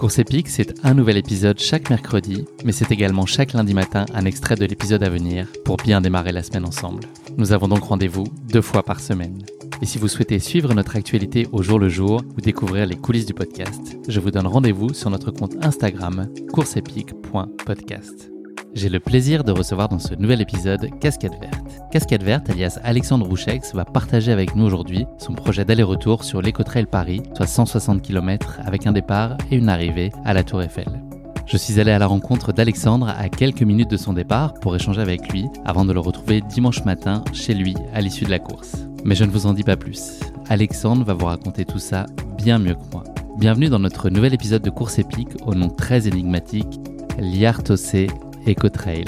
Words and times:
Course 0.00 0.18
épique, 0.18 0.48
c'est 0.48 0.82
un 0.82 0.94
nouvel 0.94 1.18
épisode 1.18 1.58
chaque 1.58 1.90
mercredi, 1.90 2.46
mais 2.64 2.72
c'est 2.72 2.90
également 2.90 3.26
chaque 3.26 3.52
lundi 3.52 3.74
matin 3.74 4.06
un 4.14 4.24
extrait 4.24 4.54
de 4.54 4.64
l'épisode 4.64 5.02
à 5.02 5.10
venir 5.10 5.46
pour 5.62 5.76
bien 5.76 6.00
démarrer 6.00 6.32
la 6.32 6.42
semaine 6.42 6.64
ensemble. 6.64 7.02
Nous 7.36 7.52
avons 7.52 7.68
donc 7.68 7.82
rendez-vous 7.82 8.24
deux 8.48 8.62
fois 8.62 8.82
par 8.82 8.98
semaine. 8.98 9.42
Et 9.82 9.84
si 9.84 9.98
vous 9.98 10.08
souhaitez 10.08 10.38
suivre 10.38 10.72
notre 10.72 10.96
actualité 10.96 11.48
au 11.52 11.62
jour 11.62 11.78
le 11.78 11.90
jour 11.90 12.22
ou 12.34 12.40
découvrir 12.40 12.86
les 12.86 12.96
coulisses 12.96 13.26
du 13.26 13.34
podcast, 13.34 13.98
je 14.08 14.20
vous 14.20 14.30
donne 14.30 14.46
rendez-vous 14.46 14.94
sur 14.94 15.10
notre 15.10 15.32
compte 15.32 15.62
Instagram 15.62 16.32
courseepique.podcast. 16.50 18.29
J'ai 18.72 18.88
le 18.88 19.00
plaisir 19.00 19.42
de 19.42 19.52
recevoir 19.52 19.88
dans 19.88 19.98
ce 19.98 20.14
nouvel 20.14 20.40
épisode 20.40 20.88
Casquette 21.00 21.38
Verte. 21.40 21.82
Casquette 21.90 22.22
Verte, 22.22 22.50
alias 22.50 22.78
Alexandre 22.84 23.26
Rouchex, 23.26 23.74
va 23.74 23.84
partager 23.84 24.30
avec 24.30 24.54
nous 24.54 24.64
aujourd'hui 24.64 25.06
son 25.18 25.34
projet 25.34 25.64
d'aller-retour 25.64 26.22
sur 26.22 26.40
l'Écotrail 26.40 26.86
Paris, 26.86 27.22
soit 27.34 27.46
160 27.46 28.00
km 28.00 28.60
avec 28.64 28.86
un 28.86 28.92
départ 28.92 29.36
et 29.50 29.56
une 29.56 29.68
arrivée 29.68 30.12
à 30.24 30.34
la 30.34 30.44
Tour 30.44 30.62
Eiffel. 30.62 31.02
Je 31.46 31.56
suis 31.56 31.80
allé 31.80 31.90
à 31.90 31.98
la 31.98 32.06
rencontre 32.06 32.52
d'Alexandre 32.52 33.08
à 33.08 33.28
quelques 33.28 33.62
minutes 33.62 33.90
de 33.90 33.96
son 33.96 34.12
départ 34.12 34.54
pour 34.54 34.76
échanger 34.76 35.00
avec 35.00 35.32
lui 35.32 35.46
avant 35.64 35.84
de 35.84 35.92
le 35.92 35.98
retrouver 36.00 36.40
dimanche 36.40 36.84
matin 36.84 37.24
chez 37.32 37.54
lui 37.54 37.74
à 37.92 38.00
l'issue 38.00 38.24
de 38.24 38.30
la 38.30 38.38
course. 38.38 38.76
Mais 39.04 39.16
je 39.16 39.24
ne 39.24 39.30
vous 39.30 39.46
en 39.46 39.52
dis 39.52 39.64
pas 39.64 39.76
plus. 39.76 40.20
Alexandre 40.48 41.04
va 41.04 41.14
vous 41.14 41.26
raconter 41.26 41.64
tout 41.64 41.80
ça 41.80 42.06
bien 42.38 42.60
mieux 42.60 42.74
que 42.74 42.92
moi. 42.92 43.02
Bienvenue 43.36 43.68
dans 43.68 43.80
notre 43.80 44.10
nouvel 44.10 44.32
épisode 44.32 44.62
de 44.62 44.70
course 44.70 45.00
épique 45.00 45.30
au 45.44 45.54
nom 45.56 45.70
très 45.70 46.06
énigmatique, 46.06 46.78
Liartosé 47.18 48.06
Ecotrail. 48.46 49.04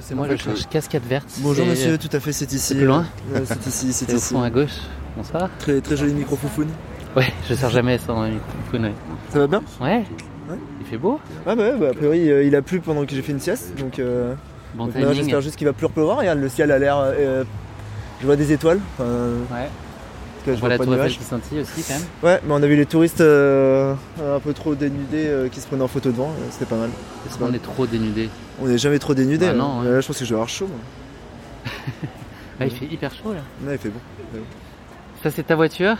C'est 0.00 0.14
moi, 0.14 0.26
je 0.30 0.36
cherche 0.36 0.66
cascade 0.68 1.02
verte. 1.08 1.28
Bonjour 1.38 1.64
monsieur, 1.66 1.96
tout 1.96 2.08
à 2.12 2.20
fait, 2.20 2.32
c'est 2.32 2.46
ici. 2.52 2.58
C'est 2.58 2.74
plus 2.74 2.86
loin 2.86 3.06
Ouais, 3.32 3.42
C'est 3.44 3.66
ici, 3.66 3.92
c'est 3.92 4.12
au 4.12 4.16
ici. 4.16 4.34
fond 4.34 4.42
à 4.42 4.50
gauche. 4.50 4.78
Bonsoir. 5.16 5.48
Très, 5.58 5.80
très 5.80 5.96
joli 5.96 6.12
micro 6.12 6.36
foufoune. 6.36 6.68
Ouais, 7.16 7.32
je 7.48 7.54
sers 7.54 7.70
jamais 7.70 7.98
sans 7.98 8.26
microphone. 8.26 8.84
Ouais. 8.86 8.92
Ça 9.30 9.38
va 9.40 9.46
bien 9.46 9.62
Ouais. 9.80 10.04
Ouais. 10.50 10.58
Il 10.80 10.86
fait 10.86 10.96
beau. 10.96 11.20
Ouais, 11.46 11.54
bah, 11.54 11.62
ouais, 11.62 11.78
bah, 11.78 11.88
a 11.90 11.94
priori, 11.94 12.30
euh, 12.30 12.42
il 12.42 12.56
a 12.56 12.62
plu 12.62 12.80
pendant 12.80 13.04
que 13.06 13.14
j'ai 13.14 13.22
fait 13.22 13.32
une 13.32 13.40
sieste. 13.40 13.74
Donc, 13.78 13.98
euh, 13.98 14.34
Bon 14.74 14.86
donc 14.86 15.12
j'espère 15.12 15.40
juste 15.42 15.56
qu'il 15.56 15.66
va 15.66 15.72
plus 15.72 15.86
repleuvoir. 15.86 16.18
Regarde, 16.18 16.38
le 16.40 16.48
ciel 16.48 16.72
a 16.72 16.78
l'air. 16.78 16.96
euh, 16.98 17.44
je 18.20 18.26
vois 18.26 18.36
des 18.36 18.52
étoiles. 18.52 18.80
Enfin, 18.98 19.08
Ouais. 19.52 19.68
Cas, 20.44 20.52
je 20.52 20.56
On 20.56 20.60
voit 20.60 20.60
vois 20.60 20.68
la 20.70 20.78
pas 20.78 20.84
tour 20.84 20.94
nuages. 20.94 21.18
qui 21.18 21.24
scintille 21.24 21.60
aussi 21.60 21.82
quand 21.86 21.94
même. 21.94 22.02
Ouais, 22.22 22.40
mais 22.46 22.52
on 22.54 22.62
a 22.62 22.66
vu 22.66 22.76
les 22.76 22.86
touristes 22.86 23.20
euh, 23.20 23.94
un 24.18 24.40
peu 24.40 24.52
trop 24.52 24.74
dénudés 24.74 25.26
euh, 25.26 25.48
qui 25.48 25.60
se 25.60 25.66
prenaient 25.66 25.82
en 25.82 25.88
photo 25.88 26.10
devant. 26.10 26.28
euh, 26.30 26.46
C'était 26.50 26.66
pas 26.66 26.76
mal. 26.76 26.90
Est-ce 27.28 27.38
qu'on 27.38 27.52
est 27.52 27.62
trop 27.62 27.86
dénudé 27.86 28.28
On 28.60 28.66
n'est 28.66 28.78
jamais 28.78 28.98
trop 28.98 29.14
dénudés. 29.14 29.46
Bah 29.46 29.52
hein. 29.52 29.56
non, 29.56 29.80
ouais. 29.80 29.90
Là, 29.90 30.00
je 30.00 30.06
pense 30.06 30.18
que 30.18 30.24
je 30.24 30.30
vais 30.30 30.34
avoir 30.34 30.48
chaud. 30.48 30.66
moi. 30.68 31.72
Ah, 32.60 32.66
il 32.66 32.70
fait 32.70 32.84
hyper 32.86 33.10
chaud 33.12 33.32
là. 33.32 33.40
Ouais, 33.66 33.72
il 33.74 33.78
fait 33.78 33.88
bon. 33.88 33.98
Ça 35.22 35.30
c'est 35.32 35.42
ta 35.44 35.56
voiture 35.56 35.96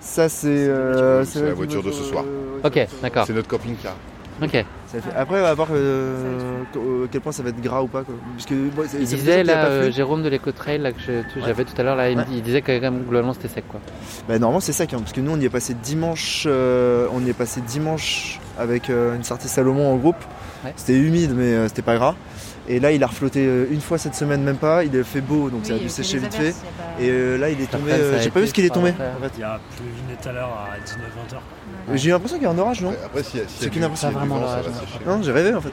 Ça, 0.00 0.28
c'est. 0.28 0.48
euh, 0.48 1.24
C'est 1.24 1.40
la 1.42 1.54
voiture 1.54 1.82
de 1.82 1.92
ce 1.92 2.02
soir. 2.02 2.24
euh, 2.26 2.60
Ok, 2.66 2.86
d'accord. 3.00 3.24
C'est 3.26 3.32
notre 3.32 3.48
camping-car. 3.48 3.94
Ok. 4.42 4.64
Ça 4.90 5.00
fait- 5.02 5.14
Après, 5.14 5.38
on 5.38 5.42
va 5.42 5.52
voir 5.54 5.68
euh, 5.72 6.62
à 7.04 7.08
quel 7.12 7.20
point 7.20 7.30
ça 7.32 7.42
va 7.42 7.50
être 7.50 7.60
gras 7.60 7.82
ou 7.82 7.88
pas. 7.88 8.04
Quoi. 8.04 8.14
Parce 8.34 8.46
que, 8.46 8.54
bon, 8.54 8.84
Il 8.98 9.04
disait 9.06 9.44
là, 9.44 9.66
euh. 9.66 9.90
Jérôme 9.92 10.22
de 10.22 10.28
l'Ecotrail 10.30 10.78
là 10.78 10.92
que 10.92 10.98
Ouais. 11.10 11.24
j'avais 11.44 11.64
tout 11.64 11.78
à 11.78 11.82
l'heure 11.82 11.96
là, 11.96 12.10
il, 12.10 12.16
Ouais. 12.18 12.24
disait 12.42 12.62
que 12.62 12.72
quand 12.72 12.90
même 12.90 13.02
globalement 13.04 13.34
c'était 13.34 13.48
sec 13.48 13.64
quoi. 13.68 13.80
Bah, 14.28 14.38
normalement 14.38 14.60
c'est 14.60 14.72
sec 14.72 14.94
hein, 14.94 14.98
parce 15.00 15.12
que 15.12 15.20
nous 15.20 15.30
on 15.32 15.38
y 15.40 15.44
est 15.44 15.50
passé 15.50 15.74
dimanche 15.74 16.44
euh, 16.48 17.06
on 17.12 17.22
y 17.24 17.28
est 17.28 17.34
passé 17.34 17.60
dimanche 17.60 18.40
avec 18.58 18.88
euh, 18.88 19.14
une 19.14 19.24
sortie 19.24 19.48
Salomon 19.48 19.92
en 19.92 19.96
groupe. 19.96 20.16
Ouais. 20.64 20.72
C'était 20.76 20.96
humide 20.98 21.32
mais 21.36 21.52
euh, 21.52 21.68
c'était 21.68 21.82
pas 21.82 21.96
gras. 21.96 22.14
Et 22.66 22.80
là 22.80 22.90
il 22.92 23.02
a 23.02 23.06
reflotté 23.08 23.46
euh, 23.46 23.66
une 23.70 23.80
fois 23.82 23.98
cette 23.98 24.14
semaine 24.14 24.42
même 24.42 24.56
pas, 24.56 24.84
il 24.84 24.96
a 24.98 25.04
fait 25.04 25.20
beau 25.20 25.50
donc 25.50 25.66
ça 25.66 25.74
a 25.74 25.78
dû 25.78 25.88
sécher 25.90 26.18
vite 26.18 26.34
fait. 26.34 26.54
Et 27.00 27.08
euh, 27.10 27.36
là 27.38 27.50
il 27.50 27.60
est 27.60 27.70
tombé, 27.70 27.92
euh, 27.92 28.18
j'ai 28.20 28.30
pas 28.30 28.40
vu 28.40 28.46
ce 28.46 28.54
qu'il 28.54 28.64
est 28.64 28.70
tombé. 28.74 28.90
en 28.90 29.22
fait. 29.22 29.32
Il 29.36 29.40
y 29.40 29.44
a 29.44 29.60
plu 29.76 29.84
tout 30.20 30.28
à 30.28 30.32
l'heure 30.32 30.48
à 30.50 30.76
19-20 30.84 31.34
heures. 31.34 31.42
J'ai 31.94 32.08
eu 32.08 32.12
l'impression 32.12 32.36
qu'il 32.38 32.46
y 32.46 32.50
a 32.50 32.52
un 32.52 32.58
orage 32.58 32.80
non 32.82 32.92
Après, 33.04 33.20
y 33.34 33.40
a 33.40 33.42
C'est 33.46 33.70
qu'une 33.70 33.84
impression. 33.84 34.10
Pas 34.12 34.18
vraiment 34.18 34.38
l'orage. 34.38 34.64
Non 35.06 35.20
j'ai 35.22 35.32
rêvé 35.32 35.54
en 35.54 35.60
fait. 35.60 35.72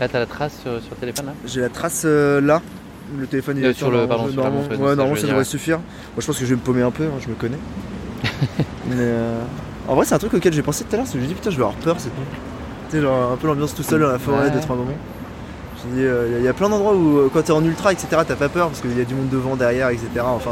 Là 0.00 0.08
t'as 0.08 0.18
la 0.18 0.26
trace 0.26 0.52
sur, 0.62 0.80
sur 0.80 0.90
le 0.90 0.96
téléphone 0.96 1.26
là 1.26 1.32
J'ai 1.46 1.60
la 1.60 1.68
trace 1.68 2.02
euh, 2.04 2.40
là. 2.40 2.60
Le 3.18 3.26
téléphone 3.26 3.58
il 3.58 3.64
Euh, 3.66 3.70
est 3.70 3.74
sur 3.74 3.90
le- 3.90 4.06
normalement, 4.06 4.42
pardon, 4.42 4.62
sur 4.62 4.70
ouais, 4.70 4.76
ça, 4.76 4.94
normalement 4.96 5.16
ça 5.20 5.26
devrait 5.26 5.44
suffire. 5.44 5.78
Moi 5.78 6.20
je 6.20 6.26
pense 6.26 6.38
que 6.38 6.44
je 6.44 6.50
vais 6.50 6.56
me 6.56 6.64
paumer 6.64 6.82
un 6.82 6.90
peu, 6.90 7.04
hein, 7.04 7.18
je 7.20 7.28
me 7.28 7.34
connais. 7.34 7.58
mais 8.88 8.94
euh, 8.98 9.40
en 9.88 9.94
vrai 9.94 10.04
c'est 10.06 10.14
un 10.14 10.18
truc 10.18 10.32
auquel 10.34 10.52
j'ai 10.52 10.62
pensé 10.62 10.84
tout 10.84 10.94
à 10.94 10.96
l'heure, 10.98 11.06
c'est 11.06 11.14
que 11.14 11.18
je 11.18 11.24
me 11.24 11.28
dis 11.28 11.34
putain 11.34 11.50
je 11.50 11.56
vais 11.56 11.62
avoir 11.62 11.76
peur 11.76 11.96
cette 11.98 12.16
nuit. 12.18 12.24
Tu 12.90 12.96
sais 12.96 13.02
genre 13.02 13.32
un 13.32 13.36
peu 13.36 13.46
l'ambiance 13.46 13.74
tout 13.74 13.82
seul 13.82 14.00
dans 14.00 14.08
la 14.08 14.18
forêt 14.18 14.44
Ouais. 14.46 14.50
d'être 14.50 14.70
un 14.70 14.76
moment. 14.76 14.92
Je 15.82 15.88
me 15.90 15.94
dis 15.96 16.04
euh, 16.06 16.38
il 16.38 16.44
y, 16.44 16.48
a 16.48 16.52
plein 16.52 16.68
d'endroits 16.68 16.94
où 16.94 17.18
euh, 17.18 17.30
quand 17.32 17.42
t'es 17.42 17.50
en 17.52 17.64
ultra 17.64 17.92
etc 17.92 18.06
t'as 18.26 18.36
pas 18.36 18.48
peur 18.48 18.68
parce 18.68 18.80
qu'il 18.80 18.96
y 18.96 19.00
a 19.00 19.04
du 19.04 19.14
monde 19.14 19.28
devant, 19.30 19.56
derrière 19.56 19.88
etc. 19.88 20.08
Enfin 20.24 20.50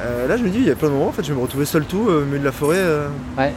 euh, 0.00 0.26
là 0.28 0.36
je 0.36 0.42
me 0.42 0.48
dis 0.48 0.58
il 0.58 0.66
y 0.66 0.70
a 0.70 0.74
plein 0.76 0.88
de 0.88 0.94
moments 0.94 1.08
en 1.08 1.12
fait 1.12 1.22
je 1.22 1.28
vais 1.32 1.36
me 1.38 1.42
retrouver 1.42 1.64
seul 1.64 1.84
tout 1.84 2.06
euh, 2.08 2.22
au 2.22 2.24
milieu 2.26 2.38
de 2.40 2.44
la 2.44 2.52
forêt. 2.52 2.76
euh, 2.78 3.08
Ouais. 3.38 3.52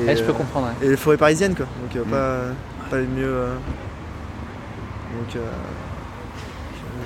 et, 0.00 0.06
Ouais, 0.06 0.16
je 0.16 0.22
peux 0.24 0.32
comprendre. 0.32 0.68
ouais. 0.80 0.86
et 0.86 0.90
les 0.90 0.96
forêts 0.96 1.16
parisiennes 1.16 1.54
quoi. 1.54 1.66
Donc 1.82 1.96
euh, 1.96 2.04
Mm. 2.04 2.10
pas, 2.10 2.90
pas 2.90 2.98
les 2.98 3.06
mieux. 3.06 3.32
Donc 5.18 5.36
euh, 5.36 5.40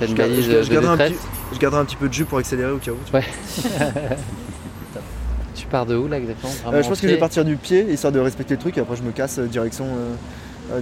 je 0.01 0.13
garde- 0.13 0.31
je- 0.31 0.51
de 0.51 0.61
je 0.63 0.71
garderai 0.71 0.93
un 0.93 0.97
petit- 1.09 1.19
je 1.53 1.59
garderai 1.59 1.81
un 1.81 1.85
petit 1.85 1.95
peu 1.95 2.07
de 2.07 2.13
jus 2.13 2.25
pour 2.25 2.37
accélérer 2.37 2.71
au 2.71 2.77
cas 2.77 2.91
où. 2.91 2.97
tu. 3.05 3.13
Ouais. 3.13 3.23
tu 5.55 5.65
pars 5.67 5.85
de 5.85 5.95
où 5.95 6.07
là 6.07 6.17
exactement? 6.17 6.51
Euh, 6.67 6.81
je 6.83 6.87
pense 6.87 6.99
en 6.99 7.01
que 7.01 7.07
je 7.07 7.13
vais 7.13 7.19
partir 7.19 7.43
du 7.45 7.55
pied 7.57 7.91
histoire 7.91 8.13
de 8.13 8.19
respecter 8.19 8.53
le 8.53 8.59
truc 8.59 8.77
et 8.77 8.81
après 8.81 8.95
je 8.95 9.03
me 9.03 9.11
casse 9.11 9.39
direction, 9.39 9.85
euh, 9.85 10.13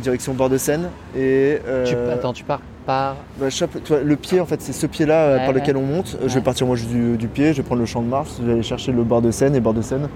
direction 0.01 0.33
bord 0.33 0.49
de 0.49 0.57
Seine. 0.57 0.89
Et, 1.15 1.59
euh, 1.67 1.85
Tu- 1.85 1.95
Attends, 2.13 2.33
tu 2.33 2.43
pars 2.43 2.59
par. 2.85 3.15
bah, 3.39 3.47
tu 3.49 3.65
vois, 3.87 4.01
le 4.01 4.15
pied 4.15 4.39
en 4.39 4.45
fait 4.45 4.61
c'est 4.61 4.73
ce 4.73 4.85
pied 4.85 5.05
là 5.05 5.31
Ouais, 5.33 5.37
par 5.39 5.47
ouais. 5.49 5.53
lequel 5.61 5.77
on 5.77 5.81
monte. 5.83 6.17
Je 6.25 6.33
vais 6.35 6.41
partir 6.41 6.67
moi 6.67 6.75
juste 6.75 6.89
du, 6.89 7.17
du 7.17 7.27
pied, 7.27 7.51
je 7.53 7.57
vais 7.57 7.63
prendre 7.63 7.81
le 7.81 7.85
champ 7.87 8.01
de 8.01 8.07
Mars, 8.07 8.37
je 8.39 8.45
vais 8.45 8.53
aller 8.53 8.63
chercher 8.63 8.91
le 8.91 9.03
bord 9.03 9.21
de 9.21 9.31
Seine 9.31 9.55
et 9.55 9.59
bord 9.59 9.73
de 9.73 9.81
Seine. 9.81 10.07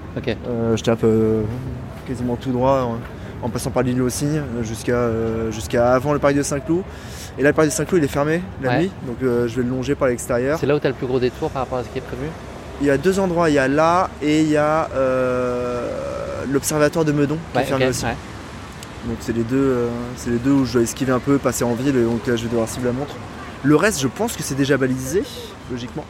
Euh, 0.47 0.75
je 0.77 0.83
tape 0.83 1.03
euh, 1.03 1.41
quasiment 2.07 2.35
tout 2.35 2.51
droit 2.51 2.81
en, 2.81 3.45
en 3.45 3.49
passant 3.49 3.71
par 3.71 3.83
l'île 3.83 3.99
euh, 4.01 4.09
jusqu'à 4.63 4.91
euh, 4.93 5.51
jusqu'à 5.51 5.93
avant 5.93 6.13
le 6.13 6.19
parc 6.19 6.35
de 6.35 6.43
Saint-Cloud. 6.43 6.83
Et 7.37 7.43
là 7.43 7.49
le 7.49 7.53
parc 7.55 7.67
de 7.69 7.71
Saint-Cloud 7.73 8.01
il 8.01 8.05
est 8.05 8.07
fermé 8.11 8.41
la 8.61 8.69
Ouais. 8.69 8.79
nuit, 8.81 8.91
donc 9.07 9.17
euh, 9.23 9.47
je 9.47 9.55
vais 9.55 9.63
le 9.63 9.69
longer 9.69 9.95
par 9.95 10.07
l'extérieur. 10.09 10.59
C'est 10.59 10.65
là 10.67 10.75
où 10.75 10.79
t'as 10.79 10.89
le 10.89 10.95
plus 10.95 11.07
gros 11.07 11.19
détour 11.19 11.49
par 11.49 11.63
rapport 11.63 11.77
à 11.79 11.83
ce 11.83 11.89
qui 11.89 11.97
est 11.99 12.01
prévu? 12.01 12.23
Il 12.81 12.87
y 12.87 12.91
a 12.91 12.97
deux 12.97 13.19
endroits, 13.19 13.49
il 13.49 13.55
y 13.55 13.59
a 13.59 13.67
là 13.67 14.09
et 14.21 14.41
il 14.41 14.49
y 14.49 14.57
a 14.57 14.89
euh, 14.95 15.89
l'observatoire 16.51 17.03
de 17.05 17.11
Meudon 17.11 17.37
qui 17.53 17.59
est 17.59 17.63
fermé 17.63 17.87
aussi. 17.87 18.05
ouais. 18.05 18.11
Donc 19.05 19.17
c'est 19.21 19.33
les 19.33 19.43
deux, 19.43 19.57
euh, 19.57 19.87
c'est 20.17 20.29
les 20.29 20.37
deux 20.37 20.51
où 20.51 20.65
je 20.65 20.73
dois 20.73 20.81
esquiver 20.81 21.11
un 21.11 21.19
peu, 21.19 21.37
passer 21.37 21.63
en 21.63 21.73
ville, 21.73 21.95
et 21.95 22.03
donc 22.03 22.27
là 22.27 22.35
je 22.35 22.43
vais 22.43 22.49
devoir 22.49 22.67
cibler 22.67 22.87
la 22.87 22.93
montre. 22.93 23.15
Le 23.63 23.75
reste, 23.75 24.01
je 24.01 24.07
pense 24.07 24.35
que 24.35 24.43
c'est 24.43 24.55
déjà 24.55 24.77
balisé, 24.77 25.23
logiquement. 25.71 26.05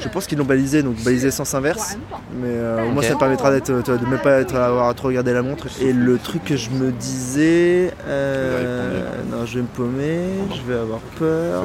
Je 0.00 0.08
pense 0.08 0.26
qu'ils 0.26 0.38
l'ont 0.38 0.44
balisé, 0.44 0.82
donc 0.82 0.96
balisé 1.02 1.30
sens 1.30 1.54
inverse. 1.54 1.96
Mais 2.40 2.48
euh, 2.48 2.84
au 2.86 2.90
moins 2.90 3.02
Ok. 3.02 3.08
ça 3.08 3.16
permettra 3.16 3.50
d'être, 3.50 3.70
de 3.70 4.06
même 4.06 4.18
pas 4.20 4.40
être, 4.40 4.54
avoir 4.56 4.88
à 4.88 4.94
trop 4.94 5.08
regarder 5.08 5.32
la 5.32 5.42
montre. 5.42 5.66
Et 5.80 5.92
le 5.92 6.18
truc 6.18 6.44
que 6.44 6.56
je 6.56 6.70
me 6.70 6.90
disais, 6.92 7.92
euh, 8.06 9.02
non, 9.30 9.46
je 9.46 9.56
vais 9.56 9.62
me 9.62 9.66
paumer, 9.66 10.20
je 10.54 10.72
vais 10.72 10.78
avoir 10.78 11.00
peur. 11.18 11.64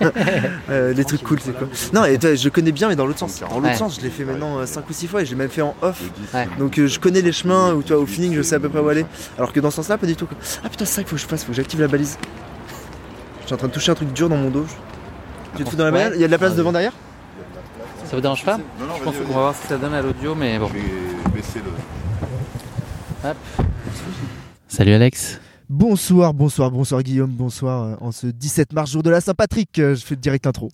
Euh, 0.70 0.92
les 0.92 1.04
trucs 1.04 1.22
cool, 1.22 1.38
c'est 1.40 1.56
quoi 1.56 1.66
Non, 1.92 2.04
et 2.04 2.16
toi, 2.18 2.34
je 2.34 2.48
connais 2.48 2.72
bien, 2.72 2.88
mais 2.88 2.96
dans 2.96 3.06
l'autre 3.06 3.18
sens. 3.18 3.40
Dans 3.40 3.48
l'autre 3.56 3.60
Ouais. 3.68 3.74
sens, 3.74 3.96
je 3.98 4.02
l'ai 4.04 4.10
fait 4.10 4.24
maintenant 4.24 4.64
5 4.64 4.88
ou 4.88 4.92
6 4.92 5.06
fois 5.08 5.22
et 5.22 5.26
j'ai 5.26 5.34
même 5.34 5.48
fait 5.50 5.62
en 5.62 5.74
off. 5.82 6.00
Ouais. 6.32 6.48
Donc 6.58 6.78
euh, 6.78 6.86
je 6.86 6.98
connais 7.00 7.20
les 7.22 7.32
chemins 7.32 7.72
où 7.74 7.82
tu 7.82 7.92
vois, 7.92 8.00
au 8.02 8.06
feeling, 8.06 8.34
je 8.34 8.42
sais 8.42 8.54
à 8.54 8.60
peu 8.60 8.68
près 8.68 8.78
où 8.80 8.88
aller. 8.88 9.04
Alors 9.36 9.52
que 9.52 9.60
dans 9.60 9.70
ce 9.70 9.76
sens-là, 9.76 9.98
pas 9.98 10.06
du 10.06 10.16
tout. 10.16 10.26
quoi. 10.26 10.36
Ah 10.64 10.68
putain, 10.68 10.84
c'est 10.84 10.92
ça 10.96 11.02
qu'il 11.02 11.08
faut 11.10 11.16
que 11.16 11.22
je 11.22 11.26
fasse, 11.26 11.42
faut 11.44 11.50
que 11.50 11.56
j'active 11.56 11.80
la 11.80 11.88
balise. 11.88 12.18
Je 13.42 13.46
suis 13.46 13.54
en 13.54 13.58
train 13.58 13.68
de 13.68 13.72
toucher 13.72 13.90
un 13.90 13.94
truc 13.96 14.12
dur 14.12 14.28
dans 14.28 14.36
mon 14.36 14.50
dos. 14.50 14.66
Tu 15.56 15.64
te 15.64 15.70
fous 15.70 15.76
dans 15.76 15.84
la 15.84 15.90
bagnole 15.90 16.12
Il 16.16 16.20
y 16.20 16.24
a 16.24 16.26
de 16.26 16.32
la 16.32 16.38
place 16.38 16.54
devant 16.56 16.72
derrière 16.72 16.92
Ça 18.04 18.16
vous 18.16 18.22
dérange 18.22 18.44
pas 18.44 18.56
Non, 18.58 18.86
non, 18.88 18.94
Je 18.98 19.04
pense 19.04 19.16
qu'on 19.16 19.24
va 19.34 19.40
voir 19.40 19.54
ce 19.54 19.62
que 19.62 19.68
ça 19.68 19.76
donne 19.78 19.94
à 19.94 20.02
l'audio, 20.02 20.34
mais 20.34 20.58
bon. 20.58 20.68
Je 20.68 20.74
vais 20.74 21.30
baisser 21.36 21.60
le. 21.60 23.28
Hop. 23.28 23.36
Salut 24.68 24.92
Alex. 24.92 25.40
Bonsoir, 25.68 26.34
bonsoir, 26.34 26.70
bonsoir 26.70 27.02
Guillaume, 27.02 27.30
bonsoir. 27.30 27.82
euh, 27.84 27.94
En 28.00 28.10
ce 28.12 28.26
17 28.26 28.72
mars, 28.72 28.90
jour 28.90 29.02
de 29.02 29.10
la 29.10 29.20
Saint-Patrick, 29.20 29.78
euh, 29.78 29.94
je 29.94 30.04
fais 30.04 30.14
le 30.16 30.20
direct 30.20 30.46
intro. 30.46 30.68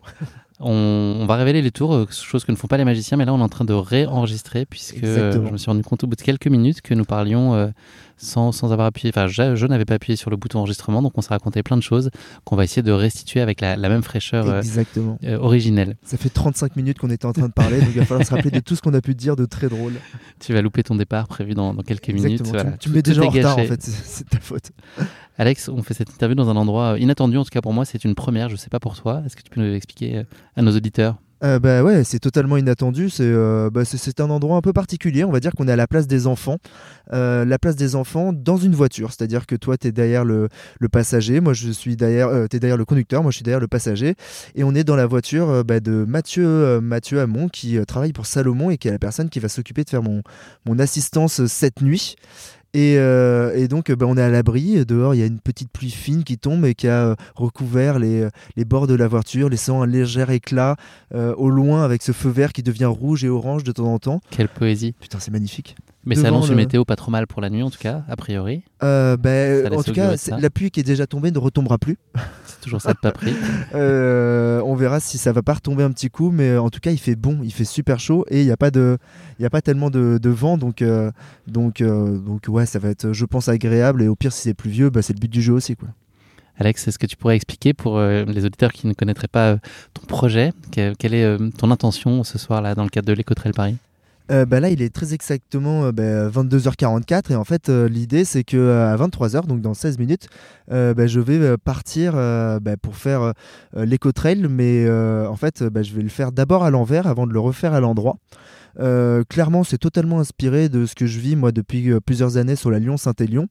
On, 0.58 1.18
on 1.20 1.26
va 1.26 1.36
révéler 1.36 1.60
les 1.60 1.70
tours, 1.70 1.92
euh, 1.94 2.06
chose 2.10 2.44
que 2.46 2.50
ne 2.52 2.56
font 2.56 2.66
pas 2.66 2.78
les 2.78 2.84
magiciens, 2.86 3.18
mais 3.18 3.26
là 3.26 3.34
on 3.34 3.38
est 3.40 3.42
en 3.42 3.48
train 3.50 3.66
de 3.66 3.74
réenregistrer 3.74 4.64
puisque 4.64 4.96
Exactement. 4.96 5.48
je 5.48 5.52
me 5.52 5.56
suis 5.58 5.70
rendu 5.70 5.82
compte 5.82 6.02
au 6.04 6.06
bout 6.06 6.16
de 6.16 6.22
quelques 6.22 6.46
minutes 6.46 6.80
que 6.80 6.94
nous 6.94 7.04
parlions 7.04 7.52
euh, 7.54 7.66
sans, 8.16 8.52
sans 8.52 8.72
avoir 8.72 8.86
appuyé, 8.86 9.10
enfin 9.14 9.26
je, 9.26 9.56
je 9.56 9.66
n'avais 9.66 9.84
pas 9.84 9.94
appuyé 9.94 10.16
sur 10.16 10.30
le 10.30 10.36
bouton 10.36 10.60
enregistrement, 10.60 11.02
donc 11.02 11.12
on 11.16 11.20
s'est 11.20 11.28
raconté 11.34 11.62
plein 11.62 11.76
de 11.76 11.82
choses 11.82 12.10
qu'on 12.44 12.56
va 12.56 12.64
essayer 12.64 12.82
de 12.82 12.92
restituer 12.92 13.40
avec 13.40 13.60
la, 13.60 13.76
la 13.76 13.88
même 13.88 14.02
fraîcheur 14.02 14.46
euh, 14.46 14.58
Exactement. 14.60 15.18
euh, 15.24 15.38
originelle. 15.38 15.96
Ça 16.02 16.16
fait 16.16 16.30
35 16.30 16.76
minutes 16.76 16.98
qu'on 16.98 17.10
était 17.10 17.26
en 17.26 17.32
train 17.32 17.48
de 17.48 17.52
parler, 17.52 17.78
donc 17.80 17.90
il 17.94 17.98
va 18.00 18.06
falloir 18.06 18.26
se 18.26 18.34
rappeler 18.34 18.50
de 18.50 18.60
tout 18.60 18.74
ce 18.76 18.82
qu'on 18.82 18.94
a 18.94 19.00
pu 19.00 19.14
dire 19.14 19.36
de 19.36 19.44
très 19.44 19.68
drôle. 19.68 19.94
Tu 20.38 20.52
vas 20.52 20.60
louper 20.62 20.82
ton 20.82 20.94
départ 20.96 21.28
prévu 21.28 21.54
dans, 21.54 21.72
dans 21.74 21.82
quelques 21.82 22.08
minutes. 22.10 22.42
Voilà. 22.46 22.72
Tu, 22.72 22.90
me 22.90 22.94
mets 22.96 23.02
déjà 23.02 23.22
en 23.22 23.28
retard 23.30 23.58
en 23.58 23.64
fait, 23.64 23.82
c'est- 23.82 24.28
ta 24.28 24.38
faute. 24.40 24.70
Alex, 25.38 25.68
on 25.68 25.82
fait 25.82 25.94
cette 25.94 26.10
interview 26.10 26.34
dans 26.34 26.48
un 26.48 26.56
endroit 26.56 26.98
inattendu, 26.98 27.36
en 27.36 27.44
tout 27.44 27.50
cas 27.50 27.60
pour 27.60 27.72
moi 27.72 27.84
c'est 27.84 28.04
une 28.04 28.14
première, 28.14 28.48
je 28.48 28.56
sais 28.56 28.70
pas 28.70 28.80
pour 28.80 28.96
toi. 28.96 29.22
Est-ce 29.26 29.36
que 29.36 29.42
tu 29.42 29.50
peux 29.50 29.60
nous 29.60 29.74
expliquer 29.74 30.18
euh, 30.18 30.24
à 30.56 30.62
nos 30.62 30.74
auditeurs? 30.74 31.16
Euh, 31.44 31.58
bah 31.58 31.82
ouais, 31.82 32.02
c'est 32.04 32.18
totalement 32.18 32.56
inattendu. 32.56 33.10
C'est 33.10 33.24
euh, 33.24 33.68
bah, 33.70 33.84
c'est- 33.84 34.20
un 34.20 34.30
endroit 34.30 34.56
un 34.56 34.62
peu 34.62 34.72
particulier. 34.72 35.24
On 35.24 35.30
va 35.30 35.40
dire 35.40 35.52
qu'on 35.52 35.68
est 35.68 35.72
à 35.72 35.76
la 35.76 35.86
place 35.86 36.06
des 36.06 36.26
enfants. 36.26 36.56
Euh, 37.12 37.44
la 37.44 37.58
place 37.58 37.76
des 37.76 37.94
enfants 37.94 38.32
dans 38.32 38.56
une 38.56 38.74
voiture. 38.74 39.10
C'est-à-dire 39.12 39.46
que 39.46 39.54
toi, 39.54 39.76
tu 39.76 39.88
es 39.88 39.92
derrière 39.92 40.24
le, 40.24 40.48
passager. 40.90 41.40
Moi, 41.40 41.52
je 41.52 41.70
suis 41.70 41.96
derrière, 41.96 42.48
t'es 42.48 42.58
derrière 42.58 42.78
le 42.78 42.86
conducteur. 42.86 43.22
Moi, 43.22 43.30
je 43.30 43.36
suis 43.36 43.44
derrière 43.44 43.60
le 43.60 43.68
passager. 43.68 44.14
Et 44.54 44.64
on 44.64 44.74
est 44.74 44.84
dans 44.84 44.96
la 44.96 45.06
voiture 45.06 45.64
bah, 45.64 45.80
de 45.80 46.04
Mathieu, 46.08 46.80
Mathieu 46.80 47.20
Hamon 47.20 47.48
qui 47.48 47.78
travaille 47.86 48.12
pour 48.12 48.26
Salomon 48.26 48.70
et 48.70 48.78
qui 48.78 48.88
est 48.88 48.92
la 48.92 48.98
personne 48.98 49.28
qui 49.28 49.40
va 49.40 49.48
s'occuper 49.48 49.84
de 49.84 49.90
faire 49.90 50.02
mon, 50.02 50.22
assistance 50.78 51.44
cette 51.46 51.82
nuit. 51.82 52.16
Et, 52.76 52.98
euh, 52.98 53.56
et 53.56 53.68
donc, 53.68 53.90
bah, 53.90 54.04
on 54.06 54.18
est 54.18 54.22
à 54.22 54.28
l'abri. 54.28 54.84
Dehors, 54.84 55.14
il 55.14 55.18
y 55.18 55.22
a 55.22 55.26
une 55.26 55.40
petite 55.40 55.70
pluie 55.72 55.90
fine 55.90 56.24
qui 56.24 56.36
tombe 56.36 56.66
et 56.66 56.74
qui 56.74 56.88
a 56.88 57.06
euh, 57.06 57.14
recouvert 57.34 57.98
les, 57.98 58.28
les 58.54 58.64
bords 58.66 58.86
de 58.86 58.92
la 58.92 59.08
voiture, 59.08 59.48
laissant 59.48 59.80
un 59.80 59.86
léger 59.86 60.26
éclat 60.28 60.76
euh, 61.14 61.34
au 61.36 61.48
loin 61.48 61.84
avec 61.84 62.02
ce 62.02 62.12
feu 62.12 62.28
vert 62.28 62.52
qui 62.52 62.62
devient 62.62 62.84
rouge 62.84 63.24
et 63.24 63.30
orange 63.30 63.64
de 63.64 63.72
temps 63.72 63.94
en 63.94 63.98
temps. 63.98 64.20
Quelle 64.30 64.50
poésie 64.50 64.92
Putain, 65.00 65.18
c'est 65.20 65.30
magnifique. 65.30 65.74
Mais 66.06 66.14
ça 66.14 66.28
annonce 66.28 66.46
une 66.46 66.52
le- 66.52 66.56
météo 66.58 66.84
pas 66.84 66.94
trop 66.96 67.10
mal 67.10 67.26
pour 67.26 67.40
la 67.42 67.50
nuit 67.50 67.62
en 67.62 67.70
tout 67.70 67.78
cas, 67.80 68.02
a 68.08 68.16
priori. 68.16 68.62
Euh, 68.82 69.16
bah, 69.16 69.30
laisse 69.30 69.66
en 69.76 69.82
tout 69.82 69.92
cas, 69.92 70.14
la 70.38 70.50
pluie 70.50 70.70
qui 70.70 70.80
est 70.80 70.84
déjà 70.84 71.06
tombée 71.06 71.30
ne 71.32 71.38
retombera 71.38 71.78
plus. 71.78 71.98
C'est 72.46 72.60
toujours 72.60 72.80
ça 72.80 72.92
de 72.92 72.98
pas 72.98 73.12
pris. 73.12 73.34
Euh, 73.74 74.60
on 74.64 74.74
verra 74.74 75.00
si 75.00 75.18
ça 75.18 75.32
va 75.32 75.42
pas 75.42 75.54
retomber 75.54 75.82
un 75.82 75.90
petit 75.90 76.08
coup, 76.08 76.30
mais 76.30 76.50
euh, 76.50 76.62
en 76.62 76.70
tout 76.70 76.80
cas, 76.80 76.90
il 76.92 76.98
fait 76.98 77.16
bon, 77.16 77.40
il 77.42 77.52
fait 77.52 77.64
super 77.64 77.98
chaud 78.00 78.24
et 78.28 78.40
il 78.40 78.44
n'y 78.46 78.52
a 78.52 78.56
pas 78.56 78.70
de, 78.70 78.96
il 79.38 79.42
y 79.42 79.46
a 79.46 79.50
pas 79.50 79.60
tellement 79.60 79.90
de, 79.90 80.18
de 80.22 80.30
vent, 80.30 80.56
donc, 80.56 80.80
euh, 80.82 81.10
donc, 81.46 81.82
donc 81.82 82.44
ouais, 82.48 82.64
ça 82.66 82.78
va 82.78 82.88
être, 82.88 83.12
je 83.12 83.24
pense, 83.24 83.48
agréable. 83.48 84.02
Et 84.02 84.08
au 84.08 84.14
pire, 84.16 84.32
si 84.32 84.42
c'est 84.42 84.54
pluvieux, 84.54 84.88
bah, 84.90 85.02
c'est 85.02 85.12
le 85.12 85.18
but 85.18 85.30
du 85.30 85.42
jeu 85.42 85.52
aussi, 85.52 85.76
quoi. 85.76 85.88
Alex, 86.58 86.88
est-ce 86.88 86.98
que 86.98 87.06
tu 87.06 87.16
pourrais 87.16 87.36
expliquer 87.36 87.74
pour 87.74 88.00
les 88.00 88.44
auditeurs 88.46 88.72
qui 88.72 88.86
ne 88.86 88.94
connaîtraient 88.94 89.28
pas 89.28 89.58
ton 89.92 90.06
projet, 90.06 90.52
que- 90.72 90.94
quelle 90.94 91.12
est 91.12 91.36
ton 91.58 91.70
intention 91.70 92.24
ce 92.24 92.38
soir-là 92.38 92.74
dans 92.74 92.84
le 92.84 92.88
cadre 92.88 93.06
de 93.08 93.12
l'Écotrail 93.12 93.52
Paris? 93.52 93.76
Euh, 94.30 94.44
bah 94.44 94.60
là, 94.60 94.70
il 94.70 94.82
est 94.82 94.92
très 94.92 95.14
exactement 95.14 95.84
euh, 95.84 95.92
bah, 95.92 96.28
22h44 96.28 97.32
et 97.32 97.36
en 97.36 97.44
fait, 97.44 97.68
euh, 97.68 97.88
l'idée 97.88 98.24
c'est 98.24 98.42
que 98.44 98.70
à 98.70 98.96
23h, 98.96 99.46
donc 99.46 99.60
dans 99.60 99.74
16 99.74 99.98
minutes, 99.98 100.28
bah, 100.68 101.06
je 101.06 101.20
vais 101.20 101.56
partir 101.58 102.12
pour 102.82 102.96
faire 102.96 103.32
l'éco-trail, 103.74 104.46
mais 104.50 104.88
en 104.90 105.36
fait, 105.36 105.64
je 105.82 105.94
vais 105.94 106.02
le 106.02 106.08
faire 106.08 106.32
d'abord 106.32 106.64
à 106.64 106.70
l'envers 106.70 107.06
avant 107.06 107.26
de 107.26 107.32
le 107.32 107.40
refaire 107.40 107.72
à 107.72 107.80
l'endroit. 107.80 108.16
Clairement, 109.28 109.64
c'est 109.64 109.78
totalement 109.78 110.20
inspiré 110.20 110.68
de 110.68 110.86
ce 110.86 110.94
que 110.94 111.06
je 111.06 111.20
vis 111.20 111.36
moi 111.36 111.52
depuis 111.52 111.92
plusieurs 112.00 112.36
années 112.36 112.56
sur 112.56 112.70
la 112.70 112.78
Lyon-Saint-Élion, 112.78 113.46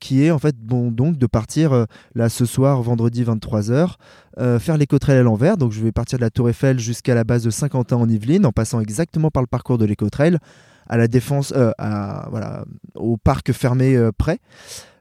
qui 0.00 0.24
est 0.24 0.30
en 0.30 0.38
fait 0.38 0.56
bon 0.56 0.90
donc 0.90 1.18
de 1.18 1.26
partir 1.26 1.72
euh, 1.72 1.84
là 2.14 2.28
ce 2.28 2.44
soir 2.44 2.82
vendredi 2.82 3.24
23h 3.24 3.94
euh, 4.38 4.58
faire 4.58 4.76
l'éco-trail 4.76 5.16
à 5.16 5.22
l'envers. 5.22 5.56
Donc 5.56 5.72
je 5.72 5.82
vais 5.82 5.92
partir 5.92 6.18
de 6.18 6.24
la 6.24 6.30
Tour 6.30 6.50
Eiffel 6.50 6.78
jusqu'à 6.78 7.14
la 7.14 7.24
base 7.24 7.42
de 7.44 7.50
Saint-Quentin 7.50 7.96
en 7.96 8.08
Yvelines 8.08 8.44
en 8.46 8.52
passant 8.52 8.80
exactement 8.80 9.30
par 9.30 9.42
le 9.42 9.46
parcours 9.46 9.78
de 9.78 9.84
l'éco-trail 9.84 10.38
à 10.88 10.96
la 10.96 11.08
défense, 11.08 11.52
euh, 11.56 11.72
à, 11.78 12.28
voilà, 12.30 12.64
au 12.94 13.16
parc 13.16 13.52
fermé 13.52 13.96
euh, 13.96 14.12
près. 14.16 14.38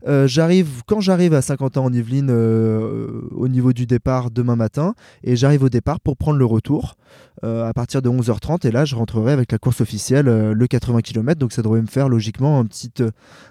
Euh, 0.08 0.28
j'arrive 0.28 0.84
quand 0.86 1.00
j'arrive 1.00 1.34
à 1.34 1.42
Saint-Quentin 1.42 1.82
en 1.82 1.92
Yvelines 1.92 2.30
euh, 2.30 3.28
au 3.32 3.48
niveau 3.48 3.74
du 3.74 3.88
départ 3.88 4.30
demain 4.30 4.56
matin 4.56 4.94
et 5.24 5.36
j'arrive 5.36 5.64
au 5.64 5.70
départ 5.70 6.00
pour 6.00 6.16
prendre 6.16 6.38
le 6.38 6.46
retour 6.46 6.96
euh, 7.44 7.68
à 7.68 7.74
partir 7.74 8.04
de 8.04 8.10
11h30 8.10 8.68
et 8.68 8.72
là 8.72 8.86
je 8.86 8.96
rentrerai 8.96 9.32
avec 9.32 9.52
la 9.52 9.58
course 9.58 9.82
officielle 9.82 10.28
euh, 10.28 10.54
le 10.54 10.68
80 10.68 11.02
km 11.02 11.40
donc 11.40 11.54
ça 11.54 11.64
devrait 11.64 11.82
me 11.82 11.88
faire 11.88 12.08
logiquement 12.08 12.60
un 12.60 12.66
petit, 12.66 12.92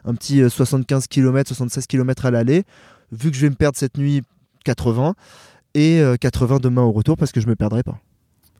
un 0.04 0.14
petit 0.14 0.42
euh, 0.42 0.48
75 0.48 1.08
km 1.08 1.48
76 1.48 1.88
km 1.88 2.26
à 2.26 2.30
l'aller 2.30 2.62
vu 3.10 3.32
que 3.32 3.36
je 3.36 3.42
vais 3.42 3.50
me 3.50 3.56
perdre 3.56 3.76
cette 3.76 3.98
nuit 3.98 4.22
80 4.64 5.14
et 5.74 6.00
euh, 6.00 6.16
80 6.16 6.58
demain 6.60 6.82
au 6.82 6.92
retour 6.92 7.16
parce 7.16 7.32
que 7.32 7.40
je 7.40 7.48
me 7.48 7.56
perdrai 7.56 7.82
pas. 7.82 7.98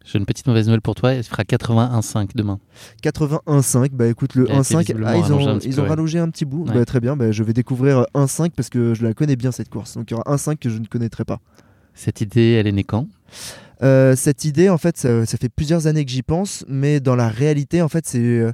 J'ai 0.04 0.18
une 0.18 0.26
petite 0.26 0.46
mauvaise 0.46 0.66
nouvelle 0.66 0.82
pour 0.82 0.94
toi, 0.94 1.14
il 1.14 1.22
fera 1.22 1.42
81,5 1.42 2.30
demain. 2.34 2.60
81.5, 3.02 3.90
bah 3.92 4.06
écoute, 4.06 4.34
le 4.34 4.44
Il 4.48 4.52
a 4.52 4.60
été 4.60 4.74
1.5, 4.74 4.78
visiblement 4.78 5.08
ah, 5.08 5.16
ils 5.16 5.32
ont, 5.32 5.58
ils 5.58 5.74
peu, 5.74 5.80
ont 5.80 5.82
ouais. 5.84 5.88
rallongé 5.88 6.18
un 6.18 6.28
petit 6.28 6.44
bout. 6.44 6.66
Ouais. 6.66 6.74
Bah, 6.74 6.84
très 6.84 7.00
bien, 7.00 7.16
bah, 7.16 7.32
je 7.32 7.42
vais 7.42 7.54
découvrir 7.54 8.00
euh, 8.00 8.04
1.5 8.26 8.50
parce 8.50 8.68
que 8.68 8.94
je 8.94 9.02
la 9.02 9.14
connais 9.14 9.36
bien 9.36 9.50
cette 9.50 9.70
course. 9.70 9.96
Donc 9.96 10.10
il 10.10 10.14
y 10.14 10.16
aura 10.16 10.36
1.5 10.36 10.58
que 10.58 10.68
je 10.68 10.78
ne 10.78 10.86
connaîtrais 10.86 11.24
pas. 11.24 11.40
Cette 11.94 12.20
idée, 12.20 12.52
elle 12.52 12.66
est 12.66 12.72
née 12.72 12.84
quand? 12.84 13.08
Euh, 13.82 14.14
cette 14.16 14.44
idée, 14.44 14.68
en 14.68 14.78
fait, 14.78 14.96
ça, 14.96 15.26
ça 15.26 15.36
fait 15.36 15.48
plusieurs 15.48 15.86
années 15.86 16.04
que 16.04 16.10
j'y 16.10 16.22
pense, 16.22 16.64
mais 16.68 17.00
dans 17.00 17.16
la 17.16 17.28
réalité, 17.28 17.82
en 17.82 17.88
fait, 17.88 18.06
c'est 18.06 18.18
euh, 18.18 18.52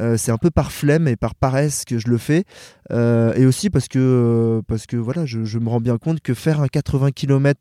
euh, 0.00 0.16
c'est 0.16 0.32
un 0.32 0.38
peu 0.38 0.50
par 0.50 0.72
flemme 0.72 1.06
et 1.08 1.16
par 1.16 1.34
paresse 1.34 1.84
que 1.84 1.98
je 1.98 2.08
le 2.08 2.18
fais, 2.18 2.44
Euh, 2.90 3.32
et 3.34 3.46
aussi 3.46 3.70
parce 3.70 3.88
que 3.88 3.98
euh, 3.98 4.62
parce 4.66 4.86
que 4.86 4.96
voilà, 4.96 5.24
je, 5.24 5.44
je 5.44 5.58
me 5.58 5.68
rends 5.68 5.80
bien 5.80 5.96
compte 5.96 6.20
que 6.20 6.34
faire 6.34 6.60
un 6.60 6.68
80 6.68 7.12
km, 7.12 7.58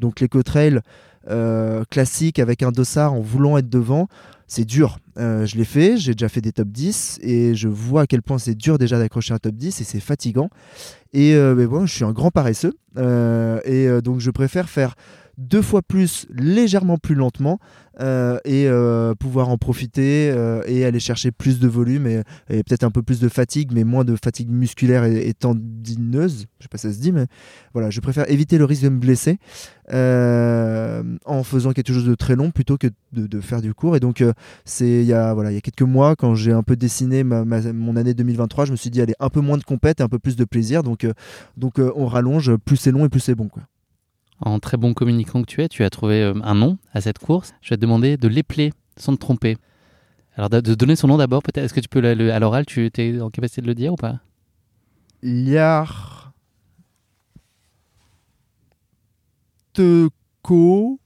donc 0.00 0.20
l'éco-trail 0.20 0.80
euh, 1.28 1.84
classique 1.90 2.38
avec 2.38 2.62
un 2.62 2.70
dossard 2.70 3.14
en 3.14 3.20
voulant 3.20 3.56
être 3.56 3.68
devant, 3.68 4.08
c'est 4.46 4.64
dur. 4.64 4.98
Euh, 5.18 5.46
je 5.46 5.56
l'ai 5.56 5.64
fait, 5.64 5.96
j'ai 5.96 6.12
déjà 6.12 6.28
fait 6.28 6.40
des 6.40 6.52
top 6.52 6.68
10 6.68 7.20
et 7.22 7.54
je 7.54 7.68
vois 7.68 8.02
à 8.02 8.06
quel 8.06 8.22
point 8.22 8.38
c'est 8.38 8.54
dur 8.54 8.78
déjà 8.78 8.98
d'accrocher 8.98 9.32
un 9.32 9.38
top 9.38 9.54
10 9.54 9.80
et 9.80 9.84
c'est 9.84 10.00
fatigant. 10.00 10.50
Et 11.12 11.34
euh, 11.34 11.54
mais 11.54 11.66
bon, 11.66 11.86
je 11.86 11.94
suis 11.94 12.04
un 12.04 12.12
grand 12.12 12.30
paresseux 12.30 12.74
et 12.96 13.88
donc 14.02 14.20
je 14.20 14.30
préfère 14.30 14.68
faire 14.68 14.94
deux 15.38 15.62
fois 15.62 15.82
plus, 15.82 16.26
légèrement 16.30 16.98
plus 16.98 17.14
lentement, 17.14 17.58
euh, 18.00 18.38
et 18.44 18.66
euh, 18.66 19.14
pouvoir 19.14 19.48
en 19.50 19.56
profiter 19.56 20.28
euh, 20.32 20.62
et 20.66 20.84
aller 20.84 20.98
chercher 20.98 21.30
plus 21.30 21.60
de 21.60 21.68
volume 21.68 22.08
et, 22.08 22.24
peut-être 22.48 22.82
un 22.82 22.90
peu 22.90 23.02
plus 23.02 23.20
de 23.20 23.28
fatigue, 23.28 23.70
mais 23.72 23.84
moins 23.84 24.04
de 24.04 24.16
fatigue 24.22 24.50
musculaire 24.50 25.04
et, 25.04 25.32
tendineuse. 25.32 26.46
Je 26.58 26.64
sais 26.64 26.68
pas 26.68 26.78
si 26.78 26.88
ça 26.88 26.92
se 26.92 26.98
dit, 26.98 27.12
mais 27.12 27.26
voilà, 27.72 27.90
je 27.90 28.00
préfère 28.00 28.28
éviter 28.30 28.58
le 28.58 28.64
risque 28.64 28.82
de 28.82 28.88
me 28.88 28.98
blesser 28.98 29.38
en 29.90 31.42
faisant 31.44 31.72
quelque 31.72 31.92
chose 31.92 32.06
de 32.06 32.14
très 32.14 32.34
long 32.34 32.50
plutôt 32.50 32.78
que 32.78 32.88
de, 33.12 33.40
faire 33.40 33.62
du 33.62 33.74
court. 33.74 33.94
Et 33.94 34.00
donc, 34.00 34.24
c'est 34.64 35.02
il 35.02 35.06
y 35.06 35.12
a 35.12 35.32
voilà, 35.34 35.52
il 35.52 35.54
y 35.54 35.58
a 35.58 35.60
quelques 35.60 35.82
mois 35.82 36.16
quand 36.16 36.34
j'ai 36.34 36.52
un 36.52 36.62
peu 36.62 36.74
dessiné 36.74 37.22
mon 37.22 37.96
année 37.96 38.14
2023, 38.14 38.64
je 38.64 38.72
me 38.72 38.76
suis 38.76 38.90
dit 38.90 39.00
allez 39.00 39.14
un 39.20 39.28
peu 39.28 39.40
moins 39.40 39.58
de 39.58 39.64
compète, 39.64 40.00
un 40.00 40.08
peu 40.08 40.18
plus 40.18 40.36
de 40.36 40.44
plaisir. 40.44 40.82
Donc, 40.82 41.06
donc 41.56 41.74
on 41.78 42.06
rallonge, 42.06 42.56
plus 42.56 42.76
c'est 42.76 42.90
long 42.90 43.04
et 43.04 43.08
plus 43.08 43.20
c'est 43.20 43.36
bon 43.36 43.48
quoi. 43.48 43.62
En 44.40 44.58
très 44.58 44.76
bon 44.76 44.94
communicant 44.94 45.42
que 45.42 45.46
tu 45.46 45.62
es, 45.62 45.68
tu 45.68 45.84
as 45.84 45.90
trouvé 45.90 46.22
euh, 46.22 46.34
un 46.42 46.54
nom 46.54 46.78
à 46.92 47.00
cette 47.00 47.18
course. 47.18 47.54
Je 47.62 47.70
vais 47.70 47.76
te 47.76 47.80
demander 47.80 48.16
de 48.16 48.28
l'épeler 48.28 48.72
sans 48.96 49.14
te 49.14 49.20
tromper. 49.20 49.56
Alors 50.36 50.50
de, 50.50 50.60
donner 50.74 50.96
son 50.96 51.08
nom 51.08 51.16
d'abord, 51.16 51.42
peut-être. 51.42 51.64
Est-ce 51.64 51.74
que 51.74 51.80
tu 51.80 51.88
peux 51.88 52.00
le- 52.00 52.32
à 52.32 52.38
l'oral, 52.40 52.66
tu 52.66 52.90
es 52.96 53.20
en 53.20 53.30
capacité 53.30 53.62
de 53.62 53.66
le 53.66 53.74
dire 53.74 53.92
ou 53.92 53.96
pas? 53.96 54.20
Liar. 55.22 56.32
Teco. 59.72 61.00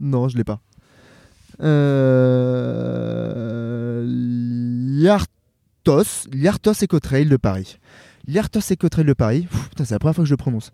Non, 0.00 0.28
je 0.28 0.36
l'ai 0.36 0.44
pas. 0.44 0.60
Euh... 1.60 2.86
Liartos. 4.06 6.28
Liartos 6.32 6.82
Ecotrail 6.82 7.26
de 7.26 7.36
Paris. 7.36 7.78
L'Airtos 8.28 8.60
Ecotrail 8.72 9.04
de 9.04 9.12
Paris. 9.12 9.46
Pff, 9.50 9.68
putain, 9.70 9.84
c'est 9.84 9.94
la 9.94 9.98
première 9.98 10.14
fois 10.14 10.24
que 10.24 10.28
je 10.28 10.32
le 10.32 10.36
prononce. 10.38 10.72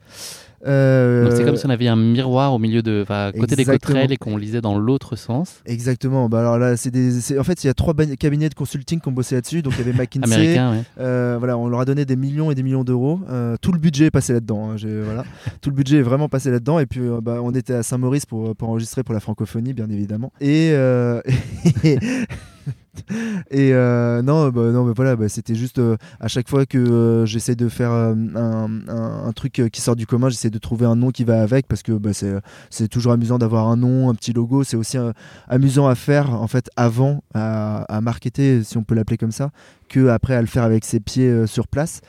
Euh, 0.64 1.25
Donc 1.25 1.32
c'est 1.37 1.44
comme 1.44 1.56
si 1.56 1.66
on 1.66 1.71
avait 1.71 1.88
un 1.88 1.97
miroir 1.97 2.54
au 2.54 2.61
milieu 2.61 2.82
de, 2.82 3.04
côté 3.37 3.56
des 3.56 3.64
cotrails 3.64 4.12
et 4.12 4.16
qu'on 4.16 4.37
lisait 4.37 4.61
dans 4.61 4.78
l'autre 4.78 5.16
sens. 5.16 5.56
Exactement. 5.66 6.28
Bah 6.28 6.38
alors 6.38 6.56
là, 6.59 6.76
c'est 6.76 6.92
des. 6.92 7.11
c'est- 7.21 7.37
En 7.37 7.42
fait, 7.42 7.64
il 7.64 7.66
y 7.66 7.71
a 7.71 7.75
trois 7.75 7.94
cabinets 8.18 8.49
de 8.49 8.54
consulting 8.54 9.00
qui 9.00 9.09
ont 9.09 9.12
bossé 9.12 9.35
là-dessus. 9.35 9.62
Donc 9.62 9.73
il 9.76 9.85
y 9.85 9.88
avait 9.88 9.92
McKinsey. 9.99 10.32
Américain, 10.35 10.73
ouais. 10.73 10.82
Euh, 11.00 11.35
voilà, 11.38 11.59
on 11.59 11.66
leur 11.68 11.80
a 11.80 11.85
donné 11.85 12.04
des 12.04 12.14
millions 12.14 12.52
et 12.52 12.54
des 12.54 12.62
millions 12.62 12.85
d'euros. 12.85 13.18
Euh, 13.28 13.56
tout 13.61 13.73
le 13.73 13.80
budget 13.80 14.06
est 14.06 14.11
passé 14.12 14.32
là-dedans. 14.35 14.71
hein. 14.71 14.76
Voilà, 15.04 15.25
tout 15.61 15.71
le 15.71 15.75
budget 15.76 15.99
est 15.99 16.02
vraiment 16.02 16.28
passé 16.28 16.50
là-dedans. 16.52 16.78
Et 16.78 16.87
puis, 16.87 17.00
euh, 17.00 17.21
bah, 17.21 17.38
on 17.42 17.50
était 17.50 17.75
à 17.75 17.82
Saint-Maurice 17.82 18.26
pour, 18.26 18.54
pour 18.54 18.68
enregistrer 18.68 19.02
pour 19.02 19.14
la 19.14 19.21
francophonie, 19.21 19.73
bien 19.73 19.90
évidemment. 19.90 20.32
Et 20.40 20.73
et, 23.51 23.73
euh, 23.73 24.21
non, 24.23 24.51
bah, 24.51 24.71
non, 24.71 24.85
mais 24.85 24.93
bah, 24.95 25.29
c'était 25.29 25.55
juste 25.55 25.79
euh, 25.79 25.97
à 26.21 26.29
chaque 26.29 26.49
fois 26.49 26.67
que 26.67 26.79
euh, 26.79 27.27
j'essaie 27.27 27.55
de 27.55 27.69
faire 27.69 27.91
un, 27.91 29.33
truc 29.35 29.63
qui 29.73 29.81
sort 29.81 29.97
du 29.97 30.07
commun, 30.07 30.29
j'essaie 30.29 30.51
de 30.51 30.59
trouver 30.59 30.87
un 30.87 30.97
nom 30.97 31.11
qui 31.11 31.25
va 31.25 31.43
avec 31.43 31.67
parce 31.67 31.83
que 31.83 31.93
bah, 31.93 32.11
c'est 32.71 32.89
toujours 32.89 33.13
amusant 33.13 33.39
d'avoir 33.39 33.69
un 33.69 33.77
nom, 33.77 34.11
un 34.11 34.15
petit 34.15 34.33
logo. 34.33 34.63
C'est 34.63 34.77
aussi 34.77 34.99
amusant 35.49 35.89
à 35.89 35.95
faire 35.95 36.35
en 36.35 36.49
fait 36.49 36.69
avant 36.77 37.23
à 37.35 38.01
marketer, 38.03 38.63
si 38.63 38.77
on 38.77 38.85
peut 38.85 38.95
l'appeler 38.95 39.17
comme 39.17 39.33
ça 39.33 39.51
que 39.93 40.09
après 40.09 40.35
à 40.35 40.41
le 40.41 40.47
faire 40.47 40.65
avec 40.65 40.85
ses 40.85 40.99
pieds 40.99 41.29
euh, 41.29 41.47
sur 41.47 41.69
place. 41.69 42.01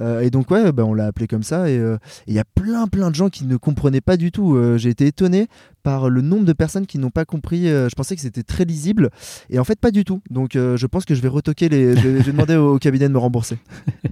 Euh, 0.00 0.20
et 0.20 0.30
donc 0.30 0.50
ouais, 0.50 0.70
bah, 0.70 0.84
on 0.84 0.94
l'a 0.94 1.06
appelé 1.06 1.26
comme 1.26 1.42
ça. 1.42 1.70
Et 1.70 1.78
euh, 1.78 1.96
et 2.26 2.32
il 2.32 2.34
y 2.34 2.38
a 2.38 2.44
plein 2.44 2.86
plein 2.86 3.10
de 3.10 3.14
gens 3.14 3.30
qui 3.30 3.44
ne 3.44 3.56
comprenaient 3.56 4.00
pas 4.00 4.16
du 4.16 4.30
tout. 4.30 4.58
J'ai 4.76 4.90
été 4.90 5.06
étonné 5.06 5.48
par 5.82 6.10
le 6.10 6.20
nombre 6.20 6.44
de 6.44 6.52
personnes 6.52 6.86
qui 6.86 6.98
n'ont 6.98 7.10
pas 7.10 7.24
compris. 7.24 7.66
Je 7.68 7.94
pensais 7.94 8.14
que 8.14 8.20
c'était 8.20 8.42
très 8.42 8.64
lisible 8.64 9.10
et 9.50 9.58
en 9.58 9.64
fait 9.64 9.80
pas 9.80 9.90
du 9.90 10.04
tout. 10.04 10.20
Donc 10.30 10.50
je 10.54 10.86
pense 10.86 11.04
que 11.04 11.14
je 11.14 11.22
vais 11.22 11.28
retoquer 11.28 11.68
les. 11.68 11.96
Je 11.96 12.08
vais, 12.08 12.22
demander 12.22 12.56
au, 12.56 12.78
cabinet 12.78 13.08
de 13.08 13.12
me 13.12 13.18
rembourser. 13.18 13.58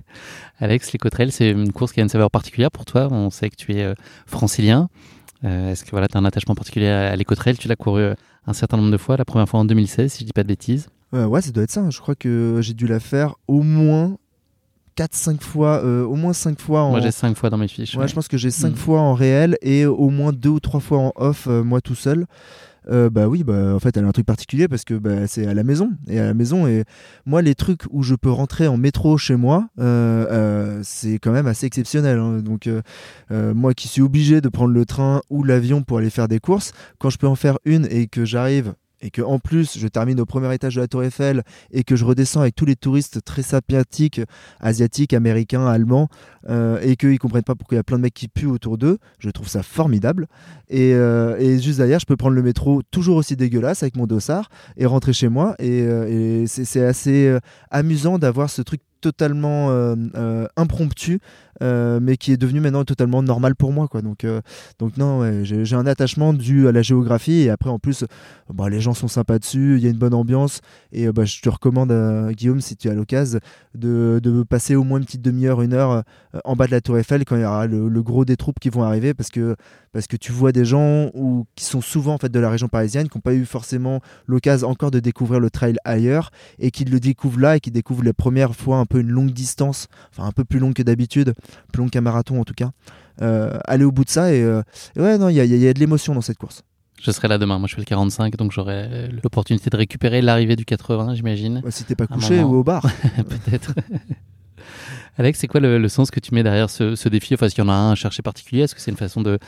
Alex, 0.59 0.92
les 0.92 1.30
c'est 1.30 1.50
une 1.50 1.73
course 1.73 1.92
qui 1.92 2.00
a 2.00 2.02
une 2.02 2.09
saveur 2.09 2.30
particulière 2.30 2.71
pour 2.71 2.85
toi. 2.85 3.09
On 3.11 3.30
sait 3.30 3.50
que 3.50 3.56
tu 3.56 3.73
es 3.75 3.95
francilien. 4.26 4.88
Est-ce 5.45 5.85
que 5.85 5.90
voilà, 5.90 6.09
tu 6.09 6.16
as 6.16 6.21
un 6.21 6.25
attachement 6.25 6.56
particulier 6.56 6.88
à, 6.88 7.12
à 7.12 7.16
Tu 7.16 7.68
l'as 7.68 7.76
couru 7.76 8.12
un 8.47 8.52
certain 8.52 8.76
nombre 8.76 8.90
de 8.90 8.97
fois, 8.97 9.16
la 9.16 9.25
première 9.25 9.49
fois 9.49 9.61
en 9.61 9.64
2016, 9.64 10.12
si 10.12 10.21
je 10.21 10.25
dis 10.25 10.33
pas 10.33 10.42
de 10.42 10.49
bêtises. 10.49 10.88
Euh, 11.14 11.26
ouais, 11.26 11.40
ça 11.42 11.50
doit 11.50 11.64
être 11.64 11.70
ça. 11.70 11.88
Je 11.90 12.00
crois 12.00 12.14
que 12.14 12.58
j'ai 12.60 12.75
dû 12.75 12.86
la 12.86 13.00
faire 13.00 13.34
au 13.48 13.62
moins 13.62 14.16
4-5 14.96 15.40
fois, 15.42 15.82
euh, 15.84 16.04
au 16.04 16.16
moins 16.16 16.32
5 16.32 16.58
fois 16.60 16.82
en. 16.82 16.90
Moi, 16.90 17.00
j'ai 17.00 17.10
cinq 17.10 17.36
fois 17.36 17.50
dans 17.50 17.58
mes 17.58 17.68
fiches. 17.68 17.94
Ouais, 17.94 18.02
ouais. 18.02 18.08
je 18.08 18.14
pense 18.14 18.28
que 18.28 18.38
j'ai 18.38 18.50
5 18.50 18.70
Mm. 18.72 18.76
fois 18.76 19.00
en 19.00 19.14
réel 19.14 19.56
et 19.62 19.86
au 19.86 20.08
moins 20.10 20.32
2 20.32 20.48
ou 20.48 20.60
3 20.60 20.80
fois 20.80 20.98
en 20.98 21.12
off, 21.16 21.46
euh, 21.48 21.62
moi 21.62 21.80
tout 21.80 21.94
seul. 21.94 22.26
Euh, 22.88 23.10
bah 23.10 23.26
oui, 23.26 23.42
bah, 23.42 23.75
en 23.75 23.80
fait, 23.80 23.96
elle 23.96 24.04
a 24.04 24.08
un 24.08 24.12
truc 24.12 24.26
particulier 24.26 24.68
parce 24.68 24.84
que 24.84 24.94
bah, 24.94 25.26
c'est 25.26 25.44
à 25.46 25.54
la 25.54 25.64
maison. 25.64 25.90
Et 26.08 26.20
à 26.20 26.25
la 26.25 26.34
maison, 26.34 26.68
et 26.68 26.84
moi, 27.26 27.42
les 27.42 27.56
trucs 27.56 27.82
où 27.90 28.02
je 28.04 28.14
peux 28.14 28.30
rentrer 28.30 28.68
en 28.68 28.76
métro 28.76 29.18
chez 29.18 29.34
moi, 29.34 29.68
euh, 29.80 30.25
euh, 30.30 30.80
c'est 30.84 31.18
quand 31.18 31.32
même 31.32 31.48
assez 31.48 31.66
exceptionnel. 31.66 32.18
hein. 32.18 32.38
Donc, 32.42 32.68
moi 33.30 33.75
qui 33.75 33.88
suis 33.88 34.02
obligé 34.02 34.40
de 34.40 34.48
prendre 34.48 34.72
le 34.72 34.86
train 34.86 35.20
ou 35.30 35.42
l'avion 35.42 35.82
pour 35.82 35.98
aller 35.98 36.10
faire 36.10 36.28
des 36.28 36.38
courses, 36.38 36.72
quand 36.98 37.10
je 37.10 37.18
peux 37.18 37.26
en 37.26 37.34
faire 37.34 37.58
une 37.64 37.86
et 37.90 38.06
que 38.06 38.25
j'arrive 38.25 38.75
et 39.00 39.10
que 39.10 39.22
en 39.22 39.38
plus 39.38 39.78
je 39.78 39.88
termine 39.88 40.20
au 40.20 40.26
premier 40.26 40.52
étage 40.54 40.76
de 40.76 40.80
la 40.80 40.88
Tour 40.88 41.02
Eiffel 41.02 41.42
et 41.70 41.84
que 41.84 41.96
je 41.96 42.04
redescends 42.04 42.40
avec 42.40 42.54
tous 42.54 42.64
les 42.64 42.76
touristes 42.76 43.22
très 43.24 43.42
sapiatiques, 43.42 44.20
asiatiques, 44.60 45.12
américains, 45.12 45.66
allemands, 45.66 46.08
euh, 46.48 46.78
et 46.82 46.96
qu'ils 46.96 47.18
comprennent 47.18 47.42
pas 47.42 47.54
pourquoi 47.54 47.76
il 47.76 47.78
y 47.78 47.80
a 47.80 47.84
plein 47.84 47.98
de 47.98 48.02
mecs 48.02 48.14
qui 48.14 48.28
puent 48.28 48.46
autour 48.46 48.78
d'eux, 48.78 48.98
je 49.18 49.30
trouve 49.30 49.48
ça 49.48 49.62
formidable. 49.62 50.28
Et, 50.68 50.94
euh, 50.94 51.36
et 51.38 51.60
juste 51.60 51.78
derrière, 51.78 52.00
je 52.00 52.06
peux 52.06 52.16
prendre 52.16 52.34
le 52.34 52.42
métro 52.42 52.82
toujours 52.90 53.16
aussi 53.16 53.36
dégueulasse 53.36 53.82
avec 53.82 53.96
mon 53.96 54.06
dossard 54.06 54.48
et 54.76 54.86
rentrer 54.86 55.12
chez 55.12 55.28
moi. 55.28 55.54
Et, 55.58 55.82
euh, 55.82 56.44
c'est 56.46 56.84
assez 56.84 57.26
euh, 57.26 57.40
amusant 57.70 58.18
d'avoir 58.18 58.50
ce 58.50 58.62
truc 58.62 58.80
totalement 59.00 59.70
euh, 59.70 59.94
euh, 60.16 60.46
impromptu, 60.56 61.20
euh, 61.62 62.00
mais 62.02 62.16
qui 62.16 62.32
est 62.32 62.36
devenu 62.36 62.60
maintenant 62.60 62.84
totalement 62.84 63.22
normal 63.22 63.54
pour 63.54 63.72
moi. 63.72 63.88
Donc, 64.02 64.26
donc 64.78 64.96
non, 64.96 65.42
j'ai 65.44 65.74
un 65.74 65.86
attachement 65.86 66.32
dû 66.32 66.68
à 66.68 66.72
la 66.72 66.82
géographie. 66.82 67.42
Et 67.42 67.50
après, 67.50 67.70
en 67.70 67.78
plus, 67.78 68.04
bah, 68.52 68.68
les 68.68 68.80
gens 68.80 68.94
sont 68.94 69.08
sympas 69.08 69.38
dessus, 69.38 69.76
il 69.76 69.84
y 69.84 69.86
a 69.86 69.90
une 69.90 69.98
bonne 69.98 70.14
ambiance. 70.14 70.60
Et 70.92 71.10
bah, 71.12 71.24
je 71.24 71.40
te 71.40 71.48
recommande, 71.48 71.92
Guillaume, 72.32 72.60
si 72.60 72.76
tu 72.76 72.88
as 72.88 72.94
l'occasion, 72.94 73.40
de, 73.74 74.44
passer 74.48 74.74
au 74.76 74.84
moins 74.84 74.98
une 74.98 75.04
petite 75.04 75.22
demi-heure, 75.22 75.62
une 75.62 75.72
heure 75.72 76.02
en 76.44 76.56
bas 76.56 76.66
de 76.66 76.72
la 76.72 76.80
Tour 76.80 76.98
Eiffel 76.98 77.24
quand 77.24 77.36
il 77.36 77.42
y 77.42 77.44
aura 77.44 77.66
le, 77.66 77.88
le 77.88 78.02
gros 78.02 78.24
des 78.24 78.36
troupes 78.36 78.58
qui 78.58 78.68
vont 78.68 78.82
arriver. 78.82 79.14
Parce 79.14 79.30
que, 79.30 79.56
parce 79.96 80.06
que 80.06 80.16
tu 80.18 80.30
vois 80.30 80.52
des 80.52 80.66
gens 80.66 81.10
ou, 81.14 81.46
qui 81.54 81.64
sont 81.64 81.80
souvent 81.80 82.14
en 82.14 82.18
fait, 82.18 82.30
de 82.30 82.38
la 82.38 82.50
région 82.50 82.68
parisienne, 82.68 83.08
qui 83.08 83.16
n'ont 83.16 83.22
pas 83.22 83.32
eu 83.32 83.46
forcément 83.46 84.00
l'occasion 84.26 84.68
encore 84.68 84.90
de 84.90 85.00
découvrir 85.00 85.40
le 85.40 85.48
trail 85.48 85.76
ailleurs 85.84 86.30
et 86.58 86.70
qui 86.70 86.84
le 86.84 87.00
découvrent 87.00 87.40
là 87.40 87.56
et 87.56 87.60
qui 87.60 87.70
découvrent 87.70 88.02
les 88.02 88.12
premières 88.12 88.54
fois 88.54 88.76
un 88.86 88.94
peu 88.94 89.00
une 89.00 89.08
longue 89.10 89.32
distance, 89.32 89.88
enfin 90.12 90.26
un 90.28 90.32
peu 90.32 90.44
plus 90.44 90.58
longue 90.60 90.74
que 90.74 90.82
d'habitude, 90.82 91.34
plus 91.72 91.80
longue 91.80 91.90
qu'un 91.90 92.00
marathon 92.00 92.40
en 92.40 92.44
tout 92.44 92.54
cas. 92.54 92.70
Euh, 93.22 93.58
aller 93.66 93.84
au 93.84 93.92
bout 93.92 94.04
de 94.04 94.10
ça 94.10 94.32
et, 94.32 94.42
euh, 94.42 94.62
et 94.96 95.00
ouais, 95.00 95.18
non, 95.18 95.28
il 95.28 95.34
y, 95.36 95.40
a- 95.40 95.44
il 95.44 95.56
y 95.56 95.66
a 95.68 95.72
de 95.72 95.78
l'émotion 95.80 96.14
dans 96.14 96.20
cette 96.20 96.38
course. 96.38 96.62
Je 97.02 97.10
serai 97.10 97.28
là 97.28 97.36
demain. 97.38 97.58
Moi, 97.58 97.68
je 97.68 97.74
fais 97.74 97.80
le 97.82 97.84
45, 97.86 98.36
donc 98.36 98.52
j'aurai 98.52 99.08
l'opportunité 99.22 99.68
de 99.70 99.76
récupérer 99.76 100.22
l'arrivée 100.22 100.56
du 100.56 100.64
80, 100.64 101.14
j'imagine. 101.14 101.60
Ouais, 101.64 101.70
si 101.70 101.84
t'es 101.84 101.94
pas 101.94 102.06
couché 102.06 102.40
ou 102.42 102.54
au 102.56 102.64
bar. 102.64 102.82
Peut-être. 103.16 103.74
Alex, 105.18 105.38
c'est 105.38 105.46
quoi 105.46 105.60
le, 105.60 105.78
le 105.78 105.88
sens 105.88 106.10
que 106.10 106.20
tu 106.20 106.34
mets 106.34 106.42
derrière 106.42 106.68
ce, 106.68 106.94
ce 106.94 107.08
défi? 107.08 107.34
Enfin, 107.34 107.46
est-ce 107.46 107.54
qu'il 107.54 107.64
y 107.64 107.66
en 107.66 107.70
a 107.70 107.74
un 107.74 107.92
à 107.92 107.94
chercher 107.94 108.22
particulier? 108.22 108.62
Est-ce 108.62 108.74
que 108.74 108.80
c'est 108.80 108.90
une 108.90 108.96
façon 108.98 109.22
de 109.22 109.38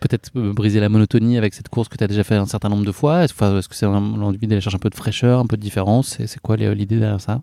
peut-être 0.00 0.30
euh, 0.36 0.52
briser 0.52 0.80
la 0.80 0.88
monotonie 0.88 1.38
avec 1.38 1.54
cette 1.54 1.68
course 1.68 1.88
que 1.88 1.96
tu 1.96 2.04
as 2.04 2.08
déjà 2.08 2.24
fait 2.24 2.34
un 2.36 2.46
certain 2.46 2.68
nombre 2.68 2.84
de 2.84 2.92
fois? 2.92 3.22
Est-ce 3.24 3.32
enfin, 3.34 3.60
que 3.60 3.74
c'est 3.74 3.86
vraiment 3.86 4.16
l'envie 4.16 4.46
d'aller 4.46 4.60
chercher 4.60 4.76
un 4.76 4.80
peu 4.80 4.90
de 4.90 4.94
fraîcheur, 4.96 5.38
un 5.40 5.46
peu 5.46 5.56
de 5.56 5.62
différence? 5.62 6.16
C'est 6.26 6.40
quoi 6.40 6.56
les- 6.56 6.74
l'idée 6.74 6.98
derrière 6.98 7.20
ça? 7.20 7.42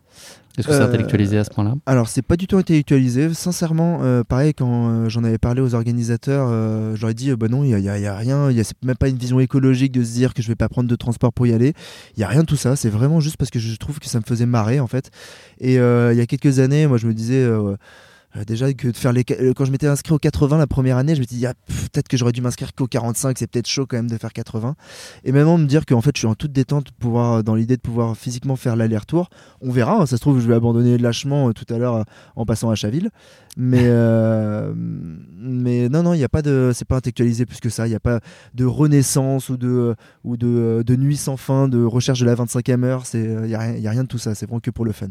Est-ce 0.57 0.67
que 0.67 0.73
c'est 0.73 0.81
Euh, 0.81 0.85
intellectualisé 0.87 1.37
à 1.37 1.43
ce 1.43 1.51
point-là? 1.51 1.75
Alors, 1.85 2.07
c'est 2.07 2.23
pas 2.23 2.35
du 2.35 2.47
tout 2.47 2.57
intellectualisé. 2.57 3.31
Sincèrement, 3.35 3.99
euh, 4.01 4.23
pareil, 4.23 4.55
quand 4.55 4.89
euh, 4.89 5.07
j'en 5.07 5.23
avais 5.23 5.37
parlé 5.37 5.61
aux 5.61 5.75
organisateurs, 5.75 6.47
euh, 6.49 6.95
je 6.95 7.01
leur 7.01 7.11
ai 7.11 7.13
dit 7.13 7.29
euh, 7.29 7.35
bah 7.35 7.47
non, 7.47 7.63
il 7.63 7.75
n'y 7.75 7.87
a, 7.87 8.15
rien, 8.17 8.49
il 8.49 8.57
y 8.57 8.61
a 8.61 8.63
même 8.83 8.95
pas 8.95 9.07
une 9.07 9.17
vision 9.17 9.39
écologique 9.39 9.91
de 9.91 10.03
se 10.03 10.13
dire 10.13 10.33
que 10.33 10.41
je 10.41 10.47
vais 10.47 10.55
pas 10.55 10.67
prendre 10.67 10.89
de 10.89 10.95
transport 10.95 11.31
pour 11.31 11.45
y 11.45 11.53
aller. 11.53 11.73
Il 12.15 12.21
y 12.21 12.23
a 12.23 12.27
rien 12.27 12.41
de 12.41 12.47
tout 12.47 12.55
ça. 12.55 12.75
C'est 12.75 12.89
vraiment 12.89 13.19
juste 13.19 13.37
parce 13.37 13.51
que 13.51 13.59
je 13.59 13.75
trouve 13.75 13.99
que 13.99 14.07
ça 14.07 14.17
me 14.17 14.23
faisait 14.25 14.47
marrer, 14.47 14.79
en 14.79 14.87
fait. 14.87 15.11
Et 15.61 15.77
euh, 15.77 16.11
il 16.11 16.17
y 16.17 16.21
a 16.21 16.25
quelques 16.25 16.57
années, 16.57 16.87
moi, 16.87 16.97
je 16.97 17.05
me 17.05 17.13
disais. 17.13 17.45
Euh, 18.35 18.39
euh, 18.39 18.43
déjà 18.45 18.71
que 18.73 18.87
de 18.89 18.97
faire 18.97 19.13
les 19.13 19.25
euh, 19.31 19.53
quand 19.53 19.65
je 19.65 19.71
m'étais 19.71 19.87
inscrit 19.87 20.13
au 20.13 20.19
80 20.19 20.57
la 20.57 20.67
première 20.67 20.97
année 20.97 21.15
je 21.15 21.21
me 21.21 21.25
suis 21.25 21.37
dit 21.37 21.45
ah, 21.45 21.53
peut-être 21.67 22.07
que 22.07 22.17
j'aurais 22.17 22.31
dû 22.31 22.41
m'inscrire 22.41 22.73
qu'au 22.73 22.87
45 22.87 23.37
c'est 23.37 23.47
peut-être 23.47 23.67
chaud 23.67 23.85
quand 23.85 23.97
même 23.97 24.09
de 24.09 24.17
faire 24.17 24.33
80 24.33 24.75
et 25.23 25.31
maintenant 25.31 25.57
me 25.57 25.65
dire 25.65 25.85
qu'en 25.85 26.01
fait 26.01 26.11
je 26.15 26.19
suis 26.19 26.27
en 26.27 26.35
toute 26.35 26.51
détente 26.51 26.91
pouvoir 26.91 27.43
dans 27.43 27.55
l'idée 27.55 27.77
de 27.77 27.81
pouvoir 27.81 28.15
physiquement 28.15 28.55
faire 28.55 28.75
l'aller-retour 28.75 29.29
on 29.61 29.71
verra 29.71 30.01
hein, 30.01 30.05
ça 30.05 30.17
se 30.17 30.21
trouve 30.21 30.39
je 30.39 30.47
vais 30.47 30.55
abandonner 30.55 30.97
lâchement 30.97 31.49
euh, 31.49 31.53
tout 31.53 31.71
à 31.73 31.77
l'heure 31.77 31.95
euh, 31.95 32.03
en 32.35 32.45
passant 32.45 32.69
à 32.69 32.75
Chaville. 32.75 33.09
Mais 33.57 33.83
euh, 33.85 34.73
mais 34.75 35.89
non 35.89 36.03
non 36.03 36.13
il 36.13 36.17
n'y 36.17 36.23
a 36.23 36.29
pas 36.29 36.41
de 36.41 36.71
c'est 36.73 36.85
pas 36.85 36.97
intellectualisé 36.97 37.45
plus 37.45 37.59
que 37.59 37.69
ça. 37.69 37.87
Il 37.87 37.91
n'y 37.91 37.95
a 37.95 37.99
pas 37.99 38.19
de 38.53 38.65
renaissance 38.65 39.49
ou 39.49 39.57
de 39.57 39.95
ou 40.23 40.37
de, 40.37 40.83
de 40.85 40.95
nuit 40.95 41.17
sans 41.17 41.37
fin 41.37 41.67
de 41.67 41.83
recherche 41.83 42.19
de 42.19 42.25
la 42.25 42.35
25e 42.35 42.83
heure. 42.83 43.05
C'est 43.05 43.23
il 43.43 43.49
y 43.49 43.55
a 43.55 43.59
a 43.59 43.91
rien 43.91 44.03
de 44.03 44.07
tout 44.07 44.17
ça. 44.17 44.35
C'est 44.35 44.45
vraiment 44.45 44.59
que 44.59 44.71
pour 44.71 44.85
le 44.85 44.91
fun 44.91 45.07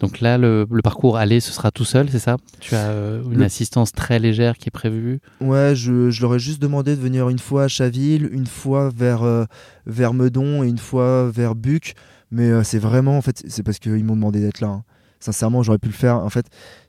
Donc 0.00 0.20
là, 0.20 0.36
le, 0.36 0.66
le 0.70 0.82
parcours 0.82 1.16
aller, 1.16 1.40
ce 1.40 1.52
sera 1.52 1.70
tout 1.70 1.84
seul, 1.86 2.10
c'est 2.10 2.18
ça? 2.18 2.36
Tu 2.60 2.74
as 2.74 2.88
euh, 2.90 3.22
une 3.30 3.38
Le- 3.38 3.44
assistance 3.44 3.92
très 3.92 4.18
légère 4.18 4.58
qui 4.58 4.68
est 4.68 4.70
prévue? 4.70 5.20
Ouais, 5.40 5.72
je, 5.74 6.10
je 6.10 6.20
leur 6.22 6.34
ai 6.34 6.38
juste 6.38 6.60
demandé 6.60 6.94
de 6.96 7.00
venir 7.00 7.28
une 7.30 7.38
fois 7.38 7.64
à 7.64 7.68
Chaville, 7.68 8.28
une 8.30 8.46
fois 8.46 8.90
vers, 8.94 9.22
euh, 9.22 9.44
vers 9.86 10.12
Meudon 10.12 10.62
et 10.62 10.68
une 10.68 10.76
fois 10.78 11.30
vers 11.30 11.54
Buc. 11.54 11.94
Mais 12.30 12.50
euh, 12.50 12.62
c'est 12.62 12.78
vraiment, 12.78 13.16
en 13.16 13.22
fait, 13.22 13.42
c'est 13.48 13.62
parce 13.62 13.78
qu'ils 13.78 14.04
m'ont 14.04 14.16
demandé 14.16 14.40
d'être 14.40 14.60
là. 14.60 14.68
hein. 14.68 14.84
Sincèrement, 15.18 15.62
j'aurais 15.62 15.78
pu 15.78 15.88
le 15.88 15.94
faire. 15.94 16.16
En 16.16 16.28
fait, 16.28 16.46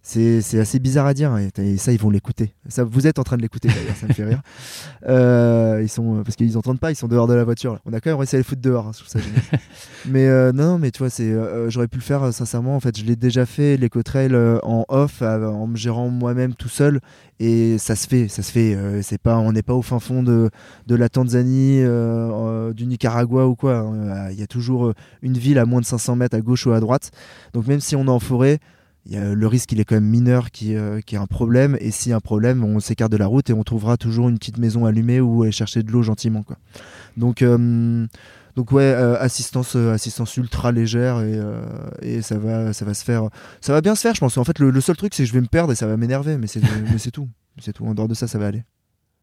c'est 0.10 0.60
assez 0.60 0.80
bizarre 0.80 1.06
à 1.06 1.14
dire. 1.14 1.32
hein, 1.34 1.50
Et, 1.58 1.74
et 1.74 1.78
ça, 1.78 1.92
ils 1.92 2.00
vont 2.00 2.10
l'écouter. 2.10 2.54
Ça, 2.70 2.84
vous 2.86 3.08
êtes 3.08 3.20
en 3.20 3.24
train 3.24 3.36
de 3.36 3.42
l'écouter 3.42 3.68
d'ailleurs, 3.68 3.96
ça 3.96 4.08
me 4.08 4.14
fait 4.14 4.24
rire. 4.26 4.42
Euh, 5.08 5.80
ils 5.82 5.88
sont, 5.90 6.22
parce 6.24 6.36
qu'ils 6.36 6.52
n'entendent 6.54 6.80
pas, 6.80 6.92
ils 6.92 6.96
sont 6.96 7.08
dehors 7.08 7.28
de 7.28 7.34
la 7.34 7.44
voiture. 7.46 7.74
là. 7.74 7.80
On 7.86 7.94
a 7.94 8.02
quand 8.02 8.10
même 8.10 8.18
réussi 8.18 8.36
à 8.36 8.40
les 8.40 8.44
foutre 8.44 8.62
dehors. 8.62 8.88
hein, 8.88 8.92
je 8.94 8.98
trouve 9.00 9.10
ça 9.10 9.20
génial. 9.20 9.42
mais 10.06 10.28
euh, 10.28 10.52
non, 10.52 10.80
mais 10.80 10.92
tu 10.92 11.00
vois, 11.00 11.10
c'est, 11.10 11.32
euh, 11.32 11.70
j'aurais 11.70 11.88
pu 11.88 11.98
le 11.98 12.04
faire. 12.04 12.34
Sincèrement, 12.34 12.76
en 12.76 12.80
fait, 12.82 12.98
je 12.98 13.06
l'ai 13.06 13.16
déjà 13.16 13.46
fait 13.46 13.78
l'éco-trail 13.78 14.36
en 14.64 14.86
off, 14.90 15.22
en 15.22 15.68
me 15.68 15.78
gérant 15.78 16.10
moi-même 16.10 16.56
tout 16.56 16.68
seul 16.70 17.00
et 17.40 17.78
ça 17.78 17.96
se 17.96 18.08
fait 18.08 18.28
ça 18.28 18.42
se 18.42 18.52
fait 18.52 18.76
c'est 19.04 19.20
pas 19.22 19.38
on 19.38 19.52
n'est 19.52 19.62
pas 19.62 19.76
au 19.76 19.84
fin 19.84 20.00
fond 20.00 20.24
de, 20.24 20.50
de 20.88 20.96
la 20.96 21.08
Tanzanie 21.08 21.84
du 22.74 22.86
Nicaragua 22.88 23.46
ou 23.48 23.56
quoi 23.56 23.78
hein. 23.78 24.30
il 24.32 24.40
y 24.40 24.42
a 24.42 24.48
toujours 24.48 24.94
une 25.22 25.38
ville 25.38 25.60
à 25.60 25.66
moins 25.68 25.80
de 25.80 25.86
500 25.86 26.16
mètres 26.16 26.36
à 26.36 26.42
gauche 26.42 26.66
ou 26.66 26.72
à 26.72 26.80
droite 26.80 27.12
donc 27.54 27.68
même 27.68 27.80
si 27.80 27.96
on 27.96 28.06
est 28.06 28.10
en 28.10 28.20
forêt 28.20 28.58
y 29.14 29.18
a 29.18 29.34
le 29.34 29.48
risque 29.48 29.72
il 29.72 29.80
est 29.80 29.86
quand 29.86 29.96
même 29.96 30.06
mineur 30.06 30.52
qui 30.52 30.76
euh, 30.76 31.02
qui 31.02 31.16
a 31.16 31.22
un 31.22 31.28
problème 31.28 31.78
et 31.80 31.92
s'il 31.92 32.10
y 32.10 32.14
a 32.14 32.18
un 32.18 32.22
problème 32.22 32.64
on 32.64 32.80
s'écarte 32.80 33.12
de 33.12 33.18
la 33.18 33.28
route 33.28 33.50
et 33.50 33.54
on 33.54 33.64
trouvera 33.64 33.98
toujours 33.98 34.30
une 34.30 34.38
petite 34.38 34.58
maison 34.58 34.86
allumée 34.86 35.22
ou 35.22 35.44
aller 35.44 35.52
chercher 35.52 35.84
de 35.84 35.92
l'eau 35.92 36.04
gentiment 36.04 36.44
quoi 36.44 36.58
donc 37.18 37.42
euh, 37.42 38.06
donc 38.56 38.72
ouais, 38.72 38.84
euh, 38.84 39.20
assistance, 39.20 39.76
euh, 39.76 39.94
assistance 39.94 40.36
ultra 40.38 40.72
légère 40.72 41.22
et, 41.22 41.40
et 42.02 42.22
ça 42.22 42.40
va, 42.40 42.74
ça 42.74 42.86
va 42.86 42.94
se 42.94 43.04
faire, 43.04 43.30
ça 43.62 43.74
va 43.74 43.82
bien 43.82 43.94
se 43.94 44.02
faire, 44.02 44.16
je 44.16 44.20
pense. 44.20 44.36
En 44.38 44.44
fait, 44.44 44.58
le, 44.58 44.82
seul 44.82 44.96
truc 44.96 45.14
c'est 45.14 45.24
que 45.24 45.30
je 45.30 45.34
vais 45.34 45.42
me 45.42 45.48
perdre 45.48 45.72
et 45.72 45.76
ça 45.76 45.86
va 45.86 45.96
m'énerver, 45.96 46.38
mais 46.40 46.48
c'est, 46.48 46.62
tout, 47.12 47.30
c'est 47.60 47.74
tout. 47.74 47.86
En 47.86 47.94
dehors 47.94 48.08
de 48.08 48.16
ça, 48.16 48.28
ça 48.28 48.40
va 48.40 48.48
aller. 48.48 48.64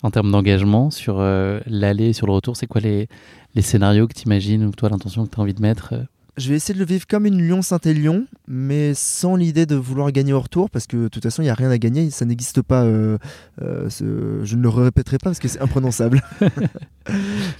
En 0.02 0.10
termes 0.10 0.30
d'engagement 0.30 0.90
sur 0.90 1.18
l'aller 1.18 2.08
et 2.08 2.12
sur 2.12 2.26
le 2.26 2.32
retour, 2.32 2.56
c'est 2.56 2.66
quoi 2.66 2.80
les, 2.80 3.08
les 3.54 3.62
scénarios 3.62 4.06
que 4.06 4.12
tu 4.14 4.26
imagines 4.26 4.64
ou 4.66 4.70
toi 4.70 4.90
l'intention 4.90 5.24
que 5.24 5.30
tu 5.30 5.40
as 5.40 5.42
envie 5.42 5.54
de 5.54 5.62
mettre 5.62 5.94
je 6.36 6.48
vais 6.50 6.56
essayer 6.56 6.74
de 6.74 6.80
le 6.80 6.84
vivre 6.84 7.06
comme 7.06 7.26
une 7.26 7.40
Lyon-Saint-Élion, 7.40 8.26
mais 8.48 8.92
sans 8.94 9.36
l'idée 9.36 9.66
de 9.66 9.76
vouloir 9.76 10.10
gagner 10.12 10.32
au 10.32 10.40
retour, 10.40 10.68
parce 10.70 10.86
que 10.86 10.96
de 10.96 11.08
toute 11.08 11.22
façon, 11.22 11.42
il 11.42 11.46
n'y 11.46 11.50
a 11.50 11.54
rien 11.54 11.70
à 11.70 11.78
gagner, 11.78 12.10
ça 12.10 12.24
n'existe 12.24 12.60
pas. 12.62 12.82
euh, 12.84 13.18
euh, 13.62 13.88
ce- 13.88 14.40
Je 14.42 14.56
ne 14.56 14.62
le 14.62 14.68
répéterai 14.68 15.18
pas 15.18 15.30
parce 15.30 15.38
que 15.38 15.48
c'est 15.48 15.60
imprononçable. 15.60 16.20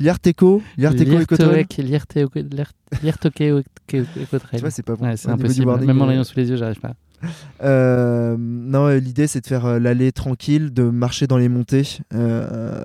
Lierteco, 0.01 0.63
Lierteco 0.77 1.11
et 1.13 1.27
Cotrail. 1.27 1.67
Liertoke 3.03 3.37
Tu 4.57 4.61
vois, 4.61 4.71
c'est 4.71 4.83
pas 4.83 4.97
bon. 4.97 5.05
Ouais, 5.07 5.17
c'est 5.17 5.29
impossible. 5.35 5.67
wording, 5.67 5.87
Même 5.87 6.03
en 6.03 6.07
l'ayant 6.07 6.25
sous 6.25 6.37
les 6.39 6.49
yeux, 6.49 6.57
j'arrive 6.57 6.81
pas. 6.81 6.95
Euh, 7.63 8.37
non, 8.39 8.89
l'idée 8.99 9.27
c'est 9.27 9.41
de 9.41 9.47
faire 9.47 9.65
euh, 9.65 9.79
l'allée 9.79 10.13
tranquille, 10.13 10.73
de 10.73 10.83
marcher 10.83 11.27
dans 11.27 11.39
les 11.39 11.49
montées. 11.49 11.99
Euh, 12.13 12.83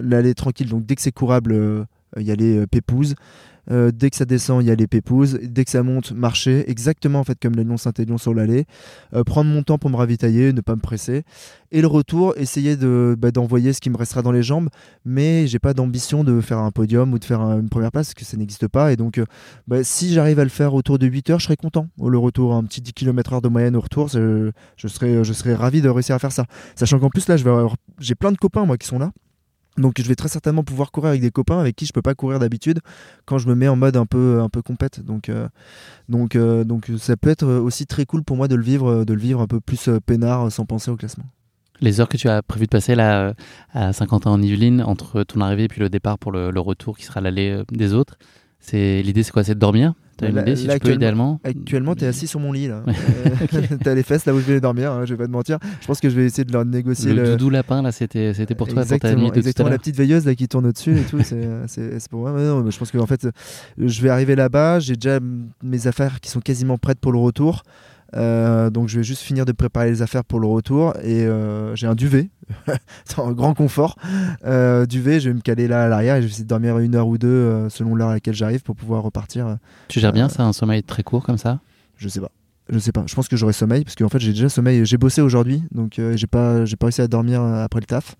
l'allée 0.00 0.34
tranquille, 0.34 0.68
donc 0.68 0.86
dès 0.86 0.94
que 0.94 1.02
c'est 1.02 1.10
courable, 1.12 1.52
euh, 1.52 1.84
y 2.18 2.30
aller 2.30 2.58
euh, 2.58 2.66
pépouze. 2.66 3.14
Euh, 3.70 3.90
dès 3.92 4.10
que 4.10 4.16
ça 4.16 4.24
descend, 4.24 4.64
y 4.64 4.70
aller 4.70 4.86
pépouze. 4.86 5.38
Dès 5.42 5.64
que 5.64 5.70
ça 5.70 5.82
monte, 5.82 6.12
marcher. 6.12 6.68
Exactement 6.70 7.20
en 7.20 7.24
fait 7.24 7.38
comme 7.40 7.54
l'Élion 7.54 7.76
Saint-Élion 7.76 8.18
sur 8.18 8.34
l'allée. 8.34 8.64
Euh, 9.14 9.24
prendre 9.24 9.50
mon 9.50 9.62
temps 9.62 9.78
pour 9.78 9.90
me 9.90 9.96
ravitailler, 9.96 10.52
ne 10.52 10.60
pas 10.60 10.74
me 10.76 10.80
presser. 10.80 11.24
Et 11.72 11.80
le 11.80 11.86
retour, 11.86 12.34
essayer 12.36 12.76
de, 12.76 13.14
bah, 13.18 13.30
d'envoyer 13.30 13.72
ce 13.72 13.80
qui 13.80 13.90
me 13.90 13.96
restera 13.96 14.22
dans 14.22 14.32
les 14.32 14.42
jambes. 14.42 14.68
Mais 15.04 15.46
j'ai 15.46 15.58
pas 15.58 15.72
d'ambition 15.74 16.24
de 16.24 16.40
faire 16.40 16.58
un 16.58 16.70
podium 16.70 17.12
ou 17.12 17.18
de 17.18 17.24
faire 17.24 17.40
un- 17.40 17.60
une 17.60 17.68
première 17.68 17.92
place, 17.92 18.08
parce 18.08 18.14
que 18.14 18.24
ça 18.24 18.36
n'existe 18.36 18.66
pas. 18.66 18.92
Et 18.92 18.96
donc, 18.96 19.18
euh, 19.18 19.24
bah, 19.68 19.84
si 19.84 20.12
j'arrive 20.12 20.38
à 20.40 20.44
le 20.44 20.50
faire 20.50 20.74
autour 20.74 20.98
de 20.98 21.06
8 21.06 21.30
heures, 21.30 21.38
je 21.38 21.44
serai 21.44 21.56
content. 21.56 21.86
Le 22.04 22.18
retour, 22.18 22.54
un 22.54 22.64
petit 22.64 22.80
10 22.80 22.92
km/h 22.92 23.40
de 23.40 23.48
moyenne 23.48 23.76
au 23.76 23.80
retour, 23.80 24.08
je, 24.08 24.50
je, 24.76 24.88
serais, 24.88 25.22
je 25.22 25.50
ravi 25.52 25.80
de 25.80 25.88
réussir 25.88 26.14
à 26.14 26.18
faire 26.18 26.32
ça. 26.32 26.46
Sachant 26.74 26.98
qu'en 26.98 27.08
plus, 27.10 27.28
là, 27.28 27.36
j'ai 28.00 28.14
plein 28.14 28.32
de 28.32 28.36
copains, 28.38 28.64
moi, 28.64 28.76
qui 28.76 28.86
sont 28.86 28.98
là. 28.98 29.12
Donc 29.78 29.94
je 29.98 30.06
vais 30.06 30.16
très 30.16 30.28
certainement 30.28 30.64
pouvoir 30.64 30.90
courir 30.90 31.10
avec 31.10 31.20
des 31.20 31.30
copains 31.30 31.58
avec 31.58 31.76
qui 31.76 31.86
je 31.86 31.92
peux 31.92 32.02
pas 32.02 32.14
courir 32.14 32.38
d'habitude 32.38 32.80
quand 33.24 33.38
je 33.38 33.48
me 33.48 33.54
mets 33.54 33.68
en 33.68 33.76
mode 33.76 33.96
un 33.96 34.06
peu 34.06 34.40
un 34.40 34.48
peu 34.48 34.62
compète. 34.62 35.00
Donc 35.00 35.28
euh, 35.28 35.48
donc 36.08 36.36
euh, 36.36 36.64
donc 36.64 36.90
ça 36.98 37.16
peut 37.16 37.30
être 37.30 37.46
aussi 37.46 37.86
très 37.86 38.04
cool 38.04 38.24
pour 38.24 38.36
moi 38.36 38.48
de 38.48 38.56
le 38.56 38.62
vivre 38.62 39.04
de 39.04 39.14
le 39.14 39.20
vivre 39.20 39.40
un 39.40 39.46
peu 39.46 39.60
plus 39.60 39.88
euh, 39.88 40.00
peinard 40.00 40.46
euh, 40.46 40.50
sans 40.50 40.66
penser 40.66 40.90
au 40.90 40.96
classement. 40.96 41.24
Les 41.80 42.00
heures 42.00 42.08
que 42.08 42.18
tu 42.18 42.28
as 42.28 42.42
prévu 42.42 42.66
de 42.66 42.70
passer 42.70 42.94
là 42.94 43.22
euh, 43.22 43.34
à 43.72 43.92
Saint-Quentin 43.92 44.30
en 44.30 44.42
Yvelines, 44.42 44.82
entre 44.82 45.22
ton 45.22 45.40
arrivée 45.40 45.64
et 45.64 45.68
puis 45.68 45.80
le 45.80 45.88
départ 45.88 46.18
pour 46.18 46.30
le, 46.30 46.60
retour 46.60 46.98
qui 46.98 47.04
sera 47.04 47.20
l'allée 47.20 47.50
euh, 47.50 47.64
des 47.72 47.94
autres, 47.94 48.18
c'est 48.58 49.02
l'idée 49.02 49.22
c'est 49.22 49.32
quoi? 49.32 49.44
C'est 49.44 49.54
de 49.54 49.60
dormir? 49.60 49.94
T'as 50.20 50.30
une 50.30 50.38
idée 50.38 50.56
si 50.56 50.66
là, 50.66 50.74
tu 50.74 50.80
peux 50.80 50.88
actuellement- 50.90 50.96
idéalement 50.96 51.40
Actuellement, 51.44 51.94
tu 51.94 52.04
es 52.04 52.06
assis 52.08 52.26
sur 52.26 52.40
mon 52.40 52.52
lit 52.52 52.68
là. 52.68 52.82
Ouais. 52.86 52.94
Euh, 53.26 53.76
T'as 53.82 53.94
les 53.94 54.02
fesses 54.02 54.26
là 54.26 54.34
où 54.34 54.38
je 54.38 54.44
vais 54.44 54.60
dormir, 54.60 54.92
hein, 54.92 55.04
je 55.04 55.14
vais 55.14 55.18
pas 55.18 55.26
te 55.26 55.32
mentir. 55.32 55.58
Je 55.80 55.86
pense 55.86 56.00
que 56.00 56.08
je 56.10 56.16
vais 56.16 56.26
essayer 56.26 56.44
de 56.44 56.52
leur 56.52 56.64
négocier 56.64 57.12
Le 57.12 57.22
le, 57.22 57.30
doudou 57.32 57.50
lapin 57.50 57.82
là, 57.82 57.92
c'était 57.92 58.32
pour 58.56 58.66
toi 58.66 58.66
pour 58.66 58.74
ta 58.74 58.82
exactement, 58.82 59.28
tout 59.30 59.38
exactement 59.38 59.68
la 59.68 59.78
petite 59.78 59.96
veilleuse 59.96 60.26
là 60.26 60.34
qui 60.34 60.46
tourne 60.48 60.66
au-dessus 60.66 60.96
et 60.98 61.02
tout, 61.02 61.20
c'est 61.22 62.08
pour 62.10 62.20
moi. 62.20 62.32
Mais 62.36 62.44
non, 62.44 62.62
mais 62.62 62.70
je 62.70 62.78
pense 62.78 62.90
que 62.90 62.98
en 62.98 63.06
fait, 63.06 63.26
je 63.78 64.02
vais 64.02 64.10
arriver 64.10 64.36
là-bas, 64.36 64.78
j'ai 64.80 64.94
déjà 64.94 65.18
mes 65.62 65.86
affaires 65.86 66.20
qui 66.20 66.30
sont 66.30 66.40
quasiment 66.40 66.78
prêtes 66.78 66.98
pour 67.00 67.12
le 67.12 67.18
retour. 67.18 67.62
Euh, 68.16 68.70
donc 68.70 68.88
je 68.88 68.98
vais 68.98 69.04
juste 69.04 69.22
finir 69.22 69.44
de 69.44 69.52
préparer 69.52 69.90
les 69.90 70.02
affaires 70.02 70.24
pour 70.24 70.40
le 70.40 70.46
retour 70.46 70.94
et 71.02 71.24
euh, 71.24 71.74
j'ai 71.76 71.86
un 71.86 71.94
duvet, 71.94 72.30
c'est 73.04 73.20
un 73.20 73.32
grand 73.32 73.54
confort. 73.54 73.96
Euh, 74.44 74.86
duvet, 74.86 75.20
je 75.20 75.28
vais 75.30 75.34
me 75.34 75.40
caler 75.40 75.68
là 75.68 75.84
à 75.84 75.88
l'arrière 75.88 76.16
et 76.16 76.22
je 76.22 76.26
vais 76.26 76.30
essayer 76.30 76.44
de 76.44 76.48
dormir 76.48 76.78
une 76.78 76.94
heure 76.94 77.08
ou 77.08 77.18
deux 77.18 77.68
selon 77.68 77.94
l'heure 77.94 78.08
à 78.08 78.14
laquelle 78.14 78.34
j'arrive 78.34 78.62
pour 78.62 78.76
pouvoir 78.76 79.02
repartir. 79.02 79.58
Tu 79.88 80.00
gères 80.00 80.12
bien 80.12 80.28
ça, 80.28 80.44
un 80.44 80.52
sommeil 80.52 80.82
très 80.82 81.02
court 81.02 81.24
comme 81.24 81.38
ça? 81.38 81.60
Je 81.96 82.08
sais 82.08 82.20
pas. 82.20 82.30
Je 82.68 82.78
sais 82.78 82.92
pas. 82.92 83.04
Je 83.06 83.14
pense 83.14 83.28
que 83.28 83.36
j'aurai 83.36 83.52
sommeil 83.52 83.84
parce 83.84 83.96
qu'en 83.96 84.08
fait 84.08 84.20
j'ai 84.20 84.32
déjà 84.32 84.48
sommeil. 84.48 84.84
J'ai 84.84 84.96
bossé 84.96 85.20
aujourd'hui, 85.20 85.62
donc 85.70 86.00
j'ai 86.14 86.26
pas 86.26 86.64
j'ai 86.64 86.76
pas 86.76 86.86
réussi 86.86 87.02
à 87.02 87.08
dormir 87.08 87.42
après 87.42 87.80
le 87.80 87.86
taf. 87.86 88.16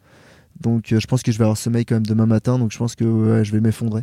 Donc 0.61 0.87
je 0.89 1.07
pense 1.07 1.23
que 1.23 1.33
je 1.33 1.39
vais 1.39 1.45
avoir 1.45 1.57
sommeil 1.57 1.85
quand 1.85 1.95
même 1.95 2.07
demain 2.07 2.27
matin. 2.27 2.59
Donc 2.59 2.73
je 2.73 2.79
pense 2.79 2.95
que 2.95 3.05
ouais, 3.05 3.45
je 3.45 3.53
vais 3.53 3.61
m'effondrer. 3.61 4.03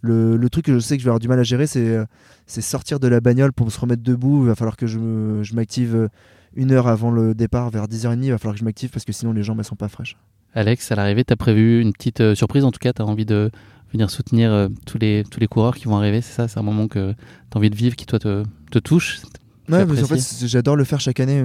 Le, 0.00 0.48
truc 0.48 0.66
que 0.66 0.74
je 0.74 0.78
sais 0.78 0.96
que 0.96 1.00
je 1.00 1.04
vais 1.04 1.10
avoir 1.10 1.20
du 1.20 1.28
mal 1.28 1.38
à 1.38 1.42
gérer, 1.42 1.66
c'est 1.66 1.96
euh, 1.96 2.04
sortir 2.46 3.00
de 3.00 3.08
la 3.08 3.20
bagnole 3.20 3.52
pour 3.52 3.70
se 3.70 3.80
remettre 3.80 4.02
debout. 4.02 4.42
Il 4.42 4.48
va 4.48 4.54
falloir 4.54 4.76
que 4.76 4.86
je 4.86 5.54
m'active 5.54 5.94
euh, 5.94 6.08
une 6.54 6.72
heure 6.72 6.86
avant 6.86 7.10
le 7.10 7.34
départ, 7.34 7.70
vers 7.70 7.86
10h30. 7.86 8.22
Il 8.22 8.30
va 8.30 8.38
falloir 8.38 8.54
que 8.54 8.60
je 8.60 8.64
m'active 8.64 8.90
parce 8.90 9.04
que 9.04 9.12
sinon 9.12 9.32
les 9.32 9.42
jambes 9.42 9.58
elles 9.58 9.64
sont 9.64 9.76
pas 9.76 9.88
fraîches. 9.88 10.16
Alex, 10.54 10.90
à 10.92 10.94
l'arrivée, 10.94 11.24
tu 11.24 11.32
as 11.32 11.36
prévu 11.36 11.80
une 11.80 11.92
petite 11.92 12.20
euh, 12.20 12.34
surprise 12.34 12.64
en 12.64 12.70
tout 12.70 12.80
cas, 12.80 12.92
tu 12.92 13.02
as 13.02 13.04
envie 13.04 13.26
de 13.26 13.50
venir 13.92 14.10
soutenir 14.10 14.68
tous, 14.84 14.98
les, 14.98 15.24
coureurs 15.50 15.74
qui 15.74 15.86
vont 15.86 15.96
arriver, 15.96 16.20
c'est 16.20 16.34
ça? 16.34 16.46
C'est 16.46 16.58
un 16.58 16.62
moment 16.62 16.88
que 16.88 17.12
tu 17.12 17.16
as 17.54 17.56
envie 17.56 17.70
de 17.70 17.76
vivre 17.76 17.96
qui 17.96 18.04
toi 18.04 18.18
te 18.18 18.78
touche? 18.78 19.22
Ouais, 19.68 19.84
parce 19.86 20.00
qu'en 20.00 20.06
fait, 20.06 20.46
j'adore 20.46 20.76
le 20.76 20.84
faire 20.84 21.00
chaque 21.00 21.20
année. 21.20 21.44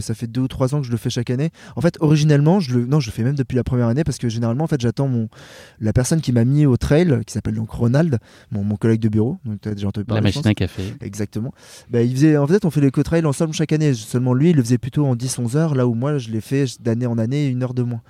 Ça 0.00 0.14
fait 0.14 0.26
deux 0.26 0.42
ou 0.42 0.48
trois 0.48 0.74
ans 0.74 0.80
que 0.80 0.86
je 0.86 0.90
le 0.90 0.96
fais 0.96 1.10
chaque 1.10 1.30
année. 1.30 1.50
En 1.76 1.80
fait, 1.80 1.96
originellement, 2.00 2.60
je 2.60 2.78
le, 2.78 2.86
non, 2.86 3.00
je 3.00 3.10
le 3.10 3.12
fais 3.12 3.22
même 3.22 3.34
depuis 3.34 3.56
la 3.56 3.64
première 3.64 3.86
année 3.86 4.04
parce 4.04 4.18
que 4.18 4.28
généralement, 4.28 4.64
en 4.64 4.68
fait, 4.68 4.80
j'attends 4.80 5.08
mon 5.08 5.28
la 5.80 5.92
personne 5.92 6.20
qui 6.20 6.32
m'a 6.32 6.44
mis 6.44 6.66
au 6.66 6.76
trail, 6.76 7.20
qui 7.26 7.32
s'appelle 7.32 7.54
donc 7.54 7.70
Ronald, 7.70 8.18
mon, 8.50 8.64
mon 8.64 8.76
collègue 8.76 9.00
de 9.00 9.08
bureau. 9.08 9.38
Donc, 9.44 9.66
as 9.66 9.74
déjà 9.74 9.88
entendu 9.88 10.06
La 10.08 10.14
parler. 10.16 10.30
je 10.32 10.38
machine 10.38 10.50
à 10.50 10.54
café. 10.54 10.82
Exactement. 11.00 11.52
Bah, 11.90 12.02
il 12.02 12.12
faisait, 12.14 12.36
en 12.36 12.46
fait, 12.46 12.64
on 12.64 12.70
fait 12.70 12.80
les 12.80 12.90
co-trails 12.90 13.24
ensemble 13.24 13.52
chaque 13.52 13.72
année. 13.72 13.94
Seulement 13.94 14.34
lui, 14.34 14.50
il 14.50 14.56
le 14.56 14.62
faisait 14.62 14.78
plutôt 14.78 15.06
en 15.06 15.14
10-11 15.14 15.56
heures, 15.56 15.74
là 15.74 15.86
où 15.86 15.94
moi, 15.94 16.18
je 16.18 16.30
l'ai 16.30 16.40
fait 16.40 16.64
d'année 16.80 17.06
en 17.06 17.18
année, 17.18 17.46
une 17.46 17.62
heure 17.62 17.74
de 17.74 17.82
moins. 17.82 18.02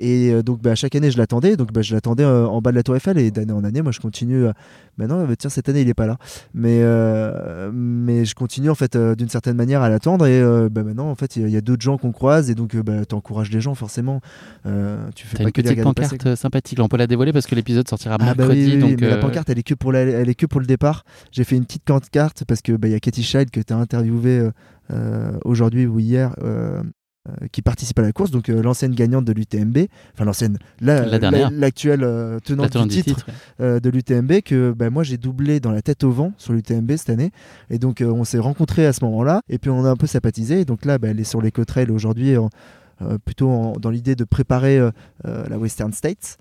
Et 0.00 0.30
euh, 0.32 0.42
donc, 0.42 0.60
bah, 0.62 0.74
chaque 0.74 0.94
année, 0.94 1.10
je 1.10 1.18
l'attendais. 1.18 1.56
Donc, 1.56 1.72
bah, 1.72 1.82
je 1.82 1.94
l'attendais 1.94 2.24
euh, 2.24 2.46
en 2.46 2.60
bas 2.60 2.70
de 2.70 2.76
la 2.76 2.82
Tour 2.82 2.96
Eiffel. 2.96 3.18
Et 3.18 3.30
d'année 3.30 3.52
en 3.52 3.62
année, 3.64 3.82
moi, 3.82 3.92
je 3.92 4.00
continue. 4.00 4.46
euh, 4.46 4.52
Maintenant, 4.98 5.24
bah, 5.26 5.36
tiens, 5.36 5.50
cette 5.50 5.68
année, 5.68 5.82
il 5.82 5.88
est 5.88 5.94
pas 5.94 6.06
là. 6.06 6.16
Mais, 6.54 6.80
euh, 6.82 7.70
mais 7.72 8.24
je 8.24 8.34
continue, 8.34 8.70
en 8.70 8.74
fait, 8.74 8.96
euh, 8.96 9.14
d'une 9.14 9.28
certaine 9.28 9.56
manière 9.56 9.82
à 9.82 9.88
l'attendre. 9.88 10.26
Et 10.26 10.40
euh, 10.40 10.68
bah, 10.70 10.82
maintenant, 10.82 11.10
en 11.10 11.14
fait, 11.14 11.36
il 11.36 11.48
y 11.48 11.56
a- 11.56 11.60
d'autres 11.60 11.82
gens 11.82 11.98
qu'on 11.98 12.12
croise. 12.12 12.50
Et 12.50 12.54
donc, 12.54 12.74
bah, 12.76 13.04
tu 13.06 13.14
encourages 13.14 13.50
les 13.50 13.60
gens, 13.60 13.74
forcément. 13.74 14.20
Tu 15.14 15.26
fais 15.26 15.36
pas 15.36 15.42
une 15.44 15.52
que 15.52 15.60
petite 15.62 15.76
passer, 15.94 16.16
pancarte 16.18 16.34
sympathique, 16.34 16.78
là, 16.78 16.84
on 16.84 16.88
peut 16.88 16.96
la 16.96 17.06
dévoiler 17.06 17.32
parce 17.32 17.46
que 17.46 17.54
l'épisode 17.54 17.86
sortira 17.88 18.14
ah 18.14 18.18
bah 18.18 18.34
mercredi. 18.36 18.60
oui, 18.60 18.66
oui, 18.76 18.82
oui, 18.84 18.90
donc, 18.92 19.00
mais 19.00 19.08
la 19.08 19.16
pancarte, 19.18 19.50
elle 19.50 19.58
est 19.58 19.62
que 19.62 19.74
pour, 19.74 19.92
la- 19.92 20.00
elle 20.00 20.28
est 20.28 20.34
que 20.34 20.46
pour 20.46 20.60
le 20.60 20.66
départ. 20.66 21.04
J'ai 21.32 21.44
fait 21.44 21.56
une 21.56 21.64
petite 21.64 21.84
pancarte 21.84 22.44
parce 22.46 22.62
que 22.62 22.72
bah, 22.72 22.88
il 22.88 22.92
y 22.92 22.94
a 22.94 23.00
Katy 23.00 23.22
Child 23.22 23.50
que 23.50 23.60
tu 23.60 23.72
as 23.72 23.76
interviewé 23.76 24.48
euh, 24.90 25.32
aujourd'hui 25.44 25.86
ou 25.86 25.98
hier. 25.98 26.34
euh, 26.42 26.82
qui 27.52 27.62
participe 27.62 27.98
à 27.98 28.02
la 28.02 28.12
course, 28.12 28.30
donc 28.30 28.48
euh, 28.48 28.62
l'ancienne 28.62 28.94
gagnante 28.94 29.24
de 29.24 29.32
l'UTMB, 29.32 29.78
enfin 30.14 30.24
l'ancienne, 30.24 30.58
la- 30.80 31.04
La 31.06 31.18
dernière. 31.18 31.50
l'actuelle 31.50 32.04
euh, 32.04 32.38
tenante 32.40 32.70
tenante 32.72 32.88
du 32.88 32.96
titre, 33.02 33.16
titre, 33.16 33.26
ouais. 33.28 33.64
euh, 33.66 33.80
de 33.80 33.90
l'UTMB, 33.90 34.40
que 34.44 34.72
bah, 34.72 34.90
moi 34.90 35.02
j'ai 35.02 35.16
doublé 35.16 35.60
dans 35.60 35.70
la 35.72 35.82
tête 35.82 36.04
au 36.04 36.10
vent 36.10 36.32
sur 36.38 36.52
l'UTMB 36.52 36.92
cette 36.96 37.10
année, 37.10 37.30
et 37.70 37.78
donc 37.78 38.00
euh, 38.00 38.06
on 38.10 38.24
s'est 38.24 38.38
rencontrés 38.38 38.86
à 38.86 38.92
ce 38.92 39.04
moment-là, 39.04 39.42
et 39.48 39.58
puis 39.58 39.70
on 39.70 39.84
a 39.84 39.90
un 39.90 39.96
peu 39.96 40.06
sympathisé, 40.06 40.60
et 40.60 40.64
donc 40.64 40.84
là 40.84 40.98
bah, 40.98 41.08
elle 41.08 41.20
est 41.20 41.24
sur 41.24 41.40
les 41.42 41.50
trail 41.50 41.90
aujourd'hui, 41.90 42.36
euh, 42.36 43.18
plutôt 43.24 43.48
en- 43.50 43.72
dans 43.72 43.90
l'idée 43.90 44.14
de 44.14 44.24
préparer 44.24 44.78
euh, 44.78 44.90
euh, 45.26 45.46
la 45.48 45.58
Western 45.58 45.92
States, 45.92 46.36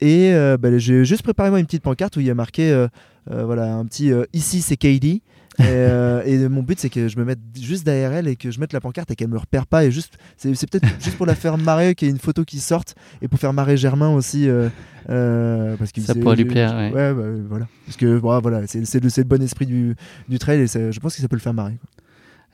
et 0.00 0.32
euh, 0.34 0.56
bah, 0.56 0.76
j'ai 0.78 1.04
juste 1.04 1.22
préparé 1.22 1.50
moi 1.50 1.60
une 1.60 1.66
petite 1.66 1.82
pancarte 1.82 2.16
où 2.16 2.20
il 2.20 2.26
y 2.26 2.30
a 2.30 2.34
marqué 2.34 2.70
euh, 2.72 2.88
euh, 3.30 3.44
voilà 3.44 3.74
un 3.74 3.84
petit 3.86 4.12
euh, 4.12 4.24
ici 4.32 4.60
c'est 4.60 4.76
KD. 4.76 5.22
Et, 5.58 5.62
euh, 5.66 6.22
et 6.24 6.48
mon 6.48 6.62
but 6.62 6.80
c'est 6.80 6.90
que 6.90 7.06
je 7.08 7.16
me 7.16 7.24
mette 7.24 7.38
juste 7.60 7.84
derrière 7.84 8.12
elle 8.12 8.26
et 8.26 8.34
que 8.36 8.50
je 8.50 8.58
mette 8.58 8.72
la 8.72 8.80
pancarte 8.80 9.10
et 9.10 9.14
qu'elle 9.16 9.28
me 9.28 9.38
repère 9.38 9.66
pas 9.66 9.84
et 9.84 9.92
juste 9.92 10.14
c'est 10.36 10.50
peut-être 10.68 10.86
juste 11.00 11.16
pour 11.16 11.26
la 11.26 11.34
faire 11.34 11.58
marrer 11.58 11.94
qu'il 11.94 12.08
y 12.08 12.10
ait 12.10 12.12
une 12.12 12.20
photo 12.20 12.44
qui 12.44 12.58
sorte 12.58 12.94
et 13.22 13.28
pour 13.28 13.38
faire 13.38 13.52
marrer 13.52 13.76
Germain 13.76 14.08
aussi 14.10 14.48
euh, 14.48 14.68
euh, 15.10 15.76
parce 15.76 15.92
que 15.92 16.00
Ça 16.00 16.14
pourrait 16.14 16.36
lui 16.36 16.44
plaire, 16.44 16.74
ouais. 16.74 16.90
bah, 16.90 17.12
voilà 17.48 17.68
parce 17.86 17.96
que 17.96 18.18
bon, 18.18 18.38
voilà 18.40 18.66
c'est 18.66 18.84
c'est 18.84 19.02
le, 19.02 19.10
le 19.16 19.24
bon 19.24 19.42
esprit 19.42 19.66
du, 19.66 19.94
du 20.28 20.38
trail 20.38 20.60
et 20.60 20.66
je 20.66 20.98
pense 20.98 21.14
que 21.14 21.22
ça 21.22 21.28
peut 21.28 21.36
le 21.36 21.40
faire 21.42 21.54
marrer 21.54 21.74
quoi. 21.80 21.88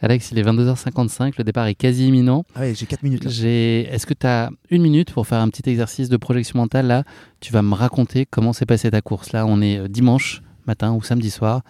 Alex, 0.02 0.30
il 0.32 0.38
est 0.38 0.42
22h55, 0.42 1.34
le 1.36 1.44
départ 1.44 1.66
est 1.66 1.74
quasi 1.74 2.08
imminent. 2.08 2.44
ah 2.54 2.60
ouais 2.60 2.74
j'ai 2.74 2.86
4 2.86 3.02
minutes 3.02 3.24
là. 3.24 3.30
Est-ce 3.30 4.06
que 4.06 4.14
tu 4.14 4.26
as 4.26 4.50
une 4.70 4.80
minute 4.80 5.12
pour 5.12 5.26
faire 5.26 5.40
un 5.40 5.48
petit 5.50 5.68
exercice 5.68 6.08
de 6.08 6.16
projection 6.16 6.58
mentale 6.58 6.86
Là, 6.86 7.04
tu 7.40 7.52
vas 7.52 7.60
me 7.60 7.74
raconter 7.74 8.24
comment 8.24 8.54
s'est 8.54 8.64
passée 8.64 8.90
ta 8.90 9.02
course. 9.02 9.32
Là, 9.32 9.44
on 9.44 9.60
est 9.60 9.88
dimanche 9.90 10.40
matin 10.66 10.92
ou 10.94 11.02
samedi 11.02 11.30
soir. 11.30 11.60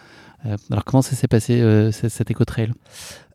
Euh, 0.46 0.56
alors, 0.70 0.84
comment 0.84 1.02
ça 1.02 1.14
s'est 1.14 1.28
passé 1.28 1.60
euh, 1.60 1.92
cet 1.92 2.30
éco-trail 2.30 2.72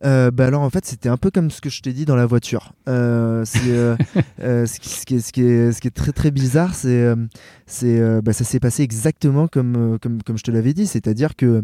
Euh, 0.03 0.31
bah 0.31 0.45
alors 0.47 0.61
en 0.63 0.69
fait 0.71 0.85
c'était 0.85 1.09
un 1.09 1.17
peu 1.17 1.29
comme 1.31 1.51
ce 1.51 1.61
que 1.61 1.69
je 1.69 1.81
t'ai 1.81 1.93
dit 1.93 2.05
dans 2.05 2.15
la 2.15 2.25
voiture. 2.25 2.73
Euh, 2.89 3.45
euh, 3.67 3.95
euh, 4.41 4.65
ce, 4.65 4.79
qui, 4.79 4.89
ce 4.89 5.05
qui 5.05 5.15
est, 5.15 5.19
ce 5.19 5.31
qui 5.31 5.41
est- 5.41 5.71
ce 5.71 5.81
qui 5.81 5.87
est 5.87 5.91
très 5.95 6.11
très 6.11 6.31
bizarre, 6.31 6.73
c'est 6.75 7.05
bah, 8.23 8.33
ça 8.33 8.43
s'est 8.43 8.59
passé 8.59 8.83
exactement 8.83 9.47
comme 9.47 9.97
comme 10.01 10.21
comme 10.23 10.37
je 10.37 10.43
te 10.43 10.51
l'avais 10.51 10.73
dit, 10.73 10.87
c'est-à-dire 10.87 11.35
que 11.35 11.63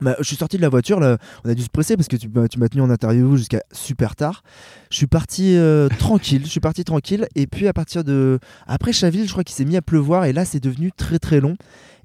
bah, 0.00 0.16
je 0.18 0.24
suis 0.24 0.36
sorti 0.36 0.56
de 0.56 0.62
la 0.62 0.70
voiture, 0.70 0.98
là, 0.98 1.18
on 1.44 1.50
a 1.50 1.54
dû 1.54 1.62
se 1.62 1.68
presser 1.68 1.94
parce 1.94 2.08
que 2.08 2.16
tu, 2.16 2.26
m'as- 2.30 2.48
tu 2.48 2.58
m'as 2.58 2.68
tenu 2.68 2.80
en 2.80 2.88
interview 2.88 3.36
jusqu'à 3.36 3.60
super 3.70 4.16
tard. 4.16 4.42
Je 4.90 4.96
suis 4.96 5.06
parti 5.06 5.56
euh, 5.56 5.88
tranquille, 5.98 6.40
je 6.44 6.48
suis 6.50 6.60
parti 6.60 6.84
tranquille 6.84 7.28
et 7.34 7.46
puis 7.46 7.68
à 7.68 7.74
partir 7.74 8.02
de 8.02 8.38
après 8.66 8.92
Chaville, 8.94 9.26
je 9.26 9.32
crois 9.32 9.44
qu'il 9.44 9.54
s'est 9.54 9.66
mis 9.66 9.76
à 9.76 9.82
pleuvoir 9.82 10.24
et 10.24 10.32
là 10.32 10.46
c'est 10.46 10.60
devenu 10.60 10.90
très 10.90 11.18
très 11.18 11.40
long. 11.40 11.56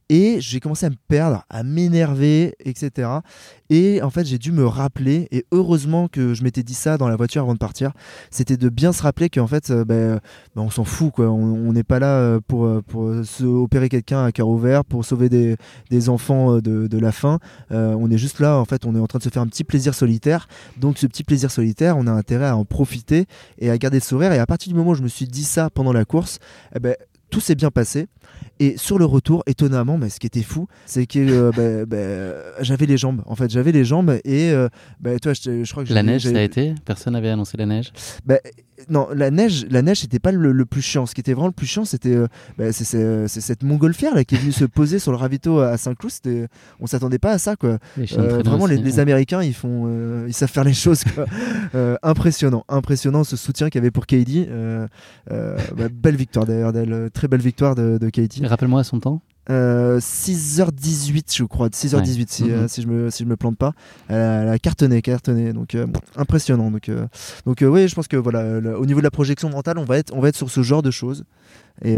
Et 0.10 0.38
j'ai 0.40 0.60
commencé 0.60 0.86
à 0.86 0.90
me 0.90 0.96
perdre, 1.08 1.44
à 1.50 1.64
m'énerver, 1.64 2.54
etc. 2.64 3.10
Et 3.70 4.02
en 4.04 4.12
fait, 4.12 4.26
j'ai 4.26 4.38
dû 4.38 4.52
me 4.52 4.66
rappeler, 4.66 5.28
et 5.32 5.46
heureusement 5.52 6.08
que 6.08 6.36
je 6.36 6.44
m'étais 6.44 6.62
dit 6.62 6.76
ça 6.76 6.98
dans 6.98 7.08
la 7.08 7.16
voiture 7.16 7.42
avant 7.42 7.54
de 7.54 7.60
partir, 7.60 7.92
c'était 8.30 8.58
de 8.58 8.70
bien 8.70 8.94
se 8.94 9.02
rappeler 9.02 9.30
qu'en 9.30 9.48
fait, 9.48 9.72
euh, 9.72 9.84
ben, 9.84 10.20
ben, 10.56 10.62
on 10.62 10.70
s'en 10.70 10.84
fout, 10.84 11.12
quoi. 11.12 11.30
On 11.32 11.74
n'est 11.74 11.84
pas 11.84 12.00
là 12.00 12.20
euh, 12.20 12.40
pour, 12.46 12.66
euh, 12.66 12.82
pour 12.86 13.12
se 13.26 13.44
opérer 13.44 13.90
quelqu'un 13.90 14.24
à 14.24 14.32
cœur 14.32 14.48
ouvert, 14.48 14.86
pour 14.86 15.04
sauver 15.04 15.30
des, 15.30 16.10
enfants 16.10 16.58
euh, 16.58 16.62
de, 16.62 16.98
la 17.00 17.12
faim. 17.12 17.40
On 17.72 18.10
est 18.12 18.18
juste 18.18 18.40
là, 18.40 18.58
en 18.58 18.66
fait, 18.66 18.86
on 18.86 18.96
est 18.96 19.00
en 19.00 19.08
train 19.08 19.20
de 19.20 19.24
se 19.24 19.30
faire 19.30 19.42
un 19.42 19.48
petit 19.48 19.64
plaisir 19.64 19.94
solitaire. 19.94 20.48
Donc, 20.78 20.98
ce 20.98 21.08
petit 21.08 21.24
plaisir 21.24 21.52
solitaire, 21.52 21.98
on 21.98 22.08
a 22.08 22.12
intérêt 22.12 22.48
à 22.48 22.58
en 22.58 22.66
profiter 22.66 23.26
et 23.58 23.70
à 23.70 23.78
garder 23.78 23.98
le 23.98 24.04
sourire. 24.04 24.32
Et 24.32 24.40
à 24.40 24.46
partir 24.46 24.72
du 24.72 24.78
moment 24.78 24.92
où 24.92 24.96
je 24.96 25.04
me 25.04 25.08
suis 25.08 25.28
dit 25.28 25.44
ça 25.44 25.70
pendant 25.70 25.94
la 25.94 26.06
course, 26.06 26.40
eh 26.76 26.80
ben, 26.80 26.96
tout 27.30 27.40
s'est 27.42 27.56
bien 27.56 27.72
passé. 27.72 28.08
Et 28.60 28.78
sur 28.78 28.98
le 28.98 29.06
retour, 29.06 29.44
étonnamment, 29.48 29.98
mais 29.98 30.10
ce 30.10 30.20
qui 30.20 30.28
était 30.28 30.42
fou, 30.44 30.68
c'est 30.86 31.06
que 31.08 31.20
euh, 31.20 31.52
bah, 31.52 31.86
bah, 31.88 32.64
j'avais 32.64 32.86
les 32.86 32.98
jambes. 32.98 33.22
En 33.26 33.36
fait, 33.36 33.50
j'avais 33.52 33.72
les 33.72 33.84
jambes 33.84 34.18
et 34.24 34.52
euh, 34.52 34.70
bah, 35.00 35.18
toi, 35.20 35.34
je, 35.34 35.64
je 35.64 35.72
crois 35.72 35.84
que 35.84 35.94
La 35.94 36.04
neige, 36.04 36.24
ça 36.24 36.30
a 36.38 36.42
été 36.42 36.74
Personne 36.86 37.14
n'avait 37.14 37.30
annoncé 37.30 37.58
la 37.58 37.66
neige? 37.66 37.92
Non, 38.90 39.08
la 39.16 39.32
neige, 39.32 39.66
la 39.72 39.82
neige, 39.82 40.02
c'était 40.02 40.20
pas 40.20 40.34
le, 40.34 40.52
le 40.52 40.66
plus 40.66 40.82
chiant. 40.82 41.06
Ce 41.06 41.16
qui 41.16 41.22
était 41.22 41.32
vraiment 41.32 41.48
le 41.48 41.54
plus 41.54 41.66
chiant, 41.66 41.86
c'était 41.86 42.14
euh, 42.14 42.28
bah, 42.58 42.74
c'est- 42.74 43.28
cette 43.28 43.64
montgolfière 43.64 44.14
là 44.14 44.26
qui 44.26 44.36
est 44.36 44.38
venue 44.38 44.52
se 44.52 44.66
poser 44.66 45.00
sur 45.00 45.12
le 45.12 45.18
ravito 45.18 45.60
à 45.60 45.78
Saint-Cloud. 45.78 46.12
On 46.82 46.86
s'attendait 46.86 47.18
pas 47.18 47.32
à 47.32 47.38
ça, 47.38 47.56
quoi. 47.56 47.78
Les 47.98 48.06
Euh, 48.18 48.40
vraiment, 48.44 48.66
les. 48.68 49.00
Américains, 49.00 49.42
ils 49.42 49.54
font, 49.54 49.86
euh, 49.88 50.26
ils 50.28 50.34
savent 50.34 50.52
faire 50.52 50.66
les 50.66 50.74
choses. 50.74 51.04
quoi. 51.06 51.26
Euh, 51.74 51.96
impressionnant, 52.04 52.64
impressionnant 52.70 53.24
ce 53.24 53.36
soutien 53.36 53.70
qu'il 53.70 53.80
y 53.80 53.84
avait 53.84 53.92
pour 53.92 54.06
Katie. 54.06 54.46
Euh, 54.50 54.88
euh, 55.32 55.58
belle 55.92 56.16
victoire 56.16 56.46
d'ailleurs 56.46 56.72
euh, 56.76 57.10
très 57.10 57.28
belle 57.28 57.42
victoire 57.42 57.76
de, 57.76 57.98
de 57.98 58.10
Katie. 58.10 58.25
Rappelle-moi 58.44 58.84
son 58.84 59.00
temps. 59.00 59.22
Euh, 59.52 60.00
6h18 60.00 61.36
je 61.38 61.44
crois, 61.44 61.70
6h18 61.70 62.26
si, 62.30 62.44
Mhm. 62.46 62.50
euh, 62.52 62.68
si 62.68 62.82
je 62.82 62.88
me 62.88 63.12
si 63.12 63.24
je 63.24 63.30
me 63.30 63.36
plante 63.36 63.58
pas. 63.58 63.74
Elle 64.08 64.16
a, 64.16 64.42
elle 64.42 64.50
a 64.50 64.58
cartonné, 64.58 65.04
cartonné, 65.04 65.54
donc 65.54 65.76
euh, 65.76 65.86
impressionnant. 66.16 66.72
Donc 66.72 66.90
euh, 66.90 67.06
donc 67.46 67.58
oui, 67.62 67.88
je 67.88 67.94
pense 67.94 68.08
que 68.08 68.18
voilà, 68.18 68.60
le- 68.60 68.76
au 68.78 68.86
niveau 68.88 69.02
de 69.02 69.04
la 69.04 69.12
projection 69.12 69.50
mentale, 69.52 69.78
on 69.78 69.84
va 69.86 69.98
être 70.00 70.12
on 70.16 70.20
va 70.20 70.30
être 70.30 70.36
sur 70.36 70.50
ce 70.50 70.64
genre 70.64 70.82
de 70.82 70.90
choses. 70.92 71.26
Et, 71.84 71.98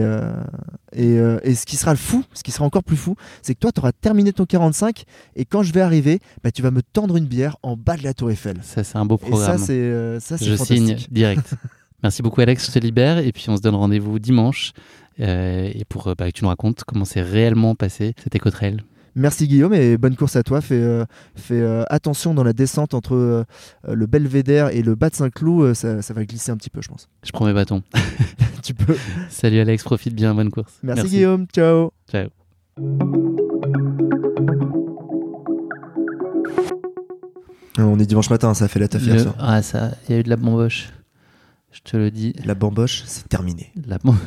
et, 0.93 1.13
et 1.43 1.53
ce 1.55 1.65
qui 1.67 1.77
sera 1.77 1.91
le 1.91 1.97
fou, 1.97 2.23
ce 2.33 2.41
qui 2.41 2.51
sera 2.51 2.65
encore 2.65 2.83
plus 2.83 2.97
fou, 2.97 3.15
c'est 3.43 3.53
que 3.53 3.59
toi, 3.59 3.71
tu 3.71 3.79
auras 3.79 3.91
terminé 3.91 4.33
ton 4.33 4.45
45 4.47 5.03
et 5.35 5.45
quand 5.45 5.61
je 5.61 5.71
vais 5.71 5.81
arriver, 5.81 6.19
bah, 6.43 6.49
tu 6.51 6.63
vas 6.63 6.71
me 6.71 6.81
tendre 6.81 7.15
une 7.15 7.27
bière 7.27 7.57
en 7.61 7.77
bas 7.77 7.95
de 7.95 8.03
la 8.03 8.15
Tour 8.15 8.31
Eiffel. 8.31 8.57
Ça, 8.63 8.83
c'est 8.83 8.97
un 8.97 9.05
beau 9.05 9.15
Et 9.23 9.29
programme. 9.29 9.57
ça, 9.59 9.63
c'est 9.63 10.19
ça, 10.19 10.37
c'est 10.39 10.45
Je 10.45 10.55
signe 10.55 10.97
direct. 11.11 11.53
Merci 12.03 12.23
beaucoup, 12.23 12.41
Alex. 12.41 12.65
Je 12.67 12.71
te 12.71 12.79
libère. 12.79 13.19
Et 13.19 13.31
puis, 13.31 13.45
on 13.49 13.57
se 13.57 13.61
donne 13.61 13.75
rendez-vous 13.75 14.17
dimanche. 14.19 14.71
Euh, 15.19 15.69
et 15.73 15.85
pour 15.85 16.07
euh, 16.07 16.13
bah, 16.17 16.27
que 16.27 16.37
tu 16.37 16.43
nous 16.43 16.49
racontes 16.49 16.83
comment 16.85 17.05
c'est 17.05 17.21
réellement 17.21 17.75
passé 17.75 18.13
cet 18.23 18.35
éco-trail. 18.35 18.77
Merci 19.15 19.47
Guillaume 19.47 19.73
et 19.73 19.97
bonne 19.97 20.15
course 20.15 20.35
à 20.35 20.43
toi. 20.43 20.61
Fais, 20.61 20.75
euh, 20.75 21.03
fais, 21.35 21.59
euh, 21.59 21.83
attention 21.89 22.35
dans 22.35 22.43
la 22.43 22.53
descente 22.53 22.93
entre 22.93 23.15
euh, 23.15 23.43
le 23.87 24.05
Belvédère 24.05 24.69
et 24.69 24.83
le 24.83 24.93
bas 24.93 25.09
de 25.09 25.15
Saint-Cloud, 25.15 25.73
ça, 25.73 26.03
ça 26.03 26.13
va 26.13 26.23
glisser 26.23 26.51
un 26.51 26.57
petit 26.57 26.69
peu, 26.69 26.81
je 26.83 26.89
pense. 26.89 27.09
Je 27.25 27.31
prends 27.31 27.45
mes 27.45 27.53
bâtons. 27.53 27.81
tu 28.61 28.75
peux. 28.75 28.95
Salut, 29.29 29.59
Alex. 29.59 29.83
Profite 29.83 30.13
bien. 30.13 30.35
Bonne 30.35 30.51
course. 30.51 30.77
Merci, 30.83 31.07
Guillaume. 31.07 31.47
Ciao. 31.51 31.91
Ciao. 32.11 32.27
On 37.79 37.99
est 37.99 38.05
dimanche 38.05 38.29
matin, 38.29 38.53
ça 38.53 38.67
fait 38.67 38.79
la 38.79 38.87
taf 38.87 39.01
hier 39.03 39.15
Le- 39.15 39.21
soir. 39.21 39.35
Ah, 39.39 39.61
ça, 39.61 39.91
il 40.07 40.13
y 40.13 40.15
a 40.15 40.19
eu 40.19 40.23
de 40.23 40.29
la 40.29 40.35
bamboche. 40.35 40.89
Je 41.85 41.91
te 41.91 41.95
le 41.97 42.11
dis. 42.11 42.33
La 42.45 42.55
bamboche, 42.55 43.03
c'est 43.05 43.29
terminé. 43.29 43.71
La 43.85 43.97
bamboche. 43.99 44.19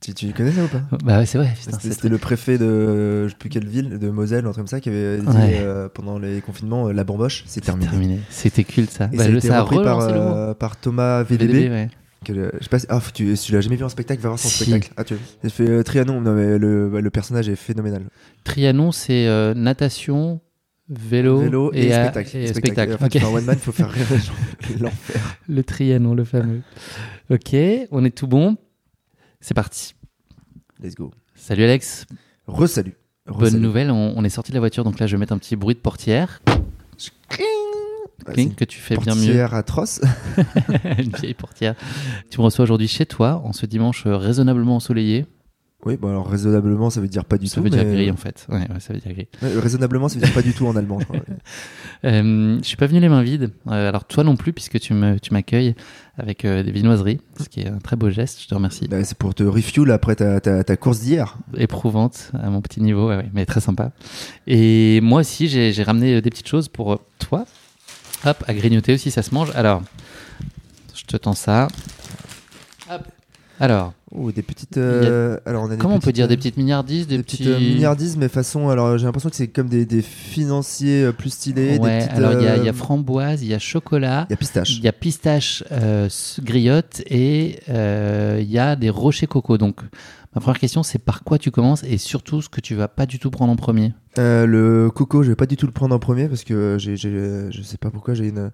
Tu, 0.00 0.14
tu 0.14 0.32
connais 0.32 0.52
ça 0.52 0.62
ou 0.64 0.68
pas 0.68 0.82
Bah 1.04 1.18
ouais, 1.18 1.26
c'est 1.26 1.38
vrai. 1.38 1.54
C'était 1.80 2.08
le 2.08 2.18
préfet 2.18 2.58
de 2.58 3.24
je 3.26 3.30
sais 3.30 3.36
plus 3.38 3.48
quelle 3.48 3.66
ville, 3.66 3.98
de 3.98 4.10
Moselle, 4.10 4.40
un 4.46 4.50
truc 4.50 4.56
comme 4.56 4.66
ça, 4.66 4.80
qui 4.80 4.88
avait 4.90 5.18
dit 5.18 5.26
Ouais. 5.26 5.58
euh, 5.60 5.88
pendant 5.92 6.18
les 6.18 6.40
confinements 6.40 6.88
euh, 6.88 6.92
la 6.92 7.02
bamboche, 7.04 7.44
c'est 7.46 7.60
terminé. 7.62 7.90
terminé. 7.90 8.20
C'était 8.30 8.62
culte 8.64 8.90
ça. 8.90 9.08
Et 9.12 9.16
Bah, 9.16 9.24
ça 9.24 9.28
a 9.28 9.32
le- 9.32 9.38
été 9.38 9.48
ça 9.48 9.58
a 9.58 9.62
repris 9.62 9.82
par, 9.82 10.00
euh, 10.00 10.54
par 10.54 10.76
Thomas 10.76 11.22
VDB. 11.24 11.52
VDB, 11.52 11.70
ouais. 11.70 11.90
que 12.24 12.32
le- 12.32 12.52
je 12.58 12.64
sais 12.64 12.68
pas 12.68 12.78
si, 12.78 12.86
ah, 12.90 13.00
tu, 13.14 13.34
tu 13.36 13.52
l'as 13.52 13.60
jamais 13.60 13.76
vu 13.76 13.84
en 13.84 13.88
spectacle, 13.88 14.20
va 14.22 14.28
voir 14.30 14.38
son 14.38 14.48
Si. 14.48 14.64
spectacle. 14.64 14.92
Ah, 14.96 15.04
tu 15.04 15.16
fait 15.50 15.68
euh, 15.68 15.82
Trianon, 15.82 16.20
non, 16.20 16.32
mais 16.34 16.58
le, 16.58 17.00
le 17.00 17.10
personnage 17.10 17.48
est 17.48 17.56
phénoménal. 17.56 18.02
Trianon, 18.44 18.92
c'est 18.92 19.26
natation, 19.56 20.40
vélo, 20.88 21.38
Vélo 21.40 21.72
et, 21.72 21.90
spectacle. 21.92 22.36
et 22.36 22.46
Spectacle. 22.48 22.52
spectacle. 22.52 22.90
Et 22.90 22.94
en 22.94 22.98
fait, 22.98 23.04
Ok. 23.06 23.10
tu 23.12 23.18
fais 23.20 23.26
un 23.26 23.28
one 23.34 23.44
man, 23.44 23.56
il 23.58 23.62
faut 23.62 23.72
faire 23.72 23.90
rire 23.90 24.06
les 24.10 24.18
gens. 24.18 24.32
L'enfer. 24.80 25.38
Le 25.48 25.62
Trianon, 25.64 26.14
le 26.14 26.24
fameux. 26.24 26.62
Ok, 27.30 27.54
on 27.90 28.04
est 28.04 28.10
tout 28.16 28.26
bon. 28.26 28.56
C'est 29.40 29.54
parti. 29.54 29.94
Let's 30.82 30.94
go. 30.94 31.10
Salut 31.34 31.64
Alex. 31.64 32.06
Re-salut. 32.46 32.94
Bonne 33.26 33.58
nouvelle, 33.60 33.90
on, 33.90 34.14
on 34.16 34.24
est 34.24 34.30
sorti 34.30 34.50
de 34.52 34.56
la 34.56 34.60
voiture, 34.60 34.84
donc 34.84 34.98
là 34.98 35.06
je 35.06 35.14
vais 35.16 35.20
mettre 35.20 35.34
un 35.34 35.38
petit 35.38 35.54
bruit 35.56 35.74
de 35.74 35.80
portière. 35.80 36.40
Cling, 38.26 38.54
que 38.54 38.64
tu 38.64 38.78
fais 38.78 38.96
bien 38.96 39.14
mieux. 39.14 39.24
portière 39.26 39.54
atroce. 39.54 40.00
Une 40.98 41.12
vieille 41.20 41.34
portière. 41.34 41.74
Tu 42.30 42.38
me 42.40 42.44
reçois 42.44 42.62
aujourd'hui 42.64 42.88
chez 42.88 43.06
toi, 43.06 43.40
en 43.44 43.52
ce 43.52 43.64
dimanche 43.64 44.06
euh, 44.06 44.16
raisonnablement 44.16 44.76
ensoleillé. 44.76 45.24
Oui, 45.84 45.96
bon 45.96 46.08
alors 46.08 46.28
raisonnablement, 46.28 46.90
ça 46.90 47.00
veut 47.00 47.06
dire 47.06 47.24
pas 47.24 47.38
du 47.38 47.46
Ça 47.46 47.54
tout. 47.56 47.62
veut 47.62 47.70
dire 47.70 47.84
mais- 47.84 47.94
gris 47.94 48.10
en 48.10 48.16
fait. 48.16 48.46
Ouais, 48.48 48.58
ouais, 48.58 48.80
ça 48.80 48.92
veut 48.92 48.98
dire 48.98 49.12
gris. 49.12 49.28
Raisonnablement, 49.40 50.08
ça 50.08 50.16
veut 50.18 50.24
dire 50.24 50.34
pas 50.34 50.42
du 50.42 50.52
tout 50.52 50.66
en 50.66 50.74
allemand, 50.76 50.98
je 51.00 51.04
crois. 51.04 51.20
Euh, 52.04 52.58
je 52.62 52.64
suis 52.64 52.76
pas 52.76 52.86
venu 52.86 53.00
les 53.00 53.08
mains 53.08 53.22
vides. 53.24 53.50
Euh, 53.66 53.88
alors 53.88 54.04
toi 54.04 54.22
non 54.22 54.36
plus, 54.36 54.52
puisque 54.52 54.78
tu 54.78 54.94
me- 54.94 55.18
tu 55.18 55.32
m'accueilles 55.32 55.74
avec 56.16 56.44
euh, 56.44 56.62
des 56.62 56.70
viennoiseries, 56.70 57.20
ce 57.40 57.48
qui 57.48 57.60
est 57.62 57.68
un 57.68 57.78
très 57.78 57.96
beau 57.96 58.08
geste. 58.08 58.40
Je 58.40 58.46
te 58.46 58.54
remercie. 58.54 58.86
Bah, 58.86 59.02
c'est 59.02 59.18
pour 59.18 59.34
te 59.34 59.42
refuel 59.42 59.90
après 59.90 60.14
ta, 60.14 60.40
ta, 60.40 60.62
ta 60.62 60.76
course 60.76 61.00
d'hier. 61.00 61.36
éprouvante 61.56 62.30
à 62.40 62.50
mon 62.50 62.60
petit 62.60 62.80
niveau, 62.80 63.08
ouais, 63.08 63.28
mais 63.32 63.46
très 63.46 63.60
sympa. 63.60 63.90
Et 64.46 65.00
moi 65.00 65.20
aussi, 65.22 65.48
j'ai 65.48 65.82
ramené 65.82 66.14
euh, 66.14 66.20
des 66.20 66.30
petites 66.30 66.46
choses 66.48 66.68
pour 66.68 66.92
euh, 66.92 66.96
toi. 67.18 67.46
Hop, 68.24 68.44
à 68.46 68.54
grignoter 68.54 68.94
aussi, 68.94 69.10
ça 69.10 69.22
se 69.22 69.34
mange. 69.34 69.50
Alors, 69.56 69.82
je 70.94 71.02
te 71.04 71.16
tends 71.16 71.32
ça. 71.34 71.66
Hop. 72.92 73.02
Alors, 73.60 73.92
Ou 74.12 74.30
des 74.32 74.42
petites. 74.42 74.76
euh, 74.78 75.38
alors 75.44 75.64
on 75.64 75.66
a 75.66 75.70
des 75.70 75.76
comment 75.78 75.96
on 75.96 75.98
peut 75.98 76.12
dire 76.12 76.26
euh, 76.26 76.28
des 76.28 76.36
petites 76.36 76.56
milliardises, 76.56 77.06
des, 77.08 77.16
des 77.16 77.22
petits. 77.22 77.38
petites 77.38 77.48
euh, 77.48 77.58
milliardises, 77.60 78.16
mais 78.16 78.28
façon. 78.28 78.68
Alors 78.68 78.96
j'ai 78.98 79.04
l'impression 79.06 79.30
que 79.30 79.36
c'est 79.36 79.48
comme 79.48 79.68
des, 79.68 79.84
des 79.84 80.02
financiers 80.02 81.04
euh, 81.04 81.12
plus 81.12 81.30
stylés. 81.30 81.78
des 81.78 81.84
Ouais, 81.84 81.98
petites, 81.98 82.12
alors 82.12 82.32
il 82.34 82.42
y, 82.42 82.46
a- 82.46 82.56
il 82.56 82.62
y 82.64 82.66
euh, 82.68 82.70
a 82.70 82.72
framboise, 82.72 83.42
il 83.42 83.48
y 83.48 83.54
a 83.54 83.58
chocolat, 83.58 84.26
il 84.28 84.32
y 84.32 84.34
a 84.34 84.36
pistache. 84.36 84.78
il 84.78 84.84
y 84.84 84.88
a 84.88 84.92
pistache 84.92 85.64
euh, 85.72 86.08
griotte 86.42 87.02
et 87.06 87.58
euh, 87.68 88.38
il 88.40 88.50
y 88.50 88.58
a 88.58 88.76
des 88.76 88.90
rochers 88.90 89.26
coco. 89.26 89.58
Donc, 89.58 89.80
ma 90.34 90.40
première 90.40 90.60
question, 90.60 90.82
c'est 90.84 91.00
par 91.00 91.24
quoi 91.24 91.38
tu 91.38 91.50
commences 91.50 91.82
et 91.82 91.98
surtout 91.98 92.40
ce 92.42 92.48
que 92.48 92.60
tu 92.60 92.74
vas 92.76 92.86
pas 92.88 93.06
du 93.06 93.18
tout 93.18 93.30
prendre 93.30 93.52
en 93.52 93.56
premier? 93.56 93.92
Euh, 94.18 94.46
le 94.46 94.90
coco, 94.90 95.22
je 95.24 95.30
vais 95.30 95.36
pas 95.36 95.46
du 95.46 95.56
tout 95.56 95.66
le 95.66 95.72
prendre 95.72 95.94
en 95.94 95.98
premier 95.98 96.28
parce 96.28 96.44
que 96.44 96.76
j'ai, 96.78 96.96
j'ai- 96.96 97.50
je 97.50 97.62
sais 97.62 97.76
pas 97.78 97.90
pourquoi 97.90 98.14
j'ai 98.14 98.28
une, 98.28 98.50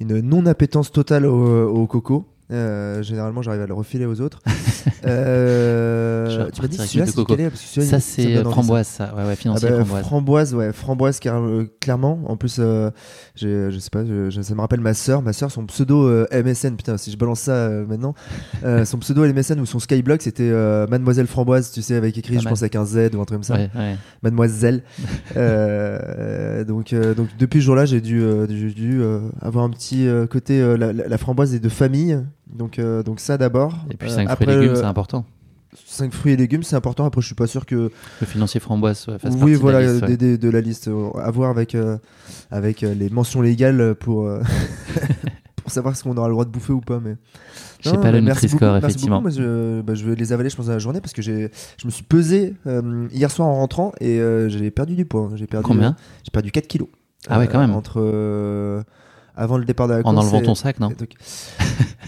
une 0.00 0.20
non-appétence 0.20 0.90
totale 0.92 1.26
au, 1.26 1.68
au 1.68 1.86
coco. 1.86 2.28
Euh, 2.50 3.02
généralement, 3.02 3.40
j'arrive 3.42 3.62
à 3.62 3.66
le 3.66 3.74
refiler 3.74 4.06
aux 4.06 4.20
autres. 4.20 4.40
Euh, 5.06 6.48
tu 6.52 6.62
m'as 6.62 6.68
dit 6.68 6.76
celui-là, 6.78 7.06
c'est 7.06 7.20
est 7.20 7.50
Parce 7.50 7.74
que 7.74 7.80
Ça, 7.82 8.00
c'est 8.00 8.36
euh, 8.36 8.44
framboise, 8.44 8.86
ça. 8.86 9.14
Ouais, 9.14 9.22
ouais, 9.24 9.32
Ah 9.32 9.36
financier 9.36 9.68
bah, 9.68 9.76
framboise. 9.84 10.02
framboise, 10.04 10.54
ouais, 10.54 10.72
framboise 10.72 11.20
car- 11.20 11.42
euh, 11.42 11.70
clairement. 11.80 12.20
En 12.26 12.36
plus, 12.38 12.56
euh, 12.58 12.90
je 13.36 13.70
sais 13.78 13.90
pas, 13.90 14.04
je- 14.04 14.40
ça 14.42 14.54
me 14.54 14.60
rappelle 14.60 14.80
ma 14.80 14.94
sœur. 14.94 15.20
Ma 15.22 15.32
sœur, 15.34 15.50
son 15.50 15.66
pseudo 15.66 16.26
MSN, 16.30 16.76
putain, 16.76 16.96
si 16.96 17.10
je 17.10 17.16
balance 17.18 17.40
ça 17.40 17.68
maintenant, 17.86 18.14
son 18.84 18.98
pseudo 18.98 19.24
MSN 19.26 19.60
ou 19.60 19.66
son 19.66 19.78
Skyblock, 19.78 20.22
c'était 20.22 20.50
Mademoiselle 20.88 21.26
Framboise, 21.26 21.70
tu 21.70 21.82
sais, 21.82 21.96
avec 21.96 22.16
écrit, 22.16 22.34
Pas 22.34 22.40
je 22.40 22.44
mal. 22.44 22.52
pense 22.52 22.62
avec 22.62 22.76
un 22.76 22.84
Z 22.86 23.10
ou 23.14 23.20
un 23.20 23.24
truc 23.24 23.28
comme 23.36 23.42
ça. 23.42 23.54
Ouais, 23.56 23.70
ouais. 23.74 23.96
Mademoiselle. 24.22 24.82
Donc, 26.66 26.94
donc 26.94 27.28
depuis 27.38 27.60
ce 27.60 27.64
jour-là, 27.66 27.84
j'ai 27.84 28.00
dû, 28.00 28.22
dû 28.48 29.00
euh, 29.02 29.20
avoir 29.40 29.64
un 29.64 29.70
petit 29.70 30.06
côté 30.30 30.60
la, 30.76 30.92
la- 30.92 31.08
la 31.08 31.18
framboise 31.18 31.54
est 31.54 31.60
de 31.60 31.68
famille. 31.68 32.18
Donc, 32.54 32.78
euh, 32.78 33.02
donc 33.02 33.20
ça 33.20 33.36
d'abord. 33.38 33.74
Et 33.90 33.96
puis 33.96 34.08
Euh, 34.10 34.14
5 34.14 34.22
fruits 34.28 34.32
après, 34.32 34.44
et 34.44 34.56
légumes, 34.56 34.70
le- 34.70 34.76
c'est 34.76 34.84
important. 34.84 35.24
cinq 35.86 36.12
fruits 36.12 36.32
et 36.32 36.36
légumes, 36.36 36.62
c'est 36.62 36.76
important. 36.76 37.04
Après, 37.04 37.20
je 37.20 37.26
suis 37.26 37.34
pas 37.34 37.46
sûr 37.48 37.66
que 37.66 37.90
Le 38.20 38.26
financier 38.26 38.60
framboise 38.60 39.04
fasse 39.04 39.20
oui, 39.24 39.38
partie 39.38 39.54
voilà, 39.54 39.80
de 39.80 40.50
la 40.50 40.60
liste. 40.60 40.88
de 40.88 40.90
la 40.92 40.96
euh, 40.96 41.20
à 41.20 41.30
voir 41.32 41.50
avec 41.50 41.74
euh, 41.74 41.98
avec 42.50 42.82
euh, 42.84 42.94
les 42.94 43.10
mentions 43.10 43.42
légales 43.42 43.94
pour 43.96 44.26
euh, 44.26 44.40
pour 45.56 45.72
savoir 45.72 45.96
ce 45.96 46.04
qu'on 46.04 46.16
aura 46.16 46.28
le 46.28 46.34
droit 46.34 46.44
de 46.44 46.50
bouffer 46.50 46.72
ou 46.72 46.80
pas. 46.80 47.00
Mais 47.00 47.16
Je 47.80 47.90
sais 47.90 47.96
pas 47.98 48.12
le 48.12 48.20
Nutri-Score, 48.20 48.76
effectivement. 48.76 49.20
Moi, 49.20 49.30
je, 49.30 49.80
bah, 49.82 49.94
je 49.94 50.04
vais 50.04 50.14
les 50.14 50.32
avaler, 50.32 50.48
je 50.50 50.56
pense, 50.56 50.66
dans 50.66 50.72
la 50.72 50.78
journée 50.78 51.00
parce 51.00 51.12
que 51.12 51.22
j'ai, 51.22 51.50
je 51.80 51.86
me 51.86 51.90
suis 51.90 52.04
pesé 52.04 52.54
euh, 52.66 53.08
hier 53.12 53.30
soir 53.30 53.48
en 53.48 53.54
rentrant 53.56 53.92
et 54.00 54.20
euh, 54.20 54.48
j'ai 54.48 54.70
perdu 54.70 54.94
du 54.94 55.04
poids. 55.06 55.30
J'ai 55.34 55.46
perdu, 55.46 55.66
Combien 55.66 55.90
euh, 55.90 56.02
J'ai 56.24 56.30
perdu 56.30 56.52
4 56.52 56.66
kilos. 56.68 56.88
Ah 57.28 57.38
ouais, 57.38 57.48
quand 57.48 57.58
même. 57.58 57.72
Entre 57.72 58.00
euh, 58.00 58.82
avant 59.36 59.58
le 59.58 59.64
départ 59.64 59.88
de 59.88 59.94
la 59.94 60.00
En 60.00 60.02
course. 60.02 60.16
enlevant 60.26 60.40
et- 60.40 60.44
ton 60.44 60.54
sac, 60.54 60.80
non 60.80 60.88
donc- 60.88 61.14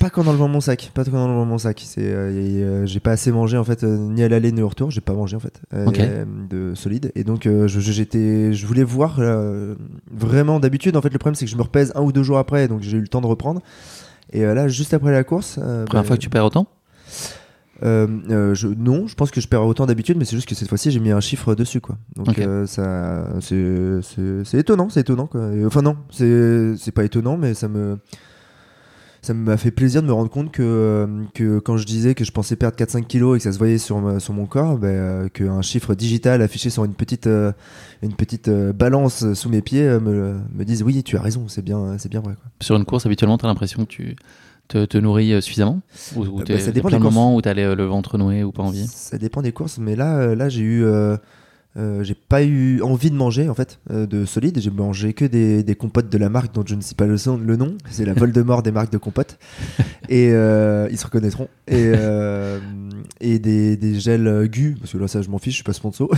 Pas 0.00 0.10
qu'en 0.10 0.26
enlevant 0.26 0.48
mon 0.48 0.60
sac. 0.60 0.90
Pas 0.94 1.04
qu'en 1.04 1.18
enlevant 1.18 1.44
mon 1.44 1.58
sac. 1.58 1.82
C'est, 1.84 2.02
euh, 2.02 2.86
j'ai 2.86 3.00
pas 3.00 3.12
assez 3.12 3.32
mangé 3.32 3.56
en 3.56 3.64
fait, 3.64 3.82
euh, 3.84 3.96
ni 3.96 4.22
à 4.22 4.28
l'aller 4.28 4.52
ni 4.52 4.62
au 4.62 4.68
retour. 4.68 4.90
J'ai 4.90 5.00
pas 5.00 5.14
mangé 5.14 5.36
en 5.36 5.40
fait 5.40 5.60
euh, 5.74 5.86
Ok. 5.86 6.00
de 6.50 6.74
solide. 6.74 7.10
Et 7.14 7.24
donc 7.24 7.46
euh, 7.46 7.66
je, 7.66 7.80
je- 7.80 7.92
j'étais, 7.92 8.52
je 8.52 8.66
voulais 8.66 8.84
voir 8.84 9.16
euh, 9.18 9.74
vraiment. 10.12 10.60
D'habitude, 10.60 10.96
en 10.96 11.02
fait, 11.02 11.12
le 11.12 11.18
problème 11.18 11.34
c'est 11.34 11.46
que 11.46 11.50
je 11.50 11.56
me 11.56 11.62
repèse 11.62 11.92
un 11.94 12.02
ou 12.02 12.12
deux 12.12 12.22
jours 12.22 12.38
après, 12.38 12.68
donc 12.68 12.82
j'ai 12.82 12.96
eu 12.98 13.00
le 13.00 13.08
temps 13.08 13.20
de 13.20 13.26
reprendre. 13.26 13.60
Et 14.32 14.42
là, 14.42 14.68
juste 14.68 14.92
après 14.92 15.12
la 15.12 15.24
course, 15.24 15.54
Première 15.54 15.84
bah, 15.86 16.02
fois 16.02 16.16
que 16.16 16.22
tu 16.22 16.28
perds 16.30 16.44
autant 16.44 16.66
euh, 17.82 18.06
euh, 18.30 18.54
je, 18.54 18.68
non, 18.68 19.06
je 19.06 19.14
pense 19.14 19.30
que 19.30 19.40
je 19.40 19.48
perds 19.48 19.64
autant 19.66 19.86
d'habitude, 19.86 20.16
mais 20.16 20.24
c'est 20.24 20.36
juste 20.36 20.48
que 20.48 20.54
cette 20.54 20.68
fois-ci 20.68 20.90
j'ai 20.90 21.00
mis 21.00 21.10
un 21.10 21.20
chiffre 21.20 21.54
dessus, 21.54 21.80
quoi. 21.80 21.96
Donc 22.14 22.38
euh, 22.38 22.66
ça, 22.66 23.26
c'est, 23.40 24.58
étonnant, 24.58 24.88
c'est 24.88 25.00
étonnant, 25.00 25.26
quoi. 25.26 25.52
Et, 25.52 25.64
enfin 25.64 25.82
non, 25.82 25.96
c'est, 26.10 26.92
pas 26.94 27.04
étonnant, 27.04 27.36
mais 27.36 27.52
ça 27.54 27.68
me, 27.68 27.98
ça 29.20 29.34
m'a 29.34 29.56
fait 29.56 29.70
plaisir 29.70 30.00
de 30.02 30.06
me 30.06 30.12
rendre 30.12 30.30
compte 30.30 30.52
que, 30.52 31.06
que 31.34 31.58
quand 31.58 31.76
je 31.76 31.84
disais 31.84 32.14
que 32.14 32.24
je 32.24 32.32
pensais 32.32 32.56
perdre 32.56 32.76
4-5 32.78 33.04
kilos 33.04 33.36
et 33.36 33.38
que 33.38 33.44
ça 33.44 33.52
se 33.52 33.58
voyait 33.58 33.78
sur, 33.78 33.98
ma- 33.98 34.20
sur 34.20 34.32
mon 34.32 34.46
corps, 34.46 34.78
euh, 34.82 35.28
qu'un 35.28 35.60
chiffre 35.62 35.94
digital 35.94 36.40
affiché 36.40 36.70
sur 36.70 36.84
une 36.84 36.94
petite, 36.94 37.26
euh, 37.26 37.52
une 38.02 38.14
petite 38.14 38.48
euh, 38.48 38.72
balance 38.72 39.34
sous 39.34 39.48
mes 39.50 39.60
pieds 39.60 39.84
me, 40.00 40.36
me 40.54 40.64
dise 40.64 40.82
oui, 40.82 41.02
tu 41.02 41.16
as 41.18 41.20
raison, 41.22 41.46
c'est 41.48 41.62
bien, 41.62 41.96
c'est 41.98 42.08
bien 42.08 42.20
vrai, 42.20 42.34
quoi. 42.34 42.50
Sur 42.60 42.76
une 42.76 42.84
course, 42.86 43.04
habituellement, 43.04 43.36
tu 43.36 43.44
as 43.44 43.48
l'impression 43.48 43.84
que 43.84 43.90
tu 43.90 44.16
te, 44.68 44.84
te 44.84 44.98
nourris 44.98 45.32
euh, 45.32 45.40
suffisamment 45.40 45.80
Ou, 46.14 46.24
ou 46.24 46.40
Euh, 46.40 46.44
bah, 46.48 46.58
ça 46.58 46.72
dépend 46.72 46.88
des 46.88 46.98
moments 46.98 47.34
où 47.34 47.40
t'as 47.42 47.54
le, 47.54 47.74
le 47.74 47.84
ventre 47.84 48.18
noué 48.18 48.44
ou 48.44 48.52
pas 48.52 48.62
envie? 48.62 48.86
Ça 48.86 49.18
dépend 49.18 49.42
des 49.42 49.52
courses, 49.52 49.78
mais 49.78 49.96
là, 49.96 50.16
euh, 50.18 50.34
là 50.34 50.48
j'ai 50.48 50.62
eu. 50.62 50.84
euh, 50.84 51.16
j'ai 52.02 52.14
pas 52.14 52.42
eu 52.42 52.80
envie 52.80 53.10
de 53.10 53.16
manger 53.16 53.50
en 53.50 53.54
fait 53.54 53.80
euh, 53.90 54.06
de 54.06 54.24
solide. 54.24 54.58
J'ai 54.60 54.70
mangé 54.70 55.12
que 55.12 55.26
des, 55.26 55.62
des 55.62 55.74
compotes 55.74 56.08
de 56.08 56.16
la 56.16 56.30
marque 56.30 56.54
dont 56.54 56.64
je 56.66 56.74
ne 56.74 56.80
sais 56.80 56.94
pas 56.94 57.04
le, 57.06 57.18
son- 57.18 57.36
le 57.36 57.56
nom. 57.56 57.76
C'est 57.90 58.06
la 58.06 58.14
Voldemort 58.20 58.62
des 58.62 58.72
marques 58.72 58.90
de 58.90 58.96
compotes. 58.96 59.38
Et 60.08 60.30
euh, 60.32 60.88
ils 60.90 60.96
se 60.96 61.04
reconnaîtront. 61.04 61.48
Et, 61.68 61.92
et 63.20 63.38
des, 63.38 63.76
des 63.76 64.00
gels 64.00 64.48
Gu, 64.50 64.76
parce 64.80 64.92
que 64.92 64.96
là 64.98 65.06
ça 65.06 65.20
je 65.20 65.28
m'en 65.28 65.36
fiche, 65.38 65.52
je 65.52 65.56
suis 65.56 65.64
pas 65.64 65.74
sponsor. 65.74 66.08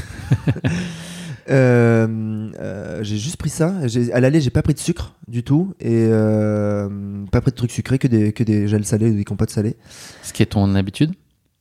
Euh, 1.51 2.51
euh, 2.61 2.99
j'ai 3.03 3.17
juste 3.17 3.37
pris 3.37 3.51
ça. 3.51 3.75
À 4.13 4.21
l'aller, 4.21 4.41
j'ai 4.41 4.51
pas 4.51 4.63
pris 4.63 4.75
de 4.75 4.79
sucre 4.79 5.15
du 5.29 5.43
tout 5.43 5.75
et 5.81 6.07
euh, 6.11 6.89
pas 7.31 7.41
pris 7.41 7.51
de 7.53 7.57
trucs 7.57 7.71
sucrés, 7.71 7.99
que 7.99 8.09
des, 8.09 8.33
que 8.33 8.45
des 8.45 8.69
gels 8.69 8.85
salés 8.85 9.11
ou 9.11 9.15
des 9.15 9.25
compotes 9.25 9.51
salées. 9.51 9.77
Ce 10.23 10.33
qui 10.33 10.43
est 10.43 10.47
ton 10.47 10.75
habitude? 10.75 11.13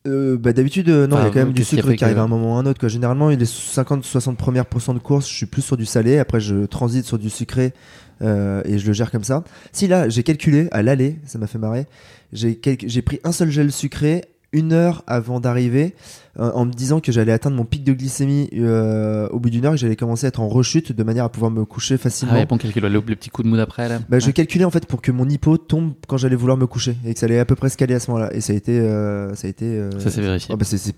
Euh, 0.05 0.37
bah, 0.37 0.53
D'habitude, 0.53 0.87
euh, 0.89 1.05
non, 1.07 1.17
il 1.19 1.23
y 1.23 1.27
a 1.27 1.29
quand 1.31 1.39
même 1.39 1.53
du 1.53 1.63
sucre 1.65 1.81
qui 1.97 2.03
arrive 2.05 2.17
à 2.19 2.23
un 2.23 2.27
moment 2.27 2.53
ou 2.53 2.57
à 2.57 2.59
un 2.59 2.65
autre. 2.65 2.79
Quoi. 2.79 2.87
Généralement, 2.89 3.29
les 3.29 3.37
50-60 3.45 4.35
premières 4.35 4.65
pourcents 4.65 4.93
de 4.93 4.99
course, 4.99 5.27
je 5.29 5.33
suis 5.33 5.45
plus 5.45 5.61
sur 5.61 5.75
du 5.77 5.85
salé. 5.85 6.17
Après, 6.17 6.39
je 6.39 6.65
transite 6.65 7.05
sur 7.05 7.17
du 7.19 7.29
sucré 7.29 7.73
euh, 8.21 8.61
et 8.65 8.79
je 8.79 8.87
le 8.87 8.93
gère 8.93 9.11
comme 9.11 9.23
ça. 9.25 9.43
Si 9.73 9.87
là, 9.87 10.07
j'ai 10.09 10.23
calculé 10.23 10.69
à 10.71 10.81
l'aller, 10.81 11.17
ça 11.25 11.37
m'a 11.39 11.47
fait 11.47 11.57
marrer. 11.57 11.87
J'ai 12.31 12.53
calc- 12.55 12.85
j'ai 12.87 13.01
pris 13.01 13.19
un 13.25 13.31
seul 13.33 13.49
gel 13.49 13.71
sucré 13.71 14.23
une 14.53 14.71
heure 14.73 15.03
avant 15.07 15.39
d'arriver 15.39 15.93
euh, 16.39 16.51
en 16.53 16.65
me 16.65 16.71
disant 16.71 16.99
que 17.01 17.11
j'allais 17.11 17.31
atteindre 17.33 17.55
mon 17.57 17.65
pic 17.65 17.83
de 17.83 17.91
glycémie 17.93 18.49
euh, 18.53 19.27
au 19.29 19.39
bout 19.39 19.49
d'une 19.49 19.65
heure 19.65 19.73
et 19.73 19.75
que 19.75 19.81
j'allais 19.81 19.95
commencer 19.97 20.25
à 20.25 20.29
être 20.29 20.39
en 20.39 20.47
rechute 20.47 20.91
de 20.93 21.03
manière 21.03 21.25
à 21.25 21.29
pouvoir 21.29 21.51
me 21.51 21.65
coucher 21.65 21.95
Ah 21.95 21.97
facilement. 21.97 22.33
ouais, 22.35 22.45
bon 22.45 22.57
calcul, 22.57 22.81
le, 22.83 22.89
le 22.89 23.01
petit 23.01 23.29
coup 23.29 23.43
de 23.43 23.47
mood 23.49 23.59
après 23.59 23.89
là. 23.89 23.99
Bah, 24.09 24.19
je 24.19 24.31
calculais 24.31 24.63
en 24.65 24.71
fait 24.71 24.85
pour 24.85 25.01
que 25.01 25.11
mon 25.11 25.27
hypo 25.27 25.57
tombe 25.57 25.93
quand 26.07 26.17
j'allais 26.17 26.35
vouloir 26.37 26.57
me 26.57 26.65
coucher 26.67 26.95
et 27.05 27.13
que 27.13 27.19
ça 27.19 27.25
allait 27.25 27.39
à 27.39 27.45
peu 27.45 27.55
près 27.55 27.69
se 27.69 27.77
caler 27.77 27.95
à 27.95 27.99
ce 27.99 28.09
moment-là. 28.11 28.33
Et 28.33 28.41
ça 28.41 28.53
a 28.53 28.55
été, 28.55 28.79
euh, 28.79 29.33
ça 29.35 29.47
a 29.47 29.49
été. 29.49 29.65
euh, 29.65 29.99
Ça 29.99 30.09
s'est 30.09 30.21
vérifié. 30.21 30.53
ah 30.53 30.55
bah, 30.55 30.65
c'est 30.65 30.93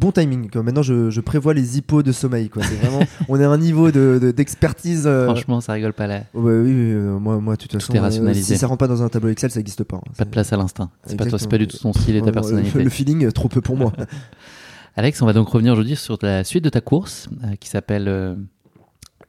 bon 0.00 0.10
timing. 0.12 0.50
Quoi. 0.50 0.62
Maintenant, 0.62 0.82
je, 0.82 1.10
je 1.10 1.20
prévois 1.20 1.54
les 1.54 1.78
hippos 1.78 2.02
de 2.02 2.10
sommeil. 2.10 2.48
Quoi. 2.48 2.62
C'est 2.64 2.74
vraiment, 2.76 3.04
on 3.28 3.38
est 3.38 3.44
à 3.44 3.50
un 3.50 3.58
niveau 3.58 3.90
de- 3.90 4.18
de- 4.20 4.30
d'expertise. 4.32 5.04
euh, 5.06 5.26
Franchement, 5.26 5.60
ça 5.60 5.74
rigole 5.74 5.92
pas 5.92 6.06
là. 6.08 6.22
oh, 6.34 6.40
bah 6.42 6.50
oui, 6.50 6.70
oui, 6.72 6.92
euh, 6.92 7.18
moi, 7.18 7.38
moi, 7.38 7.54
de 7.56 7.60
toute 7.60 7.72
façon, 7.72 7.92
est 7.92 7.98
rationalisé. 8.00 8.54
si 8.54 8.58
ça 8.58 8.66
rentre 8.66 8.78
pas 8.78 8.88
dans 8.88 9.02
un 9.02 9.08
tableau 9.08 9.28
Excel, 9.28 9.50
ça 9.50 9.60
n'existe 9.60 9.84
pas. 9.84 9.98
hein. 9.98 10.12
Pas 10.18 10.24
de 10.24 10.30
place 10.30 10.52
à 10.52 10.56
l'instinct. 10.56 10.90
C'est 11.04 11.16
pas 11.16 11.26
toi, 11.26 11.38
c'est 11.38 11.50
pas 11.50 11.58
du 11.58 11.66
tout 11.68 11.76
ton 11.78 11.92
style 11.92 12.16
et 12.16 12.22
ta 12.22 12.28
Euh, 12.28 12.32
personnalité. 12.32 12.82
Le 12.82 12.90
feeling, 12.90 13.26
euh, 13.26 13.30
trop 13.30 13.48
peu 13.48 13.60
pour 13.60 13.76
moi. 13.76 13.92
Alex, 14.96 15.22
on 15.22 15.26
va 15.26 15.32
donc 15.32 15.48
revenir 15.48 15.72
aujourd'hui 15.74 15.96
sur 15.96 16.18
la 16.22 16.42
suite 16.44 16.64
de 16.64 16.70
ta 16.70 16.80
course 16.80 17.28
euh, 17.44 17.54
qui 17.60 17.68
s'appelle. 17.68 18.08
euh, 18.08 18.34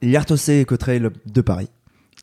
L'Artossé 0.02 0.58
et 0.58 0.64
Cotrail 0.64 1.08
de 1.32 1.40
Paris. 1.42 1.68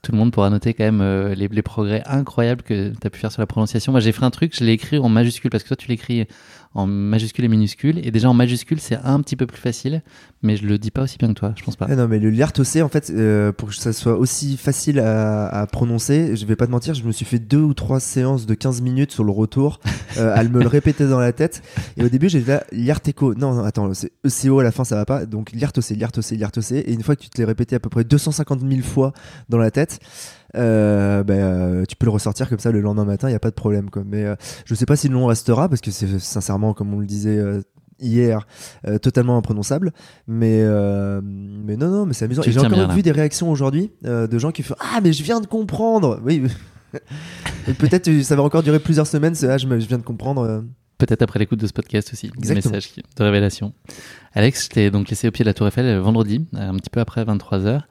tout 0.02 0.12
le 0.12 0.18
monde 0.18 0.32
pourra 0.34 0.50
noter 0.50 0.74
quand 0.74 0.84
même 0.84 1.00
euh, 1.02 1.34
les, 1.36 1.48
les 1.48 1.62
progrès 1.62 2.04
incroyables 2.06 2.62
que 2.62 2.90
tu 2.90 3.08
as 3.08 3.10
pu 3.10 3.20
faire 3.20 3.32
sur 3.32 3.42
la 3.42 3.46
prononciation. 3.48 3.94
Moi, 3.94 4.02
j'ai 4.02 4.12
fait 4.12 4.24
un 4.26 4.30
truc, 4.32 4.54
je 4.58 4.64
l'ai 4.66 4.74
écrit 4.74 4.98
en 4.98 5.08
majuscule 5.08 5.50
parce 5.50 5.64
que 5.64 5.70
toi, 5.70 5.78
tu 5.78 5.88
l'écris 5.88 6.26
en 6.76 6.86
majuscule 6.86 7.46
et 7.46 7.48
minuscule. 7.48 8.06
Et 8.06 8.12
déjà 8.12 8.30
en 8.30 8.34
majuscule, 8.34 8.80
c'est 8.80 8.98
un 9.04 9.22
petit 9.22 9.36
peu 9.36 9.48
plus 9.48 9.58
facile, 9.58 10.04
mais 10.44 10.56
je 10.56 10.66
le 10.66 10.78
dis 10.78 10.92
pas 10.92 11.04
aussi 11.04 11.18
bien 11.18 11.28
que 11.30 11.34
toi, 11.34 11.54
je 11.56 11.64
pense 11.64 11.76
pas. 11.76 11.88
Ah 11.90 11.96
non, 11.96 12.08
mais 12.08 12.20
le 12.20 12.30
Liartossé, 12.30 12.82
en 12.82 12.90
fait, 12.90 13.10
euh, 13.10 13.52
pour 13.52 13.70
que 13.70 13.76
ça 13.76 13.92
soit 13.92 14.18
aussi 14.18 14.56
facile 14.58 15.00
à, 15.00 15.48
à 15.48 15.66
prononcer, 15.68 16.36
je 16.36 16.46
vais 16.46 16.56
pas 16.56 16.68
te 16.68 16.72
mentir, 16.72 16.94
je 16.94 17.04
me 17.04 17.12
suis 17.12 17.26
fait 17.26 17.40
deux 17.40 17.62
ou 17.62 17.74
trois 17.74 18.00
séances 18.00 18.46
de 18.46 18.54
15 18.54 18.82
minutes 18.82 19.12
sur 19.12 19.24
le 19.24 19.32
retour 19.32 19.80
euh, 20.18 20.36
à 20.36 20.44
me 20.44 20.62
le 20.62 20.68
répéter 20.70 21.08
dans 21.08 21.20
la 21.20 21.34
tête. 21.34 21.64
Et 21.98 22.04
au 22.04 22.10
début, 22.10 22.30
j'ai 22.30 22.42
là, 22.42 22.64
Liarteco. 22.72 23.34
Non, 23.34 23.54
non, 23.56 23.64
attends, 23.64 23.94
c'est 23.94 24.12
ECO 24.26 24.60
à 24.60 24.64
la 24.64 24.72
fin, 24.72 24.84
ça 24.84 24.96
va 24.96 25.06
pas. 25.06 25.26
Donc, 25.26 25.52
Liartossé, 25.54 25.96
Liartossé, 25.96 26.36
Liartossé. 26.36 26.78
Et 26.78 26.94
une 26.94 27.04
fois 27.04 27.16
que 27.16 27.24
tu 27.24 27.30
te 27.30 27.38
l'es 27.40 27.46
répété 27.46 27.76
à 27.76 27.80
peu 27.80 27.90
près 27.90 28.04
250 28.04 28.62
000 28.62 28.82
fois 28.82 29.14
dans 29.50 29.58
la 29.58 29.72
tête, 29.72 30.00
euh, 30.56 31.24
ben, 31.24 31.38
euh, 31.40 31.86
tu 31.86 31.96
peux 31.96 32.06
le 32.06 32.12
ressortir 32.12 32.50
comme 32.50 32.60
ça 32.60 32.72
le 32.72 32.82
lendemain 32.82 33.06
matin, 33.06 33.28
il 33.28 33.32
n'y 33.32 33.36
a 33.36 33.40
pas 33.40 33.50
de 33.50 33.56
problème. 33.56 33.90
Quoi. 33.90 34.04
Mais 34.06 34.24
euh, 34.26 34.36
je 34.66 34.74
sais 34.76 34.86
pas 34.86 34.96
si 34.96 35.08
le 35.08 35.14
nom 35.14 35.26
restera, 35.26 35.70
parce 35.70 35.82
que 35.82 35.92
c'est 35.92 36.20
sincèrement, 36.20 36.74
comme 36.74 36.94
on 36.94 37.00
le 37.00 37.06
disait 37.06 37.38
euh, 37.38 37.62
hier, 38.00 38.48
totalement 39.02 39.38
imprononçable. 39.38 39.92
Mais, 40.28 40.64
mais 40.64 41.76
non, 41.76 41.90
non, 41.90 42.06
mais 42.06 42.14
c'est 42.14 42.26
amusant. 42.26 42.42
J'ai 42.46 42.58
encore 42.60 42.70
bien, 42.72 42.88
vu 42.88 43.02
des 43.02 43.12
réactions 43.12 43.52
aujourd'hui 43.52 43.92
de 44.04 44.40
gens 44.40 44.52
qui 44.52 44.64
font 44.64 44.76
Ah, 44.80 45.00
mais 45.04 45.12
je 45.14 45.22
viens 45.24 45.42
de 45.42 45.48
comprendre 45.48 46.20
Oui, 46.24 46.44
peut-être 47.78 48.10
ça 48.24 48.36
va 48.36 48.44
encore 48.44 48.64
durer 48.64 48.80
plusieurs 48.80 49.08
semaines, 49.08 49.36
ce 49.36 49.46
Ah, 49.48 49.58
je, 49.58 49.68
me- 49.68 49.80
je 49.80 49.88
viens 49.88 49.98
de 49.98 50.04
comprendre. 50.04 50.64
Peut-être 50.98 51.22
après 51.22 51.40
l'écoute 51.40 51.60
de 51.60 51.68
ce 51.68 51.72
podcast 51.74 52.12
aussi, 52.14 52.30
des 52.38 52.54
messages 52.56 52.92
de 53.18 53.24
révélation. 53.24 53.74
Alex, 54.34 54.66
je 54.66 54.70
t'ai 54.70 54.92
donc 54.92 55.10
laissé 55.10 55.28
au 55.28 55.32
pied 55.32 55.44
de 55.44 55.50
la 55.50 55.54
Tour 55.54 55.68
Eiffel 55.68 55.98
vendredi, 56.00 56.46
un 56.54 56.76
petit 56.76 56.90
peu 56.90 57.00
après 57.00 57.24
23h. 57.24 57.82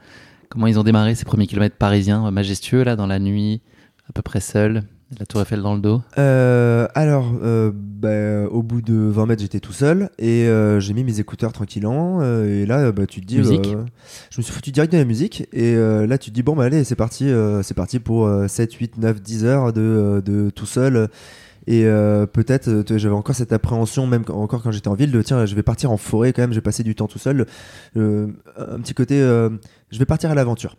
Comment 0.49 0.67
ils 0.67 0.79
ont 0.79 0.85
démarré 0.85 1.15
ces 1.15 1.25
premiers 1.25 1.47
kilomètres 1.47 1.77
parisiens 1.77 2.27
euh, 2.27 2.31
majestueux, 2.31 2.83
là, 2.83 2.97
dans 2.97 3.07
la 3.07 3.19
nuit, 3.19 3.61
à 4.09 4.13
peu 4.13 4.23
près 4.23 4.41
seul, 4.41 4.83
la 5.19 5.27
Tour 5.27 5.41
Eiffel 5.41 5.63
dans 5.63 5.75
le 5.75 5.81
dos? 5.81 6.03
Euh, 6.19 6.87
alors, 6.95 7.33
euh, 7.43 7.71
bah, 7.75 8.49
au 8.51 8.63
bout 8.63 8.83
de 8.83 8.95
20 8.95 9.27
mètres, 9.27 9.43
j'étais 9.43 9.61
tout 9.61 9.73
seul 9.73 10.11
et 10.19 10.47
euh, 10.47 10.81
j'ai 10.81 10.93
mis 10.93 11.05
mes 11.05 11.21
écouteurs 11.21 11.53
tranquillement. 11.53 12.23
et 12.23 12.67
là, 12.67 12.93
bah, 12.93 13.07
tu 13.07 13.21
te 13.21 13.27
dis, 13.27 13.39
Musique 13.39 13.69
je 14.31 14.39
me 14.39 14.43
suis 14.43 14.53
foutu 14.53 14.71
direct 14.71 14.93
de 14.93 14.99
la 14.99 15.05
musique. 15.05 15.49
Et 15.53 15.75
là, 15.75 16.19
tu 16.19 16.31
te 16.31 16.35
dis, 16.35 16.43
bon, 16.43 16.55
bah, 16.55 16.65
allez, 16.65 16.85
c'est 16.85 16.97
parti, 16.97 17.31
c'est 17.63 17.75
parti 17.75 17.99
pour 17.99 18.27
euh, 18.27 18.49
7, 18.49 18.73
8, 18.73 18.99
9, 18.99 19.21
10 19.21 19.45
heures 19.45 19.73
de, 19.73 20.23
de 20.25 20.51
tout 20.51 20.67
seul. 20.67 21.09
Et 21.71 21.85
euh, 21.85 22.25
peut-être, 22.25 22.69
euh, 22.69 22.83
j'avais 22.97 23.15
encore 23.15 23.35
cette 23.37 23.53
appréhension, 23.53 24.07
même 24.07 24.25
quand- 24.25 24.35
encore 24.41 24.63
quand 24.63 24.71
j'étais 24.73 24.89
en 24.89 24.95
ville, 24.95 25.13
de 25.13 25.21
tiens, 25.21 25.45
je 25.45 25.55
vais 25.55 25.63
partir 25.63 25.93
en 25.93 25.99
forêt 25.99 26.33
quand 26.33 26.41
même, 26.41 26.53
je 26.53 26.57
vais 26.57 26.63
passer 26.63 26.83
du 26.83 26.95
temps 26.95 27.09
tout 27.09 27.19
seul. 27.19 27.45
Euh, 27.99 28.29
un 28.57 28.81
petit 28.81 28.95
côté, 28.95 29.19
je 29.19 29.99
vais 29.99 30.07
partir 30.07 30.31
à 30.31 30.35
l'aventure. 30.35 30.77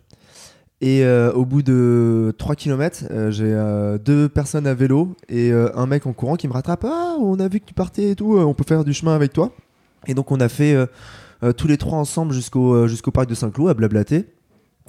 Et 0.80 1.04
au 1.34 1.44
bout 1.44 1.62
de 1.62 2.34
3 2.38 2.56
km, 2.56 3.04
j'ai 3.30 3.98
deux 4.04 4.28
personnes 4.28 4.66
à 4.66 4.74
vélo 4.74 5.14
et 5.28 5.52
un 5.52 5.86
mec 5.86 6.06
en 6.06 6.12
courant 6.12 6.36
qui 6.36 6.48
me 6.48 6.52
rattrape. 6.54 6.84
Ah, 6.88 7.16
on 7.20 7.38
a 7.38 7.46
vu 7.48 7.60
que 7.60 7.66
tu 7.66 7.74
partais 7.74 8.10
et 8.10 8.16
tout, 8.16 8.36
on 8.38 8.54
peut 8.54 8.64
faire 8.66 8.82
du 8.84 8.92
chemin 8.94 9.14
avec 9.14 9.32
toi. 9.32 9.52
Et 10.06 10.14
donc 10.14 10.32
on 10.32 10.40
a 10.40 10.48
fait 10.48 10.74
tous 11.56 11.68
les 11.68 11.76
trois 11.76 11.98
ensemble 11.98 12.32
jusqu'au 12.32 12.88
jusqu'au 12.88 13.10
parc 13.10 13.28
de 13.28 13.34
Saint-Cloud 13.34 13.68
à 13.70 13.74
blablater. 13.74 14.24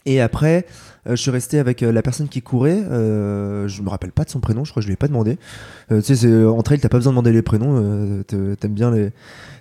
Et 0.06 0.20
après, 0.20 0.66
euh, 1.08 1.12
je 1.12 1.16
suis 1.22 1.30
resté 1.32 1.60
avec 1.60 1.84
euh, 1.84 1.92
la 1.92 2.02
personne 2.02 2.28
qui 2.28 2.42
courait. 2.42 2.82
Euh, 2.90 3.68
je 3.68 3.82
me 3.84 3.90
rappelle 3.90 4.12
pas 4.12 4.24
de 4.24 4.30
son 4.32 4.40
prénom, 4.40 4.66
je 4.66 4.72
crois 4.72 4.82
que 4.82 4.86
je 4.86 4.88
lui 4.88 4.94
ai 4.94 4.98
pas 4.98 5.08
demandé. 5.08 5.38
Euh, 5.92 6.00
tu 6.00 6.08
sais, 6.08 6.16
c'est- 6.16 6.44
en 6.46 6.62
trail, 6.64 6.80
t'as 6.80 6.90
pas 6.90 6.98
besoin 6.98 7.12
de 7.12 7.16
demander 7.18 7.32
les 7.32 7.44
prénoms. 7.44 7.76
euh, 7.78 8.24
te- 8.24 8.56
T'aimes 8.56 8.74
bien 8.74 8.90
les, 8.90 9.12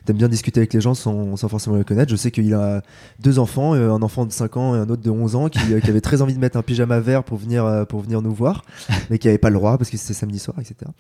t'aimes 0.07 0.17
bien 0.17 0.29
discuter 0.29 0.61
avec 0.61 0.73
les 0.73 0.81
gens 0.81 0.95
sans, 0.95 1.37
sans 1.37 1.49
forcément 1.49 1.77
les 1.77 1.85
connaître. 1.85 2.11
Je 2.11 2.17
sais 2.17 2.31
qu'il 2.31 2.55
a 2.55 2.81
deux 3.23 3.39
enfants, 3.39 3.75
euh, 3.75 3.91
un 3.93 4.01
enfant 4.03 4.25
de 4.25 4.33
5 4.33 4.57
ans 4.57 4.75
et 4.75 4.79
un 4.79 4.89
autre 4.89 5.03
de 5.03 5.11
11 5.11 5.35
ans, 5.37 5.49
qui, 5.51 5.59
euh, 5.75 5.81
qui 5.81 5.91
avait 5.91 6.01
très 6.01 6.23
envie 6.23 6.35
de 6.35 6.39
mettre 6.41 6.57
un 6.57 6.63
pyjama 6.63 7.01
vert 7.01 7.23
pour 7.23 7.37
venir, 7.37 7.67
euh, 7.67 7.85
pour 7.85 8.01
venir 8.01 8.23
nous 8.23 8.33
voir, 8.33 8.65
mais 9.11 9.19
qui 9.19 9.29
avait 9.29 9.37
pas 9.39 9.51
le 9.51 9.57
droit 9.57 9.77
parce 9.77 9.91
que 9.91 9.99
c'était 9.99 10.15
samedi 10.15 10.39
soir, 10.39 10.57
etc. 10.59 10.91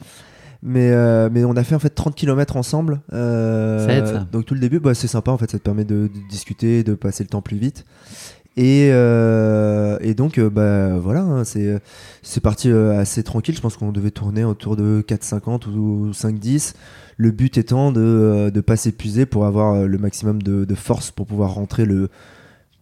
Mais, 0.62 0.90
euh, 0.90 1.30
mais 1.32 1.42
on 1.46 1.52
a 1.56 1.64
fait 1.64 1.74
en 1.74 1.78
fait 1.78 1.88
30 1.88 2.14
km 2.14 2.56
ensemble. 2.58 3.00
euh, 3.14 3.86
Ça 3.86 3.92
aide, 3.94 4.06
ça. 4.06 4.26
Donc 4.30 4.44
tout 4.44 4.52
le 4.52 4.60
début, 4.60 4.78
bah, 4.78 4.92
c'est 4.92 5.08
sympa 5.08 5.30
en 5.30 5.38
fait, 5.38 5.50
ça 5.50 5.58
te 5.58 5.62
permet 5.62 5.84
de, 5.86 6.10
de 6.14 6.28
discuter, 6.28 6.84
de 6.84 6.92
passer 6.94 7.22
le 7.24 7.28
temps 7.30 7.40
plus 7.40 7.56
vite. 7.56 7.86
Et, 8.56 8.88
euh, 8.92 9.96
et 10.00 10.14
donc, 10.14 10.38
euh, 10.38 10.50
bah, 10.50 10.98
voilà, 10.98 11.22
hein, 11.22 11.44
c'est 11.44 11.80
parti 12.42 12.70
euh, 12.70 12.98
assez 12.98 13.22
tranquille. 13.22 13.54
Je 13.54 13.60
pense 13.60 13.76
qu'on 13.76 13.92
devait 13.92 14.10
tourner 14.10 14.44
autour 14.44 14.76
de 14.76 15.04
4,50 15.06 15.68
ou 15.68 16.10
5,10. 16.10 16.74
Le 17.16 17.30
but 17.30 17.58
étant 17.58 17.92
de 17.92 18.50
ne 18.52 18.60
pas 18.60 18.76
s'épuiser 18.76 19.26
pour 19.26 19.46
avoir 19.46 19.86
le 19.86 19.98
maximum 19.98 20.42
de, 20.42 20.74
force 20.74 21.10
pour 21.10 21.26
pouvoir 21.26 21.54
rentrer 21.54 21.84
le 21.84 22.08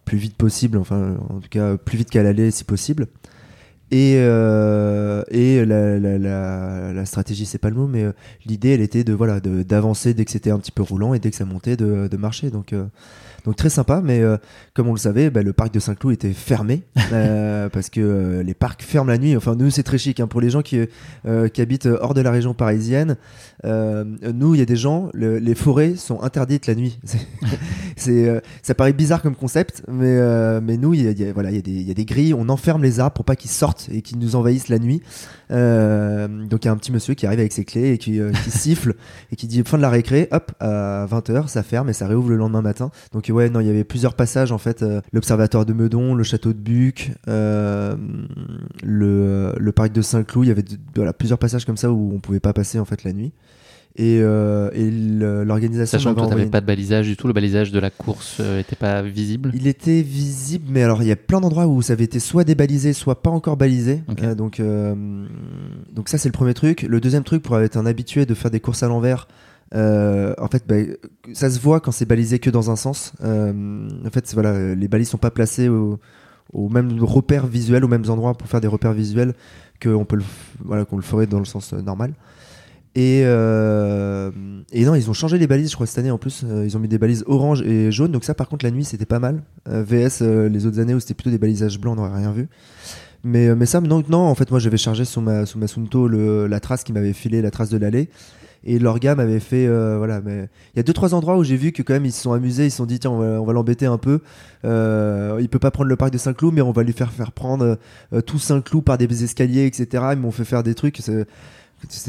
plus 0.05 0.17
vite 0.17 0.35
possible, 0.35 0.77
enfin, 0.77 1.17
en 1.29 1.39
tout 1.39 1.49
cas, 1.49 1.77
plus 1.77 1.97
vite 1.97 2.09
qu'à 2.09 2.23
l'aller 2.23 2.49
si 2.49 2.63
possible. 2.63 3.07
Et, 3.91 4.15
la, 4.15 5.23
stratégie, 7.05 7.45
c'est 7.45 7.57
pas 7.57 7.69
le 7.69 7.75
mot, 7.75 7.87
mais 7.87 8.05
l'idée, 8.45 8.69
elle 8.69 8.81
était 8.81 9.03
de 9.03 9.13
voilà 9.13 9.41
d'avancer 9.41 10.13
dès 10.13 10.23
que 10.23 10.31
c'était 10.31 10.51
un 10.51 10.59
petit 10.59 10.71
peu 10.71 10.83
roulant 10.83 11.13
et 11.13 11.19
dès 11.19 11.31
que 11.31 11.35
ça 11.35 11.45
montait, 11.45 11.75
de, 11.75 12.07
de 12.07 12.17
marcher. 12.17 12.49
Donc, 12.49 12.73
donc 13.45 13.55
très 13.55 13.69
sympa, 13.69 14.01
mais 14.03 14.19
euh, 14.21 14.37
comme 14.73 14.87
on 14.87 14.93
le 14.93 14.99
savait, 14.99 15.29
bah, 15.29 15.41
le 15.41 15.53
parc 15.53 15.73
de 15.73 15.79
Saint-Cloud 15.79 16.13
était 16.13 16.33
fermé 16.33 16.83
euh, 17.13 17.69
parce 17.69 17.89
que 17.89 18.01
euh, 18.01 18.43
les 18.43 18.53
parcs 18.53 18.81
ferment 18.81 19.09
la 19.09 19.17
nuit. 19.17 19.35
Enfin, 19.35 19.55
nous, 19.55 19.69
c'est 19.69 19.83
très 19.83 19.97
chic 19.97 20.19
hein, 20.19 20.27
pour 20.27 20.41
les 20.41 20.49
gens 20.49 20.61
qui, 20.61 20.79
qui 21.53 21.61
habitent 21.61 21.87
hors 21.87 22.13
de 22.13 22.21
la 22.21 22.31
région 22.31 22.53
parisienne. 22.53 23.17
Euh, 23.65 24.05
nous, 24.33 24.55
il 24.55 24.59
y 24.59 24.61
a 24.61 24.65
des 24.65 24.75
gens, 24.77 25.09
le- 25.13 25.37
les 25.37 25.55
forêts 25.55 25.95
sont 25.95 26.21
interdites 26.21 26.65
la 26.67 26.75
nuit. 26.75 26.99
C'est- 27.97 28.29
euh, 28.29 28.39
ça 28.63 28.73
paraît 28.73 28.93
bizarre 28.93 29.21
comme 29.21 29.35
concept, 29.35 29.83
mais, 29.89 30.05
euh, 30.17 30.61
mais 30.63 30.77
nous, 30.77 30.93
il 30.93 31.03
y 31.03 31.07
a, 31.07 31.11
y 31.11 31.25
a- 31.29 31.33
voilà, 31.33 31.51
il 31.51 31.55
y, 31.87 31.91
a 31.91 31.93
des- 31.93 32.05
grilles, 32.05 32.33
on 32.33 32.47
enferme 32.49 32.81
les 32.83 32.99
arbres 33.01 33.13
pour 33.13 33.25
pas 33.25 33.35
qu'ils 33.35 33.51
sortent 33.51 33.89
et 33.91 34.01
qu'ils 34.01 34.17
nous 34.19 34.35
envahissent 34.37 34.69
la 34.69 34.79
nuit. 34.79 35.01
Euh, 35.51 36.27
donc 36.45 36.63
il 36.63 36.67
y 36.67 36.69
a 36.69 36.71
un 36.71 36.77
petit 36.77 36.91
monsieur 36.91 37.15
qui 37.15 37.25
arrive 37.25 37.39
avec 37.39 37.51
ses 37.51 37.65
clés 37.65 37.91
et 37.91 37.97
qui, 37.97 38.19
euh, 38.19 38.31
qui 38.31 38.51
siffle 38.51 38.95
et 39.31 39.35
qui 39.35 39.47
dit 39.47 39.61
fin 39.65 39.77
de 39.77 39.81
la 39.81 39.89
récré, 39.89 40.27
hop, 40.31 40.51
à 40.59 41.05
20h, 41.09 41.47
ça 41.49 41.63
ferme 41.63 41.89
et 41.89 41.93
ça 41.93 42.07
réouvre 42.07 42.29
le 42.29 42.37
lendemain 42.37 42.61
matin. 42.61 42.91
Donc 43.11 43.29
ouais, 43.29 43.49
non, 43.49 43.59
il 43.59 43.67
y 43.67 43.69
avait 43.69 43.83
plusieurs 43.83 44.13
passages 44.13 44.51
en 44.51 44.57
fait, 44.57 44.83
euh, 44.83 45.01
l'observatoire 45.11 45.65
de 45.65 45.73
Meudon, 45.73 46.13
le 46.15 46.23
château 46.23 46.53
de 46.53 46.59
Buc, 46.59 47.11
le, 48.83 49.53
le 49.57 49.71
parc 49.71 49.91
de 49.91 50.01
Saint-Cloud, 50.01 50.45
il 50.45 50.49
y 50.49 50.51
avait 50.51 50.63
voilà, 50.95 51.13
plusieurs 51.13 51.39
passages 51.39 51.65
comme 51.65 51.77
ça 51.77 51.91
où 51.91 52.11
on 52.13 52.19
pouvait 52.19 52.39
pas 52.39 52.53
passer 52.53 52.79
en 52.79 52.85
fait 52.85 53.03
la 53.03 53.13
nuit. 53.13 53.31
Et, 54.01 54.21
euh, 54.21 54.69
et 54.73 54.89
l'organisation. 55.43 55.99
Sachant 55.99 56.13
que 56.13 56.19
toi, 56.19 56.29
t'avais 56.29 56.45
pas 56.45 56.61
de 56.61 56.65
balisage 56.65 57.05
du 57.05 57.17
tout, 57.17 57.27
le 57.27 57.33
balisage 57.33 57.73
de 57.73 57.79
la 57.79 57.89
course 57.89 58.39
n'était 58.39 58.77
pas 58.77 59.01
visible. 59.01 59.51
Il 59.53 59.67
était 59.67 60.01
visible, 60.01 60.67
mais 60.69 60.83
alors 60.83 61.03
il 61.03 61.09
y 61.09 61.11
a 61.11 61.17
plein 61.17 61.41
d'endroits 61.41 61.67
où 61.67 61.81
ça 61.81 61.93
avait 61.93 62.05
été 62.05 62.21
soit 62.21 62.45
débalisé, 62.45 62.93
soit 62.93 63.21
pas 63.21 63.29
encore 63.29 63.57
balisé. 63.57 64.01
Euh, 64.23 64.35
donc, 64.35 64.61
euh, 64.61 64.95
donc 65.91 66.07
ça 66.07 66.17
c'est 66.17 66.29
le 66.29 66.33
premier 66.33 66.53
truc. 66.53 66.83
Le 66.83 67.01
deuxième 67.01 67.25
truc, 67.25 67.43
pour 67.43 67.59
être 67.59 67.75
un 67.75 67.85
habitué 67.85 68.25
de 68.25 68.33
faire 68.33 68.51
des 68.51 68.61
courses 68.61 68.83
à 68.83 68.87
l'envers, 68.87 69.27
euh, 69.75 70.33
en 70.37 70.47
fait, 70.47 70.63
bah, 70.65 70.77
ça 71.33 71.49
se 71.49 71.59
voit 71.59 71.81
quand 71.81 71.91
c'est 71.91 72.07
balisé 72.07 72.39
que 72.39 72.49
dans 72.49 72.71
un 72.71 72.77
sens. 72.77 73.11
Euh, 73.21 73.89
en 74.05 74.09
fait, 74.09 74.33
voilà, 74.33 74.75
les 74.75 74.87
balises 74.87 75.09
sont 75.09 75.17
pas 75.17 75.31
placées 75.31 75.67
au, 75.67 75.99
au 76.53 76.69
même 76.69 77.03
repère 77.03 77.47
visuel, 77.47 77.83
aux 77.83 77.89
mêmes 77.89 78.09
endroits 78.09 78.33
pour 78.33 78.47
faire 78.47 78.61
des 78.61 78.67
repères 78.67 78.93
visuels 78.93 79.33
qu'on 79.81 80.05
peut 80.05 80.17
le, 80.17 80.23
voilà, 80.63 80.85
qu'on 80.85 80.97
le 80.97 81.03
ferait 81.03 81.27
dans 81.27 81.39
le 81.39 81.45
sens 81.45 81.73
euh, 81.73 81.81
normal. 81.81 82.13
Et, 82.95 83.21
euh, 83.23 84.31
et 84.71 84.85
non, 84.85 84.95
ils 84.95 85.09
ont 85.09 85.13
changé 85.13 85.37
les 85.37 85.47
balises, 85.47 85.69
je 85.69 85.75
crois, 85.75 85.87
cette 85.87 85.99
année 85.99 86.11
en 86.11 86.17
plus. 86.17 86.43
Euh, 86.43 86.65
ils 86.65 86.75
ont 86.75 86.79
mis 86.79 86.87
des 86.87 86.97
balises 86.97 87.23
orange 87.27 87.61
et 87.61 87.91
jaune. 87.91 88.11
Donc, 88.11 88.23
ça, 88.23 88.33
par 88.33 88.47
contre, 88.47 88.65
la 88.65 88.71
nuit, 88.71 88.83
c'était 88.83 89.05
pas 89.05 89.19
mal. 89.19 89.41
Euh, 89.67 89.83
VS, 89.83 90.21
euh, 90.21 90.49
les 90.49 90.65
autres 90.65 90.79
années 90.79 90.93
où 90.93 90.99
c'était 90.99 91.13
plutôt 91.13 91.29
des 91.29 91.37
balisages 91.37 91.79
blancs, 91.79 91.97
on 91.97 92.01
n'aurait 92.01 92.17
rien 92.17 92.31
vu. 92.31 92.47
Mais, 93.23 93.53
mais 93.55 93.65
ça, 93.65 93.81
non, 93.81 94.03
non, 94.09 94.19
en 94.19 94.35
fait, 94.35 94.49
moi, 94.51 94.59
j'avais 94.59 94.77
chargé 94.77 95.05
sous 95.05 95.21
ma, 95.21 95.45
sous 95.45 95.59
ma 95.59 95.67
Sunto 95.67 96.07
la 96.07 96.59
trace 96.59 96.83
qui 96.83 96.93
m'avait 96.93 97.13
filé, 97.13 97.41
la 97.41 97.51
trace 97.51 97.69
de 97.69 97.77
l'allée. 97.77 98.09
Et 98.65 98.77
l'orga 98.77 99.15
m'avait 99.15 99.39
fait. 99.39 99.67
voilà, 99.97 100.21
mais 100.21 100.49
il 100.73 100.77
y 100.77 100.79
a 100.79 100.83
deux, 100.83 100.93
trois 100.93 101.13
endroits 101.13 101.37
où 101.37 101.43
j'ai 101.43 101.55
vu 101.55 101.71
que 101.71 101.81
quand 101.81 101.93
même 101.93 102.05
ils 102.05 102.11
se 102.11 102.21
sont 102.21 102.33
amusés. 102.33 102.65
Ils 102.65 102.71
se 102.71 102.77
sont 102.77 102.85
dit, 102.85 102.99
tiens, 102.99 103.11
on 103.11 103.45
va, 103.45 103.53
l'embêter 103.53 103.85
un 103.85 103.97
peu. 103.97 104.21
Il 104.63 105.47
peut 105.49 105.59
pas 105.59 105.71
prendre 105.71 105.89
le 105.89 105.95
parc 105.95 106.11
de 106.11 106.17
Saint-Cloud, 106.17 106.53
mais 106.53 106.61
on 106.61 106.71
va 106.71 106.83
lui 106.83 106.93
faire 106.93 107.11
faire 107.11 107.31
prendre 107.31 107.77
tout 108.25 108.39
Saint-Cloud 108.39 108.83
par 108.83 108.97
des 108.97 109.23
escaliers, 109.23 109.65
etc. 109.65 110.03
Ils 110.13 110.19
m'ont 110.19 110.31
fait 110.31 110.45
faire 110.45 110.63
des 110.63 110.75
trucs. 110.75 111.01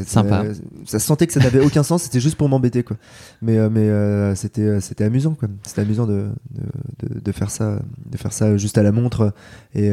Sympa. 0.08 0.44
Ça, 0.54 0.60
ça 0.86 0.98
se 0.98 1.06
sentait 1.06 1.26
que 1.26 1.32
ça 1.32 1.40
n'avait 1.40 1.60
aucun 1.60 1.82
sens. 1.82 2.02
C'était 2.02 2.20
juste 2.20 2.36
pour 2.36 2.48
m'embêter, 2.48 2.82
quoi. 2.82 2.96
Mais, 3.42 3.56
euh, 3.58 3.68
mais 3.70 3.88
euh, 3.88 4.34
c'était, 4.34 4.62
euh, 4.62 4.80
c'était 4.80 5.04
amusant, 5.04 5.34
quoi. 5.34 5.48
C'était 5.64 5.82
amusant 5.82 6.06
de, 6.06 6.28
de, 6.50 7.08
de- 7.14 7.20
de 7.20 7.32
faire 7.32 7.50
ça, 7.50 7.80
de 8.10 8.16
faire 8.16 8.32
ça 8.32 8.56
juste 8.56 8.78
à 8.78 8.82
la 8.82 8.92
montre 8.92 9.32
et 9.74 9.90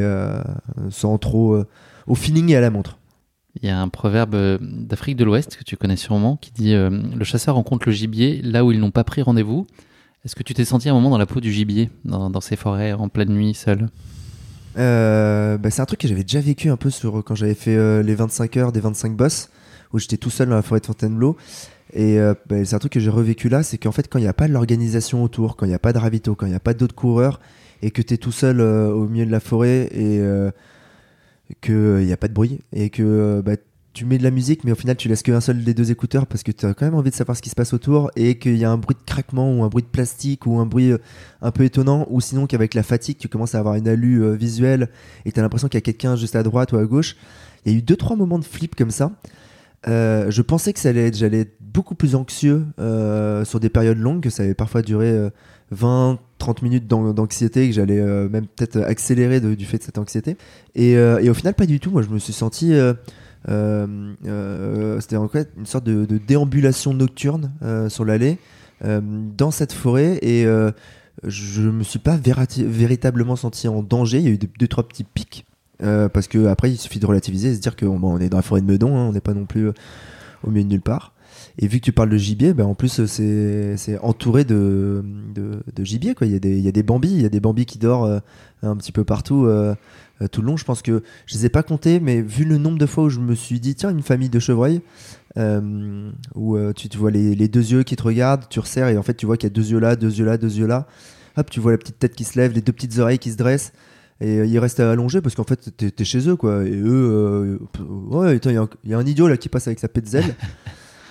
sans 0.90 1.18
trop 1.18 1.62
au 2.06 2.14
feeling 2.14 2.50
et 2.50 2.56
à 2.56 2.60
la 2.60 2.70
montre. 2.70 2.98
Il 3.60 3.66
y 3.68 3.70
a 3.72 3.80
un 3.80 3.88
proverbe 3.88 4.36
d'Afrique 4.60 5.16
de 5.16 5.24
l'Ouest 5.24 5.56
que 5.56 5.64
tu 5.64 5.76
connais 5.76 5.96
sûrement 5.96 6.36
qui 6.36 6.52
dit 6.52 6.74
Le 6.74 7.24
chasseur 7.24 7.54
rencontre 7.56 7.88
le 7.88 7.92
gibier 7.92 8.40
là 8.42 8.64
où 8.64 8.72
ils 8.72 8.78
n'ont 8.80 8.90
pas 8.90 9.04
pris 9.04 9.22
rendez-vous. 9.22 9.66
Est-ce 10.24 10.34
que 10.36 10.42
tu 10.42 10.52
t'es 10.54 10.64
senti 10.64 10.88
un 10.88 10.94
moment 10.94 11.10
dans 11.10 11.18
la 11.18 11.26
peau 11.26 11.40
du 11.40 11.52
gibier, 11.52 11.90
dans, 12.04 12.28
dans 12.30 12.40
ces 12.40 12.56
forêts 12.56 12.92
en 12.92 13.08
pleine 13.08 13.30
nuit, 13.30 13.54
seul? 13.54 13.88
Bah, 14.76 15.70
c'est 15.70 15.80
un 15.80 15.86
truc 15.86 16.00
que 16.00 16.08
j'avais 16.08 16.22
déjà 16.22 16.40
vécu 16.40 16.68
un 16.70 16.76
peu 16.76 16.90
sur 16.90 17.22
quand 17.24 17.34
j'avais 17.34 17.54
fait 17.54 18.02
les 18.02 18.14
25 18.14 18.56
heures 18.56 18.72
des 18.72 18.80
25 18.80 19.16
boss 19.16 19.48
où 19.92 19.98
j'étais 19.98 20.16
tout 20.16 20.30
seul 20.30 20.48
dans 20.48 20.56
la 20.56 20.62
forêt 20.62 20.80
de 20.80 20.86
Fontainebleau. 20.86 21.36
Et 21.92 22.18
euh, 22.18 22.34
bah, 22.46 22.64
c'est 22.64 22.74
un 22.74 22.78
truc 22.78 22.92
que 22.92 23.00
j'ai 23.00 23.08
revécu 23.08 23.48
là 23.48 23.62
c'est 23.62 23.78
qu'en 23.78 23.92
fait 23.92 24.08
quand 24.08 24.18
il 24.18 24.22
n'y 24.22 24.28
a 24.28 24.34
pas 24.34 24.46
de 24.46 24.52
l'organisation 24.52 25.24
autour 25.24 25.56
quand 25.56 25.64
il 25.64 25.70
n'y 25.70 25.74
a 25.74 25.78
pas 25.78 25.94
de 25.94 25.98
ravito 25.98 26.34
quand 26.34 26.44
il 26.44 26.50
n'y 26.50 26.54
a 26.54 26.60
pas 26.60 26.74
d'autres 26.74 26.94
coureurs 26.94 27.40
et 27.80 27.90
que 27.90 28.02
tu 28.02 28.12
es 28.12 28.18
tout 28.18 28.30
seul 28.30 28.60
euh, 28.60 28.92
au 28.92 29.08
milieu 29.08 29.24
de 29.24 29.30
la 29.30 29.40
forêt 29.40 29.88
et 29.90 30.18
euh, 30.20 30.50
qu'il 31.60 32.04
n'y 32.04 32.12
a 32.12 32.16
pas 32.16 32.28
de 32.28 32.34
bruit 32.34 32.60
et 32.72 32.90
que 32.90 33.02
euh, 33.02 33.42
bah, 33.42 33.56
tu 33.94 34.04
mets 34.04 34.18
de 34.18 34.22
la 34.22 34.30
musique 34.30 34.64
mais 34.64 34.72
au 34.72 34.74
final 34.74 34.96
tu 34.96 35.08
laisses 35.08 35.22
qu'un 35.22 35.40
seul 35.40 35.64
des 35.64 35.74
deux 35.74 35.90
écouteurs 35.90 36.26
parce 36.26 36.42
que 36.42 36.52
tu 36.52 36.66
as 36.66 36.74
quand 36.74 36.84
même 36.84 36.94
envie 36.94 37.10
de 37.10 37.14
savoir 37.14 37.36
ce 37.36 37.42
qui 37.42 37.50
se 37.50 37.54
passe 37.54 37.72
autour 37.72 38.10
et 38.16 38.38
qu'il 38.38 38.56
y 38.56 38.64
a 38.64 38.70
un 38.70 38.76
bruit 38.76 38.94
de 38.94 39.04
craquement 39.04 39.52
ou 39.52 39.64
un 39.64 39.68
bruit 39.68 39.82
de 39.82 39.88
plastique 39.88 40.46
ou 40.46 40.58
un 40.58 40.66
bruit 40.66 40.92
euh, 40.92 40.98
un 41.42 41.50
peu 41.50 41.64
étonnant 41.64 42.06
ou 42.10 42.20
sinon 42.20 42.46
qu'avec 42.46 42.74
la 42.74 42.82
fatigue 42.82 43.16
tu 43.18 43.28
commences 43.28 43.54
à 43.54 43.58
avoir 43.58 43.74
une 43.74 43.88
alu 43.88 44.22
euh, 44.22 44.34
visuelle 44.34 44.88
et 45.24 45.32
tu 45.32 45.40
as 45.40 45.42
l'impression 45.42 45.68
qu'il 45.68 45.78
y 45.78 45.82
a 45.82 45.82
quelqu'un 45.82 46.16
juste 46.16 46.36
à 46.36 46.42
droite 46.42 46.72
ou 46.72 46.76
à 46.76 46.84
gauche. 46.84 47.16
Il 47.64 47.72
y 47.72 47.74
a 47.74 47.78
eu 47.78 47.82
deux 47.82 47.96
trois 47.96 48.16
moments 48.16 48.38
de 48.38 48.44
flip 48.44 48.74
comme 48.76 48.90
ça 48.90 49.12
Euh, 49.86 50.30
je 50.30 50.42
pensais 50.42 50.72
que 50.72 50.80
j'allais 50.80 51.40
être 51.40 51.56
beaucoup 51.60 51.94
plus 51.94 52.14
anxieux 52.16 52.66
euh, 52.80 53.44
sur 53.44 53.60
des 53.60 53.68
périodes 53.68 53.98
longues 53.98 54.22
que 54.22 54.30
ça 54.30 54.42
allait 54.42 54.54
parfois 54.54 54.82
durer 54.82 55.10
euh, 55.10 55.30
20 55.70 56.18
30 56.38 56.62
minutes 56.62 56.86
d'an- 56.88 57.12
d'anxiété 57.12 57.68
que 57.68 57.74
j'allais 57.74 58.00
euh, 58.00 58.28
même 58.28 58.46
peut-être 58.46 58.78
accélérer 58.82 59.40
du 59.40 59.64
fait 59.66 59.78
de 59.78 59.82
cette 59.84 59.98
anxiété 59.98 60.36
et, 60.74 60.96
euh, 60.96 61.18
et 61.20 61.30
au 61.30 61.34
final 61.34 61.54
pas 61.54 61.66
du 61.66 61.78
tout 61.78 61.90
moi 61.92 62.02
je 62.02 62.08
me 62.08 62.18
suis 62.18 62.32
senti 62.32 62.72
c'était 65.00 65.16
en 65.16 65.28
fait 65.28 65.50
une 65.56 65.66
sorte 65.66 65.84
de, 65.84 66.04
de 66.04 66.18
déambulation 66.18 66.92
nocturne 66.94 67.52
sur 67.88 68.04
l'allée 68.04 68.38
dans 68.82 69.50
cette 69.50 69.72
forêt 69.72 70.18
et 70.22 70.44
je 71.24 71.62
me 71.62 71.82
suis 71.82 71.98
pas 71.98 72.16
véritablement 72.16 73.36
senti 73.36 73.68
en 73.68 73.82
danger. 73.82 74.18
Il 74.18 74.24
y 74.24 74.28
a 74.28 74.30
eu 74.30 74.38
deux, 74.38 74.68
trois 74.68 74.86
petits 74.86 75.04
pics. 75.04 75.44
Euh, 75.82 76.08
parce 76.08 76.28
que 76.28 76.46
après, 76.46 76.70
il 76.70 76.76
suffit 76.76 76.98
de 76.98 77.06
relativiser 77.06 77.50
et 77.50 77.54
se 77.54 77.60
dire 77.60 77.76
que 77.76 77.86
bon, 77.86 78.14
on 78.14 78.18
est 78.18 78.28
dans 78.28 78.38
la 78.38 78.42
forêt 78.42 78.60
de 78.60 78.66
Meudon, 78.66 78.96
hein, 78.96 79.06
on 79.08 79.12
n'est 79.12 79.20
pas 79.20 79.34
non 79.34 79.46
plus 79.46 79.68
euh, 79.68 79.72
au 80.42 80.50
milieu 80.50 80.64
de 80.64 80.68
nulle 80.68 80.80
part. 80.80 81.12
Et 81.60 81.66
vu 81.66 81.80
que 81.80 81.84
tu 81.84 81.92
parles 81.92 82.10
de 82.10 82.16
gibier, 82.16 82.54
ben 82.54 82.64
en 82.64 82.74
plus, 82.74 83.00
euh, 83.00 83.74
c'est 83.76 83.98
entouré 83.98 84.44
de, 84.44 85.04
de, 85.34 85.60
de 85.74 85.84
gibier. 85.84 86.14
Quoi. 86.14 86.26
Il, 86.26 86.32
y 86.32 86.36
a 86.36 86.38
des, 86.38 86.56
il 86.56 86.64
y 86.64 86.68
a 86.68 86.72
des 86.72 86.82
bambis, 86.82 87.10
il 87.10 87.22
y 87.22 87.26
a 87.26 87.28
des 87.28 87.40
bambis 87.40 87.66
qui 87.66 87.78
dorment 87.78 88.20
un 88.62 88.76
petit 88.76 88.92
peu 88.92 89.04
partout 89.04 89.46
euh, 89.46 89.74
tout 90.30 90.40
le 90.40 90.48
long. 90.48 90.56
Je 90.56 90.64
pense 90.64 90.82
que 90.82 91.02
je 91.26 91.34
les 91.34 91.46
ai 91.46 91.48
pas 91.48 91.62
comptés, 91.62 92.00
mais 92.00 92.22
vu 92.22 92.44
le 92.44 92.58
nombre 92.58 92.78
de 92.78 92.86
fois 92.86 93.04
où 93.04 93.08
je 93.08 93.20
me 93.20 93.34
suis 93.34 93.60
dit, 93.60 93.74
tiens, 93.74 93.90
une 93.90 94.02
famille 94.02 94.30
de 94.30 94.38
chevreuils, 94.38 94.82
où 95.36 96.56
tu, 96.74 96.88
tu 96.88 96.98
vois 96.98 97.10
les, 97.10 97.34
les 97.34 97.48
deux 97.48 97.72
yeux 97.72 97.82
qui 97.82 97.96
te 97.96 98.02
regardent, 98.02 98.48
tu 98.48 98.58
resserres 98.58 98.88
et 98.88 98.96
en 98.96 99.02
fait 99.02 99.14
tu 99.14 99.26
vois 99.26 99.36
qu'il 99.36 99.48
y 99.48 99.52
a 99.52 99.54
deux 99.54 99.70
yeux 99.70 99.78
là, 99.78 99.94
deux 99.94 100.12
yeux 100.18 100.24
là, 100.24 100.38
deux 100.38 100.58
yeux 100.58 100.66
là. 100.66 100.86
Hop, 101.36 101.50
tu 101.50 101.60
vois 101.60 101.70
la 101.70 101.78
petite 101.78 102.00
tête 102.00 102.16
qui 102.16 102.24
se 102.24 102.36
lève, 102.36 102.52
les 102.52 102.62
deux 102.62 102.72
petites 102.72 102.98
oreilles 102.98 103.20
qui 103.20 103.30
se 103.30 103.36
dressent. 103.36 103.72
Et 104.20 104.38
euh, 104.38 104.46
ils 104.46 104.58
restent 104.58 104.80
allongés 104.80 105.20
parce 105.20 105.34
qu'en 105.34 105.44
fait 105.44 105.70
t'es 105.76 105.92
es 105.98 106.04
chez 106.04 106.28
eux 106.28 106.36
quoi. 106.36 106.64
Et 106.64 106.74
eux, 106.74 107.58
euh, 107.80 107.82
ouais, 108.10 108.36
il 108.36 108.52
y, 108.52 108.56
a 108.56 108.62
un- 108.62 108.68
il 108.84 108.90
y 108.90 108.94
a 108.94 108.98
un 108.98 109.06
idiot 109.06 109.28
là 109.28 109.36
qui 109.36 109.48
passe 109.48 109.66
avec 109.68 109.78
sa 109.78 109.88
petzelle. 109.88 110.34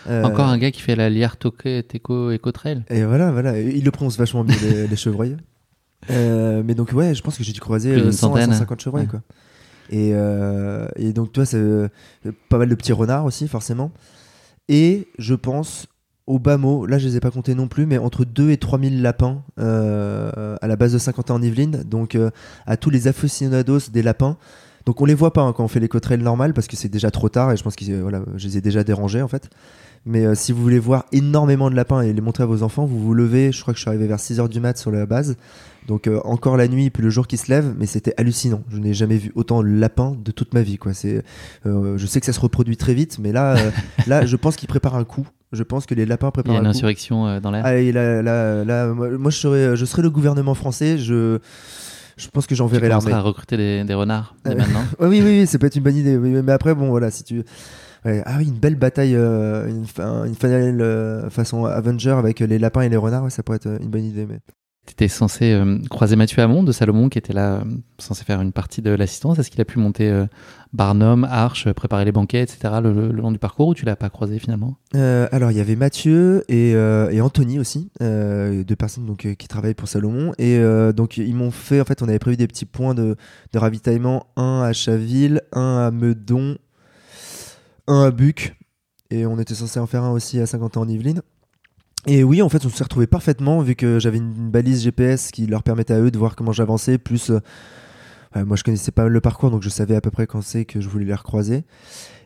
Euh, 0.10 0.24
Encore 0.24 0.48
un 0.48 0.58
gars 0.58 0.72
qui 0.72 0.80
fait 0.80 0.96
la 0.96 1.10
Toque- 1.36 1.86
Teco 1.86 2.32
Eco 2.32 2.54
Trail. 2.54 2.82
Et 2.90 3.04
voilà, 3.04 3.30
voilà. 3.30 3.60
Ils 3.60 3.84
le 3.84 3.92
prononcent 3.92 4.18
vachement 4.18 4.46
bien 4.46 4.56
les, 4.62 4.88
les 4.88 4.96
chevreuils. 4.96 5.36
Euh, 6.12 6.62
mais 6.66 6.76
donc 6.76 6.94
ouais, 6.94 7.14
je 7.14 7.22
pense 7.22 7.38
que 7.38 7.44
j'ai 7.44 7.52
dû 7.52 7.60
croiser 7.60 7.92
Plus 7.92 8.00
d'une 8.02 8.10
euh, 8.10 8.14
100 8.14 8.28
à 8.36 8.40
centaine. 8.42 8.54
150 8.54 8.80
chevreuils 8.82 9.04
Ouais. 9.04 9.10
quoi. 9.10 9.22
Et, 9.90 10.12
et 10.96 11.12
donc 11.12 11.34
toi, 11.34 11.46
c'est 11.46 11.60
pas 12.48 12.58
mal 12.58 12.70
de 12.70 12.76
petits 12.76 12.94
renards 12.94 13.26
aussi 13.26 13.50
forcément. 13.50 13.92
Et 14.70 15.08
je 15.20 15.34
pense 15.34 15.88
au 16.28 16.40
bas 16.40 16.58
mot, 16.58 16.86
là 16.86 16.98
je 16.98 17.08
les 17.08 17.16
ai 17.16 17.20
pas 17.20 17.32
comptés 17.32 17.56
non 17.56 17.68
plus, 17.68 17.86
mais 17.86 17.98
entre 17.98 18.26
2 18.26 18.52
et 18.52 18.58
3000 18.58 19.02
lapins 19.02 19.42
euh, 19.60 20.58
à 20.62 20.68
la 20.68 20.76
base 20.76 20.94
de 20.94 20.98
Saint-Quentin 20.98 21.36
en 21.36 21.42
Yvelines, 21.42 21.84
donc 21.90 22.16
euh, 22.16 22.30
à 22.66 22.78
tous 22.78 22.90
les 22.90 23.08
aficionados 23.08 23.90
des 23.92 24.04
lapins. 24.04 24.38
Donc 24.86 25.02
on 25.02 25.06
les 25.06 25.14
voit 25.16 25.34
pas 25.34 25.42
hein, 25.42 25.54
quand 25.54 25.66
on 25.66 25.68
fait 25.68 25.82
les 25.82 25.90
trails 25.90 26.22
normales 26.22 26.54
parce 26.54 26.68
que 26.68 26.78
c'est 26.78 26.88
déjà 26.88 27.12
trop 27.12 27.28
tard 27.28 27.52
et 27.52 27.58
je 27.58 27.64
pense 27.64 27.76
que 27.76 27.84
euh, 27.90 28.02
voilà, 28.02 28.22
je 28.36 28.48
les 28.48 28.58
ai 28.58 28.62
déjà 28.62 28.84
dérangés 28.84 29.22
en 29.22 29.28
fait. 29.28 29.50
Mais 30.08 30.26
euh, 30.26 30.36
si 30.36 30.54
vous 30.54 30.62
voulez 30.62 30.80
voir 30.80 31.06
énormément 31.12 31.70
de 31.70 31.76
lapins 31.76 32.02
et 32.02 32.14
les 32.14 32.22
montrer 32.22 32.44
à 32.44 32.46
vos 32.46 32.64
enfants, 32.64 32.86
vous 32.86 32.98
vous 32.98 33.14
levez, 33.14 33.52
je 33.52 33.62
crois 33.62 33.74
que 33.74 33.78
je 33.78 33.82
suis 33.82 33.90
arrivé 33.90 34.08
vers 34.08 34.20
6h 34.20 34.48
du 34.48 34.62
mat 34.62 34.78
sur 34.78 34.90
la 34.90 35.06
base. 35.06 35.36
Donc 35.86 36.08
euh, 36.08 36.22
encore 36.24 36.56
la 36.56 36.70
nuit 36.70 36.90
puis 36.90 37.04
le 37.04 37.10
jour 37.10 37.28
qui 37.28 37.36
se 37.36 37.52
lève, 37.52 37.76
mais 37.78 37.86
c'était 37.86 38.14
hallucinant. 38.16 38.64
Je 38.70 38.78
n'ai 38.78 38.94
jamais 38.94 39.18
vu 39.18 39.34
autant 39.36 39.62
de 39.62 39.68
lapins 39.68 40.16
de 40.24 40.32
toute 40.32 40.54
ma 40.54 40.62
vie 40.62 40.78
quoi. 40.78 40.94
C'est 40.94 41.24
euh, 41.66 41.98
je 41.98 42.08
sais 42.08 42.22
que 42.22 42.26
ça 42.26 42.32
se 42.32 42.40
reproduit 42.40 42.78
très 42.78 42.94
vite 42.94 43.20
mais 43.20 43.34
là 43.34 43.58
là 44.08 44.26
je 44.26 44.36
pense 44.38 44.56
qu'ils 44.56 44.70
préparent 44.70 44.96
un 44.96 45.04
coup. 45.04 45.28
Je 45.54 45.64
pense 45.64 45.86
que 45.86 45.96
les 45.96 46.06
lapins 46.06 46.28
Il 46.28 46.30
y 46.30 46.34
préparent 46.34 46.56
a 46.58 46.60
une 46.60 46.68
insurrection 46.68 47.28
euh, 47.28 47.40
dans 47.40 47.52
l'air. 47.52 47.64
Ah, 47.66 47.74
là, 47.76 48.22
là, 48.22 48.64
là, 48.66 48.88
moi, 48.94 49.32
je 49.32 49.38
serais 49.38 49.76
je 49.78 49.86
serais 49.86 50.02
le 50.02 50.10
gouvernement 50.10 50.54
français, 50.54 50.98
je 50.98 51.40
je 52.18 52.28
pense 52.30 52.46
que 52.46 52.50
tu 52.50 52.56
j'enverrai 52.56 52.90
l'armée. 52.90 53.06
commenceras 53.06 53.20
à 53.20 53.24
recruter 53.24 53.58
des, 53.58 53.84
des 53.84 53.94
renards 53.94 54.36
dès 54.44 54.52
Euh, 54.52 54.56
maintenant. 54.56 54.84
Oui, 55.00 55.22
oui, 55.22 55.40
oui, 55.42 55.48
ça 55.48 55.60
peut 55.60 55.68
être 55.68 55.76
une 55.76 55.84
bonne 55.84 55.96
idée. 55.96 56.18
Mais 56.18 56.52
après, 56.52 56.74
bon, 56.74 56.90
voilà, 56.90 57.12
si 57.12 57.24
tu. 57.24 57.44
Ouais, 58.06 58.24
Ah 58.26 58.36
oui, 58.40 58.48
une 58.48 58.58
belle 58.58 58.76
bataille, 58.76 59.16
euh, 59.16 59.68
une, 59.70 59.86
une 60.26 60.36
finale 60.36 60.82
euh, 60.82 61.30
façon 61.30 61.66
Avenger 61.66 62.12
avec 62.12 62.40
les 62.40 62.60
lapins 62.60 62.82
et 62.82 62.90
les 62.90 62.98
renards, 62.98 63.24
ouais, 63.24 63.30
ça 63.30 63.44
pourrait 63.44 63.58
être 63.58 63.68
une 63.82 63.90
bonne 63.90 64.06
idée. 64.06 64.26
Mais... 64.26 64.40
Tu 64.88 64.94
étais 64.94 65.08
censé 65.10 65.62
croiser 65.90 66.16
Mathieu 66.16 66.42
Hamon 66.42 66.64
de 66.64 66.72
Salomon 66.72 67.10
qui 67.10 67.18
était 67.18 67.34
là, 67.34 67.62
censé 68.00 68.24
faire 68.24 68.42
une 68.42 68.54
partie 68.54 68.82
de 68.82 68.90
l'assistance. 68.92 69.38
Est-ce 69.38 69.52
qu'il 69.52 69.60
a 69.62 69.66
pu 69.66 69.80
monter 69.80 70.26
Barnum, 70.74 71.26
Arche, 71.30 71.72
préparer 71.72 72.06
les 72.06 72.12
banquets, 72.12 72.42
etc. 72.42 72.76
le, 72.84 73.12
long 73.12 73.32
du 73.32 73.40
parcours 73.40 73.70
ou 73.70 73.74
tu 73.74 73.86
l'as 73.86 73.96
pas 73.96 74.10
croisé 74.10 74.40
finalement? 74.40 74.78
Euh, 74.96 75.28
alors, 75.32 75.52
il 75.52 75.58
y 75.58 75.62
avait 75.62 75.76
Mathieu 75.76 76.44
et, 76.50 76.74
euh, 76.76 77.22
Anthony 77.22 77.60
aussi, 77.60 77.90
euh, 78.02 78.64
deux 78.64 78.76
personnes 78.76 79.06
donc, 79.06 79.28
qui 79.38 79.48
travaillent 79.48 79.74
pour 79.74 79.88
Salomon. 79.88 80.34
Et 80.38 80.60
donc, 80.94 81.18
ils 81.18 81.36
m'ont 81.36 81.52
fait, 81.52 81.82
en 81.82 81.86
fait, 81.86 82.02
on 82.02 82.08
avait 82.08 82.20
prévu 82.20 82.38
des 82.38 82.48
petits 82.48 82.66
points 82.66 82.94
de, 82.94 83.16
ravitaillement 83.54 84.28
un 84.36 84.62
à 84.62 84.74
Chaville, 84.74 85.42
un 85.54 85.88
à 85.88 85.92
Meudon, 85.92 86.58
un 87.88 88.04
à 88.04 88.12
Buc. 88.12 88.56
Et 89.10 89.26
on 89.26 89.40
était 89.40 89.56
censé 89.56 89.80
en 89.80 89.88
faire 89.88 90.04
un 90.04 90.12
aussi 90.12 90.40
à 90.40 90.46
Saint-Quentin 90.46 90.82
en 90.82 90.88
Yvelines. 90.88 91.22
Et 92.06 92.24
oui, 92.24 92.42
en 92.42 92.50
fait, 92.50 92.66
on 92.66 92.70
s'est 92.70 92.84
retrouvés 92.84 93.08
parfaitement 93.08 93.62
vu 93.62 93.76
que 93.76 94.00
j'avais 94.00 94.18
une 94.18 94.50
balise 94.50 94.84
GPS 94.84 95.32
qui 95.32 95.46
leur 95.46 95.64
permettait 95.64 95.94
à 95.94 96.00
eux 96.00 96.12
de 96.12 96.18
voir 96.18 96.36
comment 96.36 96.52
j'avançais. 96.52 96.98
Plus, 96.98 97.32
moi, 98.46 98.56
je 98.58 98.64
connaissais 98.64 98.92
pas 98.92 99.08
le 99.08 99.22
parcours, 99.22 99.52
donc 99.52 99.64
je 99.64 99.70
savais 99.70 99.96
à 99.96 100.02
peu 100.02 100.12
près 100.12 100.28
quand 100.28 100.42
c'est 100.42 100.66
que 100.66 100.82
je 100.82 100.90
voulais 100.90 101.06
les 101.06 101.14
recroiser. 101.16 101.64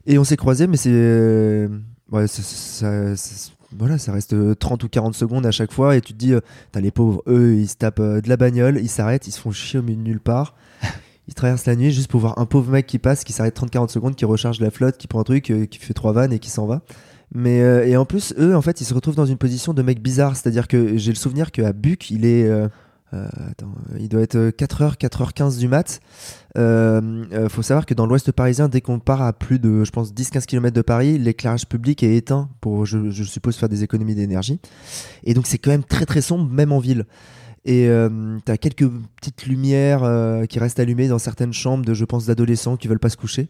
Et 0.06 0.18
on 0.18 0.24
s'est 0.24 0.38
croisés, 0.38 0.68
mais 0.68 0.78
c'est. 0.78 0.90
euh, 0.94 1.68
ouais, 2.12 2.28
ça, 2.28 2.42
ça- 2.42 3.16
ça- 3.16 3.52
voilà, 3.78 3.98
ça 3.98 4.12
reste 4.12 4.34
euh, 4.34 4.54
30 4.54 4.84
ou 4.84 4.90
40 4.90 5.16
secondes 5.16 5.46
à 5.46 5.52
chaque 5.52 5.72
fois. 5.72 5.96
Et 5.96 6.02
tu 6.02 6.14
te 6.14 6.18
dis, 6.18 6.34
euh, 6.34 6.42
t'as 6.72 6.82
les 6.82 6.92
pauvres, 6.92 7.22
eux, 7.28 7.56
ils 7.56 7.70
se 7.70 7.76
tapent 7.76 8.00
euh, 8.02 8.20
de 8.20 8.28
la 8.30 8.36
bagnole, 8.38 8.80
ils 8.82 8.90
s'arrêtent, 8.90 9.28
ils 9.28 9.32
se 9.32 9.40
font 9.40 9.52
chier 9.52 9.80
au 9.80 9.84
milieu 9.84 9.98
de 9.98 10.04
nulle 10.04 10.20
part. 10.20 10.56
Ils 11.28 11.34
traversent 11.36 11.68
la 11.68 11.76
nuit 11.78 11.92
juste 11.92 12.10
pour 12.12 12.20
voir 12.20 12.38
un 12.40 12.46
pauvre 12.46 12.72
mec 12.72 12.88
qui 12.88 12.98
passe, 13.00 13.24
qui 13.24 13.32
s'arrête 13.32 13.56
30-40 13.56 13.90
secondes, 13.90 14.16
qui 14.16 14.26
recharge 14.26 14.60
la 14.60 14.72
flotte, 14.72 14.98
qui 14.98 15.08
prend 15.08 15.22
un 15.22 15.24
truc, 15.24 15.50
euh, 15.52 15.66
qui 15.66 15.78
fait 15.78 15.94
trois 15.94 16.12
vannes 16.12 16.34
et 16.34 16.40
qui 16.40 16.50
s'en 16.50 16.66
va. 16.66 16.82
Mais 17.34 17.62
euh, 17.62 17.86
et 17.88 17.96
en 17.96 18.04
plus, 18.04 18.34
eux, 18.38 18.54
en 18.56 18.62
fait, 18.62 18.82
ils 18.82 18.86
se 18.86 18.94
retrouvent 18.94 19.16
dans 19.16 19.28
une 19.28 19.38
position 19.38 19.74
de 19.74 19.82
mec 19.82 20.02
bizarre. 20.02 20.36
C'est-à-dire 20.36 20.68
que 20.68 20.98
j'ai 20.98 21.12
le 21.12 21.16
souvenir 21.18 21.52
qu'à 21.52 21.72
Buc, 21.72 22.10
il 22.12 22.26
est. 22.26 22.44
euh, 22.50 22.68
euh, 23.14 23.28
il 24.00 24.10
doit 24.10 24.22
être 24.22 24.38
4h, 24.38 24.98
4h15 24.98 25.58
du 25.58 25.68
mat. 25.68 26.00
Euh, 26.58 27.26
euh, 27.34 27.50
faut 27.50 27.62
savoir 27.62 27.86
que 27.86 27.94
dans 27.94 28.06
l'ouest 28.06 28.32
parisien, 28.32 28.70
dès 28.70 28.82
qu'on 28.82 29.00
part 29.00 29.22
à 29.22 29.34
plus 29.34 29.60
de, 29.60 29.84
je 29.84 29.92
pense, 29.92 30.14
10-15 30.14 30.46
km 30.46 30.76
de 30.76 30.82
Paris, 30.82 31.18
l'éclairage 31.18 31.68
public 31.68 32.04
est 32.04 32.16
éteint 32.16 32.50
pour, 32.62 32.86
je, 32.86 33.24
suppose, 33.24 33.56
faire 33.58 33.70
des 33.70 33.84
économies 33.84 34.16
d'énergie. 34.16 34.60
Et 35.24 35.34
donc, 35.34 35.48
c'est 35.48 35.58
quand 35.58 35.72
même 35.72 35.84
très 35.84 36.06
très 36.06 36.22
sombre, 36.22 36.50
même 36.50 36.72
en 36.72 36.80
ville. 36.80 37.06
Et 37.64 37.88
euh, 37.90 38.40
t'as 38.44 38.58
quelques 38.58 38.90
petites 39.18 39.46
lumières 39.46 40.04
euh, 40.04 40.46
qui 40.46 40.58
restent 40.60 40.80
allumées 40.80 41.08
dans 41.08 41.20
certaines 41.20 41.54
chambres 41.54 41.86
de, 41.86 41.94
je 41.94 42.06
pense, 42.06 42.26
d'adolescents 42.26 42.76
qui 42.76 42.88
veulent 42.88 43.00
pas 43.00 43.10
se 43.10 43.18
coucher. 43.18 43.50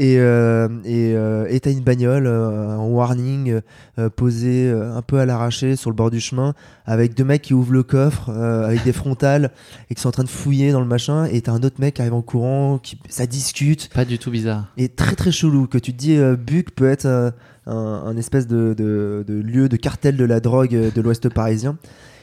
Et 0.00 0.20
euh, 0.20 0.68
et 0.84 1.12
euh, 1.16 1.46
et 1.50 1.58
t'as 1.58 1.72
une 1.72 1.80
bagnole 1.82 2.28
euh, 2.28 2.76
en 2.76 2.86
warning 2.86 3.60
euh, 3.98 4.08
posée 4.08 4.70
euh, 4.70 4.94
un 4.96 5.02
peu 5.02 5.18
à 5.18 5.26
l'arraché 5.26 5.74
sur 5.74 5.90
le 5.90 5.96
bord 5.96 6.12
du 6.12 6.20
chemin 6.20 6.54
avec 6.86 7.14
deux 7.14 7.24
mecs 7.24 7.42
qui 7.42 7.52
ouvrent 7.52 7.72
le 7.72 7.82
coffre 7.82 8.30
euh, 8.30 8.64
avec 8.68 8.84
des 8.84 8.92
frontales 8.92 9.50
et 9.90 9.96
qui 9.96 10.00
sont 10.00 10.10
en 10.10 10.12
train 10.12 10.22
de 10.22 10.28
fouiller 10.28 10.70
dans 10.70 10.78
le 10.78 10.86
machin 10.86 11.24
et 11.24 11.40
t'as 11.40 11.50
un 11.50 11.62
autre 11.64 11.80
mec 11.80 11.94
qui 11.94 12.02
arrive 12.02 12.14
en 12.14 12.22
courant 12.22 12.78
qui 12.78 12.96
ça 13.08 13.26
discute 13.26 13.90
Pas 13.92 14.04
du 14.04 14.20
tout 14.20 14.30
bizarre. 14.30 14.66
et 14.76 14.88
très 14.88 15.16
très 15.16 15.32
chelou 15.32 15.66
que 15.66 15.78
tu 15.78 15.92
te 15.92 15.98
dis 15.98 16.16
euh, 16.16 16.36
Buc 16.36 16.70
peut 16.76 16.88
être 16.88 17.06
euh, 17.06 17.32
un, 17.66 17.74
un 18.06 18.16
espèce 18.16 18.46
de, 18.46 18.74
de, 18.78 19.24
de 19.26 19.34
lieu 19.34 19.68
de 19.68 19.76
cartel 19.76 20.16
de 20.16 20.24
la 20.24 20.38
drogue 20.38 20.92
de 20.94 21.00
l'ouest 21.02 21.28
parisien 21.28 21.76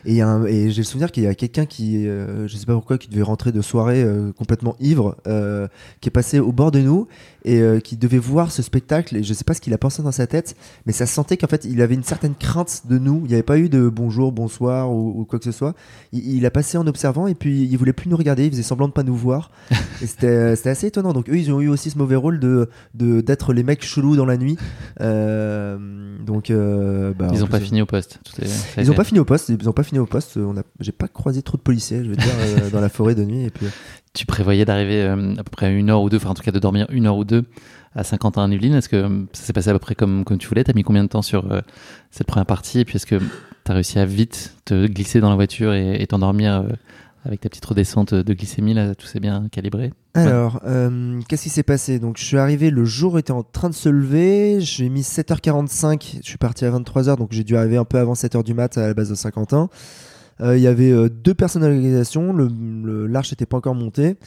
et, 0.06 0.70
j'ai 0.72 0.82
le 0.82 0.86
souvenir 0.86 1.12
qu'il 1.12 1.24
y 1.24 1.28
a 1.28 1.36
quelqu'un 1.36 1.66
qui 1.66 2.08
euh, 2.08 2.48
je 2.48 2.58
sais 2.58 2.66
pas 2.66 2.74
pourquoi 2.74 2.98
qui 2.98 3.10
devait 3.10 3.24
rentrer 3.24 3.52
de 3.52 3.62
soirée 3.62 4.04
euh, 4.04 4.32
complètement 4.34 4.76
ivre 4.80 5.18
euh, 5.28 5.68
qui 6.02 6.10
est 6.10 6.12
passé 6.12 6.40
au 6.40 6.52
bord 6.52 6.72
de 6.72 6.80
nous 6.80 7.08
et 7.44 7.60
euh, 7.60 7.80
qui 7.80 7.98
devait 7.98 8.18
voir 8.20 8.52
ce 8.52 8.62
spectacle. 8.62 9.18
Et 9.18 9.24
je 9.24 9.34
sais 9.34 9.44
pas 9.44 9.54
ce 9.54 9.62
qu'il 9.62 9.74
a 9.74 9.78
pensé 9.78 10.04
dans 10.04 10.12
sa 10.12 10.28
tête 10.28 10.56
mais 10.86 10.94
ça 10.94 11.06
se 11.06 11.14
sentait 11.14 11.38
qu'en 11.38 11.48
fait 11.48 11.66
il 11.66 11.82
avait 11.82 11.96
une 11.96 12.04
certaine 12.04 12.36
crainte 12.36 12.84
de 12.88 12.98
nous. 12.98 13.22
Il 13.26 13.30
n'y 13.30 13.34
avait 13.34 13.44
pas 13.44 13.58
eu 13.58 13.70
de 13.70 13.90
bonjour 13.90 14.32
bonsoir 14.32 14.92
ou, 14.92 15.22
ou 15.22 15.26
quoi 15.26 15.40
que 15.40 15.46
ce 15.46 15.52
soit. 15.52 15.76
Il, 16.12 16.36
il 16.36 16.46
a 16.46 16.52
passé 16.52 16.78
en 16.78 16.86
observant 16.88 17.28
et 17.28 17.36
puis 17.36 17.64
il 17.66 17.78
voulait 17.78 17.94
plus 17.94 18.10
nous 18.10 18.18
regarder. 18.18 18.46
Il 18.46 18.52
faisait 18.52 18.64
semblant 18.64 18.88
de 18.88 18.94
pas 18.94 19.04
nous 19.04 19.16
voir. 19.16 19.52
Et 20.02 20.08
c'était 20.08 20.68
assez 20.68 20.88
étonnant. 20.88 21.14
Donc 21.14 21.30
eux 21.30 21.38
ils 21.38 21.52
ont 21.52 21.62
eu 21.62 21.70
aussi 21.70 21.90
ce 21.90 21.98
mauvais 21.98 22.16
rôle 22.16 22.40
de 22.40 22.70
d'être 22.94 23.54
les 23.54 23.64
mecs 23.64 23.84
chelous 23.84 24.16
dans 24.16 24.26
la 24.26 24.38
nuit. 24.38 24.58
Donc 25.00 26.52
bah, 26.52 27.28
Ils 27.34 27.42
en 27.42 27.46
ont 27.46 27.48
pas 27.48 27.60
fini 27.60 27.82
au 27.82 27.86
poste. 27.86 28.20
Ils 28.78 28.90
ont 28.90 28.94
été- 28.94 28.96
pas 28.96 29.04
fini 29.04 29.20
au 29.20 29.26
poste. 29.26 29.50
Ils 29.50 29.70
ont 29.70 29.74
pas 29.74 29.84
fini 29.84 29.95
au 30.00 30.06
poste 30.06 30.38
on 30.38 30.58
a 30.58 30.64
j'ai 30.80 30.92
pas 30.92 31.08
croisé 31.08 31.42
trop 31.42 31.58
de 31.58 31.62
policiers 31.62 32.04
je 32.04 32.10
veux 32.10 32.16
dire 32.16 32.34
euh, 32.40 32.70
dans 32.72 32.82
la 32.82 32.90
forêt 32.90 33.16
de 33.16 33.24
nuit 33.24 33.44
et 33.44 33.50
puis 33.50 33.68
Tu 34.14 34.26
prévoyais 34.26 34.66
d'arriver 34.66 35.02
euh, 35.04 35.34
à 35.34 35.44
peu 35.44 35.50
près 35.52 35.74
une 35.74 35.90
heure 35.90 36.02
ou 36.02 36.10
deux, 36.10 36.18
enfin 36.18 36.30
en 36.30 36.34
tout 36.34 36.44
cas 36.44 36.52
de 36.52 36.60
dormir 36.60 36.88
une 36.90 37.06
heure 37.06 37.18
ou 37.18 37.26
deux 37.26 37.46
à 37.96 38.04
Saint-Quentin-en-Yvelines. 38.04 38.76
Est-ce 38.76 38.90
que 38.90 38.96
euh, 38.98 39.24
ça 39.34 39.44
s'est 39.44 39.54
passé 39.54 39.70
à 39.70 39.74
peu 39.74 39.80
près 39.80 39.96
comme, 39.96 40.24
comme 40.26 40.38
tu 40.38 40.48
voulais? 40.48 40.64
T'as 40.64 40.74
mis 40.74 40.84
combien 40.84 41.04
de 41.04 41.10
temps 41.10 41.22
sur 41.22 41.52
euh, 41.52 41.62
cette 42.12 42.28
première 42.28 42.46
partie? 42.46 42.80
Et 42.80 42.86
puis 42.86 42.98
est-ce 42.98 43.06
que 43.06 43.20
t'as 43.64 43.74
réussi 43.74 43.98
à 43.98 44.06
vite 44.06 44.56
te 44.66 44.86
glisser 44.88 45.22
dans 45.22 45.30
la 45.30 45.36
voiture 45.36 45.74
et 45.74 46.02
et 46.02 46.08
t'endormir 46.08 46.54
euh, 46.54 46.64
avec 47.26 47.42
ta 47.42 47.50
petite 47.50 47.66
redescente 47.66 48.14
de 48.14 48.34
glycémie 48.34 48.76
là, 48.76 48.94
tout 48.94 49.08
s'est 49.08 49.20
bien 49.20 49.48
calibré 49.52 49.92
Alors, 50.14 50.62
euh, 50.66 51.20
qu'est-ce 51.28 51.44
qui 51.44 51.50
s'est 51.50 51.64
passé? 51.64 51.98
Donc, 51.98 52.18
je 52.18 52.24
suis 52.24 52.38
arrivé, 52.38 52.70
le 52.70 52.86
jour 52.86 53.18
était 53.18 53.32
en 53.32 53.42
train 53.42 53.70
de 53.70 53.74
se 53.74 53.90
lever. 53.90 54.62
J'ai 54.62 54.90
mis 54.90 55.02
7h45. 55.02 56.20
Je 56.22 56.28
suis 56.28 56.38
parti 56.38 56.66
à 56.66 56.72
23h, 56.72 57.18
donc 57.18 57.32
j'ai 57.32 57.44
dû 57.44 57.58
arriver 57.58 57.78
un 57.78 57.84
peu 57.84 57.98
avant 57.98 58.14
7h 58.14 58.44
du 58.44 58.54
mat 58.54 58.78
à 58.78 58.88
la 58.88 58.94
base 58.94 59.10
de 59.10 59.16
Saint-Quentin. 59.16 59.70
Euh, 60.40 60.56
Il 60.56 60.62
y 60.62 60.68
avait 60.68 60.92
euh, 60.92 61.10
deux 61.10 61.34
personnes 61.34 61.64
à 61.64 61.68
l'organisation. 61.68 62.32
L'arche 62.32 63.32
n'était 63.32 63.48
pas 63.48 63.58
encore 63.58 63.76
montée. 63.76 64.18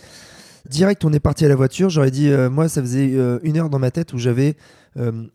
Direct, 0.69 1.05
on 1.05 1.13
est 1.13 1.21
parti 1.21 1.45
à 1.45 1.49
la 1.49 1.57
voiture. 1.57 1.91
J'aurais 1.91 2.11
dit, 2.11 2.31
moi, 2.51 2.69
ça 2.69 2.83
faisait 2.83 3.17
une 3.43 3.57
heure 3.57 3.71
dans 3.71 3.79
ma 3.79 3.93
tête 3.93 4.13
où 4.13 4.19
j'avais 4.19 4.57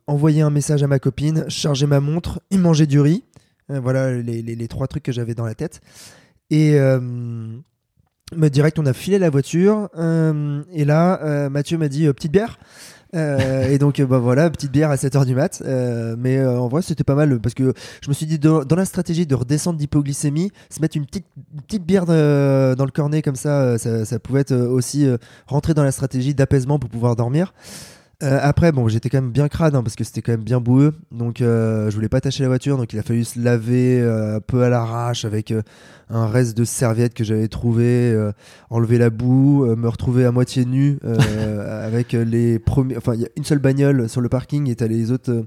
envoyé 0.05 0.41
un 0.41 0.49
message 0.49 0.83
à 0.83 0.87
ma 0.87 0.99
copine, 0.99 1.45
chargé 1.47 1.87
ma 1.87 2.01
montre, 2.01 2.41
et 2.51 2.57
mangé 2.57 2.85
du 2.85 2.99
riz. 2.99 3.23
Voilà 3.69 4.11
les 4.13 4.67
trois 4.67 4.85
trucs 4.87 5.01
que 5.01 5.13
j'avais 5.13 5.33
dans 5.33 5.45
la 5.45 5.55
tête. 5.55 5.81
Et 6.53 6.75
euh, 6.75 6.99
direct, 8.31 8.77
on 8.77 8.85
a 8.85 8.93
filé 8.93 9.17
la 9.17 9.31
voiture. 9.31 9.89
euh, 9.97 10.61
et 10.71 10.85
là, 10.85 11.19
euh, 11.23 11.49
Mathieu 11.49 11.79
m'a 11.79 11.87
dit 11.87 12.05
petite 12.13 12.31
bière. 12.31 12.59
Et 13.15 13.77
donc, 13.79 14.01
bah 14.01 14.17
voilà, 14.19 14.49
petite 14.49 14.71
bière 14.71 14.89
à 14.89 14.95
7h 14.95 15.25
du 15.25 15.33
mat. 15.33 15.63
Mais 16.17 16.45
en 16.45 16.67
vrai, 16.67 16.83
c'était 16.83 17.03
pas 17.03 17.15
mal 17.15 17.39
parce 17.39 17.55
que 17.55 17.73
je 18.03 18.09
me 18.09 18.13
suis 18.13 18.27
dit, 18.27 18.37
dans, 18.37 18.63
la 18.75 18.85
stratégie 18.85 19.25
de 19.25 19.35
redescendre 19.35 19.79
d'hypoglycémie, 19.79 20.51
se 20.69 20.79
mettre 20.79 20.97
une 20.97 21.07
petite, 21.07 21.25
petite 21.67 21.85
bière 21.85 22.05
dans 22.05 22.85
le 22.85 22.91
cornet 22.91 23.23
comme 23.23 23.35
ça, 23.35 23.77
ça, 23.77 24.19
pouvait 24.19 24.41
être 24.41 24.55
aussi 24.55 25.07
rentrer 25.47 25.73
dans 25.73 25.83
la 25.83 25.91
stratégie 25.91 26.35
d'apaisement 26.35 26.77
pour 26.77 26.89
pouvoir 26.89 27.15
dormir. 27.15 27.53
Euh, 28.23 28.39
après, 28.41 28.71
bon, 28.71 28.87
j'étais 28.87 29.09
quand 29.09 29.21
même 29.21 29.31
bien 29.31 29.49
crade 29.49 29.75
hein, 29.75 29.83
parce 29.83 29.95
que 29.95 30.03
c'était 30.05 30.21
quand 30.21 30.31
même 30.31 30.43
bien 30.43 30.61
boueux, 30.61 30.93
donc 31.11 31.41
euh, 31.41 31.89
je 31.89 31.95
voulais 31.95 32.07
pas 32.07 32.21
tâcher 32.21 32.43
la 32.43 32.49
voiture, 32.49 32.77
donc 32.77 32.93
il 32.93 32.99
a 32.99 33.03
fallu 33.03 33.25
se 33.25 33.37
laver 33.37 33.99
euh, 33.99 34.37
un 34.37 34.39
peu 34.39 34.63
à 34.63 34.69
l'arrache 34.69 35.25
avec 35.25 35.51
euh, 35.51 35.61
un 36.09 36.27
reste 36.27 36.55
de 36.55 36.63
serviette 36.63 37.13
que 37.13 37.25
j'avais 37.25 37.49
trouvé, 37.49 38.15
enlever 38.69 38.97
la 38.97 39.09
boue, 39.09 39.65
me 39.75 39.87
retrouver 39.87 40.25
à 40.25 40.31
moitié 40.31 40.63
nu 40.63 40.99
avec 41.67 42.11
les 42.11 42.59
premiers. 42.59 42.97
Enfin, 42.97 43.15
il 43.15 43.21
y 43.21 43.25
a 43.25 43.29
une 43.35 43.45
seule 43.45 43.57
bagnole 43.57 44.07
sur 44.07 44.21
le 44.21 44.29
parking 44.29 44.69
et 44.69 44.75
t'as 44.75 44.85
les 44.85 45.11
autres 45.11 45.45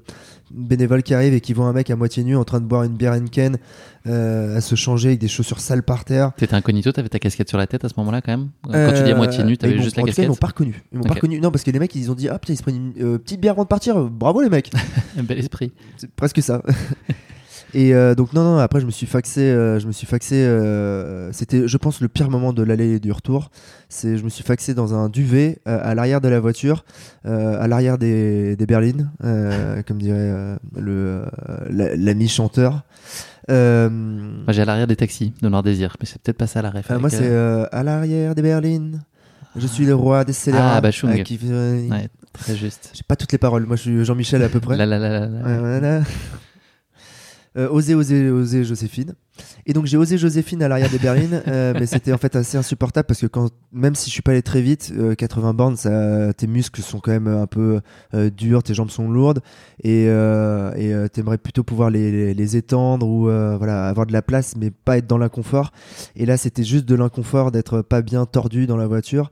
bénévoles 0.51 1.03
qui 1.03 1.15
arrivent 1.15 1.35
et 1.35 1.41
qui 1.41 1.53
voient 1.53 1.67
un 1.67 1.73
mec 1.73 1.91
à 1.91 1.97
moitié 1.97 2.25
nu 2.25 2.37
en 2.37 2.45
train 2.45 2.61
de 2.61 2.67
boire 2.67 2.83
une 2.83 2.95
bière 2.97 3.13
Henken, 3.13 3.59
euh, 4.07 4.57
à 4.57 4.61
se 4.61 4.75
changer 4.75 5.09
avec 5.09 5.21
des 5.21 5.29
chaussures 5.29 5.61
sales 5.61 5.83
par 5.83 6.05
terre. 6.05 6.33
T'étais 6.37 6.55
incognito, 6.55 6.93
t'avais 6.93 7.09
ta 7.09 7.19
casquette 7.19 7.49
sur 7.49 7.59
la 7.59 7.67
tête 7.67 7.85
à 7.85 7.89
ce 7.89 7.95
moment-là 7.99 8.21
quand 8.21 8.33
même? 8.33 8.49
Quand 8.65 8.93
tu 8.95 9.03
dis 9.03 9.11
à 9.11 9.17
moitié 9.17 9.43
nu, 9.45 9.53
Euh, 9.55 9.57
t'avais 9.57 9.79
juste 9.79 9.97
la 9.97 10.03
en 10.03 10.07
tout 10.07 10.13
cas, 10.13 10.13
Ils 10.13 10.15
casquette 10.15 10.29
m'ont 10.29 10.35
pas 10.37 10.47
reconnu. 10.49 10.83
Ils 10.93 10.99
m'ont 10.99 11.05
pas 11.05 11.15
reconnu. 11.15 11.41
Non, 11.41 11.51
parce 11.51 11.65
que 11.65 11.71
les 11.71 11.79
mecs, 11.79 11.95
ils 11.95 12.11
ont 12.11 12.15
dit 12.15 12.29
Ah 12.29 12.39
putain, 12.39 12.53
ils 12.53 12.57
se 12.57 12.63
prennent 12.63 12.93
une 12.97 13.05
euh, 13.05 13.19
petite 13.19 13.41
bière 13.41 13.53
avant 13.53 13.63
de 13.65 13.69
partir. 13.69 13.97
Bravo 13.99 14.41
les 14.43 14.49
mecs. 14.51 14.71
Un 15.19 15.23
bel 15.23 15.39
esprit. 15.39 15.73
C'est 15.97 16.11
presque 16.11 16.43
ça. 16.43 16.63
Et 17.79 17.95
euh, 17.95 18.15
donc 18.15 18.33
non 18.33 18.43
non 18.43 18.57
après 18.59 18.81
je 18.81 18.87
me 18.87 18.91
suis 18.91 19.05
faxé 19.07 19.43
euh, 19.43 19.79
je 19.79 19.87
me 19.87 19.93
suis 19.93 20.07
faxé 20.07 20.37
euh, 20.37 21.31
c'était 21.33 21.69
je 21.69 21.77
pense 21.77 22.01
le 22.01 22.09
pire 22.09 22.31
moment 22.31 22.55
de 22.55 22.63
l'aller 22.63 22.95
et 22.95 23.01
du 23.01 23.13
retour. 23.13 23.51
C'est 23.91 24.17
je 24.17 24.25
me 24.25 24.31
suis 24.31 24.43
faxé 24.43 24.73
dans 24.73 24.95
un 24.95 25.11
duvet 25.11 25.59
à 25.67 25.95
l'arrière 25.95 26.23
de 26.23 26.29
la 26.29 26.41
voiture 26.41 26.87
à 27.25 27.69
l'arrière 27.69 27.99
des, 27.99 28.57
des 28.57 28.65
berlines 28.67 29.11
comme 29.87 29.99
dirait 29.99 30.57
le 30.75 31.23
la- 31.69 31.95
l'ami 31.97 32.29
chanteur. 32.29 32.83
Euh, 33.51 33.91
Moi 33.91 34.53
j'ai 34.55 34.63
à 34.63 34.65
l'arrière 34.65 34.87
des 34.87 34.97
taxis 34.97 35.35
de 35.43 35.49
Noir 35.51 35.63
Désir, 35.63 35.97
mais 36.01 36.07
c'est 36.07 36.21
peut-être 36.21 36.39
pas 36.39 36.47
ça 36.47 36.63
la 36.63 36.71
euh, 36.71 36.73
avec, 36.89 37.01
moi 37.01 37.11
c'est 37.11 37.31
à 37.77 37.83
l'arrière 37.83 38.35
des 38.35 38.43
berlines. 38.43 39.03
Je 39.55 39.67
suis 39.67 39.85
le 39.85 39.95
roi 39.95 40.25
des 40.25 40.33
scélérats 40.33 40.81
Ah, 40.83 40.87
euh, 40.87 41.23
qui 41.25 41.39
Ouais, 41.43 42.09
très 42.33 42.57
juste. 42.57 42.91
j'ai 42.95 43.03
pas 43.07 43.17
toutes 43.17 43.33
les 43.33 43.39
paroles. 43.39 43.67
Moi 43.67 43.77
je 43.77 43.83
suis 43.83 44.05
Jean-Michel 44.05 44.43
à 44.43 44.49
peu 44.49 44.61
près. 44.61 44.77
La, 44.77 44.87
la, 44.87 44.99
la, 44.99 45.09
la, 45.11 45.27
la. 45.27 45.43
Ouais, 45.47 45.59
voilà. 45.59 46.01
Euh, 47.57 47.69
oser, 47.71 47.95
oser, 47.95 48.31
oser 48.31 48.65
Joséphine. 48.65 49.15
Et 49.65 49.73
donc 49.73 49.87
j'ai 49.87 49.97
osé 49.97 50.19
Joséphine 50.19 50.63
à 50.63 50.69
l'arrière 50.69 50.91
des 50.91 50.99
berlines, 50.99 51.43
euh, 51.49 51.73
mais 51.79 51.87
c'était 51.87 52.13
en 52.13 52.19
fait 52.19 52.37
assez 52.37 52.59
insupportable 52.59 53.07
parce 53.07 53.21
que 53.21 53.27
quand, 53.27 53.51
même 53.73 53.95
si 53.95 54.11
je 54.11 54.13
suis 54.13 54.23
pas 54.23 54.33
allé 54.33 54.43
très 54.43 54.61
vite, 54.61 54.93
euh, 54.97 55.15
80 55.15 55.55
bornes, 55.55 55.77
ça, 55.77 56.33
tes 56.35 56.47
muscles 56.47 56.83
sont 56.83 57.01
quand 57.01 57.13
même 57.13 57.29
un 57.29 57.47
peu 57.47 57.81
euh, 58.15 58.31
durs, 58.31 58.63
tes 58.63 58.75
jambes 58.75 58.91
sont 58.91 59.09
lourdes 59.11 59.41
et 59.83 60.07
euh, 60.09 60.71
euh, 60.77 61.09
t'aimerais 61.09 61.39
plutôt 61.39 61.65
pouvoir 61.65 61.91
les, 61.91 62.11
les, 62.11 62.35
les 62.35 62.57
étendre 62.57 63.07
ou 63.07 63.29
euh, 63.29 63.57
voilà 63.57 63.89
avoir 63.89 64.07
de 64.07 64.13
la 64.13 64.23
place, 64.23 64.55
mais 64.57 64.71
pas 64.71 64.99
être 64.99 65.07
dans 65.07 65.19
l'inconfort. 65.19 65.73
Et 66.15 66.27
là 66.27 66.37
c'était 66.37 66.65
juste 66.65 66.85
de 66.85 66.95
l'inconfort 66.95 67.53
d'être 67.53 67.81
pas 67.83 68.03
bien 68.03 68.27
tordu 68.27 68.67
dans 68.67 68.77
la 68.77 68.87
voiture. 68.87 69.31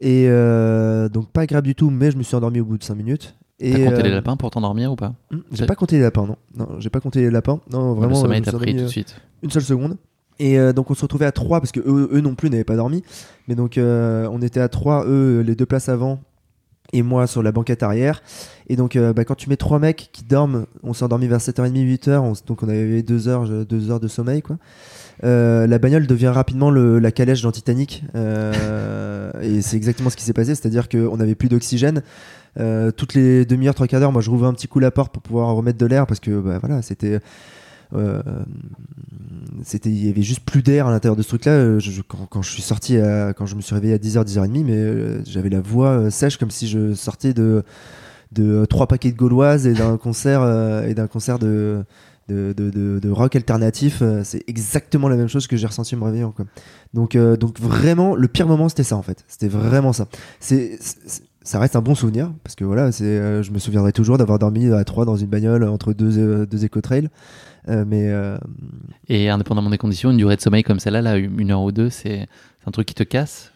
Et 0.00 0.26
euh, 0.28 1.08
donc 1.08 1.30
pas 1.32 1.42
agréable 1.42 1.66
du 1.66 1.74
tout, 1.74 1.90
mais 1.90 2.10
je 2.10 2.16
me 2.16 2.22
suis 2.22 2.36
endormi 2.36 2.60
au 2.60 2.64
bout 2.64 2.78
de 2.78 2.84
5 2.84 2.94
minutes. 2.94 3.36
Et, 3.58 3.72
T'as 3.72 3.78
compté 3.84 4.00
euh, 4.00 4.02
les 4.02 4.10
lapins 4.10 4.36
pour 4.36 4.50
t'endormir 4.50 4.92
ou 4.92 4.96
pas 4.96 5.14
Hmm, 5.30 5.38
J'ai 5.52 5.64
pas 5.66 5.74
compté 5.74 5.96
les 5.96 6.02
lapins, 6.02 6.26
non. 6.26 6.36
Non, 6.56 6.68
j'ai 6.78 6.90
pas 6.90 7.00
compté 7.00 7.20
les 7.20 7.30
lapins. 7.30 7.60
Non, 7.70 7.94
vraiment. 7.94 8.12
Le 8.12 8.18
euh, 8.18 8.22
sommeil 8.22 8.42
je 8.44 8.50
me 8.50 8.52
t'a 8.52 8.58
pris 8.58 8.72
tout 8.72 8.80
de 8.80 8.84
euh, 8.84 8.88
suite. 8.88 9.16
Une 9.42 9.50
seule 9.50 9.62
seconde. 9.62 9.96
Et 10.38 10.58
euh, 10.58 10.74
donc 10.74 10.90
on 10.90 10.94
se 10.94 11.00
retrouvait 11.02 11.24
à 11.24 11.32
trois 11.32 11.60
parce 11.60 11.72
que 11.72 11.80
eux, 11.80 12.10
eux 12.12 12.20
non 12.20 12.34
plus 12.34 12.50
n'avaient 12.50 12.64
pas 12.64 12.76
dormi. 12.76 13.02
Mais 13.48 13.54
donc 13.54 13.78
euh, 13.78 14.28
on 14.30 14.42
était 14.42 14.60
à 14.60 14.68
trois, 14.68 15.06
eux 15.06 15.40
les 15.40 15.54
deux 15.54 15.64
places 15.64 15.88
avant 15.88 16.20
et 16.92 17.02
moi 17.02 17.26
sur 17.26 17.42
la 17.42 17.50
banquette 17.52 17.82
arrière. 17.82 18.22
Et 18.68 18.76
donc 18.76 18.94
euh, 18.96 19.14
bah, 19.14 19.24
quand 19.24 19.34
tu 19.36 19.48
mets 19.48 19.56
trois 19.56 19.78
mecs 19.78 20.10
qui 20.12 20.22
dorment, 20.24 20.66
on 20.82 20.92
s'est 20.92 21.04
endormi 21.04 21.26
vers 21.26 21.38
7h30, 21.40 21.72
8h, 21.72 22.18
on 22.18 22.34
donc 22.46 22.62
on 22.62 22.68
avait 22.68 23.02
deux 23.02 23.28
heures, 23.28 23.46
je- 23.46 23.64
deux 23.64 23.90
heures 23.90 24.00
de 24.00 24.08
sommeil 24.08 24.42
quoi. 24.42 24.58
Euh, 25.24 25.66
la 25.66 25.78
bagnole 25.78 26.06
devient 26.06 26.28
rapidement 26.28 26.70
le- 26.70 26.98
la 26.98 27.10
calèche 27.10 27.40
dans 27.40 27.50
Titanic 27.52 28.04
Euh, 28.14 29.32
et 29.42 29.62
c'est 29.62 29.76
exactement 29.78 30.10
ce 30.10 30.16
qui 30.16 30.24
s'est 30.24 30.34
passé, 30.34 30.54
c'est-à-dire 30.54 30.90
qu'on 30.90 31.16
n'avait 31.16 31.34
plus 31.34 31.48
d'oxygène. 31.48 32.02
Euh, 32.58 32.90
toutes 32.90 33.14
les 33.14 33.44
demi-heures, 33.44 33.74
trois 33.74 33.86
quarts 33.86 34.00
d'heure, 34.00 34.12
moi 34.12 34.22
je 34.22 34.30
rouvrais 34.30 34.48
un 34.48 34.54
petit 34.54 34.68
coup 34.68 34.78
la 34.78 34.90
porte 34.90 35.12
pour 35.12 35.22
pouvoir 35.22 35.54
remettre 35.54 35.78
de 35.78 35.86
l'air 35.86 36.06
parce 36.06 36.20
que 36.20 36.40
bah, 36.40 36.58
voilà, 36.58 36.82
c'était. 36.82 37.20
euh, 37.94 38.22
c'était 39.62 39.90
il 39.90 40.06
y 40.06 40.10
avait 40.10 40.22
juste 40.22 40.40
plus 40.40 40.62
d'air 40.62 40.86
à 40.86 40.90
l'intérieur 40.90 41.16
de 41.16 41.22
ce 41.22 41.28
truc 41.28 41.44
là 41.44 41.78
je- 41.78 42.02
quand, 42.02 42.42
je 42.42 42.50
suis 42.50 42.62
sorti 42.62 42.98
quand 43.36 43.46
je 43.46 43.54
me 43.54 43.60
suis 43.60 43.74
réveillé 43.74 43.94
à 43.94 43.98
10h 43.98 44.24
10h30 44.24 44.64
mais 44.64 44.72
euh, 44.76 45.22
j'avais 45.24 45.48
la 45.50 45.60
voix 45.60 45.90
euh, 45.90 46.10
sèche 46.10 46.36
comme 46.36 46.50
si 46.50 46.66
je 46.68 46.94
sortais 46.94 47.32
de 47.32 47.62
de 48.32 48.42
euh, 48.44 48.66
trois 48.66 48.86
paquets 48.88 49.12
de 49.12 49.16
gauloises 49.16 49.66
et 49.66 49.72
d'un 49.72 49.96
concert 50.02 50.42
euh, 50.42 50.86
et 50.86 50.94
d'un 50.94 51.06
concert 51.06 51.38
de 51.38 51.84
de, 52.28 52.52
de, 52.52 53.08
rock 53.08 53.36
alternatif. 53.36 54.00
Euh, 54.02 54.22
c'est 54.24 54.42
exactement 54.48 55.08
la 55.08 55.14
même 55.14 55.28
chose 55.28 55.46
que 55.46 55.56
j'ai 55.56 55.68
ressenti 55.68 55.94
en 55.94 55.98
me 55.98 56.04
réveillant 56.06 56.34
donc 56.92 57.14
euh, 57.14 57.36
donc 57.36 57.60
vraiment 57.60 58.16
le 58.16 58.26
pire 58.26 58.48
moment 58.48 58.68
c'était 58.68 58.82
ça 58.82 58.96
en 58.96 59.02
fait. 59.02 59.24
C'était 59.28 59.46
vraiment 59.48 59.92
ça. 59.92 60.08
C'est- 60.40 60.76
ça 61.46 61.58
reste 61.58 61.76
un 61.76 61.80
bon 61.80 61.94
souvenir 61.94 62.32
parce 62.44 62.54
que 62.56 62.64
voilà, 62.64 62.92
c'est, 62.92 63.04
euh, 63.04 63.42
je 63.42 63.50
me 63.52 63.58
souviendrai 63.58 63.92
toujours 63.92 64.18
d'avoir 64.18 64.38
dormi 64.38 64.70
à 64.72 64.84
trois 64.84 65.04
dans 65.04 65.16
une 65.16 65.28
bagnole 65.28 65.64
entre 65.64 65.92
deux, 65.92 66.18
euh, 66.18 66.46
deux 66.46 66.64
éco-trails. 66.64 67.08
Euh, 67.68 67.84
mais 67.86 68.08
euh, 68.10 68.36
Et 69.08 69.28
indépendamment 69.28 69.70
des 69.70 69.78
conditions, 69.78 70.10
une 70.10 70.16
durée 70.18 70.36
de 70.36 70.40
sommeil 70.40 70.62
comme 70.62 70.78
celle-là, 70.80 71.02
là, 71.02 71.16
une 71.16 71.50
heure 71.50 71.62
ou 71.62 71.72
deux, 71.72 71.90
c'est 71.90 72.28
c'est 72.60 72.68
un 72.68 72.72
truc 72.72 72.86
qui 72.86 72.94
te 72.94 73.02
casse? 73.04 73.52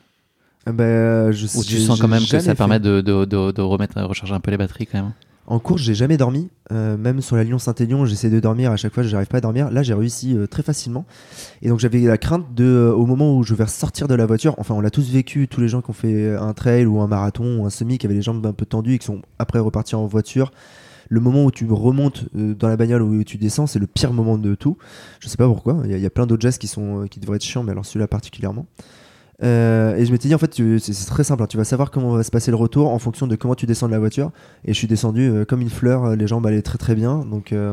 Ah 0.66 0.72
bah, 0.72 1.32
je 1.32 1.46
Ou 1.58 1.64
tu 1.64 1.78
sens 1.78 2.00
quand 2.00 2.08
même 2.08 2.20
que 2.26 2.38
ça 2.38 2.40
fait. 2.40 2.54
permet 2.54 2.78
de, 2.80 3.00
de, 3.00 3.24
de, 3.24 3.50
de 3.50 3.62
remettre, 3.62 4.00
recharger 4.02 4.34
un 4.34 4.40
peu 4.40 4.50
les 4.50 4.56
batteries 4.56 4.86
quand 4.86 5.02
même? 5.02 5.12
En 5.50 5.58
course, 5.58 5.82
j'ai 5.82 5.96
jamais 5.96 6.16
dormi. 6.16 6.48
Euh, 6.70 6.96
même 6.96 7.20
sur 7.20 7.34
la 7.34 7.42
Lyon-Saint-Élion, 7.42 8.06
j'essaie 8.06 8.30
de 8.30 8.38
dormir. 8.38 8.70
À 8.70 8.76
chaque 8.76 8.94
fois, 8.94 9.02
j'arrive 9.02 9.26
pas 9.26 9.38
à 9.38 9.40
dormir. 9.40 9.68
Là, 9.72 9.82
j'ai 9.82 9.94
réussi 9.94 10.36
euh, 10.36 10.46
très 10.46 10.62
facilement. 10.62 11.04
Et 11.60 11.68
donc, 11.68 11.80
j'avais 11.80 11.98
la 12.02 12.18
crainte 12.18 12.54
de, 12.54 12.62
euh, 12.64 12.92
au 12.92 13.04
moment 13.04 13.36
où 13.36 13.42
je 13.42 13.54
vais 13.54 13.66
sortir 13.66 14.06
de 14.06 14.14
la 14.14 14.26
voiture. 14.26 14.54
Enfin, 14.58 14.76
on 14.76 14.80
l'a 14.80 14.90
tous 14.90 15.10
vécu. 15.10 15.48
Tous 15.48 15.60
les 15.60 15.66
gens 15.66 15.82
qui 15.82 15.90
ont 15.90 15.92
fait 15.92 16.36
un 16.36 16.52
trail 16.52 16.86
ou 16.86 17.00
un 17.00 17.08
marathon 17.08 17.58
ou 17.62 17.66
un 17.66 17.70
semi, 17.70 17.98
qui 17.98 18.06
avaient 18.06 18.14
les 18.14 18.22
jambes 18.22 18.46
un 18.46 18.52
peu 18.52 18.64
tendues 18.64 18.94
et 18.94 18.98
qui 18.98 19.06
sont 19.06 19.22
après 19.40 19.58
repartis 19.58 19.96
en 19.96 20.06
voiture. 20.06 20.52
Le 21.08 21.18
moment 21.18 21.44
où 21.44 21.50
tu 21.50 21.66
remontes 21.68 22.26
dans 22.32 22.68
la 22.68 22.76
bagnole 22.76 23.02
ou 23.02 23.18
où 23.18 23.24
tu 23.24 23.36
descends, 23.36 23.66
c'est 23.66 23.80
le 23.80 23.88
pire 23.88 24.12
moment 24.12 24.38
de 24.38 24.54
tout. 24.54 24.78
Je 25.18 25.28
sais 25.28 25.36
pas 25.36 25.48
pourquoi. 25.48 25.82
Il 25.84 25.98
y, 25.98 26.06
a- 26.06 26.10
plein 26.10 26.26
d'autres 26.26 26.42
gestes 26.42 26.60
qui 26.60 26.68
sont 26.68 27.06
qui 27.10 27.18
devraient 27.18 27.34
être 27.38 27.42
chiants, 27.42 27.64
mais 27.64 27.72
alors 27.72 27.84
celui-là 27.84 28.06
particulièrement. 28.06 28.66
Euh, 29.42 29.96
et 29.96 30.04
je 30.04 30.12
m'étais 30.12 30.28
dit 30.28 30.34
en 30.34 30.38
fait 30.38 30.54
c'est 30.80 31.06
très 31.06 31.24
simple 31.24 31.42
hein. 31.42 31.46
tu 31.46 31.56
vas 31.56 31.64
savoir 31.64 31.90
comment 31.90 32.10
va 32.10 32.22
se 32.22 32.30
passer 32.30 32.50
le 32.50 32.58
retour 32.58 32.90
en 32.90 32.98
fonction 32.98 33.26
de 33.26 33.36
comment 33.36 33.54
tu 33.54 33.64
descends 33.66 33.86
de 33.86 33.92
la 33.92 33.98
voiture. 33.98 34.30
Et 34.66 34.72
je 34.74 34.78
suis 34.78 34.86
descendu 34.86 35.28
euh, 35.30 35.44
comme 35.46 35.60
une 35.62 35.70
fleur 35.70 36.04
euh, 36.04 36.14
les 36.16 36.26
jambes 36.26 36.46
allaient 36.46 36.60
très 36.62 36.76
très 36.78 36.94
bien. 36.94 37.24
Donc 37.24 37.52
euh, 37.52 37.72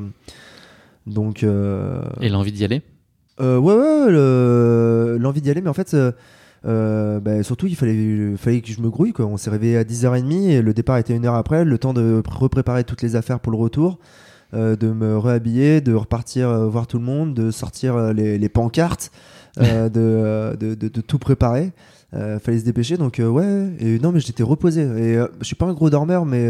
donc 1.05 1.43
Et 1.43 2.29
l'envie 2.29 2.51
d'y 2.51 2.63
aller? 2.63 2.81
Ouais 3.39 3.55
ouais 3.57 4.11
le- 4.11 5.17
l'envie 5.19 5.41
d'y 5.41 5.49
aller 5.51 5.61
mais 5.61 5.69
en 5.69 5.73
fait 5.73 5.95
bah, 6.63 7.43
surtout 7.43 7.67
il 7.67 7.75
fallait, 7.75 8.35
fallait 8.37 8.61
que 8.61 8.67
je 8.71 8.81
me 8.81 8.89
grouille 8.89 9.13
quoi. 9.13 9.25
on 9.25 9.37
s'est 9.37 9.49
réveillé 9.49 9.77
à 9.77 9.83
10h30 9.83 10.49
et 10.49 10.61
le 10.61 10.73
départ 10.73 10.97
était 10.97 11.15
une 11.15 11.25
heure 11.25 11.35
après. 11.35 11.63
Le 11.65 11.77
temps 11.77 11.93
de 11.93 12.21
pr- 12.25 12.37
repréparer 12.37 12.83
toutes 12.83 13.01
les 13.01 13.15
affaires 13.15 13.39
pour 13.39 13.51
le 13.51 13.57
retour 13.57 13.99
euh, 14.53 14.75
de 14.75 14.91
me 14.91 15.17
réhabiller 15.17 15.81
de 15.81 15.93
repartir 15.93 16.47
euh, 16.49 16.67
voir 16.67 16.87
tout 16.87 16.97
le 16.97 17.03
monde 17.03 17.33
de 17.33 17.51
sortir 17.51 17.95
euh, 17.95 18.13
les, 18.13 18.37
les 18.37 18.49
pancartes 18.49 19.11
euh, 19.59 19.89
de, 19.89 19.99
euh, 19.99 20.55
de, 20.55 20.75
de- 20.75 20.87
de 20.89 21.01
tout 21.01 21.17
préparer 21.19 21.71
euh, 22.13 22.39
fallait 22.39 22.59
se 22.59 22.65
dépêcher 22.65 22.95
donc 22.97 23.19
euh, 23.19 23.27
ouais 23.27 23.69
et 23.79 23.99
non 23.99 24.11
mais 24.11 24.19
j'étais 24.19 24.43
reposé 24.43 24.81
et 24.81 25.15
je 25.39 25.45
suis 25.45 25.55
pas 25.55 25.65
un 25.65 25.73
gros 25.73 25.89
dormeur 25.89 26.25
mais 26.25 26.49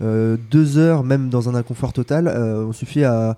deux 0.00 0.78
heures 0.78 1.04
même 1.04 1.28
dans 1.28 1.48
un 1.48 1.54
inconfort 1.54 1.92
total 1.92 2.28
on 2.28 2.72
suffit 2.72 3.04
à 3.04 3.36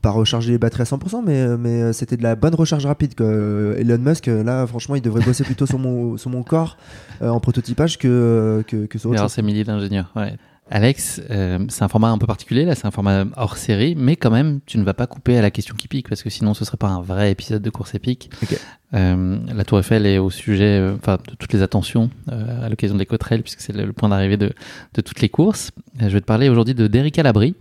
pas 0.00 0.10
recharger 0.10 0.52
les 0.52 0.58
batteries 0.58 0.82
à 0.82 0.84
100% 0.86 1.22
mais, 1.26 1.58
mais 1.58 1.92
c'était 1.92 2.16
de 2.16 2.22
la 2.22 2.36
bonne 2.36 2.54
recharge 2.54 2.86
rapide. 2.86 3.12
Euh, 3.20 3.76
Elon 3.76 3.98
Musk 3.98 4.26
là 4.28 4.66
franchement 4.66 4.94
il 4.94 5.02
devrait 5.02 5.22
bosser 5.22 5.44
plutôt 5.44 5.66
sur 5.66 5.78
mon, 5.78 6.16
sur 6.16 6.30
mon 6.30 6.42
corps 6.42 6.78
en 7.20 7.38
prototypage 7.38 7.98
que, 7.98 8.64
que, 8.66 8.86
que 8.86 8.98
sur 8.98 9.10
autre 9.10 9.18
chose 9.24 9.32
c'est 9.32 9.42
milliers 9.42 9.64
d'ingénieurs. 9.64 10.10
Ouais. 10.16 10.36
Alex, 10.74 11.20
euh, 11.30 11.58
c'est 11.68 11.82
un 11.82 11.88
format 11.88 12.08
un 12.08 12.16
peu 12.16 12.26
particulier, 12.26 12.64
là, 12.64 12.74
c'est 12.74 12.86
un 12.86 12.90
format 12.90 13.26
hors 13.36 13.58
série, 13.58 13.94
mais 13.94 14.16
quand 14.16 14.30
même, 14.30 14.60
tu 14.64 14.78
ne 14.78 14.84
vas 14.84 14.94
pas 14.94 15.06
couper 15.06 15.36
à 15.36 15.42
la 15.42 15.50
question 15.50 15.74
qui 15.76 15.86
pique, 15.86 16.08
parce 16.08 16.22
que 16.22 16.30
sinon, 16.30 16.54
ce 16.54 16.64
serait 16.64 16.78
pas 16.78 16.88
un 16.88 17.02
vrai 17.02 17.30
épisode 17.30 17.60
de 17.60 17.68
course 17.68 17.94
épique. 17.94 18.30
Ok. 18.42 18.58
Euh, 18.94 19.38
la 19.54 19.64
Tour 19.64 19.80
Eiffel 19.80 20.06
est 20.06 20.16
au 20.16 20.30
sujet, 20.30 20.78
euh, 20.78 20.94
enfin, 20.96 21.18
de 21.28 21.34
toutes 21.34 21.52
les 21.52 21.60
attentions 21.60 22.08
euh, 22.30 22.64
à 22.64 22.70
l'occasion 22.70 22.94
de 22.94 23.00
l'éco-trail, 23.00 23.42
puisque 23.42 23.60
c'est 23.60 23.74
le, 23.74 23.84
le 23.84 23.92
point 23.92 24.08
d'arrivée 24.08 24.38
de, 24.38 24.54
de 24.94 25.00
toutes 25.02 25.20
les 25.20 25.28
courses. 25.28 25.72
Euh, 26.00 26.08
je 26.08 26.14
vais 26.14 26.22
te 26.22 26.26
parler 26.26 26.48
aujourd'hui 26.48 26.74
de 26.74 26.86
d'Erika 26.86 27.22
Labrie, 27.22 27.54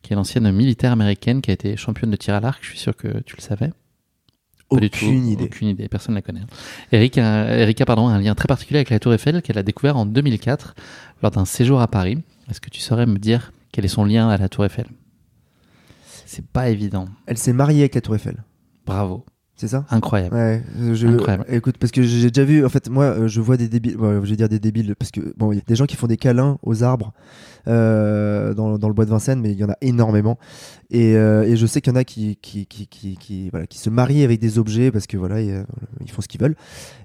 qui 0.00 0.14
est 0.14 0.16
l'ancienne 0.16 0.50
militaire 0.50 0.92
américaine 0.92 1.42
qui 1.42 1.50
a 1.50 1.54
été 1.54 1.76
championne 1.76 2.10
de 2.10 2.16
tir 2.16 2.34
à 2.34 2.40
l'arc. 2.40 2.60
Je 2.62 2.70
suis 2.70 2.78
sûr 2.78 2.96
que 2.96 3.08
tu 3.26 3.36
le 3.36 3.42
savais. 3.42 3.72
Pas 4.70 4.80
du 4.80 4.88
tout. 4.88 5.04
aucune 5.04 5.28
idée 5.28 5.44
Aucune 5.44 5.68
idée, 5.68 5.88
personne 5.88 6.14
ne 6.14 6.18
la 6.18 6.22
connaît. 6.22 6.40
Erika, 6.92 7.58
Erika 7.58 7.84
pardon, 7.84 8.08
a 8.08 8.12
un 8.12 8.20
lien 8.20 8.34
très 8.34 8.48
particulier 8.48 8.78
avec 8.78 8.88
la 8.88 8.98
Tour 8.98 9.12
Eiffel 9.12 9.42
qu'elle 9.42 9.58
a 9.58 9.62
découvert 9.62 9.98
en 9.98 10.06
2004 10.06 10.74
lors 11.22 11.30
d'un 11.30 11.44
séjour 11.44 11.82
à 11.82 11.88
Paris. 11.88 12.22
Est-ce 12.50 12.60
que 12.60 12.70
tu 12.70 12.80
saurais 12.80 13.06
me 13.06 13.18
dire 13.18 13.52
quel 13.72 13.84
est 13.84 13.88
son 13.88 14.04
lien 14.04 14.28
à 14.28 14.36
la 14.36 14.48
Tour 14.48 14.64
Eiffel? 14.64 14.86
C'est 16.26 16.46
pas 16.46 16.68
évident. 16.68 17.06
elle 17.26 17.38
s'est 17.38 17.52
mariée 17.52 17.80
avec 17.80 17.94
la 17.94 18.00
Tour 18.00 18.16
Eiffel 18.16 18.42
Bravo. 18.86 19.24
c'est 19.56 19.68
ça? 19.68 19.84
Incroyable. 19.90 20.34
Ouais, 20.34 20.62
je, 20.94 21.06
Incroyable. 21.06 21.44
écoute, 21.48 21.78
parce 21.78 21.90
que 21.92 22.02
j'ai 22.02 22.30
déjà 22.30 22.44
vu, 22.44 22.64
en 22.64 22.68
fait, 22.68 22.88
moi, 22.88 23.04
euh, 23.04 23.28
je 23.28 23.40
vois 23.40 23.56
des 23.56 23.68
débiles, 23.68 23.96
je 23.98 24.28
vais 24.30 24.36
dire 24.36 24.48
des 24.48 24.58
débiles, 24.58 24.94
parce 24.96 25.10
que, 25.10 25.20
bon, 25.36 25.52
il 25.52 25.56
y 25.56 25.58
a 25.58 25.64
des 25.66 25.76
gens 25.76 25.86
qui 25.86 25.96
font 25.96 26.06
des 26.06 26.16
câlins 26.16 26.58
aux 26.62 26.82
arbres 26.82 27.12
dans, 27.66 28.78
dans 28.78 28.88
le 28.88 28.94
bois 28.94 29.04
de 29.04 29.10
Vincennes, 29.10 29.40
mais 29.40 29.52
il 29.52 29.58
y 29.58 29.64
en 29.64 29.70
a 29.70 29.76
énormément. 29.80 30.38
Et, 30.90 31.16
euh, 31.16 31.42
et 31.44 31.56
je 31.56 31.66
sais 31.66 31.80
qu'il 31.80 31.92
y 31.92 31.96
en 31.96 31.98
a 31.98 32.04
qui, 32.04 32.36
qui, 32.40 32.66
qui, 32.66 32.86
qui, 32.86 33.16
qui, 33.16 33.50
voilà, 33.50 33.66
qui 33.66 33.78
se 33.78 33.90
marient 33.90 34.22
avec 34.22 34.38
des 34.40 34.58
objets, 34.58 34.90
parce 34.90 35.06
que, 35.06 35.16
voilà, 35.16 35.40
ils, 35.40 35.64
ils 36.04 36.10
font 36.10 36.20
ce 36.22 36.28
qu'ils 36.28 36.40
veulent. 36.40 36.56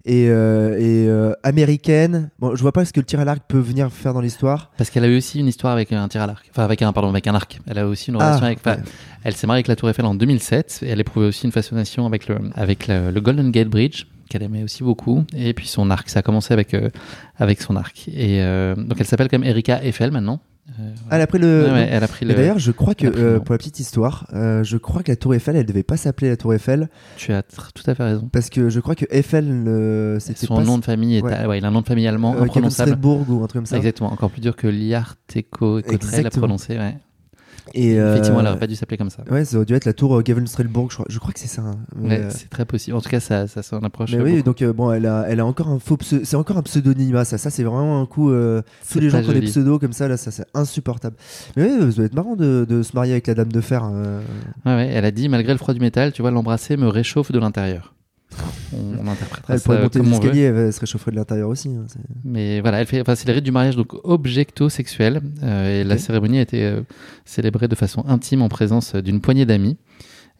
Et, 0.05 0.27
euh, 0.29 0.77
et 0.77 1.07
euh, 1.07 1.33
américaine, 1.43 2.29
bon, 2.39 2.55
je 2.55 2.61
vois 2.61 2.71
pas 2.71 2.85
ce 2.85 2.93
que 2.93 2.99
le 2.99 3.05
tir 3.05 3.19
à 3.19 3.25
l'arc 3.25 3.41
peut 3.47 3.59
venir 3.59 3.91
faire 3.91 4.13
dans 4.13 4.21
l'histoire. 4.21 4.71
Parce 4.77 4.89
qu'elle 4.89 5.03
a 5.03 5.07
eu 5.07 5.17
aussi 5.17 5.39
une 5.39 5.47
histoire 5.47 5.73
avec 5.73 5.91
un 5.91 6.07
tir 6.07 6.21
à 6.21 6.27
l'arc. 6.27 6.45
Enfin, 6.51 6.63
avec 6.63 6.81
un, 6.81 6.91
pardon, 6.93 7.09
avec 7.09 7.27
un 7.27 7.35
arc. 7.35 7.59
Elle 7.67 7.79
a 7.79 7.87
aussi 7.87 8.09
une 8.11 8.17
relation 8.17 8.41
Ah, 8.43 8.45
avec. 8.47 8.59
enfin, 8.59 8.75
ouais. 8.77 8.83
Elle 9.23 9.35
s'est 9.35 9.47
mariée 9.47 9.59
avec 9.59 9.67
la 9.67 9.75
Tour 9.75 9.89
Eiffel 9.89 10.05
en 10.05 10.15
2007 10.15 10.79
et 10.83 10.89
elle 10.89 10.99
éprouvait 10.99 11.27
aussi 11.27 11.45
une 11.45 11.51
fascination 11.51 12.05
avec 12.05 12.27
le, 12.27 12.37
avec 12.55 12.87
le, 12.87 13.11
le 13.11 13.21
Golden 13.21 13.51
Gate 13.51 13.67
Bridge 13.69 14.05
qu'elle 14.29 14.43
aimait 14.43 14.63
aussi 14.63 14.83
beaucoup 14.83 15.23
et 15.35 15.53
puis 15.53 15.67
son 15.67 15.89
arc. 15.89 16.09
Ça 16.09 16.19
a 16.19 16.21
commencé 16.21 16.53
avec, 16.53 16.73
euh, 16.73 16.89
avec 17.37 17.61
son 17.61 17.75
arc. 17.75 18.07
Et 18.09 18.41
euh, 18.41 18.75
donc 18.75 18.99
elle 18.99 19.05
s'appelle 19.07 19.29
comme 19.29 19.43
Erika 19.43 19.83
Eiffel 19.83 20.11
maintenant. 20.11 20.39
Euh, 20.79 20.91
elle 21.11 21.21
a 21.21 21.27
pris 21.27 21.39
le. 21.39 21.65
ouais, 21.65 21.71
ouais, 21.71 21.87
elle 21.91 22.03
a 22.03 22.07
pris 22.07 22.25
Et 22.25 22.29
le. 22.29 22.35
d'ailleurs, 22.35 22.59
je 22.59 22.71
crois 22.71 22.95
que, 22.95 23.07
euh, 23.07 23.39
pour 23.39 23.53
la 23.53 23.57
petite 23.57 23.79
histoire, 23.79 24.27
euh, 24.33 24.63
je 24.63 24.77
crois 24.77 25.03
que 25.03 25.11
la 25.11 25.15
Tour 25.15 25.33
Eiffel, 25.35 25.55
elle 25.55 25.65
devait 25.65 25.83
pas 25.83 25.97
s'appeler 25.97 26.29
la 26.29 26.37
Tour 26.37 26.53
Eiffel, 26.53 26.89
Tu 27.17 27.33
as 27.33 27.41
tout 27.43 27.83
à 27.89 27.95
fait 27.95 28.03
raison. 28.03 28.29
parce 28.31 28.49
que 28.49 28.69
je 28.69 28.79
crois 28.79 28.95
que 28.95 29.05
Eiffel, 29.09 29.45
c'était 30.19 30.45
Son 30.45 30.55
pas 30.57 30.63
nom 30.63 30.77
de 30.77 30.85
famille 30.85 31.17
est, 31.17 31.21
ouais. 31.23 31.33
à- 31.33 31.57
il 31.57 31.65
a 31.65 31.67
un 31.67 31.71
nom 31.71 31.81
de 31.81 31.87
famille 31.87 32.07
allemand 32.07 32.35
imprononçable. 32.37 32.97
Ou 33.05 33.43
un 33.43 33.47
truc 33.47 33.53
comme 33.53 33.65
ça. 33.65 33.77
Exactement, 33.77 34.11
encore 34.11 34.29
plus 34.31 34.41
dur 34.41 34.55
que 34.55 34.67
Liarteco 34.67 35.81
Cotrel 35.81 36.25
à 36.27 36.29
prononcer. 36.29 36.77
Et 37.73 37.99
euh, 37.99 38.11
Effectivement, 38.13 38.39
elle 38.41 38.47
aurait 38.47 38.59
pas 38.59 38.67
dû 38.67 38.75
s'appeler 38.75 38.97
comme 38.97 39.09
ça. 39.09 39.23
Ouais, 39.29 39.45
ça 39.45 39.57
aurait 39.57 39.65
dû 39.65 39.73
être 39.73 39.85
la 39.85 39.93
tour 39.93 40.21
Gavenstrelbourg, 40.23 40.89
je 40.91 40.95
crois. 40.95 41.05
Je 41.09 41.19
crois 41.19 41.31
que 41.33 41.39
c'est 41.39 41.47
ça. 41.47 41.61
hein. 41.61 41.75
Ouais, 41.97 42.19
euh, 42.21 42.29
c'est 42.29 42.49
très 42.49 42.65
possible. 42.65 42.95
En 42.97 43.01
tout 43.01 43.09
cas, 43.09 43.19
ça, 43.19 43.47
ça 43.47 43.61
s'en 43.63 43.79
approche. 43.79 44.11
mais 44.11 44.21
oui, 44.21 44.43
donc 44.43 44.61
euh, 44.61 44.73
bon, 44.73 44.91
elle 44.91 45.05
a, 45.05 45.25
elle 45.27 45.39
a 45.39 45.45
encore 45.45 45.67
un 45.69 45.79
faux 45.79 45.97
pseudo. 45.97 46.23
C'est 46.25 46.35
encore 46.35 46.57
un 46.57 46.63
pseudonyme. 46.63 47.23
Ça, 47.25 47.37
ça 47.37 47.49
c'est 47.49 47.63
vraiment 47.63 48.01
un 48.01 48.05
coup. 48.05 48.31
euh, 48.31 48.61
tous 48.91 48.99
les 48.99 49.09
gens 49.09 49.21
qui 49.21 49.29
ont 49.29 49.33
des 49.33 49.39
pseudos 49.47 49.79
comme 49.79 49.93
ça, 49.93 50.07
là, 50.07 50.17
ça 50.17 50.31
c'est 50.31 50.45
insupportable. 50.53 51.15
Mais 51.55 51.63
oui, 51.63 51.91
ça 51.91 51.95
doit 51.97 52.05
être 52.05 52.15
marrant 52.15 52.35
de, 52.35 52.65
de 52.67 52.81
se 52.83 52.93
marier 52.95 53.11
avec 53.13 53.27
la 53.27 53.33
dame 53.35 53.51
de 53.51 53.61
fer. 53.61 53.83
euh. 53.91 54.21
Ouais, 54.65 54.75
ouais, 54.75 54.87
elle 54.93 55.05
a 55.05 55.11
dit 55.11 55.29
malgré 55.29 55.51
le 55.53 55.57
froid 55.59 55.73
du 55.73 55.79
métal, 55.79 56.11
tu 56.11 56.21
vois, 56.21 56.31
l'embrasser 56.31 56.77
me 56.77 56.87
réchauffe 56.87 57.31
de 57.31 57.39
l'intérieur. 57.39 57.93
On, 58.73 59.05
on 59.05 59.07
interprétera 59.07 59.53
Elle 59.53 59.59
ça 59.59 59.63
pourrait 59.65 59.81
monter 59.81 59.99
elle 60.39 60.53
va 60.53 60.71
se 60.71 60.79
réchauffer 60.79 61.11
de 61.11 61.15
l'intérieur 61.15 61.49
aussi. 61.49 61.69
hein, 61.69 61.85
Mais 62.23 62.61
voilà, 62.61 62.81
elle 62.81 62.87
fait, 62.87 63.01
enfin, 63.01 63.15
c'est 63.15 63.27
les 63.27 63.33
rites 63.33 63.43
du 63.45 63.51
mariage 63.51 63.75
donc 63.75 63.93
objecto-sexuel. 64.03 65.21
euh, 65.43 65.81
et 65.81 65.83
la 65.83 65.97
cérémonie 65.97 66.37
a 66.39 66.41
été 66.41 66.63
euh, 66.63 66.81
célébrée 67.25 67.67
de 67.67 67.75
façon 67.75 68.03
intime 68.07 68.41
en 68.41 68.49
présence 68.49 68.95
euh, 68.95 69.01
d'une 69.01 69.21
poignée 69.21 69.45
d'amis. 69.45 69.77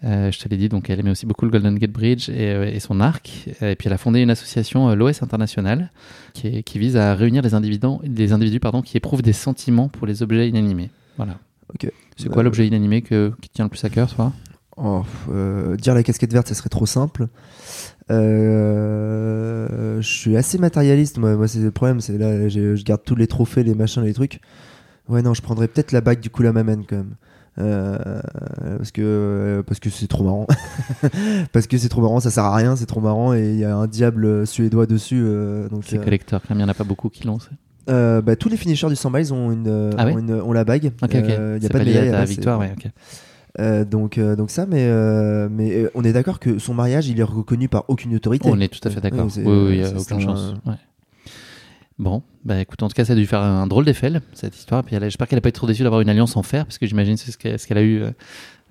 Euh, 0.06 0.32
je 0.32 0.39
te 0.39 0.47
l'ai 0.47 0.56
dit, 0.56 0.70
donc 0.70 0.89
elle 0.89 1.00
aimait 1.02 1.10
aussi 1.12 1.26
beaucoup 1.26 1.43
le 1.43 1.52
Golden 1.52 1.78
Gate 1.78 1.91
Bridge 1.91 2.30
et, 2.30 2.76
et 2.76 2.80
son 2.80 3.02
arc. 3.02 3.50
Et 3.62 3.76
puis 3.76 3.88
elle 3.88 3.93
a 3.93 3.97
fondé 3.97 4.22
une 4.22 4.30
association, 4.30 4.93
l'OS 4.95 5.22
International, 5.24 5.91
qui, 6.34 6.47
est- 6.47 6.64
qui 6.64 6.80
vise 6.80 6.95
à 6.95 7.16
réunir 7.16 7.41
les 7.41 7.54
individus, 7.54 7.86
les 8.04 8.32
individus 8.32 8.62
pardon, 8.62 8.82
qui 8.82 8.95
éprouvent 8.95 9.22
des 9.22 9.34
sentiments 9.34 9.89
pour 9.89 10.08
les 10.08 10.24
objets 10.24 10.47
inanimés. 10.47 10.89
Voilà. 11.18 11.38
Ok. 11.74 11.91
C'est 12.16 12.30
quoi 12.30 12.43
l'objet 12.43 12.66
inanimé 12.68 13.02
que, 13.02 13.32
qui 13.41 13.50
tient 13.50 13.66
le 13.66 13.70
plus 13.70 13.84
à 13.84 13.89
cœur, 13.89 14.14
toi? 14.14 14.32
Oh, 14.82 15.03
euh, 15.30 15.75
dire 15.75 15.93
la 15.93 16.03
casquette 16.03 16.32
verte, 16.32 16.47
ça 16.47 16.53
serait 16.55 16.69
trop 16.69 16.86
simple. 16.86 17.27
Euh, 18.59 20.01
je 20.01 20.07
suis 20.07 20.38
assez 20.38 20.57
matérialiste, 20.57 21.17
moi, 21.17 21.36
moi 21.36 21.47
c'est 21.47 21.59
le 21.59 21.71
problème, 21.71 21.99
c'est 22.01 22.17
là, 22.17 22.47
je 22.49 22.82
garde 22.84 23.01
tous 23.03 23.15
les 23.15 23.27
trophées, 23.27 23.63
les 23.63 23.75
machins, 23.75 24.03
les 24.03 24.13
trucs. 24.13 24.39
Ouais, 25.07 25.21
non, 25.21 25.34
je 25.34 25.41
prendrais 25.41 25.67
peut-être 25.67 25.91
la 25.91 26.01
bague 26.01 26.19
du 26.19 26.30
Koulamamène 26.30 26.84
quand 26.88 26.97
même. 26.97 27.15
Euh, 27.57 28.21
parce 28.77 28.91
que 28.91 29.61
parce 29.67 29.82
que 29.82 29.89
c'est 29.89 30.07
trop 30.07 30.23
marrant 30.23 30.47
parce 31.51 31.67
que 31.67 31.77
c'est 31.77 31.89
trop 31.89 31.99
marrant 32.01 32.21
ça 32.21 32.30
sert 32.32 32.45
à 32.45 32.55
rien 32.55 32.77
c'est 32.77 32.86
trop 32.86 33.01
marrant 33.01 33.34
et 33.34 33.49
il 33.49 33.57
y 33.59 33.65
a 33.65 33.75
un 33.75 33.86
diable 33.88 34.47
suédois 34.47 34.86
dessus 34.86 35.21
donc 35.69 35.84
C'est 35.86 35.97
même, 36.49 36.59
il 36.59 36.63
n'y 36.63 36.63
en 36.63 36.69
a 36.69 36.73
pas 36.73 36.86
beaucoup 36.86 37.09
qui 37.09 37.25
l'ont. 37.25 37.38
bah, 37.88 38.36
tous 38.38 38.47
les 38.47 38.55
finishers 38.55 38.88
du 38.88 38.95
100 38.95 39.09
miles 39.09 39.34
ont 39.34 39.51
une, 39.51 39.93
Ah 39.97 40.05
ouais? 40.05 40.13
ont, 40.13 40.19
une 40.19 40.32
ont 40.36 40.53
la 40.53 40.63
bague 40.63 40.93
il 41.57 41.63
y 41.63 41.65
a 41.65 41.69
pas 41.69 41.80
de 41.80 41.84
médaille 41.84 42.07
à 42.09 42.11
là, 42.13 42.25
c'est- 42.25 42.34
victoire, 42.36 42.59
ouais, 42.61 42.71
ok. 42.77 42.89
Euh, 43.58 43.84
donc, 43.84 44.18
euh, 44.18 44.36
donc 44.36 44.52
ça, 44.52 44.66
mais, 44.66 44.86
euh, 44.88 45.50
mais 45.52 45.88
on 45.95 46.04
est 46.04 46.14
d'accord 46.14 46.39
que 46.39 46.60
son 46.60 46.74
mariage, 46.74 47.08
il 47.08 47.20
est 47.20 47.24
reconnu 47.24 47.68
par 47.68 47.86
aucune 47.88 48.16
autorité. 48.16 48.47
On 48.52 48.60
est 48.60 48.68
tout 48.68 48.86
à 48.88 48.91
fait 48.91 49.02
d'accord. 49.02 49.26
Ouais, 49.26 49.43
oui, 49.43 49.43
oui, 49.68 49.74
il 49.76 49.80
y 49.80 49.84
a 49.84 49.97
aucune 49.97 50.20
chance. 50.20 50.54
Ouais. 50.66 50.76
Bon, 51.97 52.22
bah 52.45 52.62
écoute, 52.62 52.82
en 52.84 52.88
tout 52.88 52.93
cas, 52.93 53.04
ça 53.04 53.14
a 53.14 53.16
dû 53.16 53.26
faire 53.26 53.41
un 53.41 53.68
drôle 53.68 53.86
d'effet, 53.86 54.12
cette 54.34 54.56
histoire. 54.56 54.84
Puis 54.84 54.95
j'espère 55.00 55.28
qu'elle 55.28 55.38
n'a 55.38 55.41
pas 55.41 55.50
été 55.50 55.58
trop 55.58 55.68
déçue 55.68 55.84
d'avoir 55.84 56.02
une 56.02 56.10
alliance 56.10 56.38
en 56.38 56.43
fer, 56.43 56.66
parce 56.66 56.78
que 56.78 56.86
j'imagine 56.86 57.18
c'est 57.18 57.32
ce 57.32 57.38
qu'elle 57.38 57.60
ce 57.60 57.74
a 57.74 57.82
eu. 57.82 58.04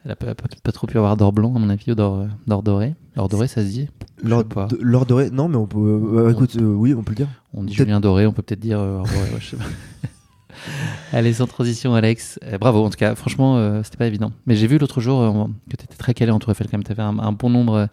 Elle 0.05 0.13
a 0.13 0.17
pas, 0.17 0.35
pas- 0.35 0.45
pas 0.63 0.73
trop 0.73 0.87
pu 0.87 0.97
avoir 0.97 1.17
d'or 1.17 1.33
blanc, 1.33 1.55
à 1.55 1.59
mon 1.59 1.69
avis, 1.69 1.91
ou 1.91 1.95
d'or 1.95 2.27
d'or 2.47 2.63
doré. 2.63 2.95
Or 3.17 3.29
doré, 3.29 3.49
ça 3.49 3.63
se 3.63 3.67
dit 3.69 3.89
L'or 4.23 4.45
l'or 4.81 5.05
doré, 5.07 5.31
non, 5.31 5.49
mais 5.49 5.57
on 5.57 5.67
peut. 5.67 6.31
écoute, 6.31 6.57
oui, 6.61 6.95
on 6.95 7.03
peut 7.03 7.11
le 7.11 7.17
dire. 7.17 7.29
On 7.53 7.65
dit 7.65 7.75
Julien 7.75 8.01
Doré, 8.01 8.27
on 8.27 8.33
peut 8.33 8.43
peut-être 8.43 8.61
dire 8.61 8.79
or 8.79 9.03
doré, 9.05 9.19
ouais, 9.35 9.41
je 9.41 9.47
sais 9.51 9.57
pas. 9.57 9.65
Allez, 11.13 11.33
sans 11.35 11.47
transition, 11.47 11.95
Alex. 11.95 12.39
Euh, 12.45 12.59
bravo, 12.59 12.85
en 12.85 12.91
tout 12.91 12.97
cas, 12.97 13.15
franchement, 13.15 13.57
euh, 13.59 13.83
c'était 13.83 13.97
pas 13.97 14.07
évident. 14.07 14.33
Mais 14.47 14.57
j'ai 14.57 14.67
vu 14.67 14.79
l'autre 14.79 15.01
jour 15.01 15.21
euh, 15.23 15.45
que 15.71 15.77
tu 15.77 15.85
étais 15.85 15.97
très 15.97 16.15
calé 16.15 16.31
en 16.31 16.39
Tour 16.39 16.51
Eiffel, 16.51 16.67
quand 16.71 16.77
même. 16.79 16.85
Tu 16.85 16.93
avais 16.93 17.03
un, 17.03 17.19
un 17.19 17.33
bon 17.33 17.51
nombre 17.51 17.75
euh, 17.75 17.87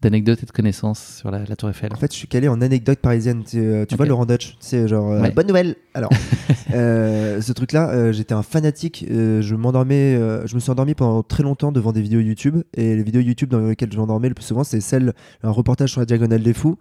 d'anecdotes 0.00 0.42
et 0.42 0.46
de 0.46 0.50
connaissances 0.50 1.18
sur 1.18 1.30
la, 1.30 1.44
la 1.44 1.54
Tour 1.56 1.70
Eiffel 1.70 1.92
En 1.92 1.96
fait, 1.96 2.12
je 2.12 2.16
suis 2.18 2.26
calé 2.28 2.48
en 2.48 2.60
anecdote 2.60 2.98
parisienne. 2.98 3.44
Tu, 3.44 3.60
vois. 3.96 4.06
Laurent 4.06 4.26
Dutch, 4.26 4.56
c'est 4.60 4.88
genre 4.88 5.10
Ouais. 5.20 5.30
bonne 5.30 5.46
nouvelle. 5.46 5.76
Alors, 5.94 6.10
ce 6.70 7.52
truc-là, 7.52 8.10
j'étais 8.12 8.34
un 8.34 8.42
fanatique. 8.42 9.04
je 9.08 9.54
m'endormais, 9.54 10.14
je 10.46 10.54
me 10.56 10.60
suis 10.60 10.70
endormi 10.70 10.94
pendant 10.94 11.22
très 11.22 11.42
longtemps 11.44 11.70
devant 11.70 11.92
des 11.92 12.02
vidéos 12.02 12.20
YouTube. 12.20 12.62
Et 12.74 12.96
les 12.96 13.02
vidéos 13.04 13.20
YouTube 13.20 13.50
dans 13.50 13.60
lesquelles 13.60 13.92
je 13.92 13.98
m'endormais 13.98 14.28
le 14.28 14.34
plus 14.34 14.44
souvent, 14.44 14.64
c'est 14.64 14.80
celle 14.80 15.12
un 15.44 15.50
reportage 15.50 15.90
sur 15.92 16.00
la 16.00 16.06
diagonale 16.06 16.42
des 16.42 16.52
fous 16.54 16.78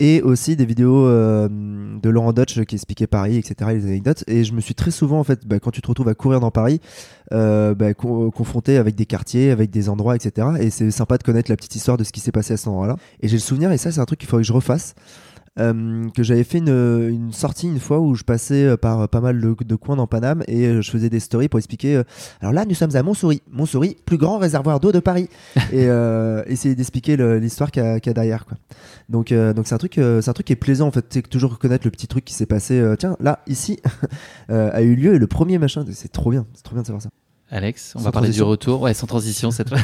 et 0.00 0.22
aussi 0.22 0.56
des 0.56 0.64
vidéos 0.64 1.06
euh, 1.06 1.48
de 1.48 2.08
Laurent 2.08 2.32
Dutch 2.32 2.60
qui 2.64 2.74
expliquait 2.74 3.06
Paris, 3.06 3.36
etc. 3.36 3.70
Les 3.72 3.84
anecdotes. 3.84 4.24
Et 4.26 4.42
je 4.42 4.52
me 4.54 4.60
suis 4.60 4.74
très 4.74 4.90
souvent, 4.90 5.20
en 5.20 5.24
fait, 5.24 5.46
bah, 5.46 5.60
quand 5.60 5.70
tu 5.70 5.82
te 5.82 5.86
retrouves 5.86 6.08
à 6.08 6.14
courir 6.14 6.40
dans 6.40 6.50
Paris, 6.50 6.80
euh, 7.32 7.74
bah, 7.74 7.94
con- 7.94 8.30
confronté 8.30 8.78
avec 8.78 8.94
des 8.96 9.06
quartiers, 9.06 9.50
avec 9.50 9.70
des 9.70 9.88
endroits, 9.90 10.16
etc. 10.16 10.48
Et 10.58 10.70
c'est 10.70 10.90
sympa 10.90 11.18
de 11.18 11.22
connaître 11.22 11.50
la 11.50 11.56
petite 11.56 11.76
histoire 11.76 11.98
de 11.98 12.04
ce 12.04 12.12
qui 12.12 12.20
s'est 12.20 12.32
passé 12.32 12.54
à 12.54 12.56
cet 12.56 12.68
endroit-là. 12.68 12.96
Et 13.20 13.28
j'ai 13.28 13.36
le 13.36 13.40
souvenir, 13.40 13.70
et 13.70 13.78
ça, 13.78 13.92
c'est 13.92 14.00
un 14.00 14.06
truc 14.06 14.18
qu'il 14.18 14.28
faudrait 14.28 14.42
que 14.42 14.48
je 14.48 14.52
refasse. 14.54 14.94
Euh, 15.58 16.08
que 16.16 16.22
j'avais 16.22 16.44
fait 16.44 16.58
une, 16.58 16.68
une 16.68 17.32
sortie 17.32 17.66
une 17.66 17.80
fois 17.80 17.98
où 18.00 18.14
je 18.14 18.22
passais 18.22 18.64
euh, 18.64 18.76
par 18.76 19.08
pas 19.08 19.20
mal 19.20 19.40
de, 19.40 19.56
de 19.64 19.74
coins 19.74 19.96
dans 19.96 20.06
Paname 20.06 20.42
et 20.46 20.66
euh, 20.66 20.80
je 20.80 20.90
faisais 20.90 21.10
des 21.10 21.18
stories 21.18 21.48
pour 21.48 21.58
expliquer 21.58 21.96
euh, 21.96 22.02
alors 22.40 22.52
là 22.52 22.64
nous 22.64 22.74
sommes 22.74 22.94
à 22.94 23.02
Montsouris. 23.02 23.42
Montsouris 23.50 23.96
plus 24.06 24.16
grand 24.16 24.38
réservoir 24.38 24.78
d'eau 24.78 24.92
de 24.92 25.00
Paris. 25.00 25.28
Et 25.72 25.86
euh, 25.88 26.42
essayer 26.46 26.74
d'expliquer 26.76 27.16
l'histoire 27.40 27.70
qu'il 27.72 27.82
y, 27.82 27.86
a- 27.86 27.98
qu'il 28.00 28.10
y 28.10 28.12
a 28.12 28.14
derrière 28.14 28.46
quoi. 28.46 28.56
Donc 29.08 29.32
euh, 29.32 29.52
donc 29.52 29.66
c'est 29.66 29.74
un 29.74 29.78
truc 29.78 29.98
euh, 29.98 30.20
c'est 30.22 30.30
un 30.30 30.34
truc 30.34 30.46
qui 30.46 30.52
est 30.52 30.56
plaisant 30.56 30.86
en 30.86 30.92
fait. 30.92 31.04
C'est 31.10 31.28
toujours 31.28 31.50
reconnaître 31.52 31.84
le 31.86 31.90
petit 31.90 32.06
truc 32.06 32.24
qui 32.24 32.32
s'est 32.34 32.46
passé 32.46 32.78
euh, 32.78 32.94
tiens 32.96 33.16
là 33.20 33.40
ici 33.48 33.80
euh, 34.50 34.70
a 34.72 34.82
eu 34.82 34.94
lieu 34.94 35.14
et 35.14 35.18
le 35.18 35.26
premier 35.26 35.58
machin. 35.58 35.84
C'est 35.92 36.12
trop 36.12 36.30
bien. 36.30 36.46
C'est 36.54 36.62
trop 36.62 36.74
bien 36.74 36.82
de 36.82 36.86
savoir 36.86 37.02
ça. 37.02 37.10
Alex, 37.52 37.94
on 37.96 37.98
Sans 37.98 38.04
va 38.04 38.12
parler 38.12 38.28
transition. 38.28 38.44
du 38.46 38.50
retour. 38.50 38.80
Ouais, 38.82 38.94
sans 38.94 39.08
transition 39.08 39.50
cette 39.50 39.68
fois. 39.70 39.78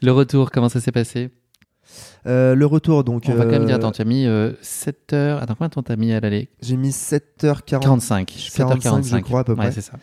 le 0.00 0.12
retour, 0.12 0.52
comment 0.52 0.68
ça 0.68 0.80
s'est 0.80 0.92
passé? 0.92 1.30
Euh, 2.26 2.54
le 2.54 2.66
retour 2.66 3.02
donc 3.02 3.24
On 3.28 3.34
va 3.34 3.44
quand 3.44 3.50
même 3.50 3.62
euh, 3.62 3.66
dire, 3.66 3.74
attends, 3.76 3.90
tu 3.90 4.00
as 4.00 4.04
mis 4.04 4.26
7 4.60 5.12
heures. 5.12 5.42
Attends, 5.42 5.54
combien 5.54 5.68
de 5.68 5.74
temps 5.74 5.82
t'as 5.82 5.96
mis 5.96 6.12
à 6.12 6.20
l'aller? 6.20 6.48
J'ai 6.62 6.76
mis 6.76 6.90
7h40 6.90 7.80
45. 7.80 8.36
45, 8.54 9.04
je 9.04 9.16
crois, 9.18 9.40
à 9.40 9.44
peu 9.44 9.52
Ouais, 9.52 9.58
près. 9.58 9.72
c'est 9.72 9.80
ça. 9.80 9.94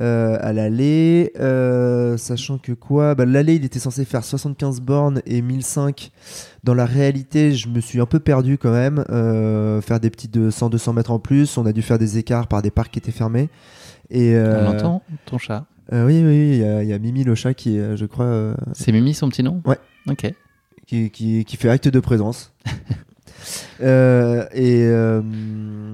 euh, 0.00 0.36
à 0.40 0.52
l'aller, 0.52 1.32
euh, 1.40 2.16
sachant 2.18 2.58
que 2.58 2.72
quoi? 2.72 3.14
Bah, 3.14 3.24
L'aller, 3.24 3.54
il 3.54 3.64
était 3.64 3.78
censé 3.78 4.04
faire 4.04 4.22
75 4.24 4.80
bornes 4.80 5.22
et 5.26 5.40
1005. 5.40 6.10
Dans 6.64 6.74
la 6.74 6.84
réalité, 6.84 7.52
je 7.52 7.68
me 7.68 7.80
suis 7.80 8.00
un 8.00 8.06
peu 8.06 8.20
perdu 8.20 8.58
quand 8.58 8.72
même. 8.72 9.04
euh, 9.10 9.80
faire 9.80 9.98
des 10.00 10.10
petits 10.10 10.28
100-200 10.28 10.92
mètres 10.94 11.10
en 11.10 11.18
plus. 11.18 11.56
On 11.56 11.64
a 11.66 11.72
dû 11.72 11.80
faire 11.82 11.98
des 11.98 12.18
écarts 12.18 12.48
par 12.48 12.60
des 12.62 12.70
parcs 12.70 12.92
qui 12.92 12.98
étaient 12.98 13.10
fermés. 13.12 13.48
Et, 14.10 14.34
euh, 14.34 14.60
On 14.60 14.64
l'entend, 14.72 15.02
ton 15.24 15.38
chat? 15.38 15.64
euh, 15.92 16.04
Oui, 16.06 16.22
oui, 16.22 16.58
il 16.58 16.84
y, 16.86 16.88
y 16.90 16.92
a 16.92 16.98
Mimi 16.98 17.24
le 17.24 17.34
chat 17.34 17.54
qui, 17.54 17.78
euh, 17.78 17.96
je 17.96 18.04
crois, 18.04 18.26
euh, 18.26 18.54
C'est 18.74 18.92
Mimi 18.92 19.14
son 19.14 19.28
petit 19.30 19.42
nom? 19.42 19.62
Ouais. 19.64 19.78
Ok. 20.08 20.30
Qui, 20.92 21.10
qui, 21.10 21.44
qui 21.46 21.56
fait 21.56 21.70
acte 21.70 21.88
de 21.88 22.00
présence. 22.00 22.52
Euh, 23.80 24.46
et 24.52 24.84
euh, 24.84 25.20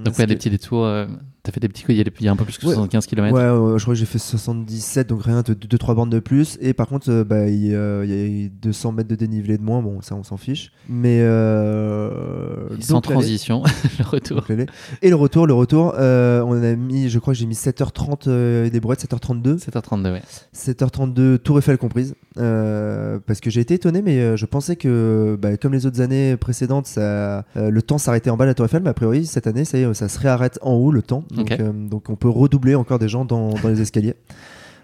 Donc, 0.05 0.15
ce 0.15 0.21
ouais, 0.21 0.27
des 0.27 0.35
qui- 0.35 0.39
petits 0.39 0.51
détours. 0.51 0.85
euh, 0.85 1.07
T'as 1.49 1.53
fait 1.53 1.61
des 1.61 1.69
petits. 1.69 1.83
Il 1.89 1.97
y 1.97 2.01
a 2.03 2.05
des- 2.05 2.13
il 2.21 2.27
y 2.27 2.29
a 2.29 2.33
un 2.33 2.37
peu 2.37 2.45
plus 2.45 2.59
que 2.59 2.67
Ouais. 2.67 2.75
75 2.75 3.07
km. 3.07 3.35
Ouais, 3.35 3.41
ouais, 3.73 3.79
je 3.79 3.83
crois 3.85 3.95
que 3.95 3.99
j'ai 3.99 4.05
fait 4.05 4.19
77, 4.19 5.09
donc 5.09 5.23
rien 5.23 5.41
de 5.41 5.55
2-3 5.55 5.95
bornes 5.95 6.11
de 6.11 6.19
plus. 6.19 6.59
Et 6.61 6.75
par 6.75 6.89
contre, 6.89 7.11
euh, 7.11 7.25
bah, 7.25 7.49
il, 7.49 7.75
euh, 7.75 8.05
il 8.05 8.11
y 8.11 8.13
a 8.13 8.27
eu 8.27 8.51
200 8.51 8.93
mètres 8.93 9.09
de 9.09 9.15
dénivelé 9.15 9.57
de 9.57 9.63
moins, 9.63 9.81
bon, 9.81 10.03
ça 10.03 10.15
on 10.15 10.23
s'en 10.23 10.37
fiche. 10.37 10.73
Mais. 10.91 11.21
Euh, 11.23 12.69
Sans 12.81 12.95
donc, 12.97 13.07
l'aller- 13.07 13.15
transition, 13.21 13.63
le 13.99 14.05
retour. 14.07 14.43
donc. 14.47 14.67
Et 15.01 15.09
le 15.09 15.17
retour, 15.17 15.47
le 15.47 15.55
retour, 15.55 15.95
euh, 15.99 16.43
on 16.47 16.63
a 16.63 16.77
mis, 16.77 17.09
je 17.09 17.19
crois 17.19 17.33
que 17.33 17.39
j'ai 17.41 17.47
mis 17.47 17.55
7h30 17.55 18.27
euh, 18.29 18.67
et 18.67 18.71
des 18.71 18.81
brouettes, 18.81 19.01
7h32. 19.01 19.57
7h32, 19.59 20.13
ouais. 20.13 20.23
7h32, 20.55 21.39
Tour 21.39 21.59
Eiffel 21.59 21.79
comprise. 21.79 22.15
Euh, 22.39 23.19
parce 23.27 23.41
que 23.41 23.51
j'ai 23.51 23.61
été 23.61 23.75
étonné, 23.75 24.03
mais 24.03 24.19
euh, 24.19 24.37
je 24.37 24.47
pensais 24.47 24.77
que, 24.77 25.37
bah, 25.41 25.57
comme 25.57 25.73
les 25.73 25.87
autres 25.87 26.01
années 26.01 26.37
précédentes, 26.37 26.87
ça, 26.87 27.45
euh, 27.57 27.71
le 27.71 27.83
temps 27.83 27.99
s'arrêtait 27.99 28.31
en 28.31 28.37
bas 28.37 28.47
la 28.47 28.55
Tour 28.55 28.67
Eiffel, 28.67 28.83
mais 28.83 28.91
a 28.91 28.95
priori, 28.95 29.27
cette 29.27 29.47
année, 29.47 29.65
ça, 29.65 29.79
y 29.79 29.83
est, 29.83 29.95
ça 29.95 30.09
se 30.09 30.19
réarrête 30.19 30.59
en 30.63 30.73
haut, 30.75 30.93
le 30.93 31.03
temps. 31.03 31.25
Donc, 31.39 31.51
euh, 31.53 31.73
donc 31.89 32.11
on 32.11 32.17
peut 32.17 32.29
redoubler 32.29 32.75
encore 32.75 32.99
des 32.99 33.09
gens 33.09 33.25
dans, 33.25 33.55
dans 33.55 33.69
les 33.69 33.81
escaliers. 33.81 34.15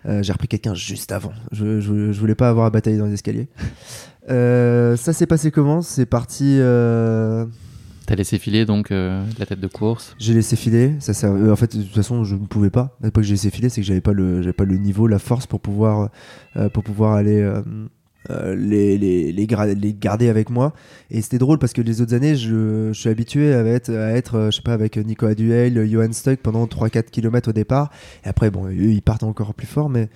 Euh, 0.07 0.23
j'ai 0.23 0.33
repris 0.33 0.49
quelqu'un 0.49 0.75
juste 0.75 1.13
avant. 1.13 1.33
Je, 1.53 1.81
je, 1.81 2.13
je 2.13 2.21
voulais 2.21 2.35
pas 2.35 2.49
avoir 2.51 2.67
à 2.67 2.71
batailler 2.71 2.99
dans 2.99 3.07
les 3.07 3.15
escaliers. 3.15 3.49
Euh, 4.31 4.97
ça 4.97 5.13
s'est 5.13 5.27
passé 5.27 5.51
comment? 5.51 5.83
C'est 5.83 6.07
parti. 6.07 6.57
euh, 6.61 7.45
T'as 8.07 8.17
laissé 8.17 8.39
filer 8.39 8.67
donc 8.67 8.91
euh, 8.91 9.25
la 9.39 9.47
tête 9.47 9.61
de 9.61 9.67
course? 9.67 10.15
J'ai 10.19 10.35
laissé 10.35 10.57
filer. 10.57 10.93
Ça, 11.01 11.15
ça- 11.15 11.29
euh, 11.29 11.51
en 11.53 11.57
fait, 11.57 11.75
de 11.75 11.83
toute 11.83 11.95
façon, 11.95 12.23
je 12.25 12.35
ne 12.35 12.45
pouvais 12.47 12.69
pas. 12.71 12.97
À 13.03 13.07
l'époque 13.07 13.23
que 13.23 13.27
j'ai 13.29 13.35
laissé 13.35 13.49
filer, 13.51 13.71
c'est 13.71 13.81
que 13.81 13.87
j'avais 13.87 14.03
pas 14.03 14.13
le, 14.13 14.43
j'avais 14.43 14.53
pas 14.53 14.65
le 14.67 14.77
niveau, 14.77 15.07
la 15.07 15.19
force 15.19 15.47
pour 15.47 15.61
pouvoir, 15.61 16.11
euh, 16.57 16.69
pour 16.69 16.85
pouvoir 16.85 17.15
aller 17.15 17.41
euh, 18.31 18.55
les, 18.57 18.97
les, 18.99 19.33
les, 19.33 19.47
les 19.75 19.95
garder 19.95 20.29
avec 20.29 20.51
moi. 20.51 20.73
Et 21.11 21.23
c'était 21.23 21.39
drôle 21.39 21.59
parce 21.59 21.73
que 21.73 21.83
les 21.83 22.01
autres 22.01 22.15
années, 22.15 22.37
je, 22.37 22.89
je 22.93 22.99
suis 22.99 23.09
habitué 23.11 23.55
à 23.55 23.65
être, 23.65 23.91
à 23.91 24.11
être, 24.13 24.37
euh, 24.37 24.51
je 24.51 24.57
sais 24.57 24.63
pas, 24.63 24.73
avec 24.73 24.97
Nico 24.97 25.27
Aduel, 25.27 25.87
Johan 25.91 26.13
Stuck 26.13 26.41
pendant 26.41 26.65
3-4 26.67 27.11
km 27.11 27.51
au 27.51 27.53
départ. 27.53 27.91
Et 28.25 28.29
après, 28.29 28.51
bon, 28.51 28.67
eux, 28.69 28.73
ils 28.73 29.03
partent 29.03 29.25
encore 29.25 29.55
plus 29.55 29.67
fort, 29.67 29.89
mais. 29.91 30.09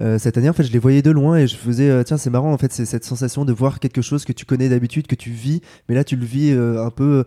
euh, 0.00 0.18
cette 0.18 0.36
année, 0.38 0.48
en 0.48 0.52
fait, 0.52 0.64
je 0.64 0.72
les 0.72 0.78
voyais 0.78 1.02
de 1.02 1.10
loin 1.10 1.36
et 1.36 1.46
je 1.46 1.56
faisais, 1.56 1.88
euh, 1.88 2.02
tiens, 2.02 2.16
c'est 2.16 2.30
marrant, 2.30 2.52
en 2.52 2.58
fait, 2.58 2.72
c'est 2.72 2.84
cette 2.84 3.04
sensation 3.04 3.44
de 3.44 3.52
voir 3.52 3.78
quelque 3.78 4.02
chose 4.02 4.24
que 4.24 4.32
tu 4.32 4.44
connais 4.44 4.68
d'habitude, 4.68 5.06
que 5.06 5.14
tu 5.14 5.30
vis, 5.30 5.60
mais 5.88 5.94
là, 5.94 6.02
tu 6.04 6.16
le 6.16 6.24
vis 6.24 6.50
un 6.52 6.90
peu, 6.90 7.24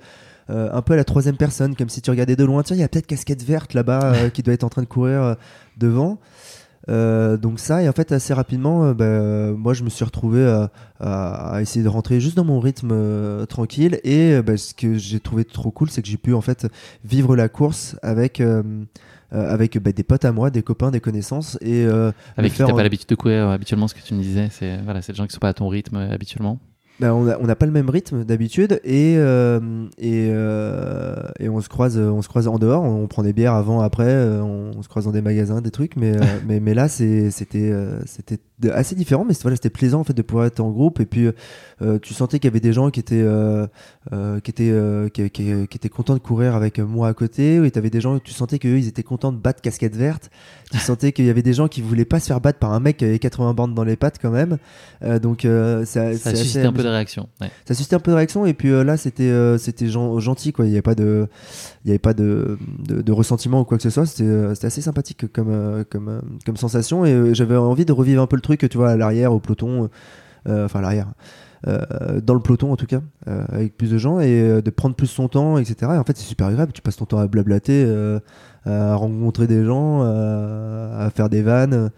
euh, 0.49 0.69
un 0.71 0.81
peu 0.81 0.93
à 0.93 0.95
la 0.95 1.03
troisième 1.03 1.35
personne, 1.35 1.75
comme 1.75 1.89
si 1.89 2.01
tu 2.01 2.09
regardais 2.09 2.35
de 2.37 2.43
loin. 2.45 2.63
Tiens, 2.63 2.75
il 2.75 2.79
y 2.79 2.83
a 2.83 2.87
peut-être 2.87 3.07
casquette 3.07 3.43
verte 3.43 3.73
là-bas 3.73 4.13
euh, 4.13 4.29
qui 4.29 4.43
doit 4.43 4.53
être 4.53 4.63
en 4.63 4.69
train 4.69 4.81
de 4.81 4.87
courir 4.87 5.21
euh, 5.21 5.33
devant. 5.77 6.19
Euh, 6.89 7.37
donc 7.37 7.59
ça, 7.59 7.83
et 7.83 7.89
en 7.89 7.91
fait, 7.91 8.11
assez 8.11 8.33
rapidement, 8.33 8.85
euh, 8.85 8.93
bah, 8.93 9.03
euh, 9.05 9.53
moi, 9.55 9.73
je 9.73 9.83
me 9.83 9.89
suis 9.89 10.05
retrouvé 10.05 10.45
à, 10.47 10.71
à- 10.99 11.55
à 11.55 11.61
essayer 11.61 11.83
de 11.83 11.89
rentrer 11.89 12.19
juste 12.19 12.37
dans 12.37 12.45
mon 12.45 12.59
rythme 12.59 12.89
euh, 12.91 13.45
tranquille. 13.45 13.99
Et 14.03 14.33
euh, 14.33 14.41
bah, 14.41 14.55
ce 14.57 14.73
que 14.73 14.97
j'ai 14.97 15.19
trouvé 15.19 15.43
trop 15.45 15.71
cool, 15.71 15.89
c'est 15.89 16.01
que 16.01 16.07
j'ai 16.07 16.17
pu 16.17 16.33
en 16.33 16.41
fait 16.41 16.67
vivre 17.03 17.35
la 17.35 17.49
course 17.49 17.95
avec. 18.01 18.39
euh, 18.41 18.63
avec 19.29 19.77
bah, 19.77 19.91
des 19.91 20.03
potes 20.03 20.23
à 20.23 20.31
moi, 20.31 20.49
des 20.51 20.61
copains, 20.63 20.89
des 20.89 21.01
connaissances 21.01 21.57
et 21.59 21.83
euh, 21.85 22.13
Avec 22.37 22.53
qui 22.53 22.59
t'as 22.59 22.63
en- 22.71 22.75
pas 22.77 22.83
l'habitude 22.83 23.09
de 23.09 23.15
courir 23.15 23.49
habituellement, 23.49 23.89
ce 23.89 23.93
que 23.93 23.99
tu 23.99 24.13
me 24.13 24.21
disais, 24.21 24.47
c'est 24.49 24.77
voilà, 24.85 25.01
c'est 25.01 25.11
des 25.11 25.17
gens 25.17 25.27
qui 25.27 25.33
sont 25.33 25.39
pas 25.39 25.49
à 25.49 25.53
ton 25.53 25.67
rythme 25.67 25.97
habituellement. 25.97 26.59
Bah, 26.99 27.13
on 27.13 27.25
n'a 27.25 27.37
on 27.39 27.45
pas 27.45 27.65
le 27.67 27.71
même 27.71 27.91
rythme 27.91 28.23
d'habitude 28.23 28.81
et, 28.83 29.15
euh, 29.17 29.59
et, 29.99 30.29
euh, 30.33 31.15
et 31.39 31.47
on, 31.47 31.61
se 31.61 31.69
croise, 31.69 31.95
on 31.97 32.23
se 32.23 32.27
croise 32.27 32.47
en 32.47 32.57
dehors, 32.57 32.81
on 32.83 33.05
prend 33.07 33.21
des 33.21 33.33
bières 33.33 33.53
avant, 33.53 33.81
après, 33.81 34.07
euh, 34.07 34.41
on, 34.41 34.71
on 34.75 34.81
se 34.81 34.89
croise 34.89 35.05
dans 35.05 35.11
des 35.11 35.21
magasins, 35.21 35.61
des 35.61 35.69
trucs, 35.69 35.95
mais, 35.95 36.13
mais, 36.47 36.59
mais 36.59 36.73
là 36.73 36.87
c'est- 36.87 37.29
c'était 37.29 37.69
euh, 37.71 37.99
assez 38.73 38.95
différent, 38.95 39.25
mais 39.27 39.33
c'était 39.33 39.43
voilà, 39.43 39.57
c'était 39.57 39.69
plaisant 39.69 39.99
en 39.99 40.03
fait 40.03 40.13
de 40.15 40.21
pouvoir 40.23 40.47
être 40.47 40.59
en 40.59 40.71
groupe. 40.71 40.99
Et 40.99 41.05
puis 41.05 41.29
euh, 41.83 41.99
tu 41.99 42.15
sentais 42.15 42.39
qu'il 42.39 42.47
y 42.49 42.51
avait 42.51 42.59
des 42.59 42.73
gens 42.73 42.89
qui 42.89 42.99
étaient, 42.99 43.21
euh, 43.21 43.67
euh, 44.11 44.39
qui, 44.39 44.49
étaient, 44.49 44.71
euh, 44.71 45.07
qui, 45.09 45.29
qui- 45.29 45.67
qui 45.67 45.77
étaient 45.77 45.89
contents 45.89 46.15
de 46.15 46.19
courir 46.19 46.55
avec 46.55 46.79
moi 46.79 47.09
à 47.09 47.13
côté, 47.13 47.63
et 47.63 47.69
tu 47.69 47.77
avais 47.77 47.91
des 47.91 48.01
gens, 48.01 48.17
tu 48.17 48.31
sentais 48.33 48.57
qu'eux 48.57 48.79
ils 48.79 48.87
étaient 48.87 49.03
contents 49.03 49.31
de 49.31 49.37
battre 49.37 49.61
casquette 49.61 49.95
verte, 49.95 50.31
tu 50.71 50.77
sentais 50.79 51.11
qu'il 51.13 51.25
y 51.25 51.29
avait 51.29 51.41
des 51.41 51.53
gens 51.53 51.67
qui 51.69 51.81
voulaient 51.81 52.03
pas 52.05 52.19
se 52.19 52.27
faire 52.27 52.41
battre 52.41 52.59
par 52.59 52.73
un 52.73 52.79
mec 52.81 52.97
qui 52.97 53.05
avait 53.05 53.19
80 53.19 53.53
bandes 53.53 53.73
dans 53.73 53.83
les 53.85 53.95
pattes 53.95 54.17
quand 54.21 54.31
même, 54.31 54.57
Euh, 55.03 55.17
donc 55.19 55.45
euh, 55.45 55.85
ça, 55.85 56.13
Ça 56.17 56.31
a 56.31 56.35
suscité 56.35 56.63
un 56.63 56.73
peu 56.73 56.83
de 56.83 56.87
réaction. 56.89 57.29
Ouais. 57.39 57.49
ça 57.65 57.73
suscitait 57.73 57.95
un 57.95 57.99
peu 57.99 58.11
de 58.11 58.15
réaction 58.17 58.45
et 58.45 58.53
puis 58.53 58.69
euh, 58.69 58.83
là 58.83 58.97
c'était 58.97 59.23
euh, 59.29 59.57
c'était 59.57 59.87
gen- 59.87 60.19
gentil 60.19 60.51
quoi. 60.53 60.65
Il 60.65 60.69
y 60.71 60.73
avait 60.73 60.81
pas 60.81 60.95
de 60.95 61.27
il 61.85 61.89
y 61.89 61.91
avait 61.91 61.99
pas 61.99 62.13
de, 62.13 62.57
de, 62.85 63.01
de 63.01 63.11
ressentiment 63.11 63.61
ou 63.61 63.63
quoi 63.63 63.77
que 63.77 63.83
ce 63.83 63.89
soit. 63.89 64.05
C'était 64.05 64.23
euh, 64.23 64.53
c'était 64.55 64.67
assez 64.67 64.81
sympathique 64.81 65.31
comme 65.31 65.49
euh, 65.51 65.83
comme 65.89 66.09
euh, 66.09 66.19
comme 66.45 66.57
sensation 66.57 67.05
et 67.05 67.33
j'avais 67.33 67.55
envie 67.55 67.85
de 67.85 67.93
revivre 67.93 68.21
un 68.21 68.27
peu 68.27 68.35
le 68.35 68.41
truc 68.41 68.67
tu 68.69 68.77
vois 68.77 68.89
à 68.91 68.97
l'arrière 68.97 69.31
au 69.33 69.39
peloton 69.39 69.89
euh, 70.49 70.65
enfin 70.65 70.79
à 70.79 70.81
l'arrière 70.81 71.07
euh, 71.67 72.21
dans 72.21 72.33
le 72.35 72.39
peloton 72.39 72.71
en 72.71 72.75
tout 72.75 72.85
cas 72.85 73.01
euh, 73.27 73.43
avec 73.51 73.77
plus 73.77 73.89
de 73.91 73.97
gens 73.97 74.19
et 74.19 74.41
euh, 74.41 74.61
de 74.61 74.69
prendre 74.69 74.95
plus 74.95 75.07
son 75.07 75.27
temps 75.27 75.57
etc 75.57 75.75
et 75.81 75.97
en 75.97 76.03
fait 76.03 76.15
c'est 76.17 76.23
super 76.27 76.47
agréable. 76.47 76.71
Tu 76.73 76.81
passes 76.81 76.97
ton 76.97 77.05
temps 77.05 77.19
à 77.19 77.27
blablater 77.27 77.83
euh, 77.85 78.19
à 78.67 78.95
rencontrer 78.95 79.47
des 79.47 79.63
gens 79.65 80.01
euh, 80.03 81.07
à 81.07 81.09
faire 81.09 81.29
des 81.29 81.41
vannes 81.41 81.89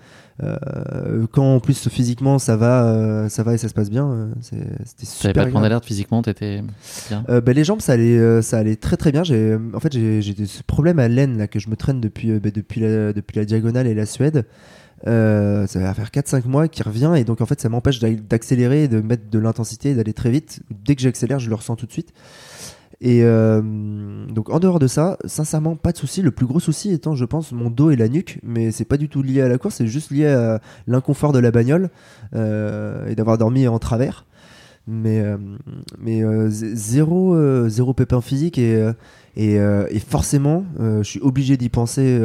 euh, 0.41 1.26
quand 1.34 1.55
en 1.55 1.59
plus 1.59 1.89
physiquement 1.89 2.39
ça 2.39 2.55
va 2.55 2.86
euh, 2.86 3.28
ça 3.28 3.43
va 3.43 3.55
et 3.55 3.57
ça 3.57 3.67
se 3.67 3.74
passe 3.74 3.89
bien 3.89 4.07
euh, 4.07 4.28
c'était 4.41 4.65
Tu 4.99 5.05
super 5.05 5.41
avais 5.43 5.49
pas 5.49 5.51
point 5.51 5.61
d'alerte 5.61 5.84
physiquement, 5.86 6.22
t'étais 6.22 6.61
bien. 7.09 7.26
Euh, 7.30 7.41
bah, 7.41 7.51
les 7.51 7.65
jambes, 7.65 7.82
ça 7.82 7.93
allait, 7.93 8.17
euh, 8.17 8.41
ça 8.41 8.57
allait 8.57 8.78
très 8.78 8.95
très 8.95 9.11
bien. 9.11 9.24
J'ai, 9.26 9.57
en 9.74 9.80
fait, 9.82 9.91
j'ai, 9.91 10.34
des 10.34 10.45
problèmes 10.65 10.99
à 10.99 11.09
l'aine 11.09 11.38
là 11.38 11.47
que 11.47 11.59
je 11.59 11.70
me 11.70 11.76
traîne 11.76 11.99
depuis, 11.99 12.32
euh, 12.32 12.39
bah, 12.41 12.51
depuis 12.55 12.80
la, 12.80 13.11
depuis 13.11 13.38
la 13.38 13.43
diagonale 13.45 13.86
et 13.88 13.93
la 13.93 14.05
Suède. 14.05 14.45
Euh, 15.07 15.65
ça 15.67 15.80
va 15.80 15.93
faire 15.93 16.09
4-5 16.09 16.45
mois 16.47 16.67
qui 16.67 16.84
revient 16.84 17.13
et 17.15 17.24
donc 17.24 17.39
en 17.39 17.45
fait 17.45 17.59
ça 17.61 17.70
m'empêche 17.70 17.99
d'ac- 17.99 18.26
d'accélérer, 18.28 18.89
de 18.89 18.99
mettre 18.99 19.30
de 19.30 19.39
l'intensité 19.39 19.93
d'aller 19.95 20.13
très 20.13 20.30
vite. 20.32 20.61
Dès 20.86 20.95
que 20.95 21.01
j'accélère, 21.01 21.39
je 21.39 21.49
le 21.49 21.55
ressens 21.55 21.76
tout 21.76 21.86
de 21.86 21.91
suite. 21.91 22.13
Et 23.01 23.24
euh, 23.24 23.61
donc 24.39 24.49
en 24.51 24.59
dehors 24.61 24.79
de 24.79 24.87
ça, 24.87 25.17
sincèrement, 25.25 25.75
pas 25.75 25.91
de 25.91 25.97
souci. 25.97 26.21
Le 26.21 26.31
plus 26.31 26.45
gros 26.45 26.61
souci 26.61 26.93
étant, 26.93 27.13
je 27.13 27.25
pense, 27.25 27.51
mon 27.51 27.69
dos 27.69 27.91
et 27.91 27.97
la 27.97 28.07
nuque, 28.07 28.39
mais 28.41 28.71
c'est 28.71 28.85
pas 28.85 28.95
du 28.95 29.09
tout 29.09 29.21
lié 29.21 29.41
à 29.41 29.49
la 29.49 29.57
course, 29.57 29.75
c'est 29.75 29.87
juste 29.87 30.11
lié 30.11 30.27
à 30.27 30.61
l'inconfort 30.87 31.33
de 31.33 31.39
la 31.39 31.51
bagnole 31.51 31.89
euh, 32.33 33.05
et 33.07 33.15
d'avoir 33.15 33.37
dormi 33.37 33.67
en 33.67 33.79
travers. 33.79 34.25
Mais, 34.87 35.19
euh, 35.19 35.35
euh, 36.07 36.47
zéro, 36.49 37.67
zéro 37.67 37.93
pépin 37.93 38.21
physique 38.21 38.57
et, 38.57 39.59
forcément, 40.07 40.63
je 40.79 41.03
suis 41.03 41.19
obligé 41.19 41.57
d'y 41.57 41.67
penser 41.67 42.15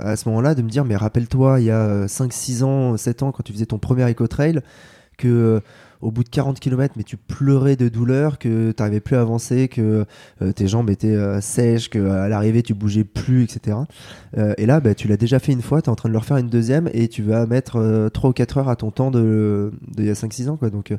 à 0.00 0.16
ce 0.16 0.28
moment-là, 0.28 0.56
de 0.56 0.62
me 0.62 0.68
dire, 0.68 0.84
mais 0.84 0.96
rappelle-toi, 0.96 1.60
il 1.60 1.66
y 1.66 1.70
a 1.70 2.08
5, 2.08 2.32
6 2.32 2.64
ans, 2.64 2.96
7 2.96 3.22
ans, 3.22 3.30
quand 3.30 3.44
tu 3.44 3.52
faisais 3.52 3.66
ton 3.66 3.78
premier 3.78 4.10
Eco 4.10 4.26
Trail, 4.26 4.60
que 5.18 5.60
au 6.00 6.10
bout 6.10 6.24
de 6.24 6.28
40 6.28 6.60
km, 6.60 6.94
mais 6.96 7.02
tu 7.02 7.16
pleurais 7.16 7.76
de 7.76 7.88
douleur, 7.88 8.38
que 8.38 8.72
tu 8.72 8.82
n'arrivais 8.82 9.00
plus 9.00 9.16
à 9.16 9.20
avancer, 9.20 9.68
que 9.68 10.04
euh, 10.42 10.52
tes 10.52 10.68
jambes 10.68 10.90
étaient 10.90 11.14
euh, 11.14 11.40
sèches, 11.40 11.88
qu'à 11.90 12.28
l'arrivée 12.28 12.62
tu 12.62 12.74
bougeais 12.74 13.04
plus, 13.04 13.44
etc. 13.44 13.78
Euh, 14.36 14.54
et 14.58 14.66
là, 14.66 14.80
bah, 14.80 14.94
tu 14.94 15.08
l'as 15.08 15.16
déjà 15.16 15.38
fait 15.38 15.52
une 15.52 15.62
fois, 15.62 15.82
tu 15.82 15.86
es 15.86 15.90
en 15.90 15.96
train 15.96 16.08
de 16.08 16.12
le 16.12 16.18
refaire 16.18 16.36
une 16.36 16.48
deuxième 16.48 16.88
et 16.92 17.08
tu 17.08 17.22
vas 17.22 17.46
mettre 17.46 18.08
3 18.12 18.30
ou 18.30 18.32
4 18.32 18.58
heures 18.58 18.68
à 18.68 18.76
ton 18.76 18.90
temps 18.90 19.10
de, 19.10 19.72
y 19.98 20.08
a 20.08 20.14
5-6 20.14 20.48
ans. 20.48 20.58
Donc, 20.60 20.94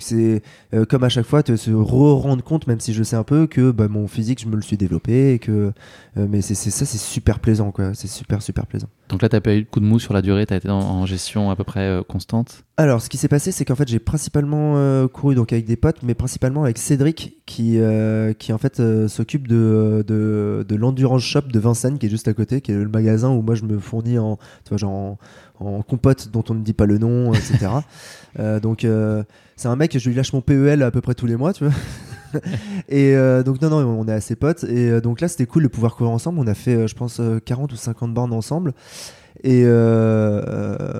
c'est 0.00 0.42
comme 0.88 1.04
à 1.04 1.08
chaque 1.08 1.26
fois, 1.26 1.42
te 1.42 1.56
se 1.56 1.70
re-rendre 1.70 2.42
compte, 2.42 2.66
même 2.66 2.80
si 2.80 2.92
je 2.92 3.02
sais 3.02 3.16
un 3.16 3.24
peu, 3.24 3.46
que 3.46 3.70
bah, 3.70 3.88
mon 3.88 4.06
physique, 4.08 4.40
je 4.42 4.48
me 4.48 4.56
le 4.56 4.62
suis 4.62 4.76
développé. 4.76 5.38
Que, 5.38 5.72
mais 6.16 6.42
c'est 6.42 6.54
ça, 6.54 6.84
c'est 6.84 6.98
super 6.98 7.40
plaisant. 7.40 7.72
C'est 7.94 8.08
super, 8.08 8.42
super 8.42 8.66
plaisant. 8.66 8.88
Donc 9.08 9.22
là, 9.22 9.28
tu 9.28 9.36
n'as 9.36 9.40
pas 9.40 9.54
eu 9.54 9.62
de 9.62 9.68
coup 9.68 9.80
de 9.80 9.84
mou 9.84 9.98
sur 9.98 10.14
la 10.14 10.22
durée, 10.22 10.46
tu 10.46 10.54
as 10.54 10.56
été 10.56 10.68
en, 10.70 11.06
gestion 11.06 11.50
à 11.50 11.56
peu 11.56 11.64
près 11.64 12.00
constante 12.08 12.64
alors, 12.78 13.00
ce 13.00 13.08
qui 13.08 13.16
s'est 13.16 13.28
passé, 13.28 13.52
c'est 13.52 13.64
qu'en 13.64 13.74
fait, 13.74 13.88
j'ai 13.88 13.98
principalement 13.98 14.74
euh, 14.76 15.08
couru 15.08 15.34
donc 15.34 15.50
avec 15.50 15.64
des 15.64 15.76
potes, 15.76 16.02
mais 16.02 16.12
principalement 16.12 16.64
avec 16.64 16.76
Cédric, 16.76 17.38
qui, 17.46 17.78
euh, 17.78 18.34
qui 18.34 18.52
en 18.52 18.58
fait 18.58 18.80
euh, 18.80 19.08
s'occupe 19.08 19.48
de, 19.48 20.04
de, 20.06 20.62
de 20.68 20.76
l'endurance 20.76 21.22
shop 21.22 21.42
de 21.42 21.58
Vincennes, 21.58 21.98
qui 21.98 22.04
est 22.04 22.10
juste 22.10 22.28
à 22.28 22.34
côté, 22.34 22.60
qui 22.60 22.72
est 22.72 22.74
le 22.74 22.88
magasin 22.88 23.30
où 23.30 23.40
moi 23.40 23.54
je 23.54 23.64
me 23.64 23.78
fournis 23.78 24.18
en, 24.18 24.36
tu 24.36 24.70
vois, 24.70 24.76
genre 24.76 25.16
en, 25.58 25.80
compote 25.80 26.28
dont 26.30 26.44
on 26.50 26.54
ne 26.54 26.62
dit 26.62 26.74
pas 26.74 26.84
le 26.84 26.98
nom, 26.98 27.32
etc. 27.32 27.68
donc, 28.60 28.86
c'est 29.56 29.68
un 29.68 29.76
mec, 29.76 29.98
je 29.98 30.08
lui 30.10 30.14
lâche 30.14 30.34
mon 30.34 30.42
PEL 30.42 30.82
à 30.82 30.90
peu 30.90 31.00
près 31.00 31.14
tous 31.14 31.26
les 31.26 31.36
mois, 31.36 31.54
tu 31.54 31.64
vois. 31.64 31.72
et 32.88 33.14
donc 33.44 33.60
non 33.60 33.70
non 33.70 33.78
on 33.86 34.08
est 34.08 34.12
assez 34.12 34.36
potes 34.36 34.64
et 34.64 35.00
donc 35.00 35.20
là 35.20 35.28
c'était 35.28 35.46
cool 35.46 35.62
de 35.64 35.68
pouvoir 35.68 35.96
courir 35.96 36.12
ensemble 36.12 36.38
on 36.38 36.46
a 36.46 36.54
fait 36.54 36.88
je 36.88 36.94
pense 36.94 37.20
40 37.44 37.72
ou 37.72 37.76
50 37.76 38.14
bornes 38.14 38.32
ensemble 38.32 38.74
et, 39.42 39.62
euh, 39.64 40.98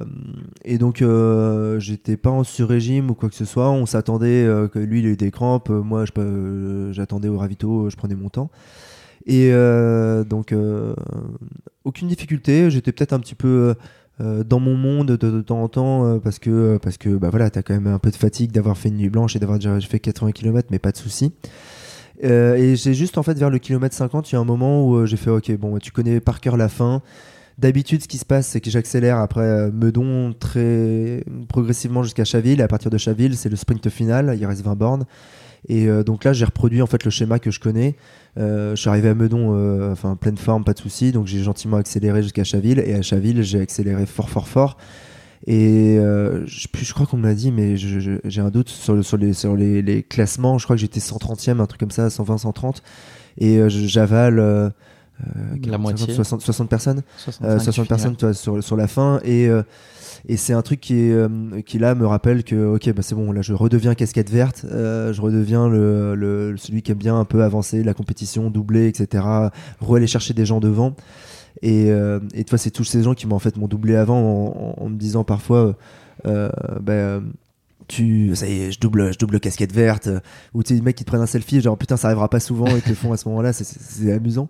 donc, 0.78 1.02
euh, 1.02 1.80
j'étais 1.80 2.16
pas 2.16 2.30
en 2.30 2.44
sur-régime 2.44 3.10
ou 3.10 3.14
quoi 3.14 3.28
que 3.28 3.34
ce 3.34 3.44
soit. 3.44 3.70
On 3.70 3.86
s'attendait 3.86 4.44
euh, 4.44 4.68
que 4.68 4.78
lui, 4.78 5.00
il 5.00 5.06
ait 5.06 5.16
des 5.16 5.30
crampes. 5.30 5.70
Moi, 5.70 6.04
j'attendais 6.92 7.28
au 7.28 7.38
ravito, 7.38 7.90
je 7.90 7.96
prenais 7.96 8.14
mon 8.14 8.28
temps. 8.28 8.50
Et 9.26 9.50
donc, 10.28 10.54
aucune 11.84 12.08
difficulté. 12.08 12.70
J'étais 12.70 12.92
peut-être 12.92 13.12
un 13.12 13.18
petit 13.18 13.34
peu 13.34 13.74
dans 14.18 14.60
mon 14.60 14.76
monde 14.76 15.08
de, 15.08 15.40
temps 15.42 15.62
en 15.62 15.68
temps 15.68 16.18
parce 16.20 16.38
que, 16.38 16.78
parce 16.78 16.96
que 16.96 17.10
bah 17.10 17.28
voilà, 17.30 17.50
tu 17.50 17.58
as 17.58 17.62
quand 17.62 17.74
même 17.74 17.86
un 17.86 17.98
peu 17.98 18.10
de 18.10 18.16
fatigue 18.16 18.50
d'avoir 18.50 18.78
fait 18.78 18.88
une 18.88 18.96
nuit 18.96 19.10
blanche 19.10 19.36
et 19.36 19.38
d'avoir 19.38 19.58
déjà 19.58 19.78
fait 19.80 19.98
80 19.98 20.32
km, 20.32 20.68
mais 20.70 20.78
pas 20.78 20.92
de 20.92 20.96
souci. 20.96 21.32
et 22.22 22.76
j'ai 22.76 22.94
juste 22.94 23.18
en 23.18 23.22
fait 23.22 23.38
vers 23.38 23.50
le 23.50 23.58
kilomètre 23.58 23.94
50, 23.94 24.30
il 24.30 24.34
y 24.34 24.36
a 24.36 24.40
un 24.40 24.44
moment 24.44 24.88
où 24.88 25.04
j'ai 25.04 25.18
fait 25.18 25.30
ok, 25.30 25.54
bon, 25.58 25.78
tu 25.78 25.92
connais 25.92 26.20
par 26.20 26.40
cœur 26.40 26.56
la 26.56 26.68
fin. 26.68 27.02
D'habitude, 27.58 28.02
ce 28.02 28.08
qui 28.08 28.18
se 28.18 28.26
passe, 28.26 28.48
c'est 28.48 28.60
que 28.60 28.68
j'accélère 28.68 29.16
après 29.16 29.40
euh, 29.40 29.70
Meudon 29.72 30.34
très 30.38 31.24
progressivement 31.48 32.02
jusqu'à 32.02 32.24
Chaville. 32.24 32.60
Et 32.60 32.62
à 32.62 32.68
partir 32.68 32.90
de 32.90 32.98
Chaville, 32.98 33.34
c'est 33.34 33.48
le 33.48 33.56
sprint 33.56 33.88
final. 33.88 34.36
Il 34.38 34.44
reste 34.44 34.62
20 34.62 34.74
bornes. 34.74 35.04
Et 35.68 35.88
euh, 35.88 36.04
donc 36.04 36.24
là, 36.24 36.34
j'ai 36.34 36.44
reproduit 36.44 36.82
en 36.82 36.86
fait 36.86 37.02
le 37.04 37.10
schéma 37.10 37.38
que 37.38 37.50
je 37.50 37.58
connais. 37.58 37.96
Euh, 38.38 38.76
je 38.76 38.80
suis 38.80 38.88
arrivé 38.90 39.08
à 39.08 39.14
Meudon, 39.14 39.90
enfin 39.90 40.16
pleine 40.16 40.36
forme, 40.36 40.64
pas 40.64 40.74
de 40.74 40.78
souci. 40.78 41.12
Donc 41.12 41.26
j'ai 41.26 41.42
gentiment 41.42 41.76
accéléré 41.76 42.22
jusqu'à 42.22 42.44
Chaville. 42.44 42.80
Et 42.80 42.94
à 42.94 43.02
Chaville, 43.02 43.42
j'ai 43.42 43.60
accéléré 43.60 44.06
fort, 44.06 44.30
fort, 44.30 44.48
fort. 44.48 44.76
Et 45.46 45.96
je, 45.96 46.66
je, 46.74 46.92
crois 46.94 47.06
qu'on 47.06 47.18
me 47.18 47.26
l'a 47.26 47.34
dit, 47.34 47.52
mais 47.52 47.76
j'ai 47.76 48.40
un 48.40 48.50
doute 48.50 48.68
sur, 48.68 49.04
sur, 49.04 49.16
les, 49.16 49.32
sur 49.32 49.56
les, 49.56 49.82
les, 49.82 50.02
classements. 50.02 50.58
Je 50.58 50.64
crois 50.64 50.76
que 50.76 50.80
j'étais 50.80 51.00
130e, 51.00 51.60
un 51.60 51.66
truc 51.66 51.80
comme 51.80 51.90
ça, 51.90 52.10
120, 52.10 52.38
130. 52.38 52.82
Et 53.38 53.60
j'avale 53.68 54.38
euh, 54.38 54.70
la 55.64 55.78
moitié. 55.78 56.12
60, 56.12 56.40
60 56.42 56.68
personnes. 56.68 57.02
60 57.16 57.88
personnes 57.88 58.16
euh, 58.22 58.32
sur, 58.32 58.62
sur 58.62 58.76
la 58.76 58.86
fin. 58.86 59.20
Et 59.24 59.48
euh, 59.48 59.62
et 60.28 60.36
c'est 60.36 60.54
un 60.54 60.62
truc 60.62 60.80
qui, 60.80 60.94
est, 60.94 61.62
qui 61.66 61.78
là 61.78 61.94
me 61.94 62.04
rappelle 62.04 62.42
que 62.42 62.74
ok 62.74 62.92
bah 62.94 63.02
c'est 63.02 63.14
bon 63.14 63.30
là 63.30 63.42
je 63.42 63.52
redeviens 63.52 63.94
casquette 63.94 64.30
verte. 64.30 64.64
Je 64.68 65.20
redeviens 65.20 65.68
le, 65.68 66.16
le, 66.16 66.56
celui 66.56 66.82
qui 66.82 66.90
aime 66.90 66.98
bien 66.98 67.16
un 67.16 67.24
peu 67.24 67.44
avancer 67.44 67.84
la 67.84 67.94
compétition 67.94 68.50
doubler 68.50 68.88
etc 68.88 69.22
re 69.80 69.94
aller 69.94 70.06
chercher 70.08 70.34
des 70.34 70.44
gens 70.44 70.58
devant. 70.58 70.96
Et, 71.62 71.90
et 72.34 72.44
toi 72.44 72.58
c'est 72.58 72.70
tous 72.70 72.82
ces 72.82 73.04
gens 73.04 73.14
qui 73.14 73.28
m'ont 73.28 73.36
en 73.36 73.40
fait 73.40 73.56
m'ont 73.56 73.68
doublé 73.68 73.94
avant 73.94 74.74
en, 74.76 74.88
me 74.88 74.96
disant 74.96 75.22
parfois 75.22 75.76
bah, 76.24 77.20
tu 77.86 78.34
ça 78.34 78.48
y 78.48 78.62
est 78.62 78.72
je 78.72 78.80
double 78.80 79.12
je 79.12 79.18
double 79.18 79.38
casquette 79.38 79.72
verte. 79.72 80.08
Ou 80.54 80.64
tu 80.64 80.70
sais 80.70 80.74
les 80.74 80.80
mecs 80.80 80.96
qui 80.96 81.04
te 81.04 81.08
prennent 81.08 81.20
un 81.20 81.26
selfie 81.26 81.60
genre 81.60 81.78
putain 81.78 81.96
ça 81.96 82.08
arrivera 82.08 82.28
pas 82.28 82.40
souvent 82.40 82.66
et 82.66 82.80
te 82.80 82.88
le 82.88 82.96
font 82.96 83.12
à 83.12 83.16
ce 83.16 83.28
moment 83.28 83.42
là 83.42 83.52
c'est 83.52 84.12
amusant 84.12 84.48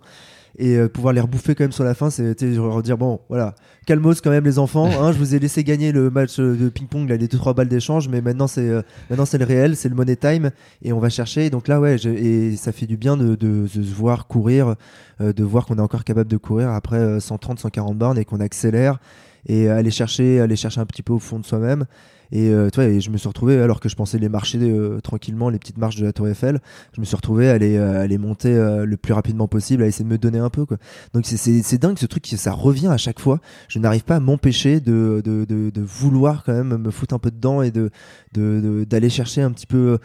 et 0.57 0.75
euh, 0.75 0.89
pouvoir 0.89 1.13
les 1.13 1.21
rebouffer 1.21 1.55
quand 1.55 1.63
même 1.63 1.71
sur 1.71 1.83
la 1.83 1.93
fin, 1.93 2.09
c'est 2.09 2.43
dire 2.43 2.97
bon, 2.97 3.19
voilà, 3.29 3.55
calmos 3.85 4.21
quand 4.21 4.29
même 4.29 4.45
les 4.45 4.59
enfants. 4.59 4.87
Hein, 4.87 5.11
je 5.11 5.17
vous 5.17 5.35
ai 5.35 5.39
laissé 5.39 5.63
gagner 5.63 5.91
le 5.91 6.09
match 6.09 6.39
euh, 6.39 6.55
de 6.55 6.69
ping-pong, 6.69 7.09
les 7.09 7.27
deux 7.27 7.37
trois 7.37 7.53
balles 7.53 7.67
d'échange, 7.67 8.09
mais 8.09 8.21
maintenant 8.21 8.47
c'est 8.47 8.69
euh, 8.69 8.81
maintenant 9.09 9.25
c'est 9.25 9.37
le 9.37 9.45
réel, 9.45 9.75
c'est 9.75 9.89
le 9.89 9.95
money 9.95 10.15
time 10.15 10.51
et 10.81 10.93
on 10.93 10.99
va 10.99 11.09
chercher. 11.09 11.49
donc 11.49 11.67
là, 11.67 11.79
ouais, 11.79 11.95
et 12.05 12.55
ça 12.55 12.71
fait 12.71 12.85
du 12.87 12.97
bien 12.97 13.17
de, 13.17 13.67
se 13.67 13.79
voir 13.79 14.27
courir, 14.27 14.75
de 15.19 15.43
voir 15.43 15.65
qu'on 15.65 15.77
est 15.77 15.81
encore 15.81 16.03
capable 16.03 16.29
de 16.29 16.37
courir 16.37 16.69
après 16.71 17.19
130, 17.19 17.59
140 17.59 17.97
bornes 17.97 18.17
et 18.17 18.25
qu'on 18.25 18.39
accélère 18.39 18.99
et 19.47 19.69
aller 19.69 19.91
chercher, 19.91 20.39
aller 20.41 20.55
chercher 20.55 20.81
un 20.81 20.85
petit 20.85 21.03
peu 21.03 21.13
au 21.13 21.19
fond 21.19 21.39
de 21.39 21.45
soi-même. 21.45 21.85
Et, 22.31 22.49
euh, 22.49 22.69
et 22.77 22.99
je 22.99 23.09
me 23.09 23.17
suis 23.17 23.27
retrouvé, 23.27 23.59
alors 23.59 23.79
que 23.79 23.89
je 23.89 23.95
pensais 23.95 24.17
les 24.17 24.29
marcher 24.29 24.59
euh, 24.61 24.99
tranquillement, 25.01 25.49
les 25.49 25.59
petites 25.59 25.77
marches 25.77 25.95
de 25.95 26.05
la 26.05 26.13
Tour 26.13 26.27
Eiffel, 26.27 26.59
je 26.93 26.99
me 26.99 27.05
suis 27.05 27.15
retrouvé 27.15 27.49
à 27.49 27.57
les, 27.57 27.77
euh, 27.77 28.03
à 28.03 28.17
monter 28.17 28.51
le 28.51 28.97
plus 28.97 29.13
rapidement 29.13 29.47
possible, 29.47 29.83
à 29.83 29.87
essayer 29.87 30.03
de 30.03 30.09
me 30.09 30.17
donner 30.17 30.39
un 30.39 30.49
peu. 30.49 30.65
Quoi. 30.65 30.77
Donc 31.13 31.25
c'est 31.25 31.77
dingue 31.77 31.97
ce 31.99 32.05
truc, 32.07 32.25
ça 32.25 32.51
revient 32.51 32.87
à 32.87 32.97
chaque 32.97 33.19
fois. 33.19 33.39
Je 33.67 33.79
n'arrive 33.79 34.03
pas 34.03 34.15
à 34.15 34.19
m'empêcher 34.19 34.79
de, 34.79 35.21
de, 35.23 35.45
de, 35.45 35.69
de, 35.69 35.81
vouloir 35.81 36.43
quand 36.43 36.53
même 36.53 36.77
me 36.77 36.89
foutre 36.89 37.13
un 37.13 37.19
peu 37.19 37.29
dedans 37.31 37.61
et 37.61 37.71
de 37.71 37.91
d'aller 38.33 39.09
chercher 39.09 39.41
un 39.41 39.51
petit 39.51 39.65
peu, 39.65 39.97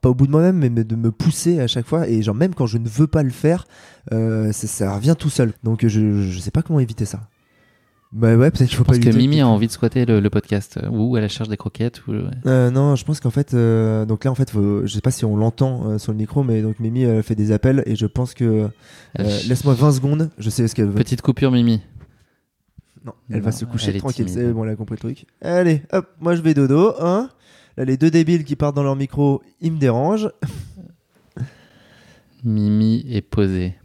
pas 0.00 0.10
au 0.10 0.14
bout 0.14 0.26
de 0.26 0.32
moi-même, 0.32 0.56
mais 0.56 0.70
de 0.70 0.96
me 0.96 1.10
pousser 1.10 1.60
à 1.60 1.66
chaque 1.66 1.86
fois. 1.86 2.08
Et 2.08 2.22
genre 2.22 2.34
même 2.34 2.54
quand 2.54 2.66
je 2.66 2.78
ne 2.78 2.88
veux 2.88 3.06
pas 3.06 3.22
le 3.22 3.30
faire, 3.30 3.66
ça 4.10 4.94
revient 4.94 5.16
tout 5.18 5.30
seul. 5.30 5.52
Donc 5.62 5.86
je, 5.86 6.22
je 6.22 6.38
sais 6.38 6.50
pas 6.50 6.62
comment 6.62 6.80
éviter 6.80 7.04
ça. 7.04 7.20
Bah 8.12 8.36
ouais, 8.36 8.50
peut-être 8.50 8.68
qu'il 8.68 8.76
faut 8.76 8.82
pas 8.82 8.98
que 8.98 9.08
Mimi 9.16 9.40
a 9.40 9.46
envie 9.46 9.68
de 9.68 9.72
squatter 9.72 10.04
le, 10.04 10.30
podcast 10.30 10.80
euh, 10.82 10.88
ou 10.88 11.16
elle 11.16 11.28
cherche 11.28 11.48
des 11.48 11.56
croquettes 11.56 12.04
ou... 12.08 12.14
Euh, 12.44 12.70
non, 12.70 12.96
je 12.96 13.04
pense 13.04 13.20
qu'en 13.20 13.30
fait, 13.30 13.54
euh, 13.54 14.04
donc 14.04 14.24
là 14.24 14.32
en 14.32 14.34
fait, 14.34 14.50
faut, 14.50 14.84
je 14.84 14.92
sais 14.92 15.00
pas 15.00 15.12
si 15.12 15.24
on 15.24 15.36
l'entend 15.36 15.96
sur 15.98 16.10
le 16.10 16.18
micro, 16.18 16.42
mais 16.42 16.60
donc 16.60 16.80
Mimi 16.80 17.06
fait 17.22 17.36
des 17.36 17.52
appels 17.52 17.84
et 17.86 17.94
je 17.94 18.06
pense 18.06 18.34
que 18.34 18.68
laisse-moi 19.16 19.74
20 19.74 19.92
secondes, 19.92 20.30
je 20.38 20.50
sais 20.50 20.66
ce 20.66 20.74
qu'elle 20.74 20.88
veut. 20.88 20.94
Petite 20.94 21.22
coupure 21.22 21.52
Mimi. 21.52 21.82
Non, 23.04 23.14
elle 23.30 23.42
va 23.42 23.52
se 23.52 23.64
coucher 23.64 23.96
tranquille, 23.96 24.28
c'est 24.28 24.52
bon, 24.52 24.64
elle 24.64 24.70
a 24.70 24.76
compris 24.76 24.96
le 24.96 25.00
truc. 25.00 25.26
Allez, 25.40 25.82
hop, 25.92 26.08
moi 26.18 26.34
je 26.34 26.42
vais 26.42 26.52
dodo, 26.52 26.94
hein. 26.98 27.30
Là 27.76 27.84
les 27.84 27.96
deux 27.96 28.10
débiles 28.10 28.44
qui 28.44 28.56
partent 28.56 28.74
dans 28.74 28.82
leur 28.82 28.96
micro, 28.96 29.40
ils 29.60 29.72
me 29.72 29.78
dérangent. 29.78 30.30
Mimi 32.44 33.06
est 33.08 33.22
posée. 33.22 33.76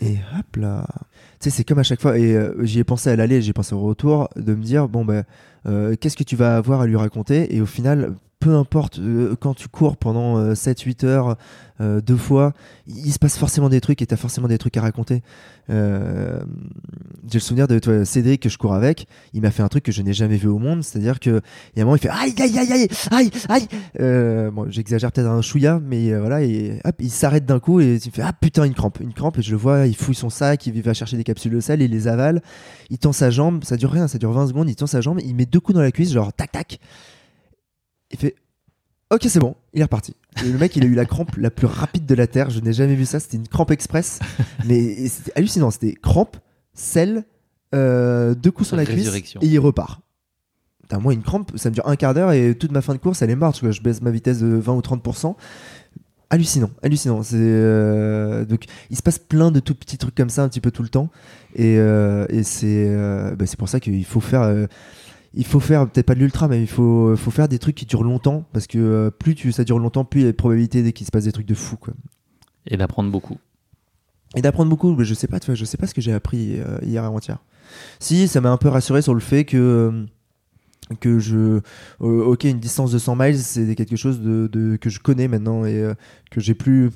Et 0.00 0.16
hop 0.38 0.56
là. 0.56 0.86
C'est 1.50 1.64
comme 1.64 1.78
à 1.78 1.82
chaque 1.82 2.00
fois, 2.00 2.18
et 2.18 2.34
euh, 2.34 2.64
j'y 2.64 2.80
ai 2.80 2.84
pensé 2.84 3.10
à 3.10 3.16
l'aller, 3.16 3.40
j'ai 3.42 3.52
pensé 3.52 3.74
au 3.74 3.80
retour, 3.80 4.28
de 4.36 4.54
me 4.54 4.62
dire, 4.62 4.88
bon, 4.88 5.04
ben, 5.04 5.24
qu'est-ce 6.00 6.16
que 6.16 6.24
tu 6.24 6.36
vas 6.36 6.56
avoir 6.56 6.80
à 6.80 6.86
lui 6.86 6.96
raconter? 6.96 7.54
Et 7.54 7.60
au 7.60 7.66
final, 7.66 8.14
peu 8.38 8.54
importe, 8.54 8.98
euh, 8.98 9.34
quand 9.38 9.54
tu 9.54 9.68
cours 9.68 9.96
pendant 9.96 10.52
7-8 10.52 11.04
euh, 11.04 11.08
heures 11.08 11.36
euh, 11.80 12.00
deux 12.00 12.16
fois, 12.16 12.52
il 12.86 13.12
se 13.12 13.18
passe 13.18 13.38
forcément 13.38 13.68
des 13.68 13.80
trucs 13.80 14.02
et 14.02 14.06
t'as 14.06 14.16
forcément 14.16 14.46
des 14.46 14.58
trucs 14.58 14.76
à 14.76 14.82
raconter. 14.82 15.22
J'ai 15.68 15.74
le 15.74 17.40
souvenir 17.40 17.66
de 17.66 17.78
toi, 17.78 18.04
Cédric 18.04 18.42
que 18.42 18.48
je 18.48 18.56
cours 18.56 18.74
avec, 18.74 19.08
il 19.32 19.42
m'a 19.42 19.50
fait 19.50 19.62
un 19.62 19.68
truc 19.68 19.82
que 19.84 19.90
je 19.90 20.00
n'ai 20.02 20.12
jamais 20.12 20.36
vu 20.36 20.48
au 20.48 20.58
monde, 20.58 20.84
c'est-à-dire 20.84 21.18
que 21.18 21.40
il 21.74 21.78
y 21.78 21.80
a 21.80 21.82
un 21.82 21.86
moment 21.86 21.96
il 21.96 22.00
fait 22.00 22.08
aïe 22.08 22.34
aïe 22.38 22.58
aïe 22.58 22.72
aïe 22.72 22.88
aïe 23.10 23.30
aïe. 23.48 24.50
bon, 24.52 24.70
j'exagère 24.70 25.10
peut-être 25.10 25.26
un 25.26 25.42
chouïa, 25.42 25.80
mais 25.82 26.16
voilà, 26.16 26.42
et, 26.42 26.80
hop, 26.84 26.94
il 27.00 27.10
s'arrête 27.10 27.46
d'un 27.46 27.58
coup 27.58 27.80
et 27.80 27.94
il 27.94 28.10
fait 28.12 28.22
ah 28.22 28.32
putain 28.32 28.64
une 28.64 28.74
crampe, 28.74 29.00
une 29.00 29.12
crampe 29.12 29.38
et 29.38 29.42
je 29.42 29.50
le 29.50 29.56
vois, 29.56 29.86
il 29.86 29.96
fouille 29.96 30.14
son 30.14 30.30
sac, 30.30 30.66
il 30.66 30.82
va 30.82 30.94
chercher 30.94 31.16
des 31.16 31.24
capsules 31.24 31.52
de 31.52 31.60
sel, 31.60 31.82
il 31.82 31.90
les 31.90 32.06
avale, 32.06 32.42
il 32.90 32.98
tend 32.98 33.12
sa 33.12 33.30
jambe, 33.30 33.64
ça 33.64 33.76
dure 33.76 33.90
rien, 33.90 34.06
ça 34.06 34.18
dure 34.18 34.32
20 34.32 34.48
secondes, 34.48 34.70
il 34.70 34.76
tend 34.76 34.86
sa 34.86 35.00
jambe, 35.00 35.20
il 35.24 35.34
met 35.34 35.46
deux 35.46 35.60
coups 35.60 35.74
dans 35.74 35.82
la 35.82 35.90
cuisse, 35.90 36.12
genre 36.12 36.32
tac 36.32 36.52
tac. 36.52 36.78
Il 38.10 38.18
fait 38.18 38.36
Ok, 39.12 39.24
c'est 39.28 39.38
bon, 39.38 39.54
il 39.72 39.80
est 39.80 39.84
reparti. 39.84 40.16
le 40.44 40.58
mec, 40.58 40.74
il 40.74 40.82
a 40.82 40.86
eu 40.86 40.94
la 40.94 41.04
crampe 41.04 41.36
la 41.36 41.50
plus 41.52 41.68
rapide 41.68 42.06
de 42.06 42.14
la 42.16 42.26
Terre. 42.26 42.50
Je 42.50 42.58
n'ai 42.58 42.72
jamais 42.72 42.96
vu 42.96 43.04
ça. 43.04 43.20
C'était 43.20 43.36
une 43.36 43.46
crampe 43.46 43.70
express. 43.70 44.18
mais 44.66 45.06
c'était 45.08 45.32
hallucinant. 45.36 45.70
C'était 45.70 45.94
crampe, 45.94 46.36
sel, 46.74 47.24
euh, 47.74 48.34
deux 48.34 48.50
coups 48.50 48.68
sur 48.68 48.76
la 48.76 48.84
cuisse 48.84 49.08
et 49.14 49.46
il 49.46 49.58
repart. 49.60 50.00
moi, 51.00 51.12
une 51.14 51.22
crampe, 51.22 51.52
ça 51.56 51.70
me 51.70 51.74
dure 51.74 51.86
un 51.86 51.94
quart 51.94 52.14
d'heure 52.14 52.32
et 52.32 52.56
toute 52.56 52.72
ma 52.72 52.80
fin 52.80 52.94
de 52.94 52.98
course, 52.98 53.22
elle 53.22 53.30
est 53.30 53.38
que 53.60 53.70
je 53.70 53.80
baisse 53.80 54.02
ma 54.02 54.10
vitesse 54.10 54.40
de 54.40 54.48
20 54.48 54.74
ou 54.74 54.80
30%. 54.80 55.36
Hallucinant, 56.28 56.70
hallucinant. 56.82 57.22
C'est 57.22 57.36
euh, 57.38 58.44
donc 58.44 58.64
il 58.90 58.96
se 58.96 59.02
passe 59.02 59.20
plein 59.20 59.52
de 59.52 59.60
tout 59.60 59.76
petits 59.76 59.98
trucs 59.98 60.16
comme 60.16 60.30
ça 60.30 60.42
un 60.42 60.48
petit 60.48 60.60
peu 60.60 60.72
tout 60.72 60.82
le 60.82 60.88
temps 60.88 61.08
et, 61.54 61.78
euh, 61.78 62.26
et 62.28 62.42
c'est 62.42 62.92
bah, 63.36 63.46
c'est 63.46 63.56
pour 63.56 63.68
ça 63.68 63.78
qu'il 63.78 64.04
faut 64.04 64.20
faire 64.20 64.66
il 65.36 65.44
faut 65.46 65.60
faire 65.60 65.88
peut-être 65.88 66.06
pas 66.06 66.14
de 66.14 66.20
l'ultra, 66.20 66.48
mais 66.48 66.60
il 66.60 66.66
faut, 66.66 67.14
faut 67.16 67.30
faire 67.30 67.46
des 67.48 67.58
trucs 67.58 67.74
qui 67.76 67.86
durent 67.86 68.02
longtemps 68.04 68.44
parce 68.52 68.66
que 68.66 68.78
euh, 68.78 69.10
plus 69.10 69.34
tu, 69.34 69.52
ça 69.52 69.64
dure 69.64 69.78
longtemps, 69.78 70.04
plus 70.04 70.20
il 70.20 70.24
y 70.24 70.28
a 70.28 70.32
de 70.32 70.36
probabilité 70.36 70.92
qu'il 70.92 71.06
se 71.06 71.10
passe 71.10 71.24
des 71.24 71.32
trucs 71.32 71.46
de 71.46 71.54
fou. 71.54 71.76
Quoi. 71.76 71.94
Et 72.66 72.76
d'apprendre 72.76 73.10
beaucoup. 73.10 73.36
Et 74.34 74.42
d'apprendre 74.42 74.70
beaucoup, 74.70 74.94
mais 74.94 75.04
je 75.04 75.14
sais 75.14 75.28
pas, 75.28 75.38
tu 75.38 75.46
vois, 75.46 75.54
je 75.54 75.64
sais 75.64 75.76
pas 75.76 75.86
ce 75.86 75.94
que 75.94 76.00
j'ai 76.00 76.12
appris 76.12 76.58
euh, 76.58 76.78
hier 76.82 77.04
avant-hier. 77.04 77.38
Si, 78.00 78.26
ça 78.28 78.40
m'a 78.40 78.50
un 78.50 78.56
peu 78.56 78.68
rassuré 78.68 79.02
sur 79.02 79.14
le 79.14 79.20
fait 79.20 79.44
que 79.44 80.06
que 81.00 81.18
je 81.18 81.36
euh, 82.00 82.24
ok 82.24 82.44
une 82.44 82.60
distance 82.60 82.92
de 82.92 82.98
100 82.98 83.16
miles 83.16 83.38
c'est 83.40 83.74
quelque 83.74 83.96
chose 83.96 84.20
de, 84.20 84.46
de- 84.46 84.76
que 84.76 84.88
je 84.88 85.00
connais 85.00 85.26
maintenant 85.26 85.64
et 85.64 85.80
euh, 85.82 85.94
que 86.30 86.40
j'ai 86.40 86.54
plus 86.54 86.92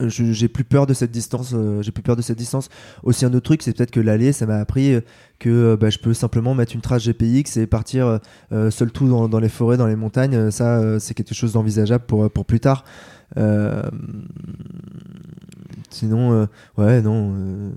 j'ai 0.00 0.48
plus 0.48 0.64
peur 0.64 0.86
de 0.86 0.94
cette 0.94 1.10
distance 1.10 1.52
euh, 1.54 1.80
j'ai 1.82 1.90
plus 1.90 2.02
peur 2.02 2.16
de 2.16 2.22
cette 2.22 2.38
distance. 2.38 2.68
Aussi 3.02 3.24
un 3.24 3.32
autre 3.32 3.44
truc 3.44 3.62
c'est 3.62 3.74
peut-être 3.74 3.90
que 3.90 4.00
l'aller 4.00 4.32
ça 4.32 4.46
m'a 4.46 4.56
appris 4.56 4.94
euh, 4.94 5.00
que 5.38 5.48
euh, 5.48 5.76
bah, 5.76 5.90
je 5.90 5.98
peux 5.98 6.14
simplement 6.14 6.54
mettre 6.54 6.74
une 6.74 6.80
trace 6.80 7.04
GPX 7.04 7.56
et 7.56 7.66
partir 7.66 8.20
seul 8.70 8.90
tout 8.90 9.08
dans, 9.08 9.28
dans 9.28 9.40
les 9.40 9.48
forêts 9.48 9.76
dans 9.76 9.86
les 9.86 9.96
montagnes. 9.96 10.50
Ça 10.50 10.98
c'est 11.00 11.14
quelque 11.14 11.34
chose 11.34 11.52
d'envisageable 11.52 12.04
pour 12.06 12.30
pour 12.30 12.44
plus 12.44 12.60
tard. 12.60 12.84
Sinon 15.90 16.48
ouais 16.76 17.02
non 17.02 17.72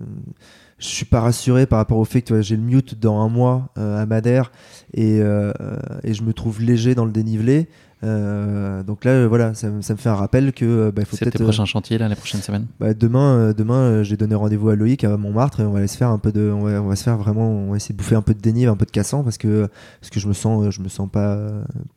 je 0.78 0.88
suis 0.88 1.06
pas 1.06 1.20
rassuré 1.20 1.66
par 1.66 1.80
rapport 1.80 1.98
au 1.98 2.06
fait 2.06 2.22
que 2.22 2.42
j'ai 2.42 2.56
le 2.56 2.62
mute 2.62 2.98
dans 2.98 3.20
un 3.20 3.28
mois 3.28 3.70
à 3.76 4.06
Madère 4.06 4.52
et, 4.94 5.18
et 5.18 6.14
je 6.14 6.24
me 6.24 6.34
trouve 6.34 6.62
léger 6.62 6.96
dans 6.96 7.06
le 7.06 7.12
dénivelé. 7.12 7.68
Euh, 8.04 8.82
donc 8.84 9.04
là, 9.04 9.12
euh, 9.12 9.28
voilà, 9.28 9.54
ça, 9.54 9.70
me- 9.70 9.82
ça 9.82 9.94
me 9.94 9.98
fait 10.00 10.08
un 10.10 10.16
rappel 10.16 10.54
que 10.54 10.64
euh, 10.64 10.92
bah, 10.92 11.02
il 11.02 11.06
faut 11.06 11.18
C'est 11.18 11.26
tes 11.26 11.32
peut-être. 11.32 11.42
euh, 11.42 11.46
prochains 11.46 11.66
chantiers, 11.66 11.98
là, 11.98 12.08
les 12.08 12.16
prochaines 12.16 12.42
semaines 12.42 12.66
bah, 12.80 12.94
demain, 12.94 13.36
euh, 13.38 13.54
demain, 13.54 14.04
j'ai 14.04 14.16
donné 14.16 14.36
rendez-vous 14.36 14.70
à 14.70 14.76
Loïc 14.76 15.04
à 15.04 15.18
Montmartre 15.18 15.60
et 15.60 15.64
on 15.64 15.72
va 15.72 15.80
aller 15.80 15.88
se 15.88 15.98
faire 15.98 16.10
un 16.10 16.18
peu 16.18 16.32
de, 16.32 16.50
on 16.50 16.62
va, 16.62 16.82
on 16.82 16.88
va 16.88 16.96
se 16.96 17.04
faire 17.04 17.18
vraiment, 17.18 17.50
on 17.50 17.72
va 17.72 17.76
essayer 17.78 17.94
de 17.94 17.98
bouffer 17.98 18.16
un 18.16 18.22
peu 18.22 18.34
de 18.34 18.40
dénive, 18.40 18.70
un 18.70 18.78
peu 18.78 18.86
de 18.86 18.92
cassant 18.92 19.24
parce 19.24 19.38
que 19.38 19.68
parce 20.00 20.10
que 20.12 20.20
je 20.22 20.28
me 20.30 20.34
sens, 20.34 20.70
je 20.70 20.82
me 20.82 20.88
sens 20.88 21.10
pas 21.12 21.40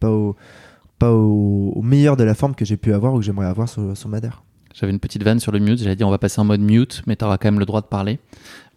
pas 0.00 0.10
au 0.10 0.34
pas 0.98 1.12
au, 1.12 1.72
au 1.76 1.82
meilleur 1.82 2.16
de 2.16 2.24
la 2.24 2.34
forme 2.34 2.54
que 2.56 2.64
j'ai 2.64 2.76
pu 2.76 2.92
avoir 2.92 3.14
ou 3.14 3.18
que 3.18 3.24
j'aimerais 3.24 3.46
avoir 3.46 3.68
sur, 3.68 3.96
sur 3.96 4.08
Madère. 4.08 4.42
J'avais 4.74 4.92
une 4.92 4.98
petite 5.00 5.22
vanne 5.22 5.38
sur 5.38 5.52
le 5.52 5.58
mute. 5.60 5.78
J'allais 5.78 5.96
dire 5.96 6.08
on 6.08 6.12
va 6.12 6.18
passer 6.18 6.40
en 6.40 6.44
mode 6.44 6.60
mute, 6.60 7.02
mais 7.06 7.14
tu 7.14 7.24
auras 7.24 7.38
quand 7.38 7.46
même 7.48 7.60
le 7.60 7.66
droit 7.66 7.80
de 7.80 7.86
parler. 7.86 8.18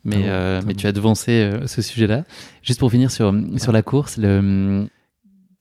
Mais, 0.03 0.29
Ah 0.29 0.59
bon, 0.61 0.67
mais 0.67 0.73
bon. 0.73 0.79
tu 0.79 0.85
as 0.85 0.91
devancé 0.91 1.51
ce 1.65 1.81
sujet-là. 1.81 2.23
Juste 2.61 2.79
pour 2.79 2.91
finir 2.91 3.09
sur, 3.09 3.33
sur 3.57 3.71
la 3.71 3.81
course, 3.81 4.17
le, 4.17 4.85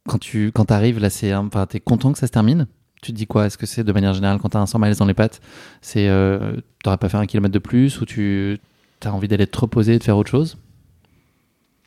quand 0.09 0.19
tu 0.19 0.53
quand 0.53 0.71
arrives, 0.71 0.99
là, 0.99 1.11
c'est, 1.11 1.35
enfin, 1.35 1.67
t'es 1.67 1.81
content 1.81 2.13
que 2.13 2.19
ça 2.19 2.27
se 2.27 2.33
termine? 2.33 2.67
Tu 3.03 3.13
te 3.13 3.17
dis 3.17 3.27
quoi? 3.27 3.47
Est-ce 3.47 3.59
que 3.59 3.67
c'est 3.67 3.85
de 3.85 3.93
manière 3.93 4.15
générale, 4.15 4.39
quand 4.39 4.51
tu 4.51 4.57
as 4.57 4.61
un 4.61 4.67
100 4.67 4.79
miles 4.79 4.97
dans 4.97 5.07
les 5.07 5.15
pattes, 5.15 5.41
c'est 5.83 6.09
euh, 6.09 6.57
t'aurais 6.83 6.97
pas 6.97 7.09
fait 7.09 7.19
un 7.19 7.27
kilomètre 7.27 7.53
de 7.53 7.59
plus 7.59 8.01
ou 8.01 8.07
tu 8.07 8.59
as 9.05 9.13
envie 9.13 9.29
d'aller 9.29 9.47
te 9.47 9.59
reposer 9.59 9.95
et 9.95 9.99
de 9.99 10.05
faire 10.05 10.17
autre 10.17 10.31
chose? 10.31 10.57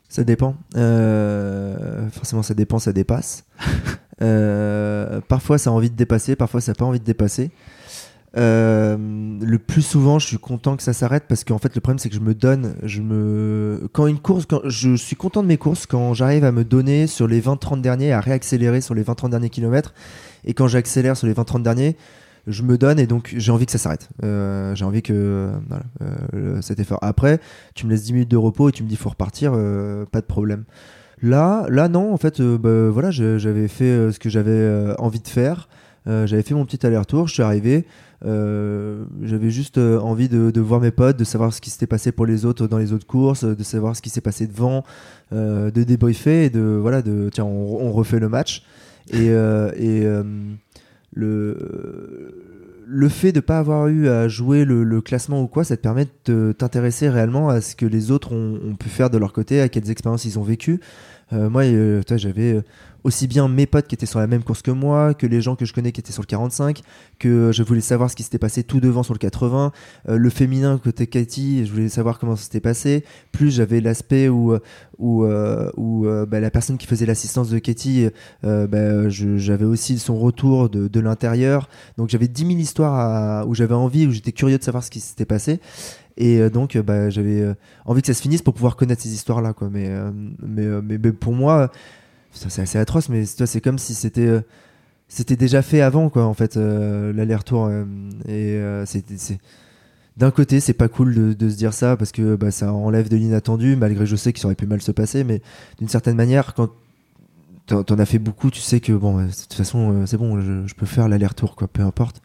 Ça 0.08 0.24
dépend. 0.24 0.56
Euh, 0.76 2.08
forcément, 2.10 2.42
ça 2.42 2.54
dépend, 2.54 2.78
ça 2.78 2.92
dépasse. 2.92 3.44
Euh, 4.20 5.20
parfois, 5.28 5.58
ça 5.58 5.70
a 5.70 5.72
envie 5.72 5.90
de 5.90 5.94
dépasser, 5.94 6.34
parfois, 6.34 6.60
ça 6.60 6.72
n'a 6.72 6.74
pas 6.74 6.84
envie 6.84 6.98
de 6.98 7.04
dépasser. 7.04 7.52
Euh, 8.36 8.96
le 9.40 9.58
plus 9.58 9.82
souvent, 9.82 10.18
je 10.18 10.26
suis 10.26 10.38
content 10.38 10.76
que 10.76 10.82
ça 10.82 10.92
s'arrête 10.92 11.24
parce 11.28 11.44
qu'en 11.44 11.58
fait, 11.58 11.74
le 11.74 11.80
problème, 11.80 11.98
c'est 11.98 12.08
que 12.08 12.14
je 12.14 12.20
me 12.20 12.34
donne. 12.34 12.74
Je 12.82 13.00
me... 13.00 13.88
Quand 13.92 14.06
une 14.06 14.18
course, 14.18 14.44
quand 14.46 14.60
je 14.64 14.94
suis 14.96 15.16
content 15.16 15.42
de 15.42 15.48
mes 15.48 15.56
courses 15.56 15.86
quand 15.86 16.14
j'arrive 16.14 16.44
à 16.44 16.52
me 16.52 16.64
donner 16.64 17.06
sur 17.06 17.26
les 17.26 17.40
20-30 17.40 17.80
derniers, 17.80 18.12
à 18.12 18.20
réaccélérer 18.20 18.80
sur 18.80 18.94
les 18.94 19.02
20-30 19.02 19.30
derniers 19.30 19.50
kilomètres. 19.50 19.94
Et 20.44 20.54
quand 20.54 20.68
j'accélère 20.68 21.16
sur 21.16 21.26
les 21.26 21.34
20-30 21.34 21.62
derniers, 21.62 21.96
je 22.48 22.62
me 22.62 22.78
donne 22.78 22.98
et 22.98 23.06
donc 23.06 23.34
j'ai 23.36 23.52
envie 23.52 23.66
que 23.66 23.72
ça 23.72 23.78
s'arrête. 23.78 24.08
Euh, 24.24 24.74
j'ai 24.74 24.84
envie 24.84 25.02
que 25.02 25.50
voilà, 25.68 25.84
euh, 26.34 26.60
cet 26.62 26.80
effort. 26.80 26.98
Après, 27.02 27.40
tu 27.74 27.86
me 27.86 27.90
laisses 27.90 28.04
10 28.04 28.12
minutes 28.14 28.30
de 28.30 28.36
repos 28.36 28.70
et 28.70 28.72
tu 28.72 28.82
me 28.82 28.88
dis 28.88 28.96
faut 28.96 29.10
repartir, 29.10 29.52
euh, 29.54 30.04
pas 30.06 30.20
de 30.20 30.26
problème. 30.26 30.64
Là, 31.20 31.66
là 31.68 31.88
non, 31.88 32.12
en 32.12 32.16
fait, 32.16 32.40
euh, 32.40 32.56
bah, 32.58 32.90
voilà, 32.90 33.10
j'avais 33.10 33.68
fait 33.68 34.12
ce 34.12 34.18
que 34.18 34.30
j'avais 34.30 34.94
envie 34.98 35.20
de 35.20 35.28
faire. 35.28 35.68
J'avais 36.06 36.42
fait 36.42 36.54
mon 36.54 36.64
petit 36.64 36.86
aller-retour, 36.86 37.28
je 37.28 37.34
suis 37.34 37.42
arrivé. 37.42 37.84
Euh, 38.24 39.04
j'avais 39.22 39.50
juste 39.50 39.78
euh, 39.78 39.98
envie 40.00 40.28
de, 40.28 40.60
voir 40.60 40.80
mes 40.80 40.90
potes, 40.90 41.16
de 41.16 41.24
savoir 41.24 41.52
ce 41.52 41.60
qui 41.60 41.70
s'était 41.70 41.86
passé 41.86 42.12
pour 42.12 42.26
les 42.26 42.44
autres 42.44 42.66
dans 42.66 42.78
les 42.78 42.92
autres 42.92 43.06
courses, 43.06 43.44
de 43.44 43.62
savoir 43.62 43.96
ce 43.96 44.02
qui 44.02 44.10
s'est 44.10 44.20
passé 44.20 44.46
devant, 44.46 44.84
euh, 45.32 45.70
de 45.70 45.84
débriefer 45.84 46.46
et 46.46 46.50
de 46.50 46.60
voilà, 46.60 47.02
de 47.02 47.30
tiens, 47.32 47.44
on, 47.44 47.92
refait 47.92 48.18
le 48.18 48.28
match. 48.28 48.64
Et, 49.12 49.30
le 51.14 52.48
le 52.90 53.10
fait 53.10 53.32
de 53.32 53.40
pas 53.40 53.58
avoir 53.58 53.88
eu 53.88 54.08
à 54.08 54.28
jouer 54.28 54.64
le, 54.64 55.00
classement 55.02 55.42
ou 55.42 55.46
quoi, 55.46 55.62
ça 55.62 55.76
te 55.76 55.82
permet 55.82 56.06
de 56.24 56.54
t'intéresser 56.56 57.10
réellement 57.10 57.50
à 57.50 57.60
ce 57.60 57.76
que 57.76 57.84
les 57.84 58.10
autres 58.10 58.32
ont, 58.32 58.74
pu 58.76 58.88
faire 58.88 59.10
de 59.10 59.18
leur 59.18 59.34
côté, 59.34 59.60
à 59.60 59.68
quelles 59.68 59.90
expériences 59.90 60.24
ils 60.24 60.38
ont. 60.38 60.46
Euh, 61.34 61.50
moi, 61.50 61.64
euh, 61.64 62.00
j'avais 62.16 62.62
aussi 63.08 63.26
bien 63.26 63.48
mes 63.48 63.66
potes 63.66 63.88
qui 63.88 63.94
étaient 63.94 64.06
sur 64.06 64.20
la 64.20 64.26
même 64.26 64.42
course 64.42 64.62
que 64.62 64.70
moi, 64.70 65.14
que 65.14 65.26
les 65.26 65.40
gens 65.40 65.56
que 65.56 65.64
je 65.64 65.72
connais 65.72 65.92
qui 65.92 66.00
étaient 66.00 66.12
sur 66.12 66.22
le 66.22 66.26
45, 66.26 66.82
que 67.18 67.50
je 67.52 67.62
voulais 67.62 67.80
savoir 67.80 68.10
ce 68.10 68.16
qui 68.16 68.22
s'était 68.22 68.38
passé 68.38 68.62
tout 68.62 68.80
devant 68.80 69.02
sur 69.02 69.14
le 69.14 69.18
80. 69.18 69.72
Euh, 70.08 70.16
le 70.16 70.30
féminin 70.30 70.78
côté 70.78 71.06
Cathy, 71.06 71.66
je 71.66 71.72
voulais 71.72 71.88
savoir 71.88 72.18
comment 72.18 72.36
ça 72.36 72.44
s'était 72.44 72.60
passé. 72.60 73.04
Plus 73.32 73.50
j'avais 73.50 73.80
l'aspect 73.80 74.28
où, 74.28 74.52
euh, 74.52 74.60
où, 74.98 75.24
euh, 75.24 75.70
où 75.76 76.06
euh, 76.06 76.26
bah, 76.26 76.40
la 76.40 76.50
personne 76.50 76.78
qui 76.78 76.86
faisait 76.86 77.06
l'assistance 77.06 77.48
de 77.48 77.60
euh, 78.44 78.66
bah, 78.66 79.08
j'avais 79.08 79.64
aussi 79.64 79.98
son 79.98 80.16
retour 80.16 80.68
de, 80.68 80.88
de 80.88 81.00
l'intérieur. 81.00 81.68
Donc 81.96 82.08
j'avais 82.10 82.28
10 82.28 82.46
000 82.46 82.58
histoires 82.58 83.48
où 83.48 83.54
j'avais 83.54 83.74
envie, 83.74 84.06
où 84.06 84.12
j'étais 84.12 84.32
curieux 84.32 84.58
de 84.58 84.62
savoir 84.62 84.84
ce 84.84 84.90
qui 84.90 85.00
s'était 85.00 85.24
passé. 85.24 85.60
Et 86.18 86.40
euh, 86.40 86.50
donc 86.50 86.74
euh, 86.76 86.82
bah, 86.82 87.08
j'avais 87.08 87.40
euh, 87.40 87.54
envie 87.86 88.02
que 88.02 88.08
ça 88.08 88.14
se 88.14 88.20
finisse 88.20 88.42
pour 88.42 88.52
pouvoir 88.52 88.76
connaître 88.76 89.00
ces 89.00 89.14
histoires-là. 89.14 89.52
Quoi. 89.54 89.70
Mais, 89.70 89.86
euh, 89.88 90.10
mais, 90.42 90.64
euh, 90.64 90.82
mais, 90.84 90.98
pour 91.12 91.32
moi, 91.32 91.58
euh, 91.58 91.68
c'est 92.32 92.62
assez 92.62 92.78
atroce, 92.78 93.08
mais 93.08 93.24
c'est 93.26 93.60
comme 93.60 93.78
si 93.78 93.94
c'était... 93.94 94.26
euh, 94.26 94.40
c'était 95.10 95.36
déjà 95.36 95.62
fait 95.62 95.80
avant 95.80 96.10
quoi 96.10 96.26
en 96.26 96.34
fait 96.34 96.58
euh, 96.58 97.14
l'aller-retour 97.14 97.64
euh, 97.64 97.84
et 98.26 98.56
euh, 98.56 98.84
c'est 98.84 99.02
d'un 100.18 100.30
côté 100.30 100.60
c'est 100.60 100.74
pas 100.74 100.88
cool 100.88 101.14
de, 101.14 101.32
de 101.32 101.48
se 101.48 101.56
dire 101.56 101.72
ça 101.72 101.96
parce 101.96 102.12
que 102.12 102.36
bah, 102.36 102.50
ça 102.50 102.74
enlève 102.74 103.08
de 103.08 103.16
l'inattendu 103.16 103.74
malgré 103.74 104.04
je 104.04 104.16
sais 104.16 104.34
que 104.34 104.38
ça 104.38 104.48
aurait 104.48 104.54
pu 104.54 104.66
mal 104.66 104.82
se 104.82 104.92
passer 104.92 105.24
mais 105.24 105.40
d'une 105.78 105.88
certaine 105.88 106.14
manière 106.14 106.52
quand 106.52 106.68
t'en 107.66 107.98
as 107.98 108.04
fait 108.04 108.18
beaucoup 108.18 108.50
tu 108.50 108.60
sais 108.60 108.80
que 108.80 108.92
bon 108.92 109.18
euh, 109.18 109.24
de 109.24 109.30
toute 109.30 109.54
façon 109.54 110.04
c'est 110.04 110.18
bon 110.18 110.38
je, 110.42 110.66
je 110.66 110.74
peux 110.74 110.84
faire 110.84 111.08
l'aller-retour 111.08 111.56
quoi 111.56 111.68
peu 111.68 111.80
importe 111.80 112.20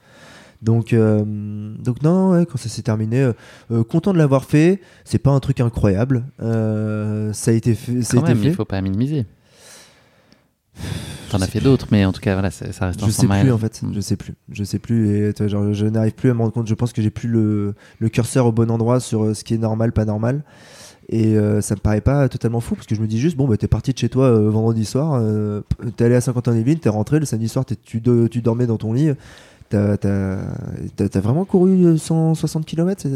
donc 0.62 0.94
donc 0.94 2.02
non 2.04 2.32
ouais, 2.32 2.46
quand 2.46 2.58
ça 2.58 2.68
s'est 2.68 2.82
terminé 2.82 3.32
content 3.90 4.12
de 4.12 4.18
l'avoir 4.18 4.44
fait 4.44 4.82
c'est 5.06 5.20
pas 5.20 5.32
un 5.32 5.40
truc 5.40 5.62
incroyable 5.62 6.26
ça 6.38 7.52
a 7.52 7.54
été 7.54 7.76
fait 7.76 8.02
ça 8.02 8.18
a 8.18 8.20
Quand 8.20 8.26
été 8.26 8.34
même, 8.34 8.44
fait 8.44 8.50
il 8.50 8.56
faut 8.56 8.66
pas 8.66 8.82
minimiser. 8.82 9.26
T'en 11.30 11.42
as 11.42 11.48
fait 11.48 11.62
d'autres, 11.62 11.88
mais 11.92 12.06
en 12.06 12.12
tout 12.12 12.22
cas, 12.22 12.34
voilà, 12.34 12.52
ça 12.52 12.66
reste 12.66 13.02
un 13.02 13.08
je 13.08 13.12
100 13.12 13.22
sais 13.22 13.28
plus 13.42 13.52
en 13.52 13.58
fait. 13.58 13.82
Je 13.92 14.00
sais 14.02 14.16
plus. 14.16 14.36
Je 14.52 14.64
sais 14.64 14.78
plus 14.78 15.10
et 15.10 15.50
genre, 15.50 15.74
je 15.74 15.86
n'arrive 15.88 16.14
plus 16.14 16.30
à 16.30 16.34
me 16.36 16.40
rendre 16.40 16.54
compte. 16.54 16.68
Je 16.68 16.76
pense 16.76 16.94
que 16.94 17.02
j'ai 17.02 17.10
plus 17.10 17.28
le, 17.28 17.74
le 18.00 18.10
curseur 18.10 18.46
au 18.46 18.52
bon 18.52 18.70
endroit 18.70 19.00
sur 19.00 19.24
euh, 19.24 19.34
ce 19.34 19.44
qui 19.44 19.56
est 19.56 19.58
normal 19.58 19.94
pas 19.94 20.06
normal. 20.06 20.44
Et 21.10 21.36
euh, 21.36 21.60
ça 21.62 21.76
me 21.76 21.80
paraît 21.80 22.02
pas 22.02 22.30
totalement 22.30 22.60
fou 22.60 22.76
parce 22.76 22.88
que 22.88 22.96
je 22.96 23.02
me 23.02 23.08
dis 23.08 23.20
juste 23.20 23.36
bon 23.36 23.46
bah 23.48 23.58
t'es 23.58 23.68
parti 23.68 23.92
de 23.92 23.98
chez 23.98 24.08
toi 24.10 24.26
euh, 24.28 24.50
vendredi 24.50 24.86
soir 24.86 25.20
euh, 25.22 25.62
t'es 25.98 26.06
allé 26.06 26.16
à 26.16 26.22
Saint-Quentin-les-Vignes 26.22 26.78
t'es 26.78 26.88
rentré 26.88 27.20
le 27.20 27.26
samedi 27.26 27.50
soir 27.50 27.66
t'es- 27.66 27.76
tu, 27.76 28.02
tu 28.32 28.42
dormais 28.42 28.68
dans 28.68 28.78
ton 28.78 28.94
lit. 28.94 29.10
T'as 29.70 29.98
vraiment 31.16 31.46
couru 31.46 31.84
euh, 31.86 31.98
160 31.98 32.66
km 32.66 33.08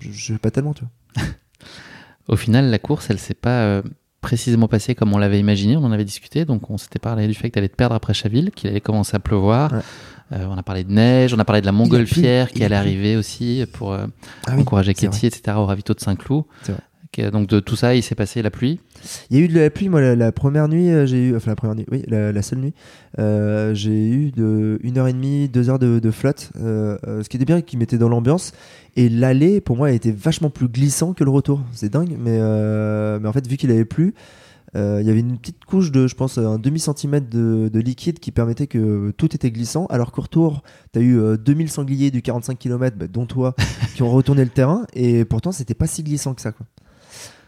je, 0.00 0.32
sais 0.32 0.38
pas 0.38 0.50
tellement 0.50 0.74
tu 0.74 0.84
vois. 1.14 1.24
Au 2.28 2.36
final, 2.36 2.66
la 2.70 2.78
course, 2.78 3.08
elle 3.10 3.18
s'est 3.18 3.32
pas 3.34 3.82
précisément 4.20 4.68
passée 4.68 4.94
comme 4.94 5.12
on 5.12 5.18
l'avait 5.18 5.38
imaginé. 5.38 5.76
On 5.76 5.84
en 5.84 5.92
avait 5.92 6.04
discuté. 6.04 6.44
Donc, 6.44 6.70
on 6.70 6.78
s'était 6.78 6.98
parlé 6.98 7.26
du 7.26 7.34
fait 7.34 7.48
que 7.48 7.54
tu 7.54 7.58
allais 7.58 7.68
te 7.68 7.76
perdre 7.76 7.94
après 7.94 8.14
Chaville, 8.14 8.50
qu'il 8.50 8.70
allait 8.70 8.80
commencer 8.80 9.16
à 9.16 9.20
pleuvoir. 9.20 9.72
Ouais. 9.72 9.78
Euh, 10.32 10.44
on 10.48 10.58
a 10.58 10.62
parlé 10.62 10.84
de 10.84 10.92
neige, 10.92 11.32
on 11.32 11.38
a 11.38 11.44
parlé 11.44 11.62
de 11.62 11.66
la 11.66 11.72
montgolfière 11.72 12.50
qui 12.50 12.62
allait 12.62 12.76
arriver 12.76 13.16
aussi 13.16 13.64
pour 13.72 13.92
euh, 13.92 14.06
ah 14.46 14.52
oui 14.54 14.60
encourager 14.60 14.92
Katie, 14.92 15.26
etc. 15.26 15.56
au 15.56 15.64
ravito 15.64 15.94
de 15.94 16.00
Saint-Cloud. 16.00 16.44
Donc, 17.32 17.48
de 17.48 17.60
tout 17.60 17.76
ça, 17.76 17.94
il 17.94 18.02
s'est 18.02 18.14
passé 18.14 18.42
la 18.42 18.50
pluie. 18.50 18.80
Il 19.30 19.38
y 19.38 19.40
a 19.40 19.44
eu 19.44 19.48
de 19.48 19.58
la 19.58 19.70
pluie, 19.70 19.88
moi, 19.88 20.00
la, 20.14 20.32
première 20.32 20.68
nuit, 20.68 20.90
euh, 20.90 21.06
j'ai 21.06 21.28
eu, 21.28 21.36
enfin 21.36 21.50
la 21.50 21.56
première 21.56 21.76
nuit, 21.76 21.86
oui, 21.90 22.02
la, 22.08 22.42
seule 22.42 22.58
nuit, 22.58 22.74
euh, 23.18 23.74
j'ai 23.74 24.08
eu 24.08 24.30
de 24.30 24.78
une 24.82 24.98
heure 24.98 25.08
et 25.08 25.12
demie, 25.12 25.48
deux 25.48 25.70
heures 25.70 25.78
de, 25.78 25.98
de 25.98 26.10
flotte, 26.10 26.50
euh, 26.60 26.98
ce 27.22 27.28
qui 27.28 27.36
était 27.36 27.44
bien, 27.44 27.60
qui 27.60 27.76
mettait 27.76 27.98
dans 27.98 28.08
l'ambiance. 28.08 28.52
Et 28.96 29.08
l'aller, 29.08 29.60
pour 29.60 29.76
moi, 29.76 29.88
a 29.88 29.92
été 29.92 30.10
vachement 30.10 30.50
plus 30.50 30.68
glissant 30.68 31.12
que 31.12 31.22
le 31.22 31.30
retour. 31.30 31.60
C'est 31.72 31.90
dingue, 31.90 32.16
mais, 32.18 32.38
mais 33.20 33.28
en 33.28 33.32
fait, 33.32 33.46
vu 33.46 33.56
qu'il 33.56 33.70
avait 33.70 33.84
plu, 33.84 34.14
il 34.74 35.06
y 35.06 35.10
avait 35.10 35.20
une 35.20 35.38
petite 35.38 35.64
couche 35.64 35.90
de, 35.92 36.06
je 36.06 36.14
pense, 36.14 36.38
un 36.38 36.58
demi 36.58 36.80
centimètre 36.80 37.28
de, 37.28 37.68
de 37.72 37.80
liquide 37.80 38.18
qui 38.18 38.32
permettait 38.32 38.66
que 38.66 39.12
tout 39.16 39.34
était 39.34 39.50
glissant. 39.50 39.86
Alors 39.86 40.12
qu'au 40.12 40.22
retour, 40.22 40.62
tu 40.92 40.98
as 40.98 41.02
eu 41.02 41.18
euh, 41.18 41.36
2000 41.36 41.70
sangliers 41.70 42.10
du 42.10 42.22
45 42.22 42.58
km, 42.58 42.96
bah, 42.96 43.06
dont 43.06 43.26
toi, 43.26 43.54
qui 43.94 44.02
ont 44.02 44.10
retourné 44.10 44.44
le 44.44 44.50
terrain. 44.50 44.86
Et 44.94 45.24
pourtant, 45.24 45.52
c'était 45.52 45.74
pas 45.74 45.86
si 45.86 46.02
glissant 46.02 46.34
que 46.34 46.40
ça. 46.40 46.52
Quoi. 46.52 46.66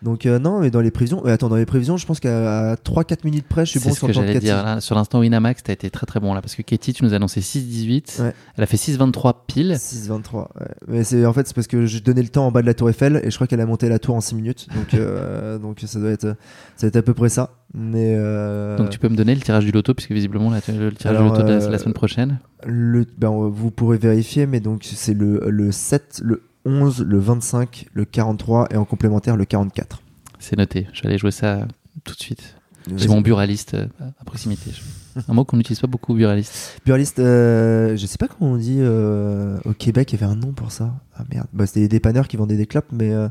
Donc, 0.02 0.24
euh, 0.24 0.38
non, 0.38 0.60
mais 0.60 0.70
dans 0.70 0.80
les 0.80 0.90
prévisions, 0.90 1.22
euh, 1.26 1.34
attends, 1.34 1.48
dans 1.48 1.56
les 1.56 1.66
prévisions, 1.66 1.96
je 1.96 2.06
pense 2.06 2.20
qu'à 2.20 2.74
3-4 2.76 3.18
minutes 3.24 3.46
près, 3.46 3.66
je 3.66 3.72
suis 3.72 3.80
bon 3.80 3.90
ce 3.90 3.96
sur 3.96 4.06
que 4.06 4.12
le 4.12 4.14
temps 4.14 4.20
de 4.22 4.26
j'allais 4.26 4.40
dire. 4.40 4.62
Là, 4.62 4.80
sur 4.80 4.94
l'instant 4.94 5.20
Winamax, 5.20 5.62
tu 5.62 5.70
as 5.70 5.74
été 5.74 5.90
très 5.90 6.06
très 6.06 6.20
bon 6.20 6.32
là. 6.32 6.40
Parce 6.40 6.54
que 6.54 6.62
Katie, 6.62 6.92
tu 6.92 7.04
nous 7.04 7.12
as 7.12 7.16
annoncé 7.16 7.40
6-18. 7.40 8.22
Ouais. 8.22 8.32
Elle 8.56 8.64
a 8.64 8.66
fait 8.66 8.78
6-23 8.78 9.34
pile. 9.46 9.72
6-23. 9.72 10.36
ouais. 10.36 10.46
Mais 10.88 11.04
c'est 11.04 11.26
en 11.26 11.32
fait 11.32 11.46
c'est 11.46 11.54
parce 11.54 11.66
que 11.66 11.86
j'ai 11.86 12.00
donné 12.00 12.22
le 12.22 12.28
temps 12.28 12.46
en 12.46 12.50
bas 12.50 12.62
de 12.62 12.66
la 12.66 12.74
Tour 12.74 12.88
Eiffel 12.88 13.20
et 13.22 13.30
je 13.30 13.34
crois 13.34 13.46
qu'elle 13.46 13.60
a 13.60 13.66
monté 13.66 13.88
la 13.88 13.98
tour 13.98 14.14
en 14.14 14.20
6 14.20 14.34
minutes. 14.34 14.68
Donc 14.74 14.94
euh, 14.94 15.58
donc 15.60 15.80
ça 15.84 15.98
doit 15.98 16.10
être 16.10 16.36
ça 16.76 16.82
doit 16.82 16.88
être 16.88 16.96
à 16.96 17.02
peu 17.02 17.14
près 17.14 17.28
ça. 17.28 17.50
Mais 17.72 18.16
euh, 18.16 18.76
Donc, 18.76 18.90
tu 18.90 18.98
peux 18.98 19.08
me 19.08 19.14
donner 19.14 19.32
le 19.32 19.40
tirage 19.40 19.64
du 19.64 19.70
loto, 19.70 19.94
puisque 19.94 20.10
visiblement, 20.10 20.50
là, 20.50 20.56
le 20.56 20.90
tirage 20.90 21.16
Alors, 21.16 21.30
du 21.30 21.38
loto 21.38 21.46
de 21.46 21.52
la, 21.52 21.64
euh, 21.64 21.70
la 21.70 21.78
semaine 21.78 21.94
prochaine. 21.94 22.40
le 22.66 23.06
ben, 23.16 23.30
vous 23.30 23.70
pourrez 23.70 23.96
vérifier 23.96 24.46
mais 24.46 24.58
donc 24.58 24.82
c'est 24.82 25.14
le 25.14 25.48
le 25.48 25.70
7, 25.70 26.22
le 26.24 26.42
11, 26.64 27.02
le 27.06 27.18
25, 27.18 27.86
le 27.92 28.04
43 28.04 28.68
et 28.72 28.76
en 28.76 28.84
complémentaire 28.84 29.36
le 29.36 29.44
44. 29.44 30.02
C'est 30.38 30.56
noté. 30.56 30.86
Je 30.92 31.02
vais 31.02 31.08
aller 31.08 31.18
jouer 31.18 31.30
ça 31.30 31.66
tout 32.04 32.14
de 32.14 32.20
suite. 32.20 32.56
J'ai 32.96 33.08
mon 33.08 33.20
buraliste 33.20 33.74
euh, 33.74 33.86
à 34.20 34.24
proximité. 34.24 34.70
Un 35.28 35.34
mot 35.34 35.44
qu'on 35.44 35.56
n'utilise 35.58 35.80
pas 35.80 35.86
beaucoup, 35.86 36.14
buraliste. 36.14 36.80
Buraliste, 36.86 37.18
euh, 37.18 37.96
je 37.96 38.06
sais 38.06 38.16
pas 38.16 38.26
comment 38.28 38.52
on 38.52 38.56
dit 38.56 38.78
euh, 38.78 39.58
au 39.64 39.72
Québec, 39.74 40.12
il 40.12 40.20
y 40.20 40.22
avait 40.24 40.32
un 40.32 40.36
nom 40.36 40.52
pour 40.52 40.70
ça. 40.72 40.94
Ah 41.16 41.24
merde, 41.32 41.46
bah, 41.52 41.66
c'était 41.66 41.80
des 41.80 41.88
dépanneurs 41.88 42.26
qui 42.28 42.36
vendaient 42.38 42.56
des 42.56 42.66
clopes, 42.66 42.86
mais 42.92 43.12
euh, 43.12 43.28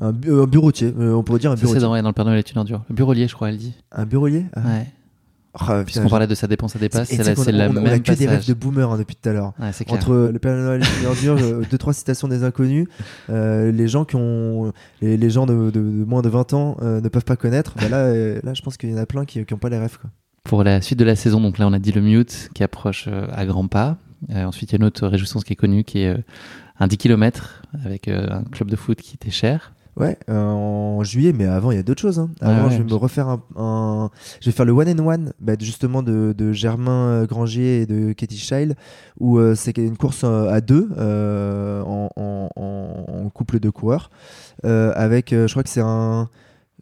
un, 0.00 0.12
bu- 0.12 0.32
un 0.32 0.46
bureautier, 0.46 0.94
on 0.96 1.22
pourrait 1.24 1.38
dire 1.40 1.50
un 1.50 1.56
Ça, 1.56 1.60
c'est 1.62 1.66
bureautier. 1.66 1.80
dans, 1.82 1.92
ouais, 1.92 2.02
dans 2.02 2.08
le 2.08 2.14
Père 2.14 2.24
Noël 2.26 2.38
est 2.38 2.52
une 2.52 2.58
ordure. 2.58 2.82
Le 2.88 2.94
burolier, 2.94 3.26
je 3.26 3.34
crois, 3.34 3.48
elle 3.48 3.56
dit. 3.58 3.72
Un 3.90 4.04
bureaulier 4.06 4.44
ah. 4.54 4.60
Ouais. 4.60 4.86
Putain, 5.58 5.84
Puisqu'on 5.84 6.08
parlait 6.08 6.26
de 6.28 6.34
sa 6.36 6.46
dépense 6.46 6.76
à 6.76 6.78
dépasse, 6.78 7.08
c'est 7.08 7.16
la, 7.24 7.34
c'est 7.34 7.50
la 7.52 7.68
on, 7.68 7.72
on 7.72 7.76
a 7.78 7.80
même 7.80 8.02
que 8.02 8.12
des 8.12 8.26
rêves 8.28 8.46
de 8.46 8.54
boomer 8.54 8.88
hein, 8.90 8.98
depuis 8.98 9.16
tout 9.16 9.28
à 9.28 9.32
l'heure. 9.32 9.52
Ouais. 9.58 9.72
Entre 9.88 10.30
le 10.32 10.38
Père 10.38 10.54
Noël 10.56 10.82
et 11.02 11.06
ordure, 11.06 11.36
deux 11.68 11.78
trois 11.78 11.92
citations 11.92 12.28
des 12.28 12.44
inconnus, 12.44 12.86
euh, 13.30 13.72
les 13.72 13.88
gens 13.88 14.04
qui 14.04 14.14
ont, 14.16 14.72
les, 15.02 15.16
les 15.16 15.30
gens 15.30 15.46
de, 15.46 15.54
de- 15.54 15.80
de 15.80 16.04
moins 16.04 16.22
de 16.22 16.28
20 16.28 16.52
ans 16.54 16.76
euh, 16.82 17.00
ne 17.00 17.08
peuvent 17.08 17.24
pas 17.24 17.34
connaître. 17.36 17.74
Bah 17.80 17.88
là, 17.88 17.96
euh, 17.98 18.38
là, 18.44 18.54
je 18.54 18.62
pense 18.62 18.76
qu'il 18.76 18.90
y 18.90 18.94
en 18.94 18.98
a 18.98 19.06
plein 19.06 19.24
qui, 19.24 19.44
qui 19.44 19.54
ont 19.54 19.58
pas 19.58 19.70
les 19.70 19.78
rêves. 19.78 19.98
Quoi. 20.00 20.10
Pour 20.44 20.62
la 20.62 20.80
suite 20.82 20.98
de 21.00 21.04
la 21.04 21.16
saison, 21.16 21.40
donc 21.40 21.58
là, 21.58 21.66
on 21.66 21.72
a 21.72 21.78
dit 21.80 21.90
le 21.92 22.00
mute 22.00 22.50
qui 22.54 22.62
approche 22.62 23.08
à 23.08 23.44
grands 23.44 23.66
pas. 23.68 23.96
Ensuite, 24.32 24.70
il 24.70 24.74
y 24.74 24.76
a 24.76 24.78
une 24.78 24.84
autre 24.86 25.06
réjouissance 25.08 25.42
qui 25.44 25.52
est 25.54 25.56
connue 25.56 25.82
qui 25.82 26.00
est 26.02 26.14
un 26.78 26.86
10 26.86 26.96
km 26.96 27.62
avec 27.84 28.06
un 28.08 28.44
club 28.52 28.70
de 28.70 28.76
foot 28.76 29.00
qui 29.00 29.14
était 29.16 29.30
cher. 29.30 29.72
Ouais, 29.96 30.16
euh, 30.28 30.40
en 30.42 31.02
juillet, 31.04 31.32
mais 31.36 31.46
avant 31.46 31.72
il 31.72 31.76
y 31.76 31.78
a 31.78 31.82
d'autres 31.82 32.00
choses. 32.00 32.18
hein. 32.20 32.30
Avant, 32.40 32.54
Ouais, 32.54 32.64
ouais, 32.66 32.70
je 32.72 32.78
vais 32.82 32.84
me 32.88 32.94
refaire 32.94 33.28
un, 33.28 33.42
un- 33.56 34.10
je 34.40 34.46
vais 34.48 34.52
faire 34.56 34.64
le 34.64 34.72
one 34.72 34.88
and 34.88 35.04
one, 35.06 35.32
bah, 35.40 35.54
justement 35.58 36.02
de, 36.02 36.32
de 36.36 36.52
Germain 36.52 37.08
euh, 37.08 37.26
Grangier 37.26 37.82
et 37.82 37.86
de 37.86 38.12
Katie 38.12 38.38
Scheil, 38.38 38.74
où 39.18 39.38
euh, 39.38 39.54
c'est 39.54 39.76
une 39.78 39.96
course 39.96 40.24
à 40.24 40.60
deux 40.60 40.88
euh, 40.96 41.82
en, 41.82 42.08
en- 42.16 42.48
en- 42.56 43.04
en 43.26 43.28
couple 43.30 43.58
de 43.60 43.68
coureurs, 43.68 44.10
avec, 44.64 45.30
je 45.30 45.50
crois 45.50 45.62
que 45.64 45.68
c'est 45.68 45.82
un, 45.82 46.28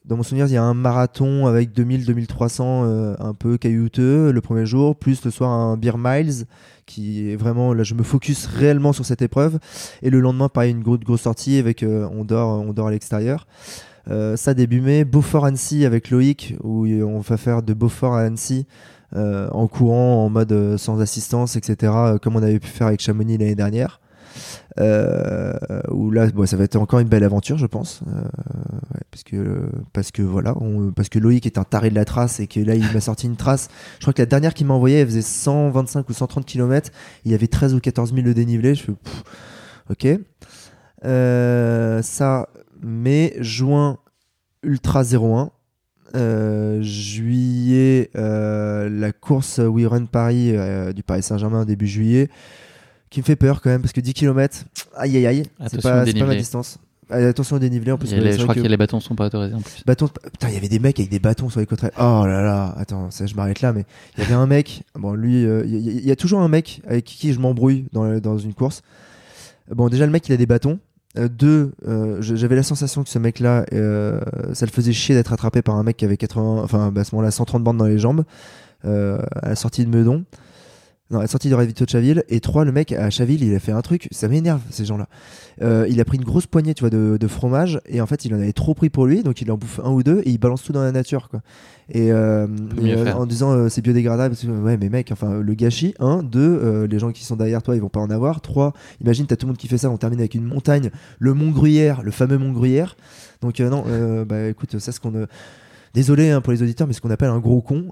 dans 0.09 0.16
mon 0.16 0.22
souvenir, 0.22 0.46
il 0.46 0.52
y 0.52 0.56
a 0.56 0.62
un 0.62 0.72
marathon 0.72 1.46
avec 1.46 1.76
2000-2300 1.76 2.62
euh, 2.62 3.14
un 3.18 3.34
peu 3.34 3.59
caillouteux 3.59 4.32
le 4.32 4.40
premier 4.40 4.64
jour, 4.64 4.96
plus 4.96 5.22
le 5.22 5.30
soir 5.30 5.50
un 5.50 5.76
beer 5.76 5.98
miles 5.98 6.46
qui 6.86 7.30
est 7.30 7.36
vraiment 7.36 7.74
là 7.74 7.82
je 7.82 7.92
me 7.92 8.02
focus 8.02 8.46
réellement 8.46 8.94
sur 8.94 9.04
cette 9.04 9.20
épreuve. 9.20 9.59
Et 10.00 10.09
le 10.09 10.20
lendemain 10.20 10.48
pareil 10.48 10.70
une 10.72 10.82
grosse, 10.82 11.20
sortie 11.20 11.59
avec 11.59 11.82
euh, 11.82 12.09
on 12.11 12.24
dort 12.24 12.59
on 12.62 12.72
dort 12.72 12.86
à 12.86 12.90
l'extérieur. 12.90 13.46
Euh, 14.09 14.36
ça 14.36 14.54
début 14.54 14.80
mai 14.80 15.04
Beaufort 15.04 15.44
Annecy 15.44 15.84
avec 15.84 16.09
Loïc 16.09 16.54
où 16.62 16.86
on 16.86 17.20
va 17.20 17.36
faire 17.36 17.62
de 17.62 17.74
Beaufort 17.74 18.14
à 18.14 18.22
Annecy 18.22 18.66
en 19.14 19.66
courant 19.68 20.24
en 20.24 20.30
mode 20.30 20.76
sans 20.78 21.00
assistance 21.00 21.56
etc 21.56 21.92
comme 22.22 22.36
on 22.36 22.42
avait 22.42 22.59
pu 22.59 22.68
faire 22.68 22.86
avec 22.86 23.00
Chamonix 23.00 23.36
l'année 23.36 23.54
dernière 23.54 24.00
euh, 24.80 25.53
où 25.91 26.11
là 26.11 26.28
ça 26.47 26.57
va 26.57 26.64
être 26.64 26.76
encore 26.76 27.01
une 27.01 27.09
belle 27.09 27.24
aventure 27.24 27.59
je 27.59 27.66
pense. 27.66 28.01
Euh, 28.07 29.68
parce 29.93 30.12
que 30.12 30.22
voilà 30.22 30.55
parce 30.95 31.09
que 31.09 31.18
Loïc 31.18 31.47
est 31.47 31.59
un 31.59 31.64
taré 31.64 31.91
de 31.91 31.95
la 31.95 32.05
trace 32.05 32.41
et 32.41 32.47
que 32.47 32.61
là 32.61 32.74
il 32.74 32.93
m'a 32.93 33.01
sorti 33.01 33.26
une 33.26 33.36
trace. 33.36 33.68
Je 33.97 34.05
crois 34.05 34.12
que 34.12 34.22
la 34.22 34.26
dernière 34.26 34.55
qu'il 34.55 34.66
m'a 34.66 34.74
envoyée 34.74 34.99
elle 34.99 35.07
faisait 35.07 35.22
125 35.22 36.09
ou 36.09 36.12
130 36.12 36.45
km 36.47 36.91
il 37.24 37.32
y 37.32 37.34
avait 37.34 37.47
13 37.47 37.74
ou 37.74 37.80
14 37.80 38.14
000 38.14 38.26
de 38.26 38.32
dénivelé. 38.32 38.74
Je 38.74 38.93
ok. 39.91 40.07
Euh, 41.05 42.03
ça 42.03 42.49
mai 42.82 43.36
juin 43.41 43.99
ultra 44.62 45.03
01 45.05 45.51
euh, 46.14 46.80
juillet 46.82 48.11
la 48.14 49.12
course 49.12 49.59
We 49.59 49.86
Run 49.86 50.07
Paris 50.07 50.55
du 50.95 51.03
Paris 51.03 51.22
Saint-Germain 51.22 51.64
début 51.64 51.86
juillet 51.86 52.28
qui 53.11 53.20
me 53.20 53.24
fait 53.24 53.36
peur 53.36 53.61
quand 53.61 53.70
même 53.70 53.80
parce 53.82 53.92
que 53.92 54.00
10 54.00 54.14
km 54.14 54.64
aïe 54.96 55.16
aïe 55.16 55.26
aïe 55.26 55.42
c'est 55.68 55.80
pas, 55.82 56.04
pas 56.04 56.26
ma 56.26 56.34
distance. 56.36 56.78
Euh, 57.11 57.30
attention 57.30 57.56
au 57.56 57.59
dénivelé 57.59 57.90
en 57.90 57.96
plus 57.96 58.12
les- 58.12 58.32
je 58.32 58.42
crois 58.42 58.54
que- 58.54 58.61
que 58.61 58.66
les 58.66 58.76
bâtons 58.76 59.00
sont 59.00 59.14
pas 59.14 59.26
autorisés 59.28 59.54
en 59.54 59.62
plus. 59.62 59.82
bâtons 59.86 60.09
putain 60.09 60.48
il 60.48 60.54
y 60.54 60.56
avait 60.59 60.68
des 60.68 60.78
mecs 60.78 60.98
avec 61.00 61.11
des 61.11 61.18
bâtons 61.18 61.48
sur 61.48 61.59
les 61.61 61.64
côtes. 61.64 61.80
Oh 61.98 62.24
là 62.26 62.42
là 62.42 62.74
attends 62.76 63.11
ça 63.11 63.24
je 63.24 63.34
m'arrête 63.34 63.62
là 63.62 63.72
mais 63.72 63.86
il 64.16 64.22
y 64.22 64.26
avait 64.26 64.34
un 64.34 64.46
mec 64.46 64.82
bon 64.94 65.14
lui 65.14 65.46
euh, 65.46 65.64
il 65.66 66.04
y, 66.06 66.11
a 66.11 66.16
toujours 66.16 66.40
un 66.40 66.48
mec 66.48 66.82
avec 66.86 67.06
qui 67.06 67.32
je 67.32 67.40
m'embrouille 67.40 67.86
dans, 67.92 68.18
dans 68.20 68.36
une 68.36 68.52
course. 68.52 68.82
Bon 69.74 69.88
déjà 69.88 70.04
le 70.04 70.12
mec 70.12 70.28
il 70.28 70.32
a 70.34 70.36
des 70.36 70.44
bâtons. 70.46 70.78
Euh, 71.16 71.28
deux 71.28 71.72
euh, 71.86 72.18
j'avais 72.20 72.56
la 72.56 72.62
sensation 72.62 73.02
que 73.04 73.09
ce 73.09 73.18
mec 73.18 73.40
là 73.40 73.64
ça 74.52 74.66
le 74.66 74.70
faisait 74.70 74.92
chier 74.92 75.14
d'être 75.14 75.32
attrapé 75.32 75.62
par 75.62 75.76
un 75.76 75.82
mec 75.84 75.96
qui 75.96 76.04
avait 76.04 76.18
80 76.18 76.61
enfin 76.62 76.90
bah, 76.92 77.00
à 77.00 77.04
ce 77.04 77.14
moment 77.14 77.22
là 77.24 77.30
130 77.30 77.64
bandes 77.64 77.78
dans 77.78 77.86
les 77.86 77.98
jambes 77.98 78.24
à 78.84 79.18
la 79.42 79.56
sortie 79.56 79.86
de 79.86 79.90
Meudon 79.90 80.24
non, 81.11 81.20
la 81.20 81.26
sortie 81.26 81.48
de 81.48 81.54
Ravito 81.54 81.84
de 81.84 81.90
Chaville. 81.90 82.22
Et 82.28 82.40
trois, 82.40 82.64
le 82.64 82.72
mec 82.72 82.92
à 82.92 83.09
Chaville, 83.09 83.42
il 83.42 83.54
a 83.54 83.59
fait 83.59 83.72
un 83.72 83.80
truc, 83.80 84.09
ça 84.11 84.28
m'énerve 84.28 84.61
ces 84.70 84.84
gens-là. 84.84 85.09
Euh, 85.62 85.86
il 85.88 86.00
a 86.00 86.04
pris 86.04 86.18
une 86.18 86.24
grosse 86.24 86.46
poignée, 86.46 86.74
tu 86.74 86.82
vois, 86.82 86.90
de, 86.90 87.16
de 87.18 87.28
fromage, 87.28 87.80
et 87.86 88.00
en 88.00 88.06
fait, 88.06 88.24
il 88.24 88.34
en 88.34 88.38
avait 88.38 88.52
trop 88.52 88.74
pris 88.74 88.90
pour 88.90 89.06
lui, 89.06 89.22
donc 89.22 89.40
il 89.40 89.50
en 89.50 89.56
bouffe 89.56 89.80
un 89.82 89.90
ou 89.90 90.02
deux, 90.02 90.20
et 90.24 90.30
il 90.30 90.38
balance 90.38 90.62
tout 90.62 90.72
dans 90.72 90.82
la 90.82 90.92
nature, 90.92 91.28
quoi. 91.28 91.40
Et, 91.90 92.12
euh, 92.12 92.46
et, 92.82 92.94
euh, 92.94 93.14
en 93.14 93.24
disant 93.24 93.70
c'est 93.70 93.80
biodégradable, 93.80 94.34
parce 94.34 94.44
que, 94.44 94.50
ouais, 94.50 94.76
mais 94.76 94.90
mec, 94.90 95.11
enfin, 95.11 95.40
le 95.40 95.54
gâchis, 95.54 95.94
un, 95.98 96.22
deux, 96.22 96.40
euh, 96.40 96.86
les 96.86 96.98
gens 96.98 97.11
qui 97.12 97.24
sont 97.24 97.36
derrière 97.36 97.62
toi, 97.62 97.74
ils 97.74 97.80
vont 97.80 97.88
pas 97.88 98.00
en 98.00 98.11
avoir. 98.11 98.42
Trois, 98.42 98.74
imagine, 99.00 99.26
t'as 99.26 99.36
tout 99.36 99.46
le 99.46 99.52
monde 99.52 99.56
qui 99.56 99.68
fait 99.68 99.78
ça, 99.78 99.88
on 99.90 99.96
termine 99.96 100.20
avec 100.20 100.34
une 100.34 100.44
montagne, 100.44 100.90
le 101.18 101.32
Mont 101.32 101.50
Gruyère, 101.50 102.02
le 102.02 102.11
fameux 102.11 102.36
Mont 102.36 102.52
Gruyère. 102.52 102.96
Donc, 103.40 103.61
non, 103.61 103.84
bah 104.26 104.48
écoute, 104.48 104.78
ça, 104.78 104.92
ce 104.92 105.00
qu'on. 105.00 105.26
Désolé 105.94 106.30
hein, 106.30 106.42
pour 106.42 106.52
les 106.52 106.62
auditeurs, 106.62 106.86
mais 106.86 106.92
ce 106.92 107.00
qu'on 107.00 107.11
appelle 107.11 107.30
un 107.30 107.38
gros 107.38 107.62
con, 107.62 107.86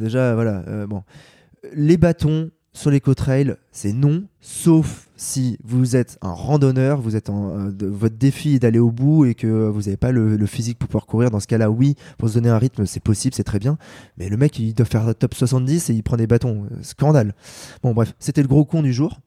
déjà, 0.00 0.34
voilà, 0.36 0.62
bon. 0.86 1.02
Les 1.74 1.96
bâtons 1.98 2.50
sur 2.72 2.90
les 2.90 3.00
trails 3.00 3.56
c'est 3.72 3.92
non, 3.92 4.24
sauf 4.40 5.08
si 5.16 5.58
vous 5.64 5.96
êtes 5.96 6.18
un 6.22 6.32
randonneur, 6.32 7.00
vous 7.00 7.16
êtes 7.16 7.28
en, 7.28 7.50
euh, 7.50 7.70
votre 7.80 8.16
défi 8.16 8.54
est 8.54 8.58
d'aller 8.60 8.78
au 8.78 8.90
bout 8.90 9.24
et 9.24 9.34
que 9.34 9.68
vous 9.68 9.82
n'avez 9.82 9.96
pas 9.96 10.12
le, 10.12 10.46
physique 10.46 10.78
pour 10.78 10.88
pouvoir 10.88 11.06
courir. 11.06 11.30
Dans 11.30 11.40
ce 11.40 11.46
cas-là, 11.46 11.70
oui, 11.70 11.96
pour 12.16 12.28
se 12.28 12.34
donner 12.34 12.48
un 12.48 12.58
rythme, 12.58 12.86
c'est 12.86 13.02
possible, 13.02 13.34
c'est 13.34 13.44
très 13.44 13.58
bien. 13.58 13.76
Mais 14.16 14.28
le 14.28 14.36
mec, 14.36 14.58
il 14.58 14.74
doit 14.74 14.86
faire 14.86 15.14
top 15.14 15.34
70 15.34 15.90
et 15.90 15.94
il 15.94 16.02
prend 16.02 16.16
des 16.16 16.26
bâtons. 16.26 16.64
Euh, 16.70 16.76
Scandale. 16.82 17.34
Bon, 17.82 17.92
bref, 17.92 18.14
c'était 18.18 18.42
le 18.42 18.48
gros 18.48 18.64
con 18.64 18.82
du 18.82 18.92
jour. 18.92 19.20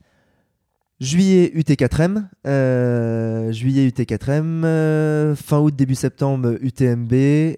Juillet 1.00 1.52
UT4M, 1.54 2.24
euh, 2.48 3.52
juillet 3.52 3.90
UT4M, 3.90 4.64
euh, 4.64 5.36
fin 5.36 5.60
août 5.60 5.76
début 5.76 5.96
septembre 5.96 6.56
UTMB, 6.62 7.58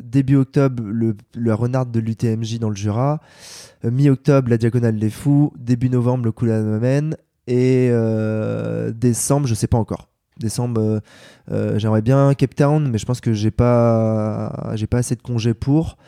début 0.00 0.36
octobre 0.36 0.82
le, 0.82 1.16
la 1.34 1.54
renarde 1.54 1.90
de 1.90 2.00
l'UTMJ 2.00 2.58
dans 2.58 2.70
le 2.70 2.76
Jura, 2.76 3.20
euh, 3.84 3.90
mi-octobre 3.90 4.48
la 4.48 4.58
diagonale 4.58 4.98
des 4.98 5.10
fous, 5.10 5.52
début 5.58 5.90
novembre 5.90 6.24
le 6.24 6.32
Coulanamen 6.32 7.16
et 7.46 7.88
euh, 7.90 8.92
décembre 8.92 9.46
je 9.46 9.54
sais 9.54 9.66
pas 9.66 9.78
encore. 9.78 10.08
Décembre 10.38 11.02
euh, 11.50 11.78
j'aimerais 11.78 12.00
bien 12.00 12.32
Cape 12.34 12.54
Town 12.54 12.88
mais 12.90 12.96
je 12.96 13.04
pense 13.04 13.20
que 13.20 13.34
j'ai 13.34 13.50
pas 13.50 14.72
j'ai 14.74 14.86
pas 14.86 14.98
assez 14.98 15.14
de 15.14 15.20
congés 15.20 15.52
pour. 15.52 15.98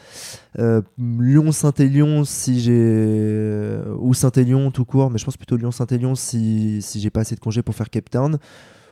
Euh, 0.58 0.80
Lyon 0.98 1.52
Saint-Élion 1.52 2.24
si 2.24 2.60
j'ai 2.60 3.80
ou 3.98 4.14
Saint-Élion 4.14 4.70
tout 4.70 4.86
court 4.86 5.10
mais 5.10 5.18
je 5.18 5.24
pense 5.26 5.36
plutôt 5.36 5.56
Lyon 5.56 5.72
Saint-Élion 5.72 6.14
si 6.14 6.80
si 6.80 7.00
j'ai 7.00 7.10
pas 7.10 7.20
assez 7.20 7.34
de 7.34 7.40
congés 7.40 7.62
pour 7.62 7.74
faire 7.74 7.90
Cape 7.90 8.08
Town 8.08 8.38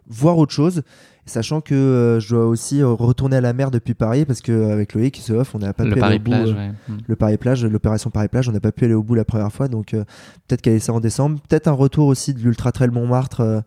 voir 0.09 0.39
autre 0.39 0.53
chose 0.53 0.83
sachant 1.25 1.61
que 1.61 1.75
euh, 1.75 2.19
je 2.21 2.35
dois 2.35 2.47
aussi 2.47 2.83
euh, 2.83 2.89
retourner 2.89 3.37
à 3.37 3.41
la 3.41 3.53
mer 3.53 3.71
depuis 3.71 3.95
Paris 3.95 4.25
parce 4.25 4.41
que 4.41 4.73
avec 4.73 4.95
Loïc 4.95 5.17
se 5.19 5.33
off 5.33 5.55
on 5.55 5.61
n'a 5.61 5.73
pas 5.73 5.85
Le 5.85 5.95
pu 5.95 6.03
aller 6.03 6.17
au 6.17 6.19
bout, 6.19 6.31
plage, 6.31 6.51
euh, 6.51 6.55
ouais. 6.55 6.73
Mm. 6.89 6.99
le 7.07 7.17
Paris 7.17 7.37
plage 7.37 7.65
l'opération 7.65 8.11
Paris 8.11 8.27
plage 8.29 8.49
on 8.49 8.53
n'a 8.53 8.59
pas 8.61 8.73
pu 8.73 8.85
aller 8.87 8.95
au 8.95 9.05
bout 9.05 9.15
la 9.15 9.25
première 9.25 9.53
fois 9.53 9.69
donc 9.69 9.95
euh, 9.95 10.05
peut-être 10.49 10.63
caler 10.63 10.81
ça 10.81 10.93
en 10.93 10.99
décembre 10.99 11.39
peut-être 11.49 11.69
un 11.69 11.73
retour 11.73 12.09
aussi 12.09 12.35
de 12.35 12.41
l'ultra 12.41 12.73
trail 12.73 12.91
Montmartre 12.91 13.41
euh, 13.41 13.61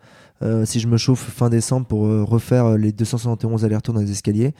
euh, 0.43 0.65
si 0.65 0.81
je 0.81 0.87
me 0.87 0.97
chauffe 0.97 1.21
fin 1.21 1.49
décembre 1.49 1.85
pour 1.87 2.05
euh, 2.07 2.23
refaire 2.25 2.65
euh, 2.65 2.77
les 2.77 2.91
271 2.91 3.63
allers-retours 3.63 3.93
dans 3.93 4.01
les 4.01 4.11
escaliers 4.11 4.53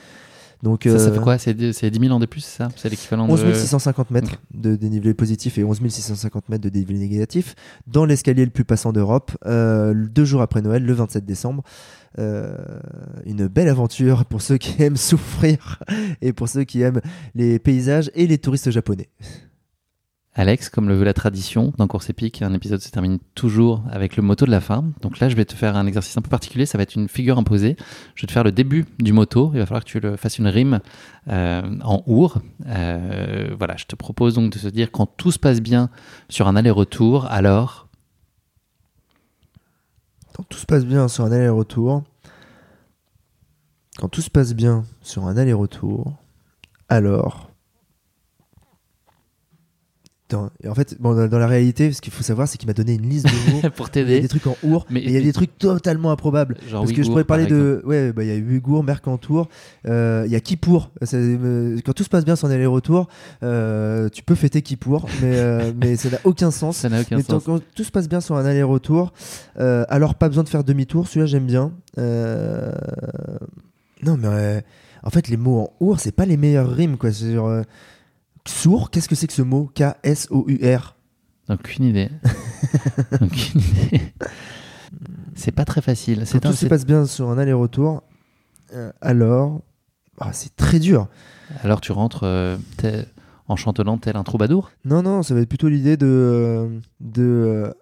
donc 0.63 0.83
Ça, 0.83 0.97
ça 0.97 1.05
euh, 1.09 1.13
fait 1.13 1.19
quoi? 1.19 1.37
C'est 1.37 1.53
dix- 1.53 1.73
c'est 1.73 1.89
10 1.89 1.99
000 1.99 2.13
ans 2.13 2.19
de 2.19 2.25
plus, 2.25 2.41
c'est 2.41 2.57
ça? 2.57 2.69
C'est 2.75 2.89
l'équivalent 2.89 3.27
11 3.29 3.43
de. 3.43 3.53
650 3.53 4.11
mètres 4.11 4.31
de 4.53 4.75
dénivelé 4.75 5.13
positif 5.13 5.57
et 5.57 5.63
11 5.63 5.79
650 5.87 6.49
mètres 6.49 6.63
de 6.63 6.69
dénivelé 6.69 6.99
négatif 6.99 7.55
dans 7.87 8.05
l'escalier 8.05 8.45
le 8.45 8.51
plus 8.51 8.65
passant 8.65 8.91
d'Europe, 8.91 9.31
euh, 9.45 9.93
deux 9.93 10.25
jours 10.25 10.41
après 10.41 10.61
Noël, 10.61 10.83
le 10.85 10.93
27 10.93 11.25
décembre. 11.25 11.63
Euh, 12.17 12.55
une 13.25 13.47
belle 13.47 13.67
aventure 13.67 14.23
pour 14.23 14.41
ceux 14.41 14.57
qui 14.57 14.81
aiment 14.81 14.95
souffrir 15.11 15.83
et 16.21 16.31
pour 16.31 16.47
ceux 16.47 16.63
qui 16.63 16.81
aiment 16.81 17.01
les 17.33 17.59
paysages 17.59 18.09
et 18.15 18.25
les 18.25 18.37
touristes 18.37 18.71
japonais. 18.71 19.09
Alex, 20.38 20.67
comme 20.67 20.89
le 20.89 20.95
veut 20.95 21.05
la 21.05 21.13
tradition, 21.13 21.71
dans 21.77 21.88
Course 21.88 22.09
épique, 22.09 22.41
un 22.41 22.53
épisode 22.53 22.81
se 22.81 22.91
termine 22.91 23.19
toujours 23.36 23.83
avec 23.89 24.17
le 24.17 24.21
moto 24.21 24.45
de 24.45 24.51
la 24.51 24.59
fin. 24.59 24.83
Donc 25.01 25.19
là, 25.19 25.29
je 25.29 25.36
vais 25.36 25.45
te 25.45 25.53
faire 25.53 25.77
un 25.77 25.88
exercice 25.88 26.17
un 26.17 26.21
peu 26.21 26.29
particulier. 26.29 26.65
Ça 26.65 26.77
va 26.77 26.83
être 26.83 26.95
une 26.95 27.07
figure 27.07 27.38
imposée. 27.38 27.77
Je 28.15 28.23
vais 28.23 28.27
te 28.27 28.33
faire 28.33 28.43
le 28.43 28.51
début 28.51 28.83
du 28.99 29.13
moto. 29.13 29.51
Il 29.53 29.59
va 29.59 29.65
falloir 29.65 29.86
que 29.86 29.89
tu 29.89 30.01
le 30.01 30.17
fasses 30.17 30.38
une 30.38 30.47
rime 30.47 30.81
euh, 31.29 31.61
en 31.83 32.03
our. 32.05 32.41
Euh, 32.67 33.55
voilà, 33.57 33.77
je 33.77 33.86
te 33.86 33.95
propose 33.95 34.33
donc 34.33 34.51
de 34.51 34.59
se 34.59 34.67
dire 34.67 34.91
quand 34.91 35.05
tout 35.05 35.31
se 35.31 35.39
passe 35.39 35.61
bien 35.61 35.89
sur 36.27 36.49
un 36.49 36.57
aller-retour, 36.57 37.27
alors 37.31 37.88
Quand 40.33 40.43
tout 40.43 40.57
se 40.57 40.65
passe 40.65 40.86
bien 40.86 41.07
sur 41.07 41.23
un 41.23 41.31
aller-retour, 41.31 42.03
quand 43.99 44.09
tout 44.09 44.21
se 44.21 44.29
passe 44.29 44.53
bien 44.53 44.83
sur 45.01 45.25
un 45.27 45.38
aller-retour, 45.38 46.11
alors 46.89 47.54
En 50.34 50.73
fait, 50.73 50.99
bon, 50.99 51.28
dans, 51.28 51.38
la 51.38 51.45
réalité, 51.45 51.93
ce 51.93 52.01
qu'il 52.01 52.11
faut 52.11 52.23
savoir, 52.23 52.47
c'est 52.47 52.57
qu'il 52.57 52.65
m'a 52.67 52.73
donné 52.73 52.95
une 52.95 53.07
liste 53.07 53.26
de 53.28 53.51
mots. 53.51 53.69
Pour 53.76 53.89
Il 53.93 53.99
y 53.99 54.01
a 54.01 54.05
t'aider. 54.05 54.21
des 54.21 54.28
trucs 54.28 54.47
en 54.47 54.57
our, 54.63 54.86
Mais- 54.89 55.03
il 55.03 55.11
y 55.11 55.17
a 55.17 55.21
des 55.21 55.32
trucs 55.32 55.55
totalement 55.59 56.09
improbables. 56.09 56.57
Genre 56.67 56.82
Parce 56.82 56.93
que 56.93 57.03
je 57.03 57.09
pourrais 57.09 57.23
parler 57.26 57.43
par 57.45 57.55
de. 57.57 57.82
Ouais, 57.86 58.11
bah, 58.11 58.23
il 58.23 58.30
y 58.30 58.32
a 58.32 58.36
Uyghur, 58.36 58.84
Mercantour, 58.84 59.47
euh, 59.88 60.23
il 60.26 60.32
y 60.32 60.36
a 60.36 60.39
Kippour. 60.39 60.89
Ça, 61.03 61.17
euh, 61.17 61.78
Quand 61.86 61.93
tout 61.93 62.03
se 62.03 62.09
passe 62.09 62.26
bien 62.26 62.36
sur 62.36 62.47
un 62.47 62.51
aller-retour, 62.51 63.07
euh, 63.43 64.09
tu 64.09 64.23
peux 64.23 64.34
fêter 64.34 64.63
Kippour, 64.63 65.05
mais, 65.21 65.36
euh, 65.38 65.71
mais 65.80 65.95
ça 65.95 66.09
n'a 66.09 66.17
aucun 66.23 66.49
sens. 66.49 66.78
Ça 66.78 66.89
n'a 66.89 67.01
aucun 67.01 67.17
Mais 67.17 67.23
sens. 67.23 67.43
quand 67.45 67.59
tout 67.76 67.84
se 67.84 67.91
passe 67.91 68.09
bien 68.09 68.19
sur 68.19 68.36
un 68.36 68.45
aller-retour, 68.45 69.13
alors 69.57 70.15
pas 70.15 70.28
besoin 70.28 70.43
de 70.43 70.49
faire 70.49 70.63
demi-tour, 70.63 71.07
celui-là 71.07 71.28
j'aime 71.28 71.45
bien. 71.45 71.71
Non, 74.03 74.17
mais 74.17 74.63
en 75.03 75.09
fait, 75.11 75.28
les 75.28 75.38
mots 75.38 75.59
en 75.80 75.86
our, 75.86 75.99
c'est 75.99 76.11
pas 76.11 76.26
les 76.26 76.38
meilleures 76.38 76.69
rimes, 76.71 76.97
quoi. 76.97 77.11
C'est 77.11 77.34
genre. 77.36 77.61
Sourd, 78.47 78.89
qu'est-ce 78.91 79.09
que 79.09 79.15
c'est 79.15 79.27
que 79.27 79.33
ce 79.33 79.41
mot? 79.41 79.69
K-S-O-U-R 79.75 80.95
Aucune 81.49 81.85
idée. 81.85 82.09
Aucune 83.21 83.61
idée. 83.61 84.13
C'est 85.35 85.51
pas 85.51 85.65
très 85.65 85.81
facile. 85.81 86.23
Quand 86.31 86.39
tout 86.39 86.47
un. 86.49 86.53
se 86.53 86.65
passe 86.65 86.85
bien 86.85 87.05
sur 87.05 87.29
un 87.29 87.37
aller-retour, 87.37 88.03
euh, 88.73 88.91
alors. 89.01 89.61
ah, 90.19 90.31
c'est 90.33 90.55
très 90.55 90.79
dur. 90.79 91.07
Alors 91.63 91.81
tu 91.81 91.91
rentres 91.91 92.23
euh, 92.23 92.57
tel- 92.77 93.05
en 93.47 93.55
chantonnant 93.55 93.97
tel 93.99 94.15
un 94.17 94.23
troubadour? 94.23 94.71
Non, 94.85 95.03
non, 95.03 95.21
ça 95.21 95.35
va 95.35 95.41
être 95.41 95.49
plutôt 95.49 95.67
l'idée 95.69 95.97
de. 95.97 96.07
euh, 96.07 96.79
de 96.99 97.21
euh, 97.23 97.73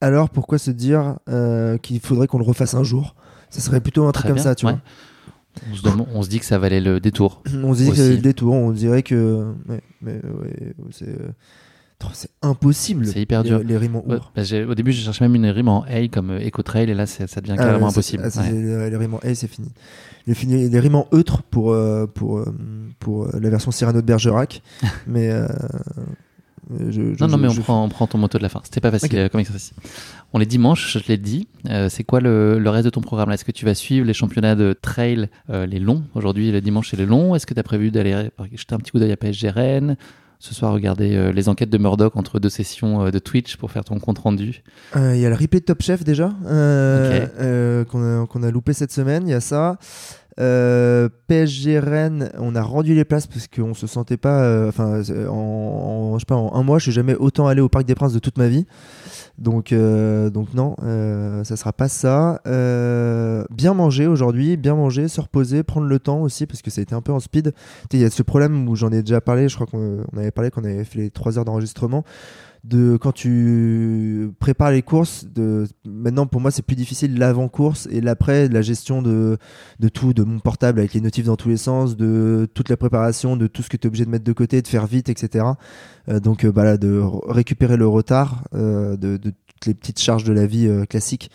alors, 0.00 0.30
pourquoi 0.30 0.58
se 0.58 0.70
dire 0.70 1.16
euh, 1.28 1.76
qu'il 1.78 2.00
faudrait 2.00 2.26
qu'on 2.26 2.38
le 2.38 2.44
refasse 2.44 2.74
un 2.74 2.84
jour? 2.84 3.14
Ça 3.50 3.60
serait 3.60 3.80
plutôt 3.80 4.06
un 4.06 4.12
truc 4.12 4.24
Très 4.24 4.28
comme 4.28 4.34
bien, 4.36 4.44
ça, 4.44 4.54
tu 4.54 4.66
ouais. 4.66 4.72
vois. 4.72 4.80
On 5.70 5.74
se, 5.76 5.82
demande- 5.82 6.06
on 6.14 6.22
se 6.22 6.28
dit 6.28 6.38
que 6.40 6.44
ça 6.46 6.58
valait 6.58 6.80
le 6.80 7.00
détour. 7.00 7.42
On 7.64 7.74
se 7.74 7.78
dit 7.80 7.86
que 7.86 7.92
Aussi. 7.92 8.00
c'est 8.02 8.10
le 8.10 8.18
détour, 8.18 8.54
on 8.54 8.70
dirait 8.72 9.02
que. 9.02 9.52
ouais, 9.68 9.80
mais 10.02 10.14
ouais, 10.14 10.72
c'est. 10.90 11.08
euh, 11.08 11.28
C'est 12.12 12.30
impossible. 12.42 13.06
C'est 13.06 13.20
hyper 13.20 13.42
dur. 13.42 13.60
Les, 13.64 13.76
rimes 13.76 13.96
en 13.96 14.04
Ouais, 14.06 14.16
our. 14.16 14.32
bah, 14.36 14.42
au 14.68 14.74
début, 14.74 14.92
j'ai 14.92 15.02
cherché 15.02 15.24
même 15.24 15.34
une 15.34 15.46
rime 15.46 15.68
en 15.68 15.82
A 15.82 16.06
comme 16.08 16.30
euh, 16.30 16.46
Eco 16.46 16.62
Trail 16.62 16.88
et 16.90 16.94
là, 16.94 17.06
ça 17.06 17.26
devient 17.40 17.56
Ah, 17.58 17.64
carrément 17.64 17.88
impossible. 17.88 18.22
ah, 18.24 18.40
Ouais. 18.40 18.50
les, 18.90 18.96
rimes 18.96 19.14
en 19.14 19.18
A, 19.18 19.34
c'est 19.34 19.48
fini. 19.48 19.70
Les, 20.26 20.78
rimes 20.80 20.94
en 20.94 21.08
eutre 21.12 21.42
pour, 21.42 21.72
euh, 21.72 22.06
pour, 22.06 22.44
pour 23.00 23.28
la 23.36 23.50
version 23.50 23.70
Cyrano 23.70 24.00
de 24.00 24.06
Bergerac. 24.06 24.62
mais. 25.06 25.30
euh, 25.30 25.46
je- 26.70 26.90
je- 26.90 27.00
Non, 27.20 27.28
non, 27.28 27.36
je- 27.36 27.42
mais 27.42 27.48
on 27.48 27.54
prend, 27.54 27.84
on 27.84 27.88
prend 27.88 28.06
ton 28.06 28.18
moto 28.18 28.38
de 28.38 28.42
la 28.42 28.48
fin. 28.48 28.60
C'était 28.64 28.80
pas 28.80 28.90
facile 28.90 29.10
Ok. 29.12 29.14
euh, 29.18 29.28
comme 29.28 29.40
exercice. 29.40 29.72
On 30.32 30.40
est 30.40 30.46
dimanche, 30.46 30.98
je 30.98 31.08
l'ai 31.08 31.16
dit. 31.18 31.48
Euh, 31.70 31.88
c'est 31.88 32.04
quoi 32.04 32.20
le, 32.20 32.58
le 32.58 32.70
reste 32.70 32.84
de 32.84 32.90
ton 32.90 33.00
programme 33.00 33.28
là? 33.28 33.34
Est-ce 33.34 33.44
que 33.44 33.52
tu 33.52 33.64
vas 33.64 33.74
suivre 33.74 34.06
les 34.06 34.12
championnats 34.14 34.54
de 34.54 34.76
trail, 34.80 35.28
euh, 35.50 35.66
les 35.66 35.78
longs? 35.78 36.02
Aujourd'hui, 36.14 36.50
le 36.52 36.60
dimanche, 36.60 36.90
c'est 36.90 36.96
les 36.98 37.06
longs. 37.06 37.34
Est-ce 37.34 37.46
que 37.46 37.54
tu 37.54 37.60
as 37.60 37.64
prévu 37.64 37.90
d'aller 37.90 38.30
jeter 38.54 38.74
un 38.74 38.78
petit 38.78 38.90
coup 38.90 38.98
d'œil 38.98 39.12
à 39.12 39.16
PSG 39.16 39.50
Rennes? 39.50 39.96
Ce 40.40 40.54
soir, 40.54 40.72
regarder 40.72 41.16
euh, 41.16 41.32
les 41.32 41.48
enquêtes 41.48 41.70
de 41.70 41.78
Murdoch 41.78 42.14
entre 42.16 42.38
deux 42.38 42.48
sessions 42.48 43.06
euh, 43.06 43.10
de 43.10 43.18
Twitch 43.18 43.56
pour 43.56 43.72
faire 43.72 43.82
ton 43.82 43.98
compte 43.98 44.18
rendu. 44.20 44.62
Euh, 44.94 45.16
Il 45.16 45.20
y 45.20 45.26
a 45.26 45.30
le 45.30 45.34
replay 45.34 45.58
de 45.58 45.64
Top 45.64 45.82
Chef 45.82 46.04
déjà, 46.04 46.32
euh, 46.46 47.26
euh, 47.40 47.84
qu'on 47.84 48.22
a, 48.22 48.26
qu'on 48.28 48.44
a 48.44 48.50
loupé 48.52 48.72
cette 48.72 48.92
semaine. 48.92 49.26
Il 49.26 49.30
y 49.30 49.34
a 49.34 49.40
ça. 49.40 49.78
Euh, 50.40 51.08
PSG 51.26 51.80
Rennes, 51.80 52.30
on 52.38 52.54
a 52.54 52.62
rendu 52.62 52.94
les 52.94 53.04
places 53.04 53.26
parce 53.26 53.48
qu'on 53.48 53.74
se 53.74 53.86
sentait 53.86 54.16
pas. 54.16 54.42
euh, 54.42 54.68
Enfin, 54.68 55.02
euh, 55.10 55.26
en, 55.28 56.14
je 56.14 56.20
sais 56.20 56.26
pas, 56.26 56.36
en 56.36 56.54
un 56.54 56.62
mois, 56.62 56.78
je 56.78 56.84
suis 56.84 56.92
jamais 56.92 57.14
autant 57.16 57.46
allé 57.48 57.60
au 57.60 57.68
Parc 57.68 57.84
des 57.86 57.94
Princes 57.94 58.12
de 58.12 58.18
toute 58.18 58.38
ma 58.38 58.48
vie. 58.48 58.66
Donc, 59.38 59.72
donc 59.72 60.54
non, 60.54 60.74
ça 61.44 61.56
sera 61.56 61.72
pas 61.72 61.88
ça. 61.88 62.40
Bien 62.44 63.74
manger 63.74 64.06
aujourd'hui, 64.06 64.56
bien 64.56 64.74
manger, 64.74 65.08
se 65.08 65.20
reposer, 65.20 65.62
prendre 65.62 65.86
le 65.86 65.98
temps 65.98 66.20
aussi 66.22 66.46
parce 66.46 66.60
que 66.62 66.70
ça 66.70 66.80
a 66.80 66.82
été 66.82 66.94
un 66.94 67.02
peu 67.02 67.12
en 67.12 67.20
speed. 67.20 67.52
Il 67.92 68.00
y 68.00 68.04
a 68.04 68.10
ce 68.10 68.22
problème 68.22 68.68
où 68.68 68.74
j'en 68.74 68.90
ai 68.90 69.02
déjà 69.02 69.20
parlé. 69.20 69.48
Je 69.48 69.54
crois 69.54 69.66
qu'on 69.66 69.98
on 70.12 70.18
avait 70.18 70.30
parlé 70.32 70.50
qu'on 70.50 70.64
avait 70.64 70.84
fait 70.84 70.98
les 70.98 71.10
3 71.10 71.38
heures 71.38 71.44
d'enregistrement 71.44 72.04
de 72.68 72.96
quand 72.96 73.12
tu 73.12 74.30
prépares 74.38 74.70
les 74.70 74.82
courses 74.82 75.26
de 75.26 75.66
maintenant 75.86 76.26
pour 76.26 76.40
moi 76.40 76.50
c'est 76.50 76.62
plus 76.62 76.76
difficile 76.76 77.18
l'avant 77.18 77.48
course 77.48 77.88
et 77.90 78.00
l'après 78.00 78.48
la 78.48 78.62
gestion 78.62 79.00
de, 79.02 79.38
de 79.80 79.88
tout 79.88 80.12
de 80.12 80.22
mon 80.22 80.38
portable 80.38 80.78
avec 80.80 80.92
les 80.94 81.00
notifs 81.00 81.24
dans 81.26 81.36
tous 81.36 81.48
les 81.48 81.56
sens 81.56 81.96
de 81.96 82.46
toute 82.54 82.68
la 82.68 82.76
préparation 82.76 83.36
de 83.36 83.46
tout 83.46 83.62
ce 83.62 83.68
que 83.68 83.76
tu 83.76 83.86
es 83.86 83.88
obligé 83.88 84.04
de 84.04 84.10
mettre 84.10 84.24
de 84.24 84.32
côté 84.32 84.60
de 84.62 84.68
faire 84.68 84.86
vite 84.86 85.08
etc 85.08 85.44
Euh, 86.08 86.20
donc 86.20 86.44
euh, 86.44 86.52
bah 86.52 86.64
là, 86.64 86.76
de 86.78 87.02
récupérer 87.28 87.76
le 87.76 87.86
retard 87.86 88.44
euh, 88.54 88.96
de, 88.96 89.18
de 89.18 89.30
toutes 89.30 89.66
les 89.66 89.74
petites 89.74 90.00
charges 90.00 90.24
de 90.24 90.32
la 90.32 90.46
vie 90.46 90.66
euh, 90.68 90.84
classique 90.86 91.30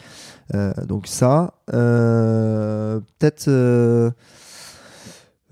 Euh, 0.54 0.74
donc 0.88 1.08
ça 1.08 1.54
peut-être 1.68 3.50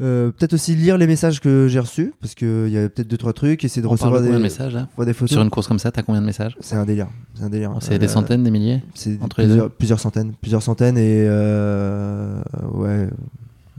euh, 0.02 0.32
peut-être 0.32 0.54
aussi 0.54 0.76
lire 0.76 0.98
les 0.98 1.08
messages 1.08 1.40
que 1.40 1.68
j'ai 1.68 1.80
reçus 1.80 2.14
parce 2.20 2.34
qu'il 2.36 2.70
y 2.70 2.78
a 2.78 2.90
peut-être 2.90 3.08
deux 3.08 3.18
trois 3.18 3.34
trucs 3.34 3.64
essayer 3.64 3.82
de 3.82 3.88
On 3.88 3.96
parle 3.96 4.14
recevoir 4.14 4.20
combien 4.22 4.32
des, 4.32 4.38
de 4.38 4.44
messages 4.44 4.74
là 4.74 4.88
voir 4.96 5.06
des 5.06 5.14
photos 5.14 5.32
Sur 5.32 5.42
une 5.42 5.50
course 5.50 5.68
comme 5.68 5.80
ça, 5.80 5.92
t'as 5.92 6.02
combien 6.02 6.22
de 6.22 6.26
messages 6.26 6.56
c'est 6.60 6.76
un 6.76 6.86
délire. 6.86 7.08
C'est 7.36 7.44
un 7.44 7.50
délire. 7.50 7.72
C'est 7.82 8.00
des 8.00 8.06
Euh, 8.06 8.10
centaines, 8.10 8.44
des 8.44 8.52
milliers 8.52 8.82
C'est 8.96 9.22
entre 9.22 9.42
les 9.42 9.48
plusieurs, 9.48 9.68
deux 9.68 9.76
plusieurs 9.78 10.00
centaines. 10.00 10.34
Plusieurs 10.42 10.64
centaines 10.64 10.98
et 10.98 11.26
euh, 11.28 12.42
ouais, 12.74 13.08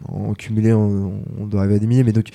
en 0.08 0.34
cumulé, 0.34 0.72
on, 0.72 1.22
on 1.40 1.46
doit 1.46 1.60
arriver 1.60 1.76
à 1.76 1.78
des 1.78 1.86
milliers. 1.86 2.04
Mais 2.04 2.12
donc, 2.12 2.28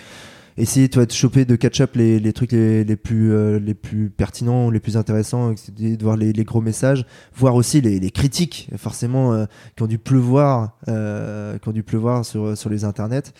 essayer 0.58 0.90
toi, 0.90 1.06
de 1.06 1.12
choper, 1.12 1.46
de 1.46 1.56
catch-up 1.56 1.96
les, 1.96 2.20
les 2.20 2.34
trucs 2.34 2.52
les, 2.52 2.84
les 2.84 2.96
plus, 2.96 3.32
euh, 3.32 3.60
les 3.60 3.74
plus 3.74 4.10
pertinents, 4.10 4.70
les 4.72 4.80
plus 4.80 4.98
intéressants, 4.98 5.54
de 5.54 6.04
voir 6.04 6.18
les, 6.18 6.34
les 6.34 6.44
gros 6.46 6.62
messages, 6.62 7.06
voir 7.36 7.56
aussi 7.56 7.80
les, 7.82 8.00
les 8.00 8.10
critiques, 8.12 8.70
forcément, 8.78 9.34
euh, 9.34 9.46
qui 9.76 9.84
ont 9.84 9.88
dû 9.88 10.00
pleuvoir, 10.00 10.78
euh, 10.88 11.58
qui 11.60 11.70
ont 11.70 11.74
dû 11.74 11.84
pleuvoir 11.84 12.26
sur, 12.26 12.58
sur 12.58 12.70
les 12.70 12.86
internets. 12.86 13.34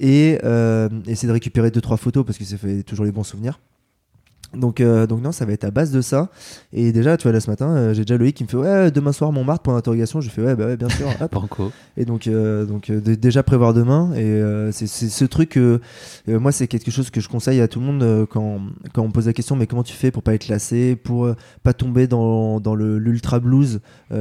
Et 0.00 0.38
euh, 0.44 0.88
essayer 1.06 1.28
de 1.28 1.32
récupérer 1.32 1.70
deux 1.70 1.82
trois 1.82 1.98
photos 1.98 2.24
parce 2.24 2.38
que 2.38 2.44
ça 2.44 2.56
fait 2.56 2.82
toujours 2.82 3.04
les 3.04 3.12
bons 3.12 3.22
souvenirs. 3.22 3.60
Donc, 4.54 4.80
euh, 4.80 5.06
donc 5.06 5.22
non, 5.22 5.30
ça 5.30 5.44
va 5.44 5.52
être 5.52 5.64
à 5.64 5.70
base 5.70 5.92
de 5.92 6.00
ça. 6.00 6.28
Et 6.72 6.90
déjà, 6.92 7.16
tu 7.16 7.24
vois, 7.24 7.32
là 7.32 7.40
ce 7.40 7.48
matin, 7.48 7.70
euh, 7.70 7.94
j'ai 7.94 8.04
déjà 8.04 8.18
Loïc 8.18 8.36
qui 8.36 8.44
me 8.44 8.48
fait 8.48 8.56
Ouais, 8.56 8.90
demain 8.90 9.12
soir, 9.12 9.30
Montmartre, 9.30 9.62
point 9.62 9.74
d'interrogation. 9.74 10.20
Je 10.20 10.28
fais 10.28 10.42
Ouais, 10.42 10.56
bah 10.56 10.66
ouais, 10.66 10.76
bien 10.76 10.88
sûr. 10.88 11.06
Hop. 11.20 11.32
Banco. 11.32 11.70
Et 11.96 12.04
donc, 12.04 12.26
euh, 12.26 12.64
donc 12.64 12.90
déjà 12.90 13.42
prévoir 13.42 13.74
demain. 13.74 14.12
Et 14.14 14.72
c'est 14.72 14.86
ce 14.86 15.24
truc, 15.24 15.58
moi, 16.26 16.52
c'est 16.52 16.66
quelque 16.66 16.90
chose 16.90 17.10
que 17.10 17.20
je 17.20 17.28
conseille 17.28 17.60
à 17.60 17.68
tout 17.68 17.80
le 17.80 17.86
monde 17.86 18.26
quand, 18.30 18.60
quand 18.92 19.02
on 19.02 19.08
me 19.08 19.12
pose 19.12 19.26
la 19.26 19.32
question 19.32 19.56
Mais 19.56 19.66
comment 19.66 19.82
tu 19.82 19.92
fais 19.92 20.10
pour 20.10 20.22
pas 20.22 20.34
être 20.34 20.48
lassé, 20.48 20.96
pour 20.96 21.28
pas 21.62 21.72
tomber 21.72 22.06
dans, 22.06 22.60
dans 22.60 22.74
l'ultra 22.74 23.38
blues 23.38 23.80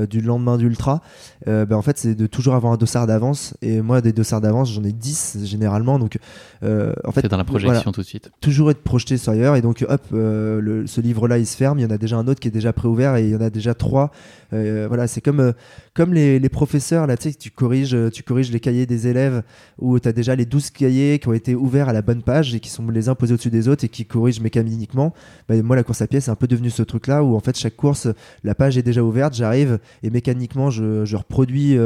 du 0.10 0.22
lendemain 0.22 0.58
d'ultra 0.58 1.02
ben, 1.46 1.74
En 1.74 1.82
fait, 1.82 1.98
c'est 1.98 2.16
de 2.16 2.28
toujours 2.28 2.54
avoir 2.54 2.74
un 2.74 2.78
dossard 2.78 3.08
d'avance. 3.08 3.56
Et 3.62 3.82
moi, 3.82 4.02
des 4.02 4.14
dossards 4.14 4.42
d'avance, 4.42 4.72
j'en 4.72 4.84
ai 4.84 4.92
10 4.92 5.40
généralement. 5.44 5.98
Donc, 5.98 6.20
en 6.62 7.12
fait, 7.12 7.26
dans 7.26 7.38
la 7.38 7.44
voilà 7.44 7.66
projection 7.66 7.92
tout 7.92 8.02
de 8.02 8.06
suite. 8.06 8.32
toujours 8.42 8.70
être 8.70 8.84
projeté 8.84 9.18
sur 9.18 9.32
ailleurs 9.32 9.56
et 9.56 9.62
donc 9.62 9.86
hop 9.88 10.02
euh, 10.20 10.84
ce 10.88 11.02
livre 11.02 11.28
là 11.28 11.38
il 11.38 11.46
se 11.46 11.56
ferme. 11.56 11.80
Il 11.80 11.82
y 11.84 11.86
en 11.86 11.90
a 11.90 11.98
déjà 11.98 12.18
un 12.18 12.28
autre 12.28 12.40
qui 12.40 12.48
est 12.48 12.52
déjà 12.52 12.74
préouvert 12.74 13.16
et 13.16 13.24
il 13.24 13.30
y 13.30 13.36
en 13.36 13.42
a 13.42 13.50
déjà 13.50 13.74
trois. 13.74 14.12
Euh, 14.54 14.86
voilà 14.88 15.08
c'est 15.08 15.22
comme 15.22 15.40
euh, 15.40 15.52
comme 15.94 16.14
les, 16.14 16.40
professeurs 16.50 17.06
là 17.06 17.16
tu 17.16 17.30
sais 17.30 17.36
tu 17.36 17.52
corriges 17.52 17.96
tu 18.12 18.24
corriges 18.24 18.52
les 18.52 18.60
cahiers 18.60 18.88
des 18.88 19.08
élèves 19.08 19.44
où 19.78 20.00
tu 20.00 20.10
as 20.10 20.12
déjà 20.12 20.36
les 20.36 20.46
12 20.46 20.72
cahiers 20.72 21.20
qui 21.20 21.28
ont 21.28 21.34
été 21.34 21.54
ouverts 21.54 21.90
à 21.90 21.94
la 21.94 22.02
bonne 22.02 22.24
page 22.24 22.56
et 22.56 22.60
qui 22.60 22.70
sont 22.70 22.90
les 22.90 23.08
uns 23.08 23.16
posés 23.16 23.36
au-dessus 23.36 23.52
des 23.52 23.68
autres 23.68 23.86
et 23.86 23.90
qui 23.90 24.06
corrigent 24.06 24.42
mécaniquement. 24.42 25.14
Bah, 25.48 25.62
moi 25.62 25.76
la 25.76 25.84
course 25.84 26.02
à 26.02 26.08
pied 26.08 26.20
c'est 26.20 26.32
un 26.32 26.36
peu 26.36 26.48
devenu 26.48 26.72
ce 26.72 26.82
truc 26.82 27.08
là 27.08 27.24
où 27.24 27.36
en 27.36 27.40
fait 27.40 27.58
chaque 27.58 27.76
course 27.76 28.08
la 28.44 28.56
page 28.56 28.78
est 28.78 28.84
déjà 28.84 29.04
ouverte 29.04 29.36
j'arrive 29.36 29.80
et 30.02 30.10
mécaniquement 30.10 30.72
je, 30.72 31.16
reproduis 31.16 31.78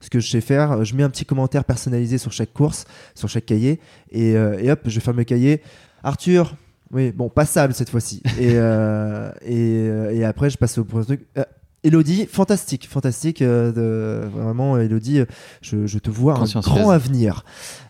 ce 0.00 0.10
que 0.10 0.20
je 0.20 0.28
sais 0.28 0.40
faire. 0.40 0.84
Je 0.84 0.94
mets 0.94 1.02
un 1.02 1.10
petit 1.10 1.24
commentaire 1.24 1.64
personnalisé 1.64 2.18
sur 2.18 2.32
chaque 2.32 2.52
course 2.52 2.84
sur 3.14 3.28
chaque 3.28 3.46
cahier 3.46 3.80
et 4.10 4.36
hop 4.36 4.80
je 4.84 5.00
ferme 5.00 5.16
le 5.16 5.24
cahier. 5.24 5.62
Arthur, 6.02 6.56
oui, 6.92 7.12
bon, 7.12 7.28
passable 7.28 7.72
cette 7.74 7.90
fois-ci. 7.90 8.22
et, 8.38 8.52
euh, 8.54 9.30
et, 9.42 9.88
euh, 9.88 10.10
et 10.12 10.24
après, 10.24 10.50
je 10.50 10.58
passe 10.58 10.76
au 10.78 10.84
prochain 10.84 11.04
truc. 11.06 11.26
Euh, 11.38 11.44
Elodie, 11.82 12.26
fantastique, 12.26 12.86
fantastique. 12.88 13.40
euh, 13.40 13.72
de, 13.72 14.26
vraiment, 14.28 14.76
Elodie, 14.76 15.22
je, 15.62 15.86
je 15.86 15.98
te 15.98 16.10
vois 16.10 16.34
un 16.38 16.60
grand 16.60 16.90
avenir. 16.90 17.44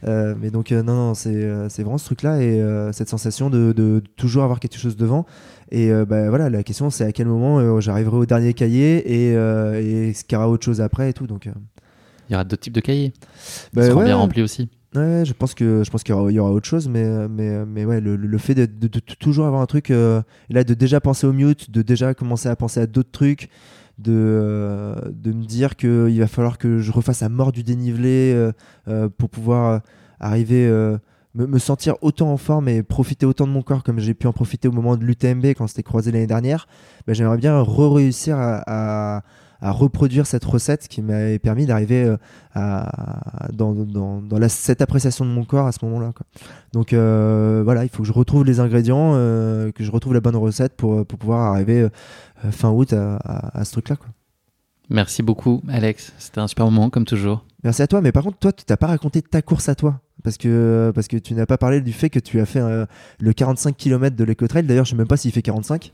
Mais 0.06 0.50
donc, 0.52 0.70
non, 0.70 0.82
non, 0.84 1.14
c'est 1.14 1.48
c'est 1.68 1.82
vraiment 1.82 1.98
ce 1.98 2.04
truc-là 2.04 2.40
et 2.40 2.62
cette 2.92 3.08
sensation 3.08 3.50
de, 3.50 3.72
de 3.72 4.00
toujours 4.16 4.44
avoir 4.44 4.60
quelque 4.60 4.78
chose 4.78 4.96
devant. 4.96 5.26
Et 5.72 5.90
bah, 6.06 6.28
voilà, 6.28 6.50
la 6.50 6.62
question, 6.62 6.90
c'est 6.90 7.04
à 7.04 7.10
quel 7.12 7.26
moment 7.26 7.80
j'arriverai 7.80 8.16
au 8.16 8.26
dernier 8.26 8.54
cahier 8.54 8.98
et, 8.98 9.32
et 9.32 10.10
est-ce 10.10 10.22
qu'il 10.24 10.36
y 10.36 10.38
aura 10.38 10.48
autre 10.48 10.64
chose 10.64 10.80
après 10.80 11.10
et 11.10 11.12
tout. 11.12 11.26
Donc, 11.26 11.46
Il 12.28 12.32
y 12.32 12.34
aura 12.36 12.44
d'autres 12.44 12.62
types 12.62 12.74
de 12.74 12.80
cahiers. 12.80 13.12
bah, 13.72 13.82
Ils 13.82 13.88
seront 13.88 14.00
ouais, 14.00 14.04
bien 14.06 14.16
remplis 14.16 14.42
aussi. 14.42 14.68
Ouais, 14.96 15.22
je 15.24 15.32
pense 15.32 15.54
que 15.54 15.84
je 15.84 15.90
pense 15.90 16.02
qu'il 16.02 16.12
y, 16.14 16.38
aura- 16.38 16.50
autre 16.50 16.66
chose, 16.66 16.88
mais 16.88 17.28
mais 17.28 17.64
mais 17.64 17.84
ouais, 17.84 18.00
le, 18.00 18.38
fait 18.38 18.54
de, 18.54 18.88
toujours 19.20 19.46
avoir 19.46 19.62
un 19.62 19.66
truc, 19.66 19.92
euh, 19.92 20.20
là 20.48 20.64
de 20.64 20.74
déjà 20.74 21.00
penser 21.00 21.28
au 21.28 21.32
mute, 21.32 21.70
de 21.70 21.82
déjà 21.82 22.12
commencer 22.12 22.48
à 22.48 22.56
penser 22.56 22.80
à 22.80 22.86
d'autres 22.88 23.12
trucs, 23.12 23.50
de 23.98 24.12
euh, 24.12 24.96
de 25.12 25.32
me 25.32 25.44
dire 25.44 25.76
que 25.76 26.08
il 26.10 26.18
va 26.18 26.26
falloir 26.26 26.58
que 26.58 26.78
je 26.78 26.90
refasse 26.90 27.22
à 27.22 27.28
mort 27.28 27.52
du 27.52 27.62
dénivelé 27.62 28.34
euh, 28.88 29.08
pour 29.16 29.30
pouvoir 29.30 29.80
arriver 30.18 30.68
me, 31.34 31.58
sentir 31.58 31.94
autant 32.02 32.32
en 32.32 32.36
forme 32.36 32.68
et 32.68 32.82
profiter 32.82 33.26
autant 33.26 33.46
de 33.46 33.52
mon 33.52 33.62
corps 33.62 33.84
comme 33.84 34.00
j'ai 34.00 34.14
pu 34.14 34.26
en 34.26 34.32
profiter 34.32 34.66
au 34.66 34.72
moment 34.72 34.96
de 34.96 35.04
l'UTMB 35.04 35.46
quand 35.56 35.68
c'était 35.68 35.84
croisé 35.84 36.10
l'année 36.10 36.26
dernière. 36.26 36.66
Ben, 37.06 37.14
j'aimerais 37.14 37.38
bien 37.38 37.60
re-réussir 37.60 38.36
à, 38.38 38.62
à 38.66 39.22
à 39.60 39.72
reproduire 39.72 40.26
cette 40.26 40.44
recette 40.44 40.88
qui 40.88 41.02
m'avait 41.02 41.38
permis 41.38 41.66
d'arriver 41.66 42.04
euh, 42.04 42.16
à, 42.54 43.48
dans, 43.52 43.72
dans, 43.74 44.20
dans 44.22 44.38
la, 44.38 44.48
cette 44.48 44.80
appréciation 44.82 45.24
de 45.24 45.30
mon 45.30 45.44
corps 45.44 45.66
à 45.66 45.72
ce 45.72 45.84
moment-là. 45.84 46.12
Donc 46.72 46.92
euh, 46.92 47.62
voilà, 47.64 47.84
il 47.84 47.90
faut 47.90 48.02
que 48.02 48.08
je 48.08 48.12
retrouve 48.12 48.44
les 48.44 48.60
ingrédients, 48.60 49.12
euh, 49.14 49.70
que 49.72 49.84
je 49.84 49.90
retrouve 49.90 50.14
la 50.14 50.20
bonne 50.20 50.36
recette 50.36 50.76
pour, 50.76 51.04
pour 51.06 51.18
pouvoir 51.18 51.52
arriver 51.52 51.82
euh, 51.82 52.50
fin 52.50 52.70
août 52.70 52.92
à, 52.92 53.16
à- 53.16 53.60
à 53.60 53.64
ce 53.64 53.72
truc-là. 53.72 53.96
Merci 54.88 55.22
beaucoup, 55.22 55.62
Alex. 55.68 56.12
C'était 56.18 56.40
un 56.40 56.48
super 56.48 56.64
moment, 56.64 56.90
comme 56.90 57.04
toujours. 57.04 57.44
Merci 57.62 57.82
à 57.82 57.86
toi, 57.86 58.00
mais 58.00 58.10
par 58.10 58.24
contre, 58.24 58.38
toi, 58.38 58.52
tu 58.52 58.64
t'as 58.64 58.76
pas 58.76 58.88
raconté 58.88 59.22
ta 59.22 59.40
course 59.42 59.68
à 59.68 59.74
toi. 59.76 60.00
Parce 60.24 60.36
que, 60.36 60.90
parce 60.94 61.06
que 61.08 61.16
tu 61.16 61.32
n'as 61.34 61.46
pas 61.46 61.56
parlé 61.58 61.80
du 61.80 61.92
fait 61.92 62.10
que 62.10 62.18
tu 62.18 62.40
as 62.40 62.44
fait 62.46 62.60
euh, 62.60 62.84
le 63.20 63.32
45 63.32 63.74
km 63.76 64.16
de 64.16 64.24
l'Ecotrail. 64.24 64.64
D'ailleurs, 64.64 64.84
je 64.84 64.90
sais 64.90 64.96
même 64.96 65.06
pas 65.06 65.16
s'il 65.16 65.32
fait 65.32 65.42
45. 65.42 65.92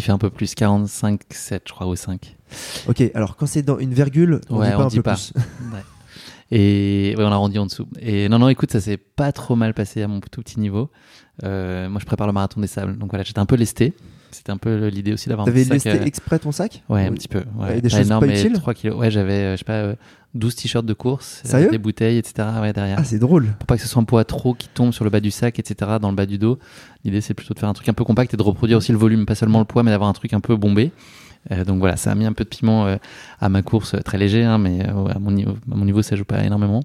Il 0.00 0.02
fait 0.02 0.12
un 0.12 0.16
peu 0.18 0.30
plus, 0.30 0.54
45, 0.54 1.20
7, 1.28 1.62
je 1.68 1.72
crois, 1.74 1.86
ou 1.86 1.94
5. 1.94 2.34
Ok, 2.88 3.02
alors 3.14 3.36
quand 3.36 3.44
c'est 3.44 3.60
dans 3.60 3.78
une 3.78 3.92
virgule, 3.92 4.40
on 4.48 4.56
Ouais, 4.60 4.68
dit 4.70 4.72
pas 4.72 4.78
on 4.78 4.86
un 4.86 4.86
dit 4.86 4.96
peu 4.96 5.02
pas. 5.02 5.12
plus. 5.14 5.32
Ouais. 5.74 5.80
Et 6.50 7.14
ouais, 7.16 7.24
on 7.24 7.32
a 7.32 7.36
rendu 7.36 7.58
en 7.58 7.66
dessous. 7.66 7.86
Et 8.00 8.28
non, 8.28 8.38
non, 8.38 8.48
écoute, 8.48 8.72
ça 8.72 8.80
s'est 8.80 8.96
pas 8.96 9.32
trop 9.32 9.56
mal 9.56 9.74
passé 9.74 10.02
à 10.02 10.08
mon 10.08 10.20
tout 10.20 10.42
petit 10.42 10.58
niveau. 10.58 10.90
Euh, 11.44 11.88
moi, 11.88 12.00
je 12.00 12.06
prépare 12.06 12.26
le 12.26 12.32
marathon 12.32 12.60
des 12.60 12.66
sables. 12.66 12.98
Donc 12.98 13.10
voilà, 13.10 13.22
j'étais 13.24 13.38
un 13.38 13.46
peu 13.46 13.56
lesté. 13.56 13.94
C'était 14.32 14.52
un 14.52 14.58
peu 14.58 14.86
l'idée 14.88 15.12
aussi 15.12 15.28
d'avoir 15.28 15.46
un 15.46 15.50
T'avais 15.50 15.64
lesté 15.64 15.90
euh, 15.90 16.04
exprès 16.04 16.38
ton 16.38 16.52
sac 16.52 16.82
Ouais, 16.88 17.06
un 17.06 17.12
petit 17.12 17.28
peu. 17.28 17.42
Ouais. 17.56 17.78
Et 17.78 17.80
des 17.80 17.88
choses 17.88 18.06
énorme, 18.06 18.26
pas 18.26 18.32
utiles 18.32 18.52
3 18.52 18.74
kilos. 18.74 18.96
Ouais, 18.96 19.10
j'avais, 19.10 19.32
euh, 19.32 19.52
je 19.54 19.58
sais 19.58 19.64
pas, 19.64 19.72
euh, 19.72 19.94
12 20.34 20.54
t-shirts 20.54 20.86
de 20.86 20.94
course, 20.94 21.42
euh, 21.44 21.48
Sérieux 21.48 21.70
des 21.70 21.78
bouteilles, 21.78 22.18
etc. 22.18 22.48
Ouais, 22.60 22.72
derrière. 22.72 22.98
Ah, 23.00 23.04
c'est 23.04 23.18
drôle. 23.18 23.46
pour 23.58 23.66
pas 23.66 23.76
que 23.76 23.82
ce 23.82 23.88
soit 23.88 24.00
un 24.00 24.04
poids 24.04 24.24
trop 24.24 24.54
qui 24.54 24.68
tombe 24.68 24.92
sur 24.92 25.04
le 25.04 25.10
bas 25.10 25.20
du 25.20 25.30
sac, 25.30 25.58
etc., 25.58 25.92
dans 26.00 26.10
le 26.10 26.16
bas 26.16 26.26
du 26.26 26.38
dos. 26.38 26.58
L'idée, 27.04 27.20
c'est 27.20 27.34
plutôt 27.34 27.54
de 27.54 27.58
faire 27.58 27.68
un 27.68 27.72
truc 27.72 27.88
un 27.88 27.92
peu 27.92 28.04
compact 28.04 28.32
et 28.32 28.36
de 28.36 28.42
reproduire 28.42 28.78
aussi 28.78 28.92
le 28.92 28.98
volume, 28.98 29.26
pas 29.26 29.34
seulement 29.34 29.58
le 29.58 29.64
poids, 29.64 29.82
mais 29.82 29.90
d'avoir 29.90 30.08
un 30.08 30.12
truc 30.14 30.32
un 30.32 30.40
peu 30.40 30.54
bombé. 30.54 30.92
Euh, 31.50 31.64
donc 31.64 31.78
voilà, 31.78 31.96
ça 31.96 32.10
a 32.10 32.14
mis 32.14 32.26
un 32.26 32.32
peu 32.32 32.44
de 32.44 32.48
piment 32.48 32.86
euh, 32.86 32.96
à 33.40 33.48
ma 33.48 33.62
course, 33.62 33.94
euh, 33.94 34.00
très 34.00 34.18
léger, 34.18 34.44
hein, 34.44 34.58
mais 34.58 34.84
à, 34.84 35.18
mon 35.18 35.30
niveau, 35.30 35.56
à 35.70 35.74
mon 35.74 35.84
niveau, 35.84 36.02
ça 36.02 36.16
joue 36.16 36.24
pas 36.24 36.44
énormément. 36.44 36.82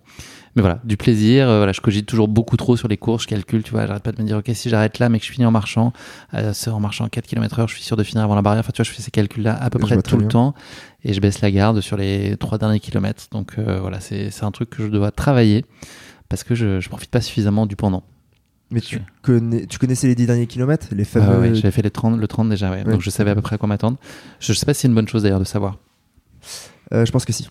Mais 0.56 0.61
voilà, 0.61 0.80
du 0.86 0.95
plaisir. 0.95 1.48
voilà, 1.48 1.73
je 1.73 1.82
cogite 1.82 2.06
toujours 2.06 2.30
beaucoup 2.30 2.56
trop 2.56 2.77
sur 2.77 2.88
les 2.88 2.95
courses, 2.95 3.23
je 3.23 3.27
calcule, 3.27 3.64
tu 3.64 3.72
vois, 3.72 3.86
j'arrête 3.86 4.03
pas 4.03 4.14
de 4.14 4.22
me 4.22 4.26
dire, 4.26 4.38
ok, 4.38 4.49
si 4.53 4.69
j'arrête 4.69 4.99
là, 4.99 5.10
mais 5.10 5.19
que 5.19 5.26
je 5.26 5.32
finis 5.32 5.45
en 5.45 5.52
marchant, 5.52 5.91
en 6.34 6.80
marchant 6.80 7.10
4 7.10 7.27
km 7.27 7.60
heure, 7.60 7.68
je 7.68 7.73
suis 7.73 7.84
sûr 7.84 7.98
de 7.98 8.03
finir 8.03 8.23
avant 8.23 8.36
la 8.36 8.41
barrière. 8.41 8.61
Enfin, 8.61 8.72
tu 8.73 8.82
vois, 8.82 8.86
je 8.86 8.91
fais 8.91 9.02
ces 9.02 9.11
calculs-là 9.11 9.57
à 9.61 9.69
peu 9.69 9.80
Je 9.82 9.86
près 9.86 10.02
tout 10.02 10.15
le 10.15 10.30
temps 10.30 10.53
et 11.03 11.14
je 11.14 11.19
baisse 11.19 11.41
la 11.41 11.52
garde 11.52 11.82
sur 11.82 11.98
les 11.98 12.38
trois 12.38 12.57
derniers 12.57 12.80
kilomètres. 12.80 13.26
Donc 13.32 13.56
euh, 13.57 13.80
voilà, 13.80 13.99
c'est 13.99 14.44
un 14.44 14.52
truc 14.52 14.69
que 14.69 14.84
je 14.84 14.88
dois 14.88 15.11
travailler 15.11 15.65
parce 16.30 16.44
que 16.44 16.56
je, 16.56 16.80
je 16.80 16.90
profite 16.90 17.11
pas 17.11 17.22
suffisamment 17.22 17.65
du 17.65 17.76
pendant. 17.76 18.03
Mais 18.71 18.81
tu, 18.81 18.99
connais, 19.21 19.65
tu 19.67 19.77
connaissais 19.77 20.07
les 20.07 20.15
10 20.15 20.25
derniers 20.25 20.47
kilomètres 20.47 20.87
Les 20.91 20.97
Ouais, 20.99 21.05
fameux. 21.05 21.39
ouais, 21.39 21.55
j'avais 21.55 21.71
fait 21.71 21.81
les 21.83 21.91
30, 21.91 22.19
le 22.19 22.27
30 22.27 22.49
déjà, 22.49 22.71
ouais. 22.71 22.83
Ouais. 22.83 22.91
donc 22.91 23.01
je 23.01 23.09
savais 23.09 23.31
à 23.31 23.35
peu 23.35 23.41
près 23.41 23.55
à 23.55 23.57
quoi 23.57 23.67
m'attendre. 23.69 23.97
Je, 24.39 24.53
je 24.53 24.57
sais 24.59 24.65
pas 24.65 24.73
si 24.73 24.81
c'est 24.81 24.87
une 24.87 24.95
bonne 24.95 25.07
chose 25.07 25.23
d'ailleurs 25.23 25.39
de 25.39 25.45
savoir. 25.45 25.77
Euh, 26.93 27.05
je 27.05 27.11
pense 27.11 27.25
que 27.25 27.33
si. 27.33 27.49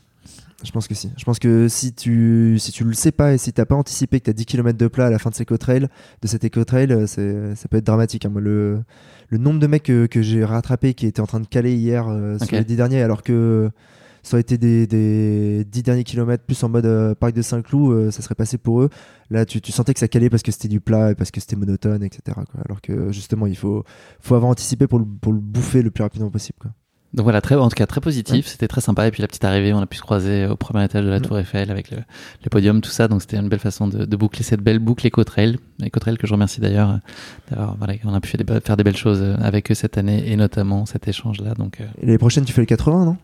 Je 0.64 0.70
pense 0.70 0.88
que 0.88 0.94
si. 0.94 1.10
Je 1.16 1.24
pense 1.24 1.38
que 1.38 1.68
si 1.68 1.92
tu, 1.92 2.56
si 2.58 2.72
tu 2.72 2.84
le 2.84 2.94
sais 2.94 3.12
pas 3.12 3.32
et 3.34 3.38
si 3.38 3.52
t'as 3.52 3.64
pas 3.66 3.74
anticipé 3.74 4.18
que 4.20 4.24
t'as 4.26 4.32
10 4.32 4.46
km 4.46 4.78
de 4.78 4.86
plat 4.88 5.06
à 5.06 5.10
la 5.10 5.18
fin 5.18 5.30
de, 5.30 5.34
ces 5.34 5.44
trail 5.44 5.88
de 6.22 6.26
cet 6.26 6.42
éco-trail, 6.44 6.90
euh, 6.92 7.06
ça 7.06 7.68
peut 7.68 7.76
être 7.76 7.84
dramatique. 7.86 8.24
hein. 8.24 8.30
Moi, 8.30 8.40
le, 8.40 8.80
le 9.28 9.38
nombre 9.38 9.60
de 9.60 9.66
mecs 9.66 9.82
que, 9.84 10.06
que 10.06 10.22
j'ai 10.22 10.44
rattrapé 10.44 10.94
qui 10.94 11.06
étaient 11.06 11.20
en 11.20 11.26
train 11.26 11.40
de 11.40 11.46
caler 11.46 11.74
hier 11.74 12.08
euh, 12.08 12.38
sur 12.38 12.56
les 12.56 12.64
10 12.64 12.76
derniers, 12.76 13.02
alors 13.02 13.22
que 13.22 13.70
ça 14.24 14.34
aurait 14.36 14.40
été 14.40 14.58
des, 14.58 14.86
des 14.88 15.64
10 15.64 15.82
derniers 15.84 16.02
kilomètres 16.04 16.42
plus 16.44 16.60
en 16.64 16.68
mode 16.68 16.86
euh, 16.86 17.14
parc 17.14 17.32
de 17.34 17.42
Saint-Cloud, 17.42 17.92
euh, 17.92 18.10
ça 18.10 18.22
serait 18.22 18.34
passé 18.34 18.58
pour 18.58 18.82
eux. 18.82 18.90
Là, 19.30 19.44
tu, 19.46 19.60
tu 19.60 19.70
sentais 19.70 19.94
que 19.94 20.00
ça 20.00 20.08
calait 20.08 20.30
parce 20.30 20.42
que 20.42 20.50
c'était 20.50 20.68
du 20.68 20.80
plat 20.80 21.12
et 21.12 21.14
parce 21.14 21.30
que 21.30 21.40
c'était 21.40 21.56
monotone, 21.56 22.02
etc. 22.02 22.20
quoi. 22.34 22.60
Alors 22.64 22.80
que 22.80 23.12
justement, 23.12 23.46
il 23.46 23.56
faut, 23.56 23.84
faut 24.20 24.34
avoir 24.34 24.50
anticipé 24.50 24.86
pour 24.86 24.98
le, 24.98 25.04
pour 25.04 25.32
le 25.32 25.38
bouffer 25.38 25.82
le 25.82 25.90
plus 25.90 26.02
rapidement 26.02 26.30
possible. 26.30 26.58
Quoi. 26.60 26.72
Donc 27.12 27.22
voilà, 27.22 27.40
très, 27.40 27.54
en 27.54 27.68
tout 27.68 27.76
cas 27.76 27.86
très 27.86 28.00
positif, 28.00 28.44
c'était 28.48 28.66
très 28.66 28.80
sympa. 28.80 29.06
Et 29.06 29.12
puis 29.12 29.22
la 29.22 29.28
petite 29.28 29.44
arrivée, 29.44 29.72
on 29.72 29.78
a 29.78 29.86
pu 29.86 29.96
se 29.98 30.02
croiser 30.02 30.46
au 30.48 30.56
premier 30.56 30.84
étage 30.84 31.04
de 31.04 31.10
la. 31.10 31.20
Tour 31.20 31.38
Eiffel 31.38 31.70
avec 31.70 31.92
le, 31.92 31.98
le 31.98 32.50
podium, 32.50 32.80
tout 32.80 32.90
ça. 32.90 33.06
Donc 33.06 33.20
c'était 33.22 33.36
une 33.36 33.48
belle 33.48 33.60
façon 33.60 33.86
de, 33.86 34.04
de 34.04 34.16
boucler 34.16 34.42
cette 34.42 34.60
belle 34.62 34.80
boucle 34.80 35.06
Ecotrail. 35.06 35.56
Ecotrail 35.80 36.16
que 36.16 36.26
je 36.26 36.32
remercie 36.32 36.60
d'ailleurs. 36.60 36.90
euh, 36.90 36.96
d'avoir- 37.50 37.76
Voilà, 37.76 37.94
on 38.04 38.14
a 38.14 38.20
pu 38.20 38.30
faire 38.30 38.42
des, 38.44 38.60
faire 38.60 38.76
des 38.76 38.82
belles 38.82 38.96
choses 38.96 39.20
euh, 39.22 39.36
avec 39.40 39.70
eux 39.70 39.74
cette 39.74 39.96
année 39.96 40.28
et 40.28 40.34
notamment 40.36 40.86
cet 40.86 41.06
échange-là. 41.06 41.54
Donc 41.54 41.80
euh, 41.80 41.84
Et 42.02 42.06
l'année 42.06 42.18
prochaine, 42.18 42.44
tu 42.44 42.52
fais 42.52 42.62
le 42.62 42.66
80, 42.66 43.04
non? 43.04 43.16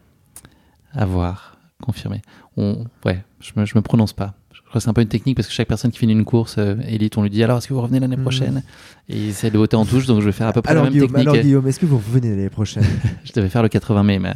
À 0.94 1.04
voir, 1.06 1.56
confirmé. 1.82 2.22
On, 2.56 2.84
ouais, 3.04 3.22
je 3.40 3.52
me, 3.56 3.64
je 3.64 3.74
me 3.76 3.80
prononce 3.82 4.12
pas. 4.12 4.34
Je 4.52 4.60
crois 4.70 4.74
que 4.74 4.84
c'est 4.84 4.88
un 4.90 4.92
peu 4.92 5.02
une 5.02 5.08
technique 5.08 5.34
parce 5.36 5.48
que 5.48 5.54
chaque 5.54 5.66
personne 5.66 5.90
qui 5.90 5.98
finit 5.98 6.12
une 6.12 6.24
course 6.24 6.56
euh, 6.58 6.76
élite, 6.86 7.18
on 7.18 7.22
lui 7.22 7.30
dit 7.30 7.42
alors 7.42 7.58
est-ce 7.58 7.66
que 7.66 7.74
vous 7.74 7.80
revenez 7.80 7.98
l'année 7.98 8.16
Mhm. 8.16 8.22
prochaine? 8.22 8.62
Et 9.08 9.16
il 9.16 9.28
essaie 9.30 9.50
de 9.50 9.58
voter 9.58 9.74
en 9.76 9.84
touche, 9.84 10.06
donc 10.06 10.20
je 10.20 10.26
vais 10.26 10.32
faire 10.32 10.46
à 10.46 10.52
peu 10.52 10.62
près 10.62 10.70
alors, 10.72 10.84
la 10.84 10.90
même 10.90 10.92
Guillaume, 10.92 11.08
technique. 11.08 11.28
alors 11.28 11.42
Guillaume, 11.42 11.66
est-ce 11.66 11.80
que 11.80 11.86
vous 11.86 11.96
revenez 11.96 12.30
l'année 12.30 12.50
prochaine? 12.50 12.84
Je 13.24 13.32
devais 13.32 13.48
faire 13.48 13.62
le 13.62 13.68
80 13.68 14.02
mai, 14.04 14.18
mais 14.20 14.34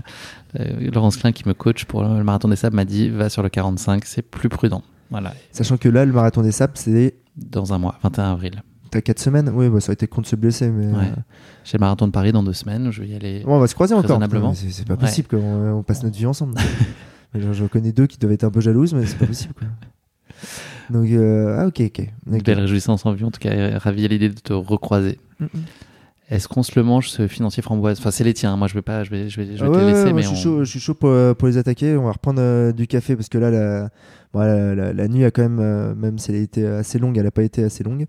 euh, 0.58 0.90
Laurence 0.92 1.16
Klein 1.18 1.30
qui 1.32 1.46
me 1.46 1.54
coach 1.54 1.84
pour 1.84 2.02
le 2.02 2.24
marathon 2.24 2.48
des 2.48 2.56
sables 2.56 2.74
m'a 2.74 2.84
dit 2.84 3.08
va 3.10 3.28
sur 3.28 3.42
le 3.44 3.48
45, 3.48 4.04
c'est 4.04 4.22
plus 4.22 4.48
prudent. 4.48 4.82
Voilà, 5.10 5.34
Sachant 5.52 5.76
que 5.76 5.88
là, 5.88 6.04
le 6.04 6.12
marathon 6.12 6.42
des 6.42 6.50
sables, 6.52 6.72
c'est. 6.76 7.14
dans 7.36 7.72
un 7.72 7.78
mois, 7.78 7.98
21 8.02 8.32
avril. 8.32 8.62
T'as 8.94 9.00
4 9.00 9.18
semaines 9.18 9.50
Oui, 9.52 9.68
bah, 9.68 9.80
ça 9.80 9.88
aurait 9.88 9.94
été 9.94 10.06
con 10.06 10.20
de 10.20 10.26
se 10.26 10.36
blesser, 10.36 10.68
mais. 10.70 10.86
Ouais. 10.86 10.92
euh, 11.06 11.20
J'ai 11.64 11.78
le 11.78 11.80
marathon 11.80 12.06
de 12.06 12.12
Paris 12.12 12.30
dans 12.30 12.44
deux 12.44 12.52
semaines, 12.52 12.92
je 12.92 13.02
vais 13.02 13.08
y 13.08 13.14
aller. 13.16 13.42
bon, 13.44 13.56
on 13.56 13.58
va 13.58 13.66
se 13.66 13.74
croiser 13.74 13.92
encore. 13.94 14.20
C'est 14.54 14.86
pas 14.86 14.96
possible, 14.96 15.26
quoi. 15.28 15.40
On, 15.40 15.78
on 15.78 15.82
passe 15.82 16.04
notre 16.04 16.16
vie 16.16 16.26
ensemble. 16.26 16.54
J'en 17.36 17.52
j'en 17.52 17.66
connais 17.66 17.90
deux 17.90 18.06
qui 18.06 18.16
doivent 18.18 18.32
être 18.34 18.44
un 18.44 18.50
peu 18.52 18.60
jalouses, 18.60 18.94
mais 18.94 19.04
c'est 19.06 19.18
pas 19.18 19.26
possible, 19.26 19.54
quoi. 19.54 19.66
Donc, 20.90 21.10
euh, 21.10 21.56
ah, 21.58 21.66
ok, 21.66 21.80
ok. 21.80 22.08
D'accord. 22.26 22.42
belle 22.44 22.60
réjouissance 22.60 23.04
en 23.06 23.12
vue, 23.12 23.24
en 23.24 23.32
tout 23.32 23.40
cas, 23.40 23.50
euh, 23.50 23.76
ravi 23.78 24.04
à 24.04 24.08
l'idée 24.08 24.28
de 24.28 24.34
te 24.38 24.52
recroiser. 24.52 25.18
Mm. 25.40 25.46
Est-ce 26.30 26.46
qu'on 26.46 26.62
se 26.62 26.72
le 26.76 26.84
mange, 26.84 27.10
ce 27.10 27.26
financier 27.26 27.60
framboise? 27.62 27.98
Enfin, 27.98 28.12
c'est 28.12 28.22
les 28.24 28.32
tiens, 28.34 28.56
moi 28.56 28.66
je 28.68 28.74
vais 28.74 28.82
pas, 28.82 29.02
je 29.04 29.10
vais, 29.10 29.28
je 29.28 29.40
vais, 29.40 29.56
je 29.56 29.64
vais 29.64 29.70
Ah 29.70 29.78
te 29.80 29.84
laisser, 29.84 30.04
ouais, 30.04 30.12
mais 30.12 30.22
je, 30.22 30.28
suis 30.28 30.36
on- 30.36 30.40
chaud, 30.40 30.64
je 30.64 30.70
suis 30.70 30.80
chaud 30.80 30.94
pour, 30.94 31.10
euh, 31.10 31.34
pour 31.34 31.48
les 31.48 31.58
attaquer. 31.58 31.96
On 31.96 32.04
va 32.04 32.12
reprendre 32.12 32.40
euh, 32.40 32.72
du 32.72 32.86
café 32.86 33.14
parce 33.16 33.28
que 33.28 33.36
là, 33.38 33.50
la, 33.50 33.90
bon, 34.32 34.40
la, 34.40 34.74
la- 34.74 34.92
la 34.92 35.08
nuit 35.08 35.24
a 35.24 35.30
quand 35.30 35.42
même, 35.42 35.58
euh, 35.60 35.94
même 35.94 36.18
si 36.18 36.30
elle 36.30 36.38
a 36.38 36.40
été 36.40 36.66
assez 36.66 36.98
longue, 36.98 37.18
elle 37.18 37.24
n'a 37.24 37.30
pas 37.30 37.42
été 37.42 37.62
assez 37.64 37.84
longue. 37.84 38.06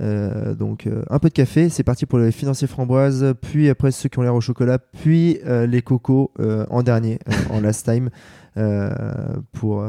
Euh, 0.00 0.54
donc, 0.54 0.86
euh, 0.86 1.02
un 1.10 1.18
peu 1.18 1.28
de 1.28 1.34
café. 1.34 1.68
C'est 1.68 1.82
parti 1.82 2.06
pour 2.06 2.18
les 2.18 2.32
financiers 2.32 2.66
framboises. 2.66 3.34
Puis 3.40 3.68
après, 3.68 3.90
ceux 3.90 4.08
qui 4.08 4.18
ont 4.18 4.22
l'air 4.22 4.34
au 4.34 4.40
chocolat. 4.40 4.78
Puis 4.78 5.38
euh, 5.46 5.66
les 5.66 5.82
cocos 5.82 6.32
en 6.70 6.82
dernier, 6.82 7.18
en 7.50 7.60
last 7.60 7.84
time. 7.90 8.10
pour, 9.52 9.84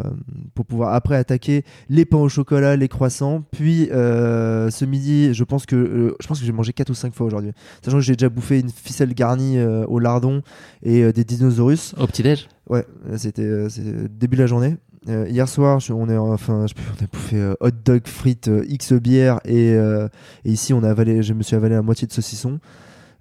pour 0.55 0.65
pouvoir 0.65 0.93
après 0.93 1.15
attaquer 1.15 1.65
les 1.89 2.05
pains 2.05 2.17
au 2.17 2.29
chocolat, 2.29 2.75
les 2.75 2.87
croissants. 2.87 3.43
Puis 3.51 3.89
ce 3.91 4.85
midi, 4.85 5.33
je 5.33 5.43
pense 5.43 5.65
que 5.65 6.15
je 6.19 6.27
pense 6.27 6.39
que 6.39 6.45
j'ai 6.45 6.51
mangé 6.51 6.73
4 6.73 6.89
ou 6.89 6.93
5 6.93 7.13
fois 7.13 7.27
aujourd'hui. 7.27 7.51
Sachant 7.83 7.97
que 7.97 8.03
j'ai 8.03 8.15
déjà 8.15 8.29
bouffé 8.29 8.59
une 8.59 8.69
ficelle 8.69 9.13
garnie 9.13 9.61
au 9.63 9.99
lardon 9.99 10.41
et 10.81 11.11
des 11.11 11.23
dinosaures. 11.23 11.63
Au 11.97 12.07
petit-déj 12.07 12.47
Ouais, 12.69 12.85
c'était 13.17 13.67
début 14.09 14.37
de 14.37 14.41
la 14.41 14.47
journée. 14.47 14.77
Euh, 15.09 15.27
hier 15.29 15.49
soir, 15.49 15.79
je- 15.79 15.91
on, 15.93 16.07
est, 16.09 16.17
enfin, 16.17 16.65
je 16.67 16.73
on 16.99 17.03
a 17.03 17.07
bouffé 17.11 17.35
euh, 17.37 17.55
hot 17.59 17.71
dog, 17.83 18.01
frites, 18.05 18.47
euh, 18.47 18.63
X 18.69 18.93
bière 18.93 19.39
et, 19.43 19.73
euh, 19.73 20.07
et 20.45 20.51
ici 20.51 20.73
on 20.73 20.81
a 20.83 20.89
avalé, 20.89 21.21
je 21.23 21.33
me 21.33 21.43
suis 21.43 21.55
avalé 21.55 21.75
la 21.75 21.81
moitié 21.81 22.07
de 22.07 22.13
saucisson. 22.13 22.59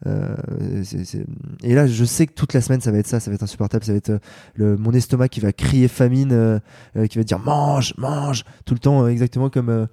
Euh, 0.07 0.35
c'est- 0.83 1.05
c'est- 1.05 1.25
Et 1.63 1.75
là, 1.75 1.87
je 1.87 2.05
sais 2.05 2.27
que 2.27 2.33
toute 2.35 2.55
la 2.55 2.61
semaine 2.61 2.81
ça 2.81 2.91
va 2.91 2.99
être 2.99 3.07
ça, 3.07 3.21
ça 3.21 3.31
va 3.31 3.35
être 3.37 3.43
insupportable, 3.45 3.85
ça 3.85 3.93
va 3.93 3.99
être 3.99 4.11
euh, 4.11 4.19
le, 4.55 4.77
mon 4.77 4.91
estomac 4.93 5.29
qui 5.29 5.41
va 5.41 5.53
crier 5.53 5.87
famine, 5.89 6.33
euh, 6.33 6.59
euh, 6.97 7.07
qui 7.07 7.19
va 7.19 7.25
dire 7.25 7.39
mange, 7.39 7.95
mange 7.99 8.45
tout 8.65 8.75
le 8.75 8.81
temps, 8.81 9.05
euh, 9.05 9.09
exactement 9.09 9.49
comme 9.51 9.69
euh, 9.69 9.87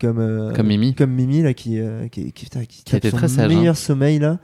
comme 0.00 0.52
Comme 0.56 0.66
Mimi. 0.66 0.94
comme 0.96 1.12
Mimi 1.12 1.42
là 1.42 1.54
qui 1.54 1.78
euh, 1.78 2.08
qui, 2.08 2.32
qui, 2.32 2.44
putain, 2.46 2.64
qui 2.64 2.82
Qui 2.82 2.92
tape 3.00 3.06
son 3.10 3.16
très 3.16 3.28
sage, 3.28 3.44
hein. 3.52 3.56
meilleur 3.56 3.76
sommeil 3.76 4.18
là. 4.18 4.38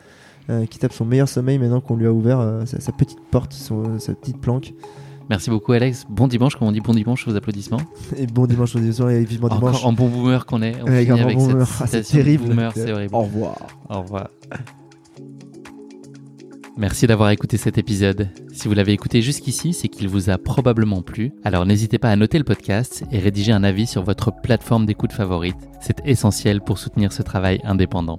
euh, 0.51 0.67
qui 0.67 0.79
tape 0.79 0.93
son 0.93 1.05
meilleur 1.05 1.29
sommeil 1.29 1.59
maintenant 1.59 1.81
qu'on 1.81 1.97
lui 1.97 2.07
a 2.07 2.13
ouvert 2.13 2.39
euh, 2.39 2.65
sa, 2.65 2.81
sa 2.81 2.93
petite 2.93 3.19
porte, 3.33 3.53
son- 3.53 3.99
sa 3.99 4.15
petite 4.15 4.41
planque. 4.41 4.73
Merci 5.31 5.51
beaucoup, 5.51 5.73
Alex. 5.73 6.07
Bon 6.09 6.27
dimanche, 6.27 6.57
comme 6.57 6.69
on 6.69 6.73
dit 6.73 6.81
bon 6.81 6.95
dimanche 6.95 7.29
aux 7.29 7.37
applaudissements. 7.37 7.81
Et 8.17 8.27
bon 8.27 8.47
dimanche 8.47 8.75
au 8.77 8.93
soir 8.93 9.11
et 9.11 9.25
vivement 9.25 9.49
dimanche. 9.49 9.77
Encore 9.77 9.87
en 9.87 9.93
bon 9.93 10.09
boomer 10.09 10.47
qu'on 10.47 10.63
est. 10.63 10.77
On 10.83 10.87
finit 10.87 11.11
un 11.11 11.25
avec 11.25 11.37
bon 11.37 11.45
cette 11.45 11.53
boomer. 11.53 11.69
Ah, 11.81 11.87
c'est 11.87 12.03
terrible. 12.03 12.45
Boomer, 12.45 12.73
c'est 12.75 12.93
horrible. 12.93 13.15
Au 13.15 13.23
revoir. 13.23 13.57
Au 13.91 14.01
revoir. 14.01 14.29
Merci 16.79 17.09
d'avoir 17.09 17.31
écouté 17.31 17.57
cet 17.57 17.77
épisode. 17.77 18.29
Si 18.53 18.69
vous 18.69 18.75
l'avez 18.75 18.93
écouté 18.93 19.21
jusqu'ici, 19.21 19.73
c'est 19.73 19.89
qu'il 19.89 20.09
vous 20.09 20.31
a 20.31 20.39
probablement 20.39 21.03
plu. 21.03 21.33
Alors 21.45 21.67
n'hésitez 21.67 21.99
pas 21.99 22.11
à 22.11 22.17
noter 22.17 22.39
le 22.39 22.45
podcast 22.45 23.05
et 23.11 23.19
rédiger 23.19 23.53
un 23.53 23.65
avis 23.65 23.87
sur 23.87 24.05
votre 24.05 24.31
plateforme 24.31 24.87
d'écoute 24.87 25.13
favorite. 25.13 25.57
C'est 25.81 26.01
essentiel 26.07 26.61
pour 26.61 26.79
soutenir 26.79 27.13
ce 27.13 27.23
travail 27.23 27.61
indépendant. 27.65 28.19